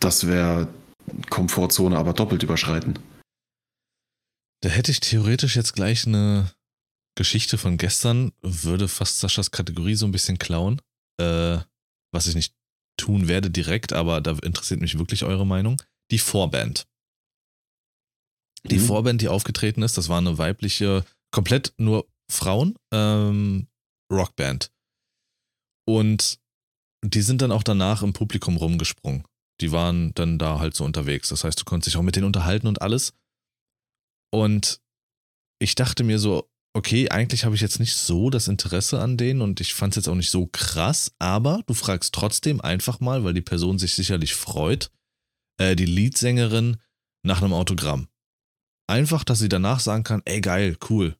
Das 0.00 0.26
wäre 0.26 0.68
Komfortzone, 1.28 1.98
aber 1.98 2.14
doppelt 2.14 2.42
überschreiten. 2.42 2.98
Da 4.62 4.68
hätte 4.68 4.90
ich 4.90 5.00
theoretisch 5.00 5.56
jetzt 5.56 5.74
gleich 5.74 6.06
eine 6.06 6.50
Geschichte 7.18 7.58
von 7.58 7.78
gestern, 7.78 8.32
würde 8.42 8.86
fast 8.86 9.18
Saschas 9.18 9.50
Kategorie 9.50 9.96
so 9.96 10.06
ein 10.06 10.12
bisschen 10.12 10.38
klauen. 10.38 10.80
Äh, 11.20 11.58
was 12.12 12.28
ich 12.28 12.36
nicht 12.36 12.54
tun 12.96 13.26
werde 13.26 13.50
direkt, 13.50 13.92
aber 13.92 14.20
da 14.20 14.38
interessiert 14.42 14.80
mich 14.80 14.98
wirklich 14.98 15.24
eure 15.24 15.44
Meinung. 15.44 15.82
Die 16.12 16.20
Vorband. 16.20 16.86
Die 18.64 18.78
Mhm. 18.78 18.86
Vorband, 18.86 19.20
die 19.20 19.26
aufgetreten 19.28 19.82
ist, 19.82 19.98
das 19.98 20.08
war 20.08 20.18
eine 20.18 20.38
weibliche, 20.38 21.04
komplett 21.32 21.74
nur 21.76 22.06
Frauen, 22.30 22.76
ähm, 22.92 23.66
Rockband. 24.12 24.70
Und 25.88 26.38
die 27.04 27.22
sind 27.22 27.42
dann 27.42 27.50
auch 27.52 27.64
danach 27.64 28.02
im 28.02 28.12
Publikum 28.12 28.56
rumgesprungen. 28.56 29.24
Die 29.60 29.72
waren 29.72 30.14
dann 30.14 30.38
da 30.38 30.60
halt 30.60 30.76
so 30.76 30.84
unterwegs. 30.84 31.30
Das 31.30 31.42
heißt, 31.42 31.60
du 31.60 31.64
konntest 31.64 31.88
dich 31.88 31.96
auch 31.98 32.04
mit 32.04 32.14
denen 32.14 32.26
unterhalten 32.26 32.68
und 32.68 32.80
alles. 32.80 33.12
Und 34.32 34.80
ich 35.60 35.74
dachte 35.74 36.04
mir 36.04 36.20
so, 36.20 36.48
okay, 36.78 37.08
eigentlich 37.08 37.44
habe 37.44 37.56
ich 37.56 37.60
jetzt 37.60 37.80
nicht 37.80 37.96
so 37.96 38.30
das 38.30 38.46
Interesse 38.46 39.00
an 39.00 39.16
denen 39.16 39.42
und 39.42 39.60
ich 39.60 39.74
fand 39.74 39.92
es 39.92 39.96
jetzt 39.96 40.08
auch 40.08 40.14
nicht 40.14 40.30
so 40.30 40.46
krass, 40.46 41.12
aber 41.18 41.62
du 41.66 41.74
fragst 41.74 42.14
trotzdem 42.14 42.60
einfach 42.60 43.00
mal, 43.00 43.24
weil 43.24 43.34
die 43.34 43.42
Person 43.42 43.80
sich 43.80 43.94
sicherlich 43.94 44.34
freut, 44.34 44.92
äh, 45.58 45.74
die 45.74 45.86
Leadsängerin 45.86 46.76
nach 47.24 47.42
einem 47.42 47.52
Autogramm. 47.52 48.06
Einfach, 48.86 49.24
dass 49.24 49.40
sie 49.40 49.48
danach 49.48 49.80
sagen 49.80 50.04
kann, 50.04 50.22
ey 50.24 50.40
geil, 50.40 50.78
cool. 50.88 51.16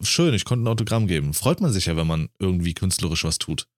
Schön, 0.00 0.32
ich 0.32 0.46
konnte 0.46 0.64
ein 0.64 0.72
Autogramm 0.72 1.06
geben. 1.06 1.34
Freut 1.34 1.60
man 1.60 1.72
sich 1.72 1.86
ja, 1.86 1.96
wenn 1.96 2.06
man 2.06 2.30
irgendwie 2.38 2.72
künstlerisch 2.72 3.24
was 3.24 3.38
tut. 3.38 3.68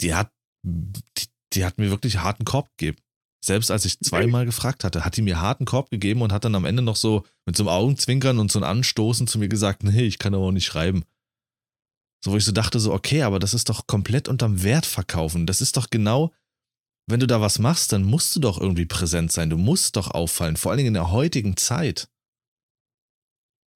Die 0.00 0.14
hat, 0.14 0.32
die, 0.62 1.26
die 1.52 1.64
hat 1.66 1.76
mir 1.76 1.90
wirklich 1.90 2.16
harten 2.16 2.46
Korb 2.46 2.70
gegeben. 2.78 2.98
Selbst 3.44 3.70
als 3.70 3.84
ich 3.84 4.00
zweimal 4.00 4.46
gefragt 4.46 4.84
hatte, 4.84 5.04
hat 5.04 5.18
die 5.18 5.22
mir 5.22 5.38
harten 5.40 5.66
Korb 5.66 5.90
gegeben 5.90 6.22
und 6.22 6.32
hat 6.32 6.44
dann 6.46 6.54
am 6.54 6.64
Ende 6.64 6.82
noch 6.82 6.96
so 6.96 7.24
mit 7.44 7.54
so 7.56 7.64
einem 7.64 7.68
Augenzwinkern 7.68 8.38
und 8.38 8.50
so 8.50 8.58
einem 8.58 8.68
Anstoßen 8.78 9.26
zu 9.26 9.38
mir 9.38 9.48
gesagt, 9.48 9.82
nee, 9.82 10.02
ich 10.04 10.18
kann 10.18 10.34
aber 10.34 10.44
auch 10.46 10.50
nicht 10.50 10.64
schreiben. 10.64 11.04
So, 12.24 12.32
wo 12.32 12.38
ich 12.38 12.44
so 12.46 12.52
dachte, 12.52 12.80
so, 12.80 12.94
okay, 12.94 13.22
aber 13.22 13.38
das 13.38 13.52
ist 13.52 13.68
doch 13.68 13.86
komplett 13.86 14.28
unterm 14.28 14.62
Wert 14.62 14.86
verkaufen. 14.86 15.44
Das 15.46 15.60
ist 15.60 15.76
doch 15.76 15.90
genau, 15.90 16.32
wenn 17.06 17.20
du 17.20 17.26
da 17.26 17.42
was 17.42 17.58
machst, 17.58 17.92
dann 17.92 18.02
musst 18.02 18.34
du 18.34 18.40
doch 18.40 18.58
irgendwie 18.58 18.86
präsent 18.86 19.30
sein. 19.30 19.50
Du 19.50 19.58
musst 19.58 19.96
doch 19.96 20.10
auffallen, 20.10 20.56
vor 20.56 20.70
allen 20.72 20.78
Dingen 20.78 20.88
in 20.88 20.94
der 20.94 21.10
heutigen 21.10 21.58
Zeit. 21.58 22.08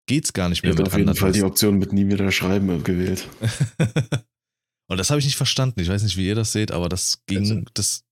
Geht's 0.07 0.33
gar 0.33 0.49
nicht 0.49 0.61
Ich 0.61 0.63
mehr 0.63 0.73
hätte 0.73 0.85
mit 0.85 0.93
auf 0.93 0.99
jeden 0.99 1.15
Fall 1.15 1.33
die. 1.33 1.43
Option 1.43 1.77
mit 1.79 1.93
nie 1.93 2.07
wieder 2.09 2.33
schreiben 2.33 2.83
gewählt. 2.83 3.29
Und 4.91 4.97
das 4.97 5.11
habe 5.11 5.21
ich 5.21 5.27
nicht 5.27 5.37
verstanden. 5.37 5.81
Ich 5.81 5.89
weiß 5.89 6.03
nicht, 6.03 6.17
wie 6.17 6.27
ihr 6.27 6.35
das 6.35 6.53
seht, 6.53 6.73
aber 6.73 6.89
das 6.89 7.23
ging, 7.27 7.41
Also- 7.41 7.63
das 7.75 8.05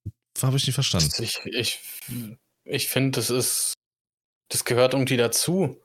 habe 0.42 0.56
ich 0.56 0.66
nicht 0.66 0.74
verstanden. 0.74 1.10
Ich, 1.22 1.38
ich, 1.44 1.80
ich 2.64 2.88
finde, 2.88 3.18
das 3.18 3.30
ist, 3.30 3.74
das 4.50 4.64
gehört 4.64 4.94
irgendwie 4.94 5.16
dazu. 5.16 5.80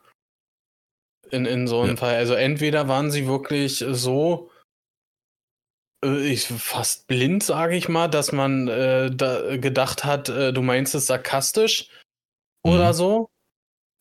In, 1.29 1.45
in 1.45 1.67
so 1.67 1.81
einem 1.81 1.91
Ja. 1.91 1.97
Fall. 1.97 2.15
Also 2.15 2.33
entweder 2.33 2.87
waren 2.87 3.09
sie 3.09 3.25
wirklich 3.25 3.85
so, 3.87 4.51
äh, 6.03 6.27
ich 6.27 6.47
fast 6.47 7.07
blind, 7.07 7.43
sage 7.43 7.75
ich 7.77 7.87
mal, 7.87 8.09
dass 8.09 8.31
man 8.31 8.67
äh, 8.67 9.09
da 9.15 9.55
gedacht 9.57 10.03
hat, 10.03 10.27
äh, 10.29 10.51
du 10.51 10.61
meinst 10.61 10.93
es 10.93 11.07
sarkastisch 11.07 11.89
oder 12.65 12.89
Mhm. 12.89 12.93
so. 12.93 13.27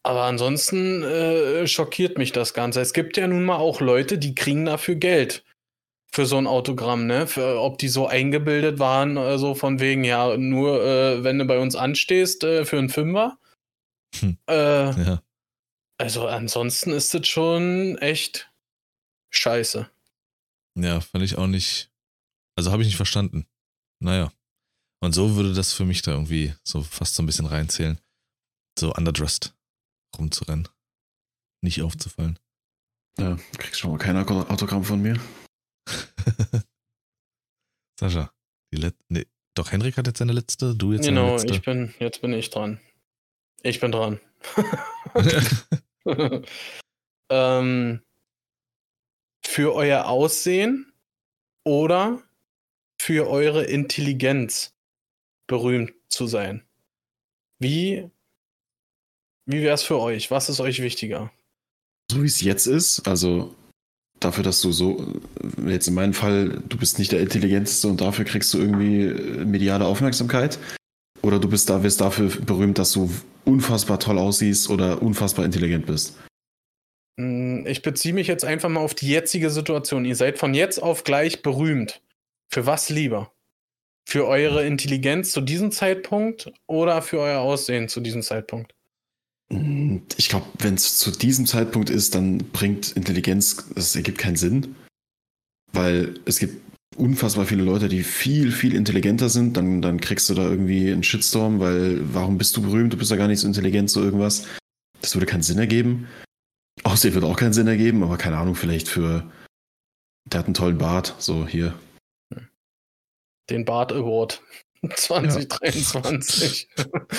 Aber 0.03 0.25
ansonsten 0.25 1.03
äh, 1.03 1.67
schockiert 1.67 2.17
mich 2.17 2.33
das 2.33 2.55
Ganze. 2.55 2.81
Es 2.81 2.95
gibt 2.95 3.17
ja 3.19 3.27
nun 3.27 3.45
mal 3.45 3.59
auch 3.59 3.81
Leute, 3.81 4.17
die 4.17 4.35
kriegen 4.35 4.65
dafür 4.65 4.95
Geld. 4.95 5.45
Für 6.13 6.27
so 6.27 6.37
ein 6.39 6.47
Autogramm, 6.49 7.07
ne? 7.07 7.27
Für, 7.27 7.61
ob 7.61 7.79
die 7.79 7.89
so 7.89 8.07
eingebildet 8.09 8.79
waren, 8.81 9.17
äh, 9.17 9.39
so 9.39 9.55
von 9.55 9.79
wegen, 9.79 10.03
ja, 10.05 10.37
nur 10.37 10.83
äh, 10.85 11.23
wenn 11.23 11.39
du 11.39 11.45
bei 11.45 11.59
uns 11.61 11.77
anstehst 11.77 12.43
äh, 12.45 12.65
für 12.65 12.79
einen 12.79 12.89
Fünfer. 12.89 13.39
Hm. 14.19 14.37
Äh, 14.49 15.03
Ja. 15.05 15.23
also 15.99 16.27
ansonsten 16.27 16.91
ist 16.91 17.15
das 17.15 17.29
schon 17.29 17.97
echt 17.99 18.51
scheiße. 19.33 19.89
Ja, 20.77 21.01
fand 21.01 21.23
ich 21.25 21.37
auch 21.39 21.47
nicht. 21.47 21.93
Also 22.57 22.73
habe 22.73 22.83
ich 22.83 22.89
nicht 22.89 22.97
verstanden. 22.97 23.47
Naja. 24.03 24.33
Und 25.03 25.13
so 25.15 25.37
würde 25.37 25.55
das 25.55 25.73
für 25.73 25.85
mich 25.85 26.03
da 26.03 26.11
irgendwie 26.13 26.55
so 26.65 26.83
fast 26.83 27.15
so 27.15 27.23
ein 27.23 27.27
bisschen 27.27 27.47
reinzählen. 27.47 28.01
So 28.79 28.93
underdressed 28.93 29.55
rumzurennen. 30.19 30.69
Nicht 31.63 31.83
aufzufallen. 31.83 32.39
Ja, 33.19 33.37
du 33.37 33.59
kriegst 33.59 33.79
schon 33.81 33.93
mal 33.93 33.99
kein 33.99 34.17
Auto- 34.17 34.47
Autogramm 34.49 34.83
von 34.85 35.01
mir. 35.01 35.19
Sascha, 37.99 38.33
die 38.73 38.79
letzte. 38.79 39.05
Nee, 39.09 39.27
doch, 39.55 39.73
Henrik 39.73 39.97
hat 39.97 40.07
jetzt 40.07 40.19
seine 40.19 40.33
letzte, 40.33 40.75
du 40.75 40.93
jetzt 40.93 41.07
genau, 41.07 41.39
seine 41.39 41.53
ich 41.53 41.63
bin, 41.63 41.95
jetzt 41.99 42.23
bin 42.23 42.33
ich 42.33 42.51
dran. 42.51 42.81
Ich 43.63 43.81
bin 43.81 43.93
dran. 43.93 44.21
letzte. 45.15 45.43
ähm, 47.31 48.01
für 49.45 49.75
euer 49.75 50.07
Aussehen 50.07 50.93
oder 51.65 52.23
für 53.01 53.29
eure 53.29 53.65
Intelligenz 53.65 54.75
berühmt 55.47 55.93
zu 56.09 56.27
sein? 56.27 56.63
Wie, 57.59 58.09
wie 59.47 59.63
wäre 59.63 59.75
es 59.75 59.83
für 59.83 59.99
euch? 59.99 60.31
Was 60.31 60.49
ist 60.49 60.61
euch 60.61 60.81
wichtiger? 60.81 61.33
So 62.11 62.23
wie 62.23 62.27
es 62.27 62.41
jetzt 62.41 62.67
ist, 62.67 63.07
also 63.07 63.55
dafür, 64.21 64.45
dass 64.45 64.61
du 64.61 64.71
so, 64.73 65.07
jetzt 65.67 65.89
in 65.89 65.95
meinem 65.95 66.15
Fall, 66.15 66.63
du 66.69 66.77
bist 66.77 66.99
nicht 66.99 67.13
der 67.13 67.21
Intelligenteste 67.21 67.89
und 67.89 68.01
dafür 68.01 68.25
kriegst 68.25 68.53
du 68.55 68.59
irgendwie 68.59 69.03
äh, 69.03 69.45
mediale 69.45 69.87
Aufmerksamkeit. 69.87 70.59
Oder 71.23 71.39
du 71.39 71.49
bist 71.49 71.69
da, 71.69 71.83
wirst 71.83 72.01
dafür 72.01 72.31
berühmt, 72.47 72.79
dass 72.79 72.93
du 72.93 73.11
unfassbar 73.45 73.99
toll 73.99 74.19
aussiehst 74.19 74.71
oder 74.71 75.03
unfassbar 75.03 75.45
intelligent 75.45 75.87
bist. 75.87 76.17
Hm, 77.19 77.67
Ich 77.67 77.83
beziehe 77.83 78.15
mich 78.15 78.27
jetzt 78.27 78.45
einfach 78.45 78.69
mal 78.69 78.81
auf 78.81 78.95
die 78.95 79.09
jetzige 79.09 79.51
Situation. 79.51 80.05
Ihr 80.05 80.17
seid 80.17 80.39
von 80.39 80.55
jetzt 80.55 80.83
auf 80.83 81.05
gleich 81.05 81.43
berühmt. 81.43 82.03
Für 82.49 82.67
was 82.67 82.89
lieber? 82.89 83.33
Für 84.09 84.27
eure 84.27 84.65
Intelligenz 84.65 85.33
zu 85.33 85.41
diesem 85.41 85.71
Zeitpunkt 85.71 86.53
oder 86.67 87.03
für 87.03 87.21
euer 87.21 87.41
Aussehen 87.41 87.89
zu 87.89 88.01
diesem 88.01 88.23
Zeitpunkt? 88.23 88.75
Ich 90.17 90.29
glaube, 90.29 90.47
wenn 90.61 90.75
es 90.75 90.99
zu 90.99 91.11
diesem 91.11 91.45
Zeitpunkt 91.45 91.91
ist, 91.91 92.15
dann 92.15 92.39
bringt 92.39 92.93
Intelligenz, 92.93 93.69
das 93.75 93.97
ergibt 93.97 94.19
keinen 94.19 94.37
Sinn. 94.37 94.77
Weil 95.73 96.21
es 96.25 96.39
gibt 96.39 96.61
unfassbar 96.97 97.47
viele 97.47 97.65
Leute, 97.65 97.89
die 97.89 98.03
viel, 98.03 98.53
viel 98.53 98.75
intelligenter 98.75 99.29
sind, 99.29 99.57
dann, 99.57 99.83
dann 99.83 100.01
kriegst 100.01 100.29
du 100.29 100.35
da 100.35 100.43
irgendwie 100.43 100.93
einen 100.93 101.03
Shitstorm, 101.03 101.61
weil 101.61 102.01
warum 102.15 102.39
bist 102.39 102.57
du 102.57 102.63
berühmt? 102.63 102.93
Du 102.93 102.97
bist 102.97 103.11
ja 103.11 103.17
gar 103.17 103.29
nicht 103.29 103.41
so 103.41 103.47
intelligent, 103.47 103.91
so 103.91 104.03
irgendwas. 104.03 104.47
Das 105.01 105.15
würde 105.15 105.27
keinen 105.27 105.43
Sinn 105.43 105.59
ergeben. 105.59 106.09
Aussehen 106.85 107.15
würde 107.15 107.27
auch 107.27 107.37
keinen 107.37 107.53
Sinn 107.53 107.67
ergeben, 107.67 108.03
aber 108.03 108.19
keine 108.19 108.39
Ahnung, 108.39 108.55
vielleicht 108.55 108.89
für. 108.89 109.31
Der 110.31 110.41
hat 110.41 110.47
einen 110.47 110.55
tollen 110.55 110.79
Bart, 110.79 111.17
so 111.19 111.47
hier. 111.47 111.75
Den 113.49 113.65
Bart 113.65 113.93
Award 113.93 114.43
2023. 114.89 116.69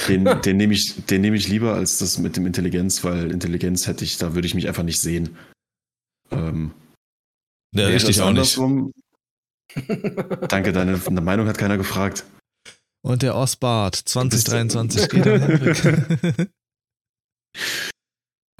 Den, 0.07 0.25
den 0.43 0.57
nehme 0.57 0.73
ich, 0.73 1.05
den 1.05 1.21
nehme 1.21 1.35
ich 1.37 1.47
lieber 1.47 1.73
als 1.75 1.99
das 1.99 2.17
mit 2.17 2.35
dem 2.37 2.45
Intelligenz, 2.45 3.03
weil 3.03 3.31
Intelligenz 3.31 3.87
hätte 3.87 4.03
ich, 4.03 4.17
da 4.17 4.33
würde 4.33 4.47
ich 4.47 4.55
mich 4.55 4.67
einfach 4.67 4.83
nicht 4.83 4.99
sehen. 4.99 5.37
Ähm, 6.31 6.71
Ja, 7.75 7.87
richtig 7.87 8.21
auch 8.21 8.31
nicht. 8.31 8.57
andersrum- 8.57 8.91
Danke, 10.49 10.73
deine, 10.73 10.97
deine 10.97 11.21
Meinung 11.21 11.47
hat 11.47 11.57
keiner 11.57 11.77
gefragt. 11.77 12.25
Und 13.03 13.21
der 13.21 13.35
Osbart 13.35 13.93
bist- 14.03 14.09
2023 14.09 15.09
geht 15.09 15.27
an 15.27 15.41
Henrik. 15.41 16.49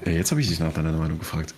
Ja, 0.06 0.12
jetzt 0.12 0.32
habe 0.32 0.42
ich 0.42 0.48
dich 0.48 0.60
nach 0.60 0.74
deiner 0.74 0.94
Meinung 0.94 1.20
gefragt. 1.20 1.54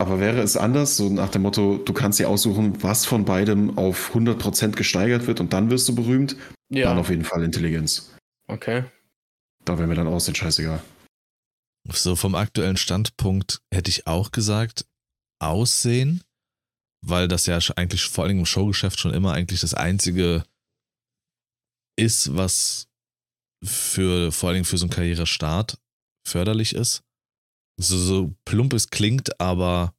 Aber 0.00 0.18
wäre 0.18 0.40
es 0.40 0.56
anders, 0.56 0.96
so 0.96 1.10
nach 1.10 1.28
dem 1.28 1.42
Motto, 1.42 1.76
du 1.76 1.92
kannst 1.92 2.18
dir 2.18 2.30
aussuchen, 2.30 2.82
was 2.82 3.04
von 3.04 3.26
beidem 3.26 3.76
auf 3.76 4.14
100% 4.14 4.70
gesteigert 4.70 5.26
wird 5.26 5.40
und 5.40 5.52
dann 5.52 5.68
wirst 5.68 5.86
du 5.90 5.94
berühmt, 5.94 6.36
dann 6.70 6.78
ja, 6.78 6.96
auf 6.96 7.10
jeden 7.10 7.24
Fall 7.24 7.44
Intelligenz. 7.44 8.10
okay. 8.48 8.84
Da 9.66 9.76
wäre 9.76 9.86
mir 9.86 9.94
dann 9.94 10.06
aussehen 10.06 10.34
scheißegal. 10.34 10.82
So 11.92 12.16
vom 12.16 12.34
aktuellen 12.34 12.78
Standpunkt 12.78 13.60
hätte 13.70 13.90
ich 13.90 14.06
auch 14.06 14.32
gesagt, 14.32 14.86
Aussehen, 15.38 16.22
weil 17.06 17.28
das 17.28 17.44
ja 17.44 17.58
eigentlich 17.76 18.04
vor 18.04 18.24
allem 18.24 18.38
im 18.38 18.46
Showgeschäft 18.46 18.98
schon 18.98 19.12
immer 19.12 19.34
eigentlich 19.34 19.60
das 19.60 19.74
einzige 19.74 20.44
ist, 21.98 22.34
was 22.34 22.88
für 23.62 24.32
vor 24.32 24.48
allem 24.48 24.64
für 24.64 24.78
so 24.78 24.86
einen 24.86 24.90
Karrierestart 24.90 25.78
förderlich 26.26 26.74
ist. 26.74 27.02
So, 27.80 27.96
so 27.96 28.34
plump 28.44 28.74
es 28.74 28.90
klingt, 28.90 29.40
aber 29.40 29.94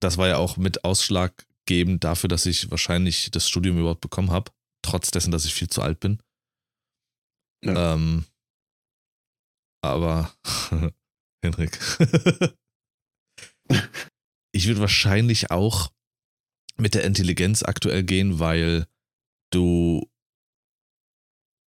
das 0.00 0.16
war 0.16 0.28
ja 0.28 0.38
auch 0.38 0.56
mit 0.56 0.84
ausschlaggebend 0.84 2.04
dafür, 2.04 2.28
dass 2.28 2.46
ich 2.46 2.70
wahrscheinlich 2.70 3.30
das 3.30 3.48
Studium 3.48 3.78
überhaupt 3.78 4.00
bekommen 4.00 4.30
habe, 4.30 4.50
trotz 4.82 5.10
dessen, 5.10 5.30
dass 5.30 5.44
ich 5.44 5.52
viel 5.52 5.68
zu 5.68 5.82
alt 5.82 6.00
bin. 6.00 6.22
Ja. 7.62 7.94
Ähm, 7.94 8.24
aber 9.82 10.34
Henrik, 11.44 11.78
ich 14.52 14.66
würde 14.66 14.80
wahrscheinlich 14.80 15.50
auch 15.50 15.92
mit 16.78 16.94
der 16.94 17.04
Intelligenz 17.04 17.62
aktuell 17.62 18.04
gehen, 18.04 18.38
weil 18.38 18.86
du 19.52 20.10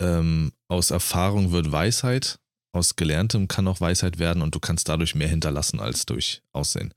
ähm, 0.01 0.53
aus 0.67 0.89
Erfahrung 0.89 1.51
wird 1.51 1.71
Weisheit, 1.71 2.39
aus 2.73 2.95
Gelerntem 2.95 3.47
kann 3.47 3.67
auch 3.67 3.79
Weisheit 3.79 4.19
werden 4.19 4.41
und 4.41 4.55
du 4.55 4.59
kannst 4.59 4.89
dadurch 4.89 5.15
mehr 5.15 5.27
hinterlassen 5.27 5.79
als 5.79 6.05
durch 6.05 6.41
Aussehen. 6.51 6.93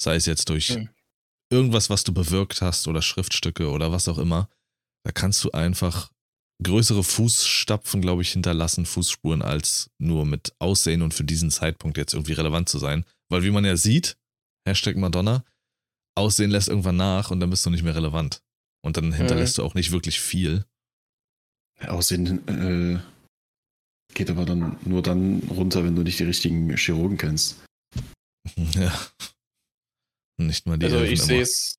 Sei 0.00 0.14
es 0.14 0.26
jetzt 0.26 0.48
durch 0.48 0.70
Hm. 0.70 0.88
irgendwas, 1.50 1.90
was 1.90 2.04
du 2.04 2.14
bewirkt 2.14 2.62
hast 2.62 2.88
oder 2.88 3.02
Schriftstücke 3.02 3.68
oder 3.70 3.92
was 3.92 4.08
auch 4.08 4.18
immer. 4.18 4.48
Da 5.04 5.12
kannst 5.12 5.42
du 5.44 5.50
einfach 5.50 6.10
größere 6.62 7.02
Fußstapfen, 7.02 8.00
glaube 8.00 8.22
ich, 8.22 8.32
hinterlassen, 8.32 8.86
Fußspuren, 8.86 9.42
als 9.42 9.90
nur 9.98 10.26
mit 10.26 10.54
Aussehen 10.58 11.02
und 11.02 11.12
für 11.14 11.24
diesen 11.24 11.50
Zeitpunkt 11.50 11.96
jetzt 11.96 12.12
irgendwie 12.14 12.34
relevant 12.34 12.68
zu 12.68 12.78
sein. 12.78 13.04
Weil 13.30 13.42
wie 13.42 13.50
man 13.50 13.64
ja 13.64 13.76
sieht, 13.76 14.16
Hashtag 14.66 14.96
Madonna, 14.96 15.44
Aussehen 16.14 16.50
lässt 16.50 16.68
irgendwann 16.68 16.96
nach 16.96 17.30
und 17.30 17.40
dann 17.40 17.50
bist 17.50 17.64
du 17.64 17.70
nicht 17.70 17.82
mehr 17.82 17.94
relevant. 17.94 18.42
Und 18.82 18.96
dann 18.96 19.12
hinterlässt 19.12 19.58
du 19.58 19.64
auch 19.64 19.74
nicht 19.74 19.90
wirklich 19.90 20.20
viel. 20.20 20.64
Aussehen 21.86 22.46
äh, 22.48 23.00
geht 24.14 24.30
aber 24.30 24.44
dann 24.44 24.78
nur 24.84 25.02
dann 25.02 25.40
runter, 25.50 25.84
wenn 25.84 25.96
du 25.96 26.02
nicht 26.02 26.18
die 26.18 26.24
richtigen 26.24 26.76
Chirurgen 26.76 27.16
kennst. 27.16 27.62
Ja. 28.56 28.92
Nicht 30.38 30.66
mal 30.66 30.78
die 30.78 30.86
Also 30.86 31.02
ich 31.02 31.22
sehe 31.22 31.42
es, 31.42 31.78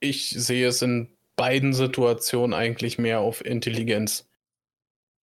ich 0.00 0.30
sehe 0.30 0.66
es 0.68 0.82
in 0.82 1.16
beiden 1.36 1.72
Situationen 1.72 2.54
eigentlich 2.54 2.98
mehr 2.98 3.20
auf 3.20 3.44
Intelligenz. 3.44 4.26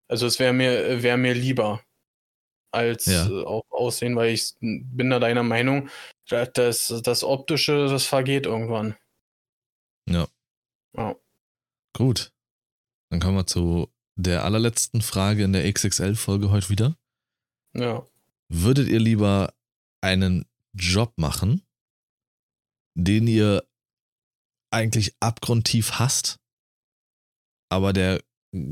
Also 0.09 0.25
es 0.25 0.39
wäre 0.39 0.53
mir, 0.53 1.03
wäre 1.03 1.17
mir 1.17 1.33
lieber 1.33 1.83
als 2.71 3.05
Ja. 3.05 3.27
äh, 3.27 3.43
auf 3.43 3.65
Aussehen, 3.71 4.15
weil 4.15 4.33
ich 4.33 4.53
bin 4.59 5.09
da 5.09 5.19
deiner 5.19 5.43
Meinung, 5.43 5.89
da- 6.27 6.45
das, 6.45 6.87
das 7.03 7.23
Optische, 7.23 7.87
das 7.87 8.05
vergeht 8.05 8.45
irgendwann. 8.45 8.95
Ja. 10.09 10.27
Ja. 10.95 11.15
Gut. 11.93 12.31
Dann 13.09 13.19
kommen 13.19 13.35
wir 13.37 13.45
zu 13.47 13.89
der 14.17 14.43
allerletzten 14.43 15.01
Frage 15.01 15.43
in 15.43 15.53
der 15.53 15.71
XXL-Folge 15.71 16.49
heute 16.49 16.69
wieder. 16.69 16.97
Ja. 17.73 18.05
Würdet 18.49 18.87
ihr 18.87 18.99
lieber 18.99 19.53
einen 20.01 20.45
Job 20.73 21.13
machen, 21.17 21.61
den 22.95 23.27
ihr 23.27 23.63
eigentlich 24.71 25.15
abgrundtief 25.19 25.93
hasst, 25.93 26.39
aber 27.69 27.93
der 27.93 28.21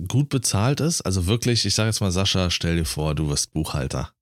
gut 0.08 0.30
bezahlt 0.30 0.80
ist? 0.80 1.02
Also 1.02 1.28
wirklich, 1.28 1.66
ich 1.66 1.76
sage 1.76 1.90
jetzt 1.90 2.02
mal, 2.02 2.12
Sascha, 2.12 2.50
stell 2.50 2.78
dir 2.78 2.86
vor, 2.86 3.16
du 3.16 3.30
wirst 3.30 3.52
Buchhalter. 3.52 4.14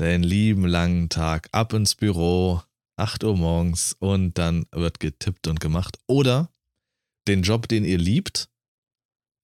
Den 0.00 0.24
lieben 0.24 0.66
langen 0.66 1.08
Tag 1.08 1.48
ab 1.52 1.72
ins 1.72 1.94
Büro, 1.94 2.62
8 2.96 3.22
Uhr 3.24 3.36
morgens 3.36 3.92
und 3.92 4.38
dann 4.38 4.66
wird 4.72 4.98
getippt 4.98 5.46
und 5.46 5.60
gemacht. 5.60 6.00
Oder 6.08 6.52
den 7.28 7.42
Job, 7.42 7.68
den 7.68 7.84
ihr 7.84 7.98
liebt, 7.98 8.50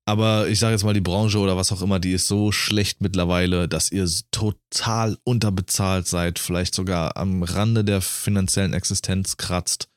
aber 0.06 0.48
ich 0.48 0.58
sage 0.58 0.72
jetzt 0.72 0.84
mal, 0.84 0.94
die 0.94 1.00
Branche 1.00 1.38
oder 1.38 1.56
was 1.56 1.72
auch 1.72 1.82
immer, 1.82 2.00
die 2.00 2.12
ist 2.12 2.26
so 2.26 2.52
schlecht 2.52 3.00
mittlerweile, 3.00 3.68
dass 3.68 3.92
ihr 3.92 4.08
total 4.30 5.18
unterbezahlt 5.24 6.06
seid, 6.06 6.38
vielleicht 6.38 6.74
sogar 6.74 7.16
am 7.16 7.42
Rande 7.42 7.84
der 7.84 8.00
finanziellen 8.00 8.72
Existenz 8.72 9.36
kratzt 9.36 9.88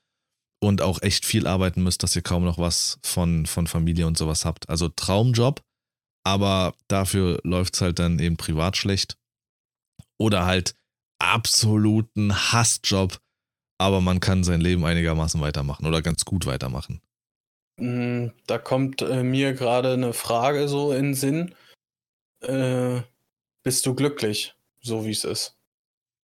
und 0.64 0.82
auch 0.82 1.02
echt 1.02 1.26
viel 1.26 1.48
arbeiten 1.48 1.84
müsst, 1.84 2.04
dass 2.04 2.16
ihr 2.16 2.22
kaum 2.22 2.44
noch 2.44 2.58
was 2.58 3.00
von, 3.04 3.46
von 3.46 3.68
Familie 3.68 4.08
und 4.08 4.18
sowas 4.18 4.46
habt. 4.46 4.70
Also 4.70 4.90
Traumjob, 4.90 5.62
aber 6.26 6.74
dafür 6.88 7.40
läuft 7.44 7.76
es 7.76 7.82
halt 7.82 8.00
dann 8.00 8.20
eben 8.20 8.38
privat 8.38 8.78
schlecht. 8.78 9.18
Oder 10.20 10.46
halt 10.46 10.76
absoluten 11.20 12.34
Hassjob, 12.34 13.20
aber 13.80 14.00
man 14.00 14.20
kann 14.20 14.44
sein 14.44 14.62
Leben 14.62 14.86
einigermaßen 14.86 15.42
weitermachen 15.42 15.86
oder 15.86 16.02
ganz 16.02 16.24
gut 16.26 16.46
weitermachen. 16.46 17.02
Mm, 17.78 18.28
Da 18.48 18.58
kommt 18.58 19.02
äh, 19.02 19.24
mir 19.24 19.54
gerade 19.54 19.94
eine 19.94 20.14
Frage 20.14 20.68
so 20.68 20.92
in 20.94 21.04
den 21.04 21.14
Sinn. 21.16 21.56
Äh, 22.42 23.02
bist 23.64 23.86
du 23.86 23.96
glücklich, 23.96 24.56
so 24.82 25.06
wie 25.06 25.12
es 25.12 25.24
ist? 25.24 25.58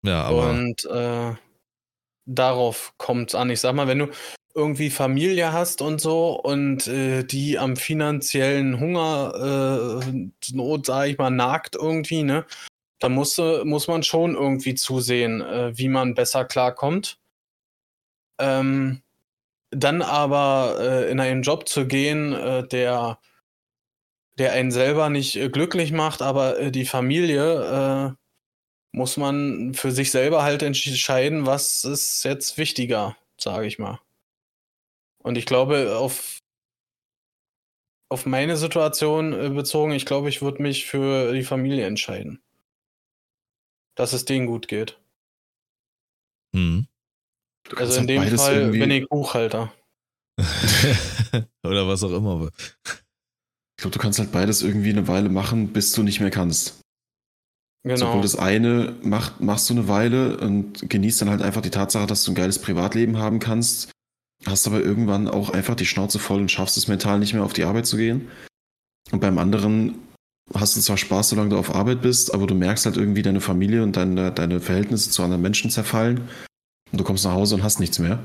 Ja, 0.04 0.24
aber 0.24 0.50
Und 0.50 0.86
äh, 0.86 1.36
darauf 2.26 2.94
kommt 2.98 3.30
es 3.30 3.36
an. 3.36 3.50
Ich 3.50 3.62
sag 3.62 3.74
mal, 3.76 3.88
wenn 3.88 4.00
du 4.00 4.08
irgendwie 4.56 4.90
Familie 4.90 5.54
hast 5.54 5.82
und 5.82 6.02
so 6.02 6.40
und 6.40 6.88
äh, 6.88 7.24
die 7.24 7.60
am 7.60 7.76
finanziellen 7.76 8.80
Hunger 8.80 10.02
äh, 10.04 10.30
Not, 10.54 10.88
sag 10.88 11.08
ich 11.10 11.18
mal, 11.18 11.30
nagt 11.30 11.76
irgendwie, 11.76 12.24
ne? 12.24 12.46
Da 13.00 13.10
muss, 13.10 13.38
muss 13.64 13.88
man 13.88 14.02
schon 14.04 14.36
irgendwie 14.36 14.74
zusehen, 14.76 15.42
äh, 15.42 15.78
wie 15.78 15.90
man 15.90 16.16
besser 16.16 16.46
klarkommt. 16.46 17.20
Ähm, 18.40 19.02
dann 19.72 20.02
aber 20.02 20.78
äh, 20.80 21.12
in 21.12 21.20
einen 21.20 21.42
Job 21.42 21.68
zu 21.68 21.88
gehen, 21.88 22.34
äh, 22.34 22.68
der, 22.68 23.20
der 24.38 24.54
einen 24.54 24.72
selber 24.72 25.10
nicht 25.10 25.36
äh, 25.36 25.50
glücklich 25.50 25.92
macht, 25.92 26.22
aber 26.22 26.60
äh, 26.60 26.72
die 26.72 26.86
Familie 26.86 28.16
äh, 28.16 28.16
muss 28.92 29.18
man 29.18 29.74
für 29.74 29.92
sich 29.92 30.12
selber 30.12 30.44
halt 30.44 30.64
entscheiden, 30.64 31.46
was 31.46 31.84
ist 31.84 32.24
jetzt 32.24 32.58
wichtiger, 32.58 33.18
sage 33.38 33.68
ich 33.68 33.80
mal. 33.80 34.00
Und 35.20 35.38
ich 35.38 35.46
glaube, 35.46 35.98
auf, 35.98 36.40
auf 38.10 38.26
meine 38.26 38.56
Situation 38.56 39.34
äh, 39.34 39.50
bezogen, 39.50 39.92
ich 39.92 40.06
glaube, 40.06 40.30
ich 40.30 40.42
würde 40.42 40.62
mich 40.62 40.86
für 40.86 41.34
die 41.34 41.44
Familie 41.44 41.86
entscheiden. 41.86 42.42
Dass 43.96 44.14
es 44.14 44.26
denen 44.26 44.48
gut 44.48 44.68
geht. 44.68 45.00
hm. 46.54 46.88
Du 47.70 47.76
kannst 47.76 47.92
Also 47.92 48.02
in 48.02 48.08
dem 48.08 48.22
beides 48.22 48.42
Fall 48.42 48.56
irgendwie- 48.56 48.80
bin 48.80 48.92
ich 48.92 49.10
Buchhalter. 49.10 49.72
oder 51.64 51.88
was 51.88 52.04
auch 52.04 52.12
immer. 52.12 52.50
Ich 52.86 53.82
glaube, 53.82 53.94
du 53.94 54.00
kannst 54.00 54.20
halt 54.20 54.32
beides 54.32 54.62
irgendwie 54.62 54.90
eine 54.92 55.08
Weile 55.08 55.30
machen, 55.30 55.70
bis 55.74 55.92
du 55.92 56.04
nicht 56.04 56.20
mehr 56.20 56.32
kannst. 56.32 56.80
Genau. 57.84 57.98
Sowohl 57.98 58.22
das 58.22 58.36
eine 58.36 58.96
macht, 59.04 59.40
machst 59.40 59.70
du 59.70 59.74
eine 59.74 59.88
Weile 59.88 60.38
und 60.38 60.90
genießt 60.90 61.22
dann 61.22 61.30
halt 61.30 61.42
einfach 61.42 61.62
die 61.62 61.70
Tatsache, 61.70 62.08
dass 62.08 62.24
du 62.24 62.32
ein 62.32 62.36
geiles 62.36 62.60
Privatleben 62.60 63.18
haben 63.18 63.40
kannst, 63.40 63.92
hast 64.46 64.68
aber 64.68 64.82
irgendwann 64.82 65.28
auch 65.28 65.52
einfach 65.52 65.76
die 65.76 65.86
Schnauze 65.86 66.20
voll 66.20 66.42
und 66.42 66.52
schaffst 66.52 66.78
es 66.78 66.88
mental 66.88 67.20
nicht 67.20 67.34
mehr 67.34 67.44
auf 67.44 67.54
die 67.54 67.64
Arbeit 67.64 67.86
zu 67.86 67.98
gehen. 67.98 68.28
Und 69.12 69.22
beim 69.22 69.38
anderen 69.38 69.96
hast 70.54 70.76
du 70.76 70.82
zwar 70.82 70.98
Spaß, 70.98 71.30
solange 71.30 71.50
du 71.52 71.58
auf 71.58 71.74
Arbeit 71.74 72.02
bist, 72.02 72.34
aber 72.34 72.46
du 72.48 72.56
merkst 72.56 72.86
halt 72.86 72.98
irgendwie 72.98 73.22
deine 73.22 73.42
Familie 73.42 73.84
und 73.84 73.96
deine, 73.96 74.32
deine 74.32 74.60
Verhältnisse 74.60 75.10
zu 75.12 75.24
anderen 75.24 75.42
Menschen 75.42 75.72
zerfallen 75.72 76.28
und 76.92 77.00
du 77.00 77.04
kommst 77.04 77.26
nach 77.26 77.34
Hause 77.34 77.56
und 77.56 77.64
hast 77.64 77.80
nichts 77.80 78.00
mehr. 78.00 78.20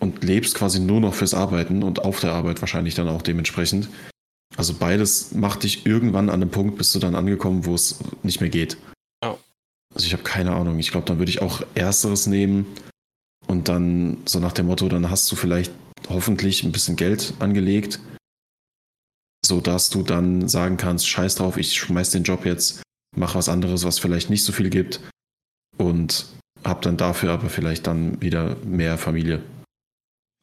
und 0.00 0.22
lebst 0.24 0.54
quasi 0.54 0.80
nur 0.80 1.00
noch 1.00 1.14
fürs 1.14 1.34
Arbeiten 1.34 1.82
und 1.82 2.04
auf 2.04 2.20
der 2.20 2.32
Arbeit 2.32 2.60
wahrscheinlich 2.60 2.94
dann 2.94 3.08
auch 3.08 3.22
dementsprechend. 3.22 3.88
Also 4.56 4.74
beides 4.74 5.32
macht 5.32 5.62
dich 5.64 5.86
irgendwann 5.86 6.28
an 6.28 6.42
einem 6.42 6.50
Punkt, 6.50 6.78
bist 6.78 6.94
du 6.94 6.98
dann 6.98 7.14
angekommen, 7.14 7.66
wo 7.66 7.74
es 7.74 7.98
nicht 8.22 8.40
mehr 8.40 8.50
geht. 8.50 8.76
Ja. 9.22 9.36
Also 9.94 10.06
ich 10.06 10.12
habe 10.12 10.22
keine 10.22 10.54
Ahnung. 10.54 10.78
Ich 10.78 10.90
glaube, 10.90 11.06
dann 11.06 11.18
würde 11.18 11.30
ich 11.30 11.42
auch 11.42 11.62
ersteres 11.74 12.26
nehmen 12.26 12.66
und 13.46 13.68
dann 13.68 14.18
so 14.26 14.38
nach 14.38 14.52
dem 14.52 14.66
Motto, 14.66 14.88
dann 14.88 15.10
hast 15.10 15.30
du 15.30 15.36
vielleicht 15.36 15.72
hoffentlich 16.08 16.62
ein 16.62 16.72
bisschen 16.72 16.96
Geld 16.96 17.34
angelegt, 17.38 18.00
sodass 19.44 19.90
du 19.90 20.02
dann 20.02 20.48
sagen 20.48 20.76
kannst, 20.76 21.08
scheiß 21.08 21.36
drauf, 21.36 21.56
ich 21.56 21.74
schmeiß 21.74 22.10
den 22.10 22.22
Job 22.22 22.44
jetzt, 22.44 22.82
mach 23.16 23.34
was 23.34 23.48
anderes, 23.48 23.84
was 23.84 23.98
vielleicht 23.98 24.30
nicht 24.30 24.44
so 24.44 24.52
viel 24.52 24.70
gibt 24.70 25.00
und 25.78 26.26
hab 26.66 26.82
dann 26.82 26.96
dafür 26.96 27.32
aber 27.32 27.48
vielleicht 27.48 27.86
dann 27.86 28.20
wieder 28.20 28.56
mehr 28.56 28.98
Familie. 28.98 29.42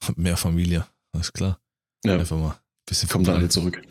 Mehr 0.16 0.38
Familie, 0.38 0.86
alles 1.14 1.32
klar. 1.32 1.60
Ja, 2.06 2.16
Einfach 2.16 2.38
mal 2.38 2.52
ein 2.52 2.60
bisschen 2.86 3.10
kommt 3.10 3.28
dann 3.28 3.38
alle 3.38 3.50
zurück. 3.50 3.82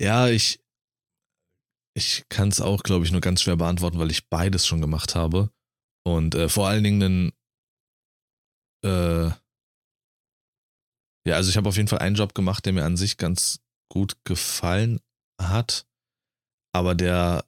Ja, 0.00 0.28
ich, 0.28 0.60
ich 1.94 2.24
kann 2.28 2.48
es 2.48 2.60
auch, 2.60 2.82
glaube 2.82 3.04
ich, 3.04 3.12
nur 3.12 3.20
ganz 3.20 3.42
schwer 3.42 3.56
beantworten, 3.56 4.00
weil 4.00 4.10
ich 4.10 4.28
beides 4.28 4.66
schon 4.66 4.80
gemacht 4.80 5.14
habe. 5.14 5.50
Und 6.04 6.34
äh, 6.34 6.48
vor 6.48 6.66
allen 6.66 6.82
Dingen 6.82 7.02
einen, 7.02 7.32
äh, 8.84 9.32
ja, 11.28 11.36
also 11.36 11.50
ich 11.50 11.56
habe 11.56 11.68
auf 11.68 11.76
jeden 11.76 11.86
Fall 11.88 12.00
einen 12.00 12.16
Job 12.16 12.34
gemacht, 12.34 12.66
der 12.66 12.72
mir 12.72 12.84
an 12.84 12.96
sich 12.96 13.16
ganz 13.16 13.60
gut 13.88 14.16
gefallen 14.24 15.00
hat, 15.40 15.86
aber 16.74 16.96
der 16.96 17.44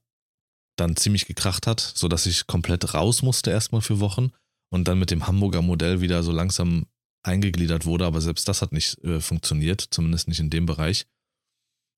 dann 0.77 0.97
ziemlich 0.97 1.27
gekracht 1.27 1.67
hat, 1.67 1.81
sodass 1.81 2.27
ich 2.27 2.47
komplett 2.47 2.95
raus 2.95 3.23
musste 3.23 3.51
erstmal 3.51 3.81
für 3.81 4.01
Wochen 4.01 4.31
und 4.71 4.89
dann 4.89 4.99
mit 4.99 5.11
dem 5.11 5.27
Hamburger 5.27 5.63
Modell 5.63 6.01
wieder 6.01 6.23
so 6.23 6.33
langsam 6.33 6.87
eingegliedert 7.23 7.87
wurde, 7.87 8.07
aber 8.07 8.21
selbst 8.21 8.49
das 8.49 8.61
hat 8.61 8.73
nicht 8.73 9.03
äh, 9.05 9.21
funktioniert, 9.21 9.81
zumindest 9.81 10.29
nicht 10.29 10.41
in 10.41 10.51
dem 10.51 10.67
Bereich. 10.67 11.07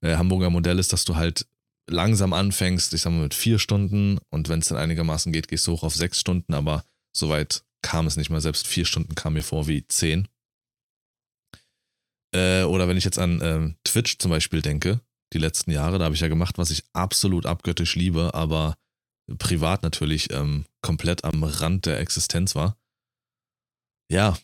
Äh, 0.03 0.17
Hamburger 0.17 0.51
Modell 0.51 0.79
ist, 0.79 0.93
dass 0.93 1.05
du 1.05 1.17
halt 1.17 1.47
langsam 1.89 2.33
anfängst, 2.33 2.93
ich 2.95 3.03
sag 3.03 3.11
mal 3.13 3.23
mit 3.23 3.35
vier 3.35 3.59
Stunden 3.59 4.19
und 4.31 4.49
wenn 4.49 4.61
es 4.61 4.69
dann 4.69 4.79
einigermaßen 4.79 5.33
geht, 5.33 5.49
gehst 5.49 5.67
du 5.67 5.73
hoch 5.73 5.83
auf 5.83 5.95
sechs 5.95 6.21
Stunden, 6.21 6.55
aber 6.55 6.85
soweit 7.17 7.65
kam 7.83 8.07
es 8.07 8.17
nicht 8.17 8.31
mal. 8.31 8.41
Selbst 8.41 8.67
vier 8.67 8.85
Stunden 8.85 9.15
kam 9.15 9.35
mir 9.35 9.43
vor 9.43 9.69
wie 9.69 9.87
zehn. 9.87 10.29
Äh, 12.35 12.65
oder 12.65 12.89
wenn 12.89 12.97
ich 12.97 13.05
jetzt 13.05 13.19
an 13.19 13.41
ähm, 13.43 13.77
Twitch 13.85 14.19
zum 14.19 14.31
Beispiel 14.31 14.63
denke, 14.63 15.01
die 15.33 15.39
letzten 15.39 15.71
Jahre, 15.71 15.99
da 15.99 16.05
habe 16.05 16.15
ich 16.15 16.21
ja 16.21 16.29
gemacht, 16.29 16.59
was 16.59 16.71
ich 16.71 16.85
absolut 16.93 17.47
abgöttisch 17.47 17.97
liebe, 17.97 18.35
aber 18.35 18.77
privat 19.39 19.83
natürlich 19.83 20.33
ähm, 20.33 20.67
komplett 20.83 21.25
am 21.25 21.43
Rand 21.43 21.87
der 21.87 22.01
Existenz 22.01 22.55
war. 22.55 22.77
Ja, 24.11 24.39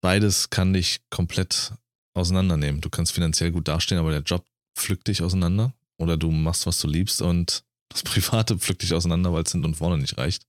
beides 0.00 0.50
kann 0.50 0.72
dich 0.72 1.00
komplett 1.10 1.72
auseinandernehmen. 2.14 2.80
Du 2.80 2.90
kannst 2.90 3.12
finanziell 3.12 3.50
gut 3.50 3.66
dastehen, 3.66 3.98
aber 3.98 4.10
der 4.10 4.22
Job 4.22 4.46
pflückt 4.76 5.08
dich 5.08 5.22
auseinander. 5.22 5.74
Oder 5.98 6.16
du 6.16 6.30
machst, 6.30 6.66
was 6.66 6.80
du 6.80 6.88
liebst 6.88 7.22
und 7.22 7.64
das 7.88 8.02
Private 8.02 8.58
pflückt 8.58 8.82
dich 8.82 8.94
auseinander, 8.94 9.32
weil 9.32 9.44
es 9.44 9.52
hinten 9.52 9.66
und 9.66 9.76
vorne 9.76 9.98
nicht 9.98 10.16
reicht. 10.18 10.46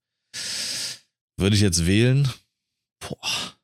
Würde 1.37 1.55
ich 1.55 1.61
jetzt 1.61 1.85
wählen? 1.85 2.31
Boah. 2.99 3.55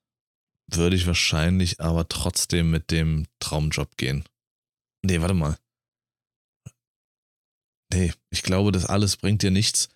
Würde 0.74 0.96
ich 0.96 1.08
wahrscheinlich 1.08 1.82
aber 1.82 2.08
trotzdem 2.08 2.72
mit 2.72 2.92
dem 2.92 3.28
Traumjob 3.40 3.98
gehen. 3.98 4.24
Nee, 5.04 5.20
warte 5.20 5.34
mal. 5.34 5.58
Nee, 7.94 8.14
ich 8.30 8.44
glaube, 8.44 8.72
das 8.72 8.86
alles 8.86 9.18
bringt 9.18 9.42
dir 9.42 9.52
nichts, 9.52 9.90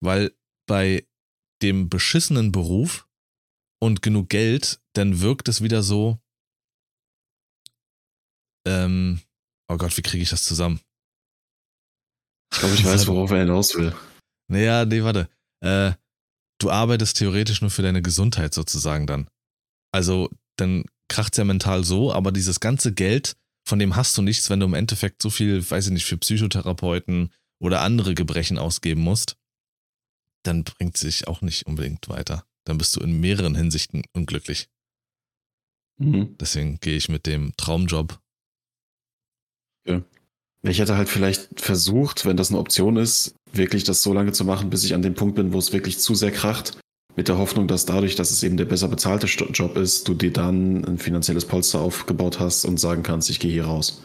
weil 0.00 0.34
bei 0.66 1.06
dem 1.62 1.88
beschissenen 1.88 2.52
Beruf 2.52 3.06
und 3.80 4.02
genug 4.02 4.28
Geld, 4.28 4.80
dann 4.94 5.20
wirkt 5.20 5.48
es 5.48 5.62
wieder 5.62 5.82
so, 5.82 6.18
ähm, 8.66 9.20
oh 9.68 9.76
Gott, 9.76 9.96
wie 9.96 10.02
kriege 10.02 10.22
ich 10.22 10.30
das 10.30 10.44
zusammen? 10.44 10.80
Ich 12.52 12.60
glaube, 12.60 12.74
ich 12.74 12.84
weiß, 12.84 13.06
worauf 13.08 13.30
er 13.30 13.40
hinaus 13.40 13.74
will. 13.74 13.94
Naja, 14.48 14.84
nee, 14.84 15.02
warte. 15.02 15.28
Äh, 15.64 15.92
du 16.60 16.70
arbeitest 16.70 17.18
theoretisch 17.18 17.60
nur 17.60 17.70
für 17.70 17.82
deine 17.82 18.02
Gesundheit 18.02 18.54
sozusagen 18.54 19.06
dann. 19.06 19.28
Also, 19.92 20.30
dann 20.56 20.84
kracht's 21.08 21.38
ja 21.38 21.44
mental 21.44 21.84
so, 21.84 22.12
aber 22.12 22.32
dieses 22.32 22.60
ganze 22.60 22.92
Geld, 22.92 23.36
von 23.66 23.78
dem 23.78 23.96
hast 23.96 24.16
du 24.16 24.22
nichts, 24.22 24.50
wenn 24.50 24.60
du 24.60 24.66
im 24.66 24.74
Endeffekt 24.74 25.22
so 25.22 25.30
viel, 25.30 25.68
weiß 25.68 25.86
ich 25.86 25.92
nicht, 25.92 26.04
für 26.04 26.16
Psychotherapeuten 26.16 27.32
oder 27.62 27.80
andere 27.80 28.14
Gebrechen 28.14 28.58
ausgeben 28.58 29.02
musst, 29.02 29.36
dann 30.44 30.64
bringt 30.64 30.96
sich 30.96 31.28
auch 31.28 31.40
nicht 31.40 31.66
unbedingt 31.66 32.08
weiter. 32.08 32.44
Dann 32.64 32.78
bist 32.78 32.96
du 32.96 33.00
in 33.00 33.20
mehreren 33.20 33.54
Hinsichten 33.54 34.02
unglücklich. 34.12 34.68
Mhm. 35.98 36.36
Deswegen 36.38 36.78
gehe 36.80 36.96
ich 36.96 37.08
mit 37.08 37.26
dem 37.26 37.52
Traumjob. 37.56 38.18
Ich 40.64 40.78
hätte 40.78 40.96
halt 40.96 41.08
vielleicht 41.08 41.60
versucht, 41.60 42.24
wenn 42.24 42.36
das 42.36 42.50
eine 42.50 42.58
Option 42.58 42.96
ist, 42.96 43.34
wirklich 43.52 43.84
das 43.84 44.02
so 44.02 44.12
lange 44.12 44.32
zu 44.32 44.44
machen, 44.44 44.70
bis 44.70 44.84
ich 44.84 44.94
an 44.94 45.02
dem 45.02 45.14
Punkt 45.14 45.36
bin, 45.36 45.52
wo 45.52 45.58
es 45.58 45.72
wirklich 45.72 45.98
zu 45.98 46.14
sehr 46.14 46.30
kracht. 46.30 46.78
Mit 47.14 47.28
der 47.28 47.36
Hoffnung, 47.36 47.68
dass 47.68 47.84
dadurch, 47.84 48.16
dass 48.16 48.30
es 48.30 48.42
eben 48.42 48.56
der 48.56 48.64
besser 48.64 48.88
bezahlte 48.88 49.26
Job 49.26 49.76
ist, 49.76 50.08
du 50.08 50.14
dir 50.14 50.32
dann 50.32 50.84
ein 50.84 50.98
finanzielles 50.98 51.44
Polster 51.44 51.80
aufgebaut 51.80 52.40
hast 52.40 52.64
und 52.64 52.80
sagen 52.80 53.02
kannst, 53.02 53.28
ich 53.28 53.38
gehe 53.38 53.52
hier 53.52 53.66
raus. 53.66 54.02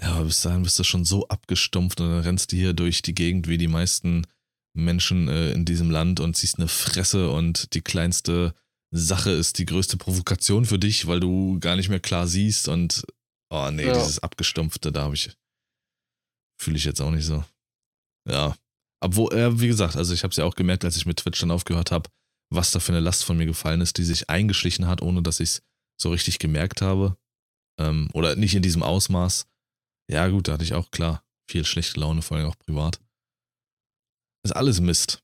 Ja, 0.00 0.14
aber 0.14 0.24
bis 0.24 0.42
dahin 0.42 0.62
bist 0.62 0.78
du 0.78 0.84
schon 0.84 1.04
so 1.04 1.28
abgestumpft 1.28 2.00
und 2.00 2.08
dann 2.10 2.20
rennst 2.20 2.52
du 2.52 2.56
hier 2.56 2.72
durch 2.72 3.02
die 3.02 3.14
Gegend 3.14 3.46
wie 3.48 3.58
die 3.58 3.68
meisten 3.68 4.26
Menschen 4.76 5.28
äh, 5.28 5.52
in 5.52 5.64
diesem 5.64 5.90
Land 5.90 6.18
und 6.20 6.34
ziehst 6.36 6.58
eine 6.58 6.68
Fresse 6.68 7.30
und 7.30 7.74
die 7.74 7.80
kleinste 7.80 8.54
Sache 8.90 9.30
ist 9.30 9.58
die 9.58 9.66
größte 9.66 9.96
Provokation 9.96 10.64
für 10.64 10.78
dich, 10.78 11.06
weil 11.06 11.20
du 11.20 11.58
gar 11.60 11.76
nicht 11.76 11.88
mehr 11.88 12.00
klar 12.00 12.26
siehst 12.26 12.68
und 12.68 13.04
oh 13.50 13.70
nee, 13.70 13.86
Ja. 13.86 13.92
dieses 13.94 14.18
abgestumpfte, 14.18 14.90
da 14.92 15.02
habe 15.02 15.14
ich 15.14 15.30
fühle 16.60 16.76
ich 16.76 16.84
jetzt 16.84 17.00
auch 17.00 17.10
nicht 17.10 17.24
so. 17.24 17.44
Ja, 18.28 18.56
obwohl 19.00 19.32
äh, 19.34 19.60
wie 19.60 19.66
gesagt, 19.68 19.96
also 19.96 20.14
ich 20.14 20.22
habe 20.22 20.30
es 20.30 20.36
ja 20.36 20.44
auch 20.44 20.54
gemerkt, 20.54 20.84
als 20.84 20.96
ich 20.96 21.06
mit 21.06 21.18
Twitch 21.18 21.40
dann 21.40 21.50
aufgehört 21.50 21.90
habe, 21.92 22.10
was 22.50 22.70
da 22.70 22.80
für 22.80 22.92
eine 22.92 23.00
Last 23.00 23.24
von 23.24 23.36
mir 23.36 23.46
gefallen 23.46 23.80
ist, 23.80 23.98
die 23.98 24.04
sich 24.04 24.30
eingeschlichen 24.30 24.86
hat, 24.86 25.02
ohne 25.02 25.22
dass 25.22 25.40
ich 25.40 25.50
es 25.50 25.62
so 26.00 26.10
richtig 26.10 26.38
gemerkt 26.38 26.80
habe 26.82 27.16
ähm, 27.78 28.08
oder 28.12 28.34
nicht 28.36 28.54
in 28.54 28.62
diesem 28.62 28.82
Ausmaß. 28.82 29.46
Ja, 30.10 30.28
gut, 30.28 30.48
da 30.48 30.52
hatte 30.54 30.64
ich 30.64 30.74
auch 30.74 30.90
klar 30.90 31.24
viel 31.50 31.64
schlechte 31.64 32.00
Laune, 32.00 32.22
vor 32.22 32.36
allem 32.36 32.48
auch 32.48 32.58
privat. 32.58 33.00
Ist 34.44 34.52
alles 34.52 34.80
Mist. 34.80 35.22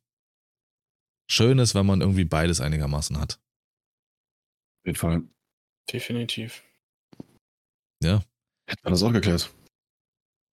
Schön 1.30 1.58
ist, 1.58 1.74
wenn 1.74 1.86
man 1.86 2.00
irgendwie 2.00 2.24
beides 2.24 2.60
einigermaßen 2.60 3.18
hat. 3.18 3.34
Auf 3.34 4.86
jeden 4.86 4.98
Fall. 4.98 5.22
Definitiv. 5.92 6.62
Ja, 8.02 8.24
Hätten 8.68 8.84
wir 8.84 8.90
das 8.90 9.02
auch 9.02 9.12
geklärt. 9.12 9.52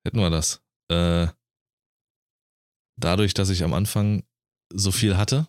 hätten 0.06 0.18
wir 0.20 0.30
das. 0.30 0.62
Äh, 0.92 1.28
dadurch, 3.00 3.34
dass 3.34 3.50
ich 3.50 3.64
am 3.64 3.74
Anfang 3.74 4.24
so 4.74 4.92
viel 4.92 5.16
hatte, 5.18 5.48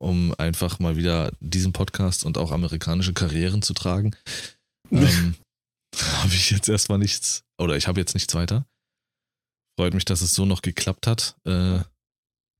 um 0.00 0.34
einfach 0.38 0.78
mal 0.78 0.96
wieder 0.96 1.32
diesen 1.40 1.72
Podcast 1.72 2.24
und 2.24 2.38
auch 2.38 2.50
amerikanische 2.52 3.14
Karrieren 3.14 3.62
zu 3.62 3.74
tragen, 3.74 4.16
ähm, 4.90 5.36
habe 6.22 6.34
ich 6.34 6.50
jetzt 6.50 6.68
erstmal 6.68 6.98
nichts, 6.98 7.44
oder 7.58 7.76
ich 7.76 7.88
habe 7.88 8.00
jetzt 8.00 8.14
nichts 8.14 8.34
weiter. 8.34 8.66
Freut 9.78 9.94
mich, 9.94 10.04
dass 10.04 10.20
es 10.20 10.34
so 10.34 10.44
noch 10.46 10.62
geklappt 10.62 11.06
hat, 11.06 11.36
äh, 11.44 11.80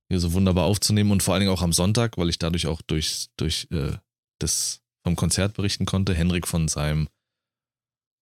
hier 0.08 0.20
so 0.20 0.32
wunderbar 0.32 0.64
aufzunehmen 0.64 1.10
und 1.10 1.22
vor 1.22 1.34
allen 1.34 1.40
Dingen 1.40 1.52
auch 1.52 1.62
am 1.62 1.72
Sonntag, 1.72 2.16
weil 2.18 2.28
ich 2.28 2.38
dadurch 2.38 2.66
auch 2.66 2.82
durch, 2.82 3.28
durch 3.36 3.68
äh, 3.70 3.96
das 4.38 4.82
vom 5.04 5.16
Konzert 5.16 5.54
berichten 5.54 5.86
konnte. 5.86 6.14
Henrik 6.14 6.46
von 6.46 6.68
seinem 6.68 7.08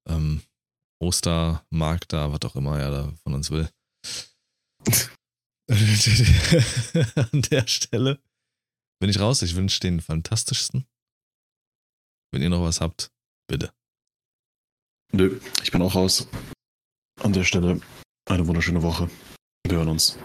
ähm, 0.08 0.42
Ostermarkt 1.00 2.12
da, 2.12 2.32
was 2.32 2.42
auch 2.44 2.56
immer 2.56 2.78
er 2.78 2.90
da 2.90 3.12
von 3.22 3.34
uns 3.34 3.50
will. 3.50 3.68
An 5.68 7.42
der 7.50 7.66
Stelle 7.66 8.20
bin 9.00 9.10
ich 9.10 9.18
raus. 9.20 9.42
Ich 9.42 9.54
wünsche 9.54 9.80
den 9.80 10.00
fantastischsten. 10.00 10.86
Wenn 12.32 12.42
ihr 12.42 12.50
noch 12.50 12.62
was 12.62 12.80
habt, 12.80 13.12
bitte. 13.48 13.72
Nö, 15.16 15.38
ich 15.62 15.70
bin 15.70 15.80
auch 15.80 15.94
raus. 15.94 16.26
An 17.22 17.32
der 17.32 17.44
Stelle 17.44 17.80
eine 18.28 18.48
wunderschöne 18.48 18.82
Woche. 18.82 19.08
Wir 19.64 19.78
hören 19.78 19.90
uns 19.90 20.18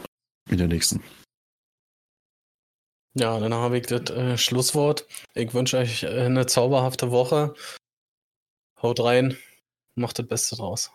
in 0.49 0.57
der 0.57 0.67
nächsten. 0.67 1.03
Ja, 3.13 3.39
dann 3.39 3.53
habe 3.53 3.77
ich 3.77 3.85
das 3.85 4.09
äh, 4.09 4.35
Schlusswort. 4.35 5.05
Ich 5.35 5.53
wünsche 5.53 5.77
euch 5.77 6.01
äh, 6.01 6.21
eine 6.25 6.47
zauberhafte 6.47 7.11
Woche. 7.11 7.53
Haut 8.81 8.99
rein, 9.01 9.37
macht 9.93 10.17
das 10.17 10.27
Beste 10.27 10.55
draus. 10.55 10.89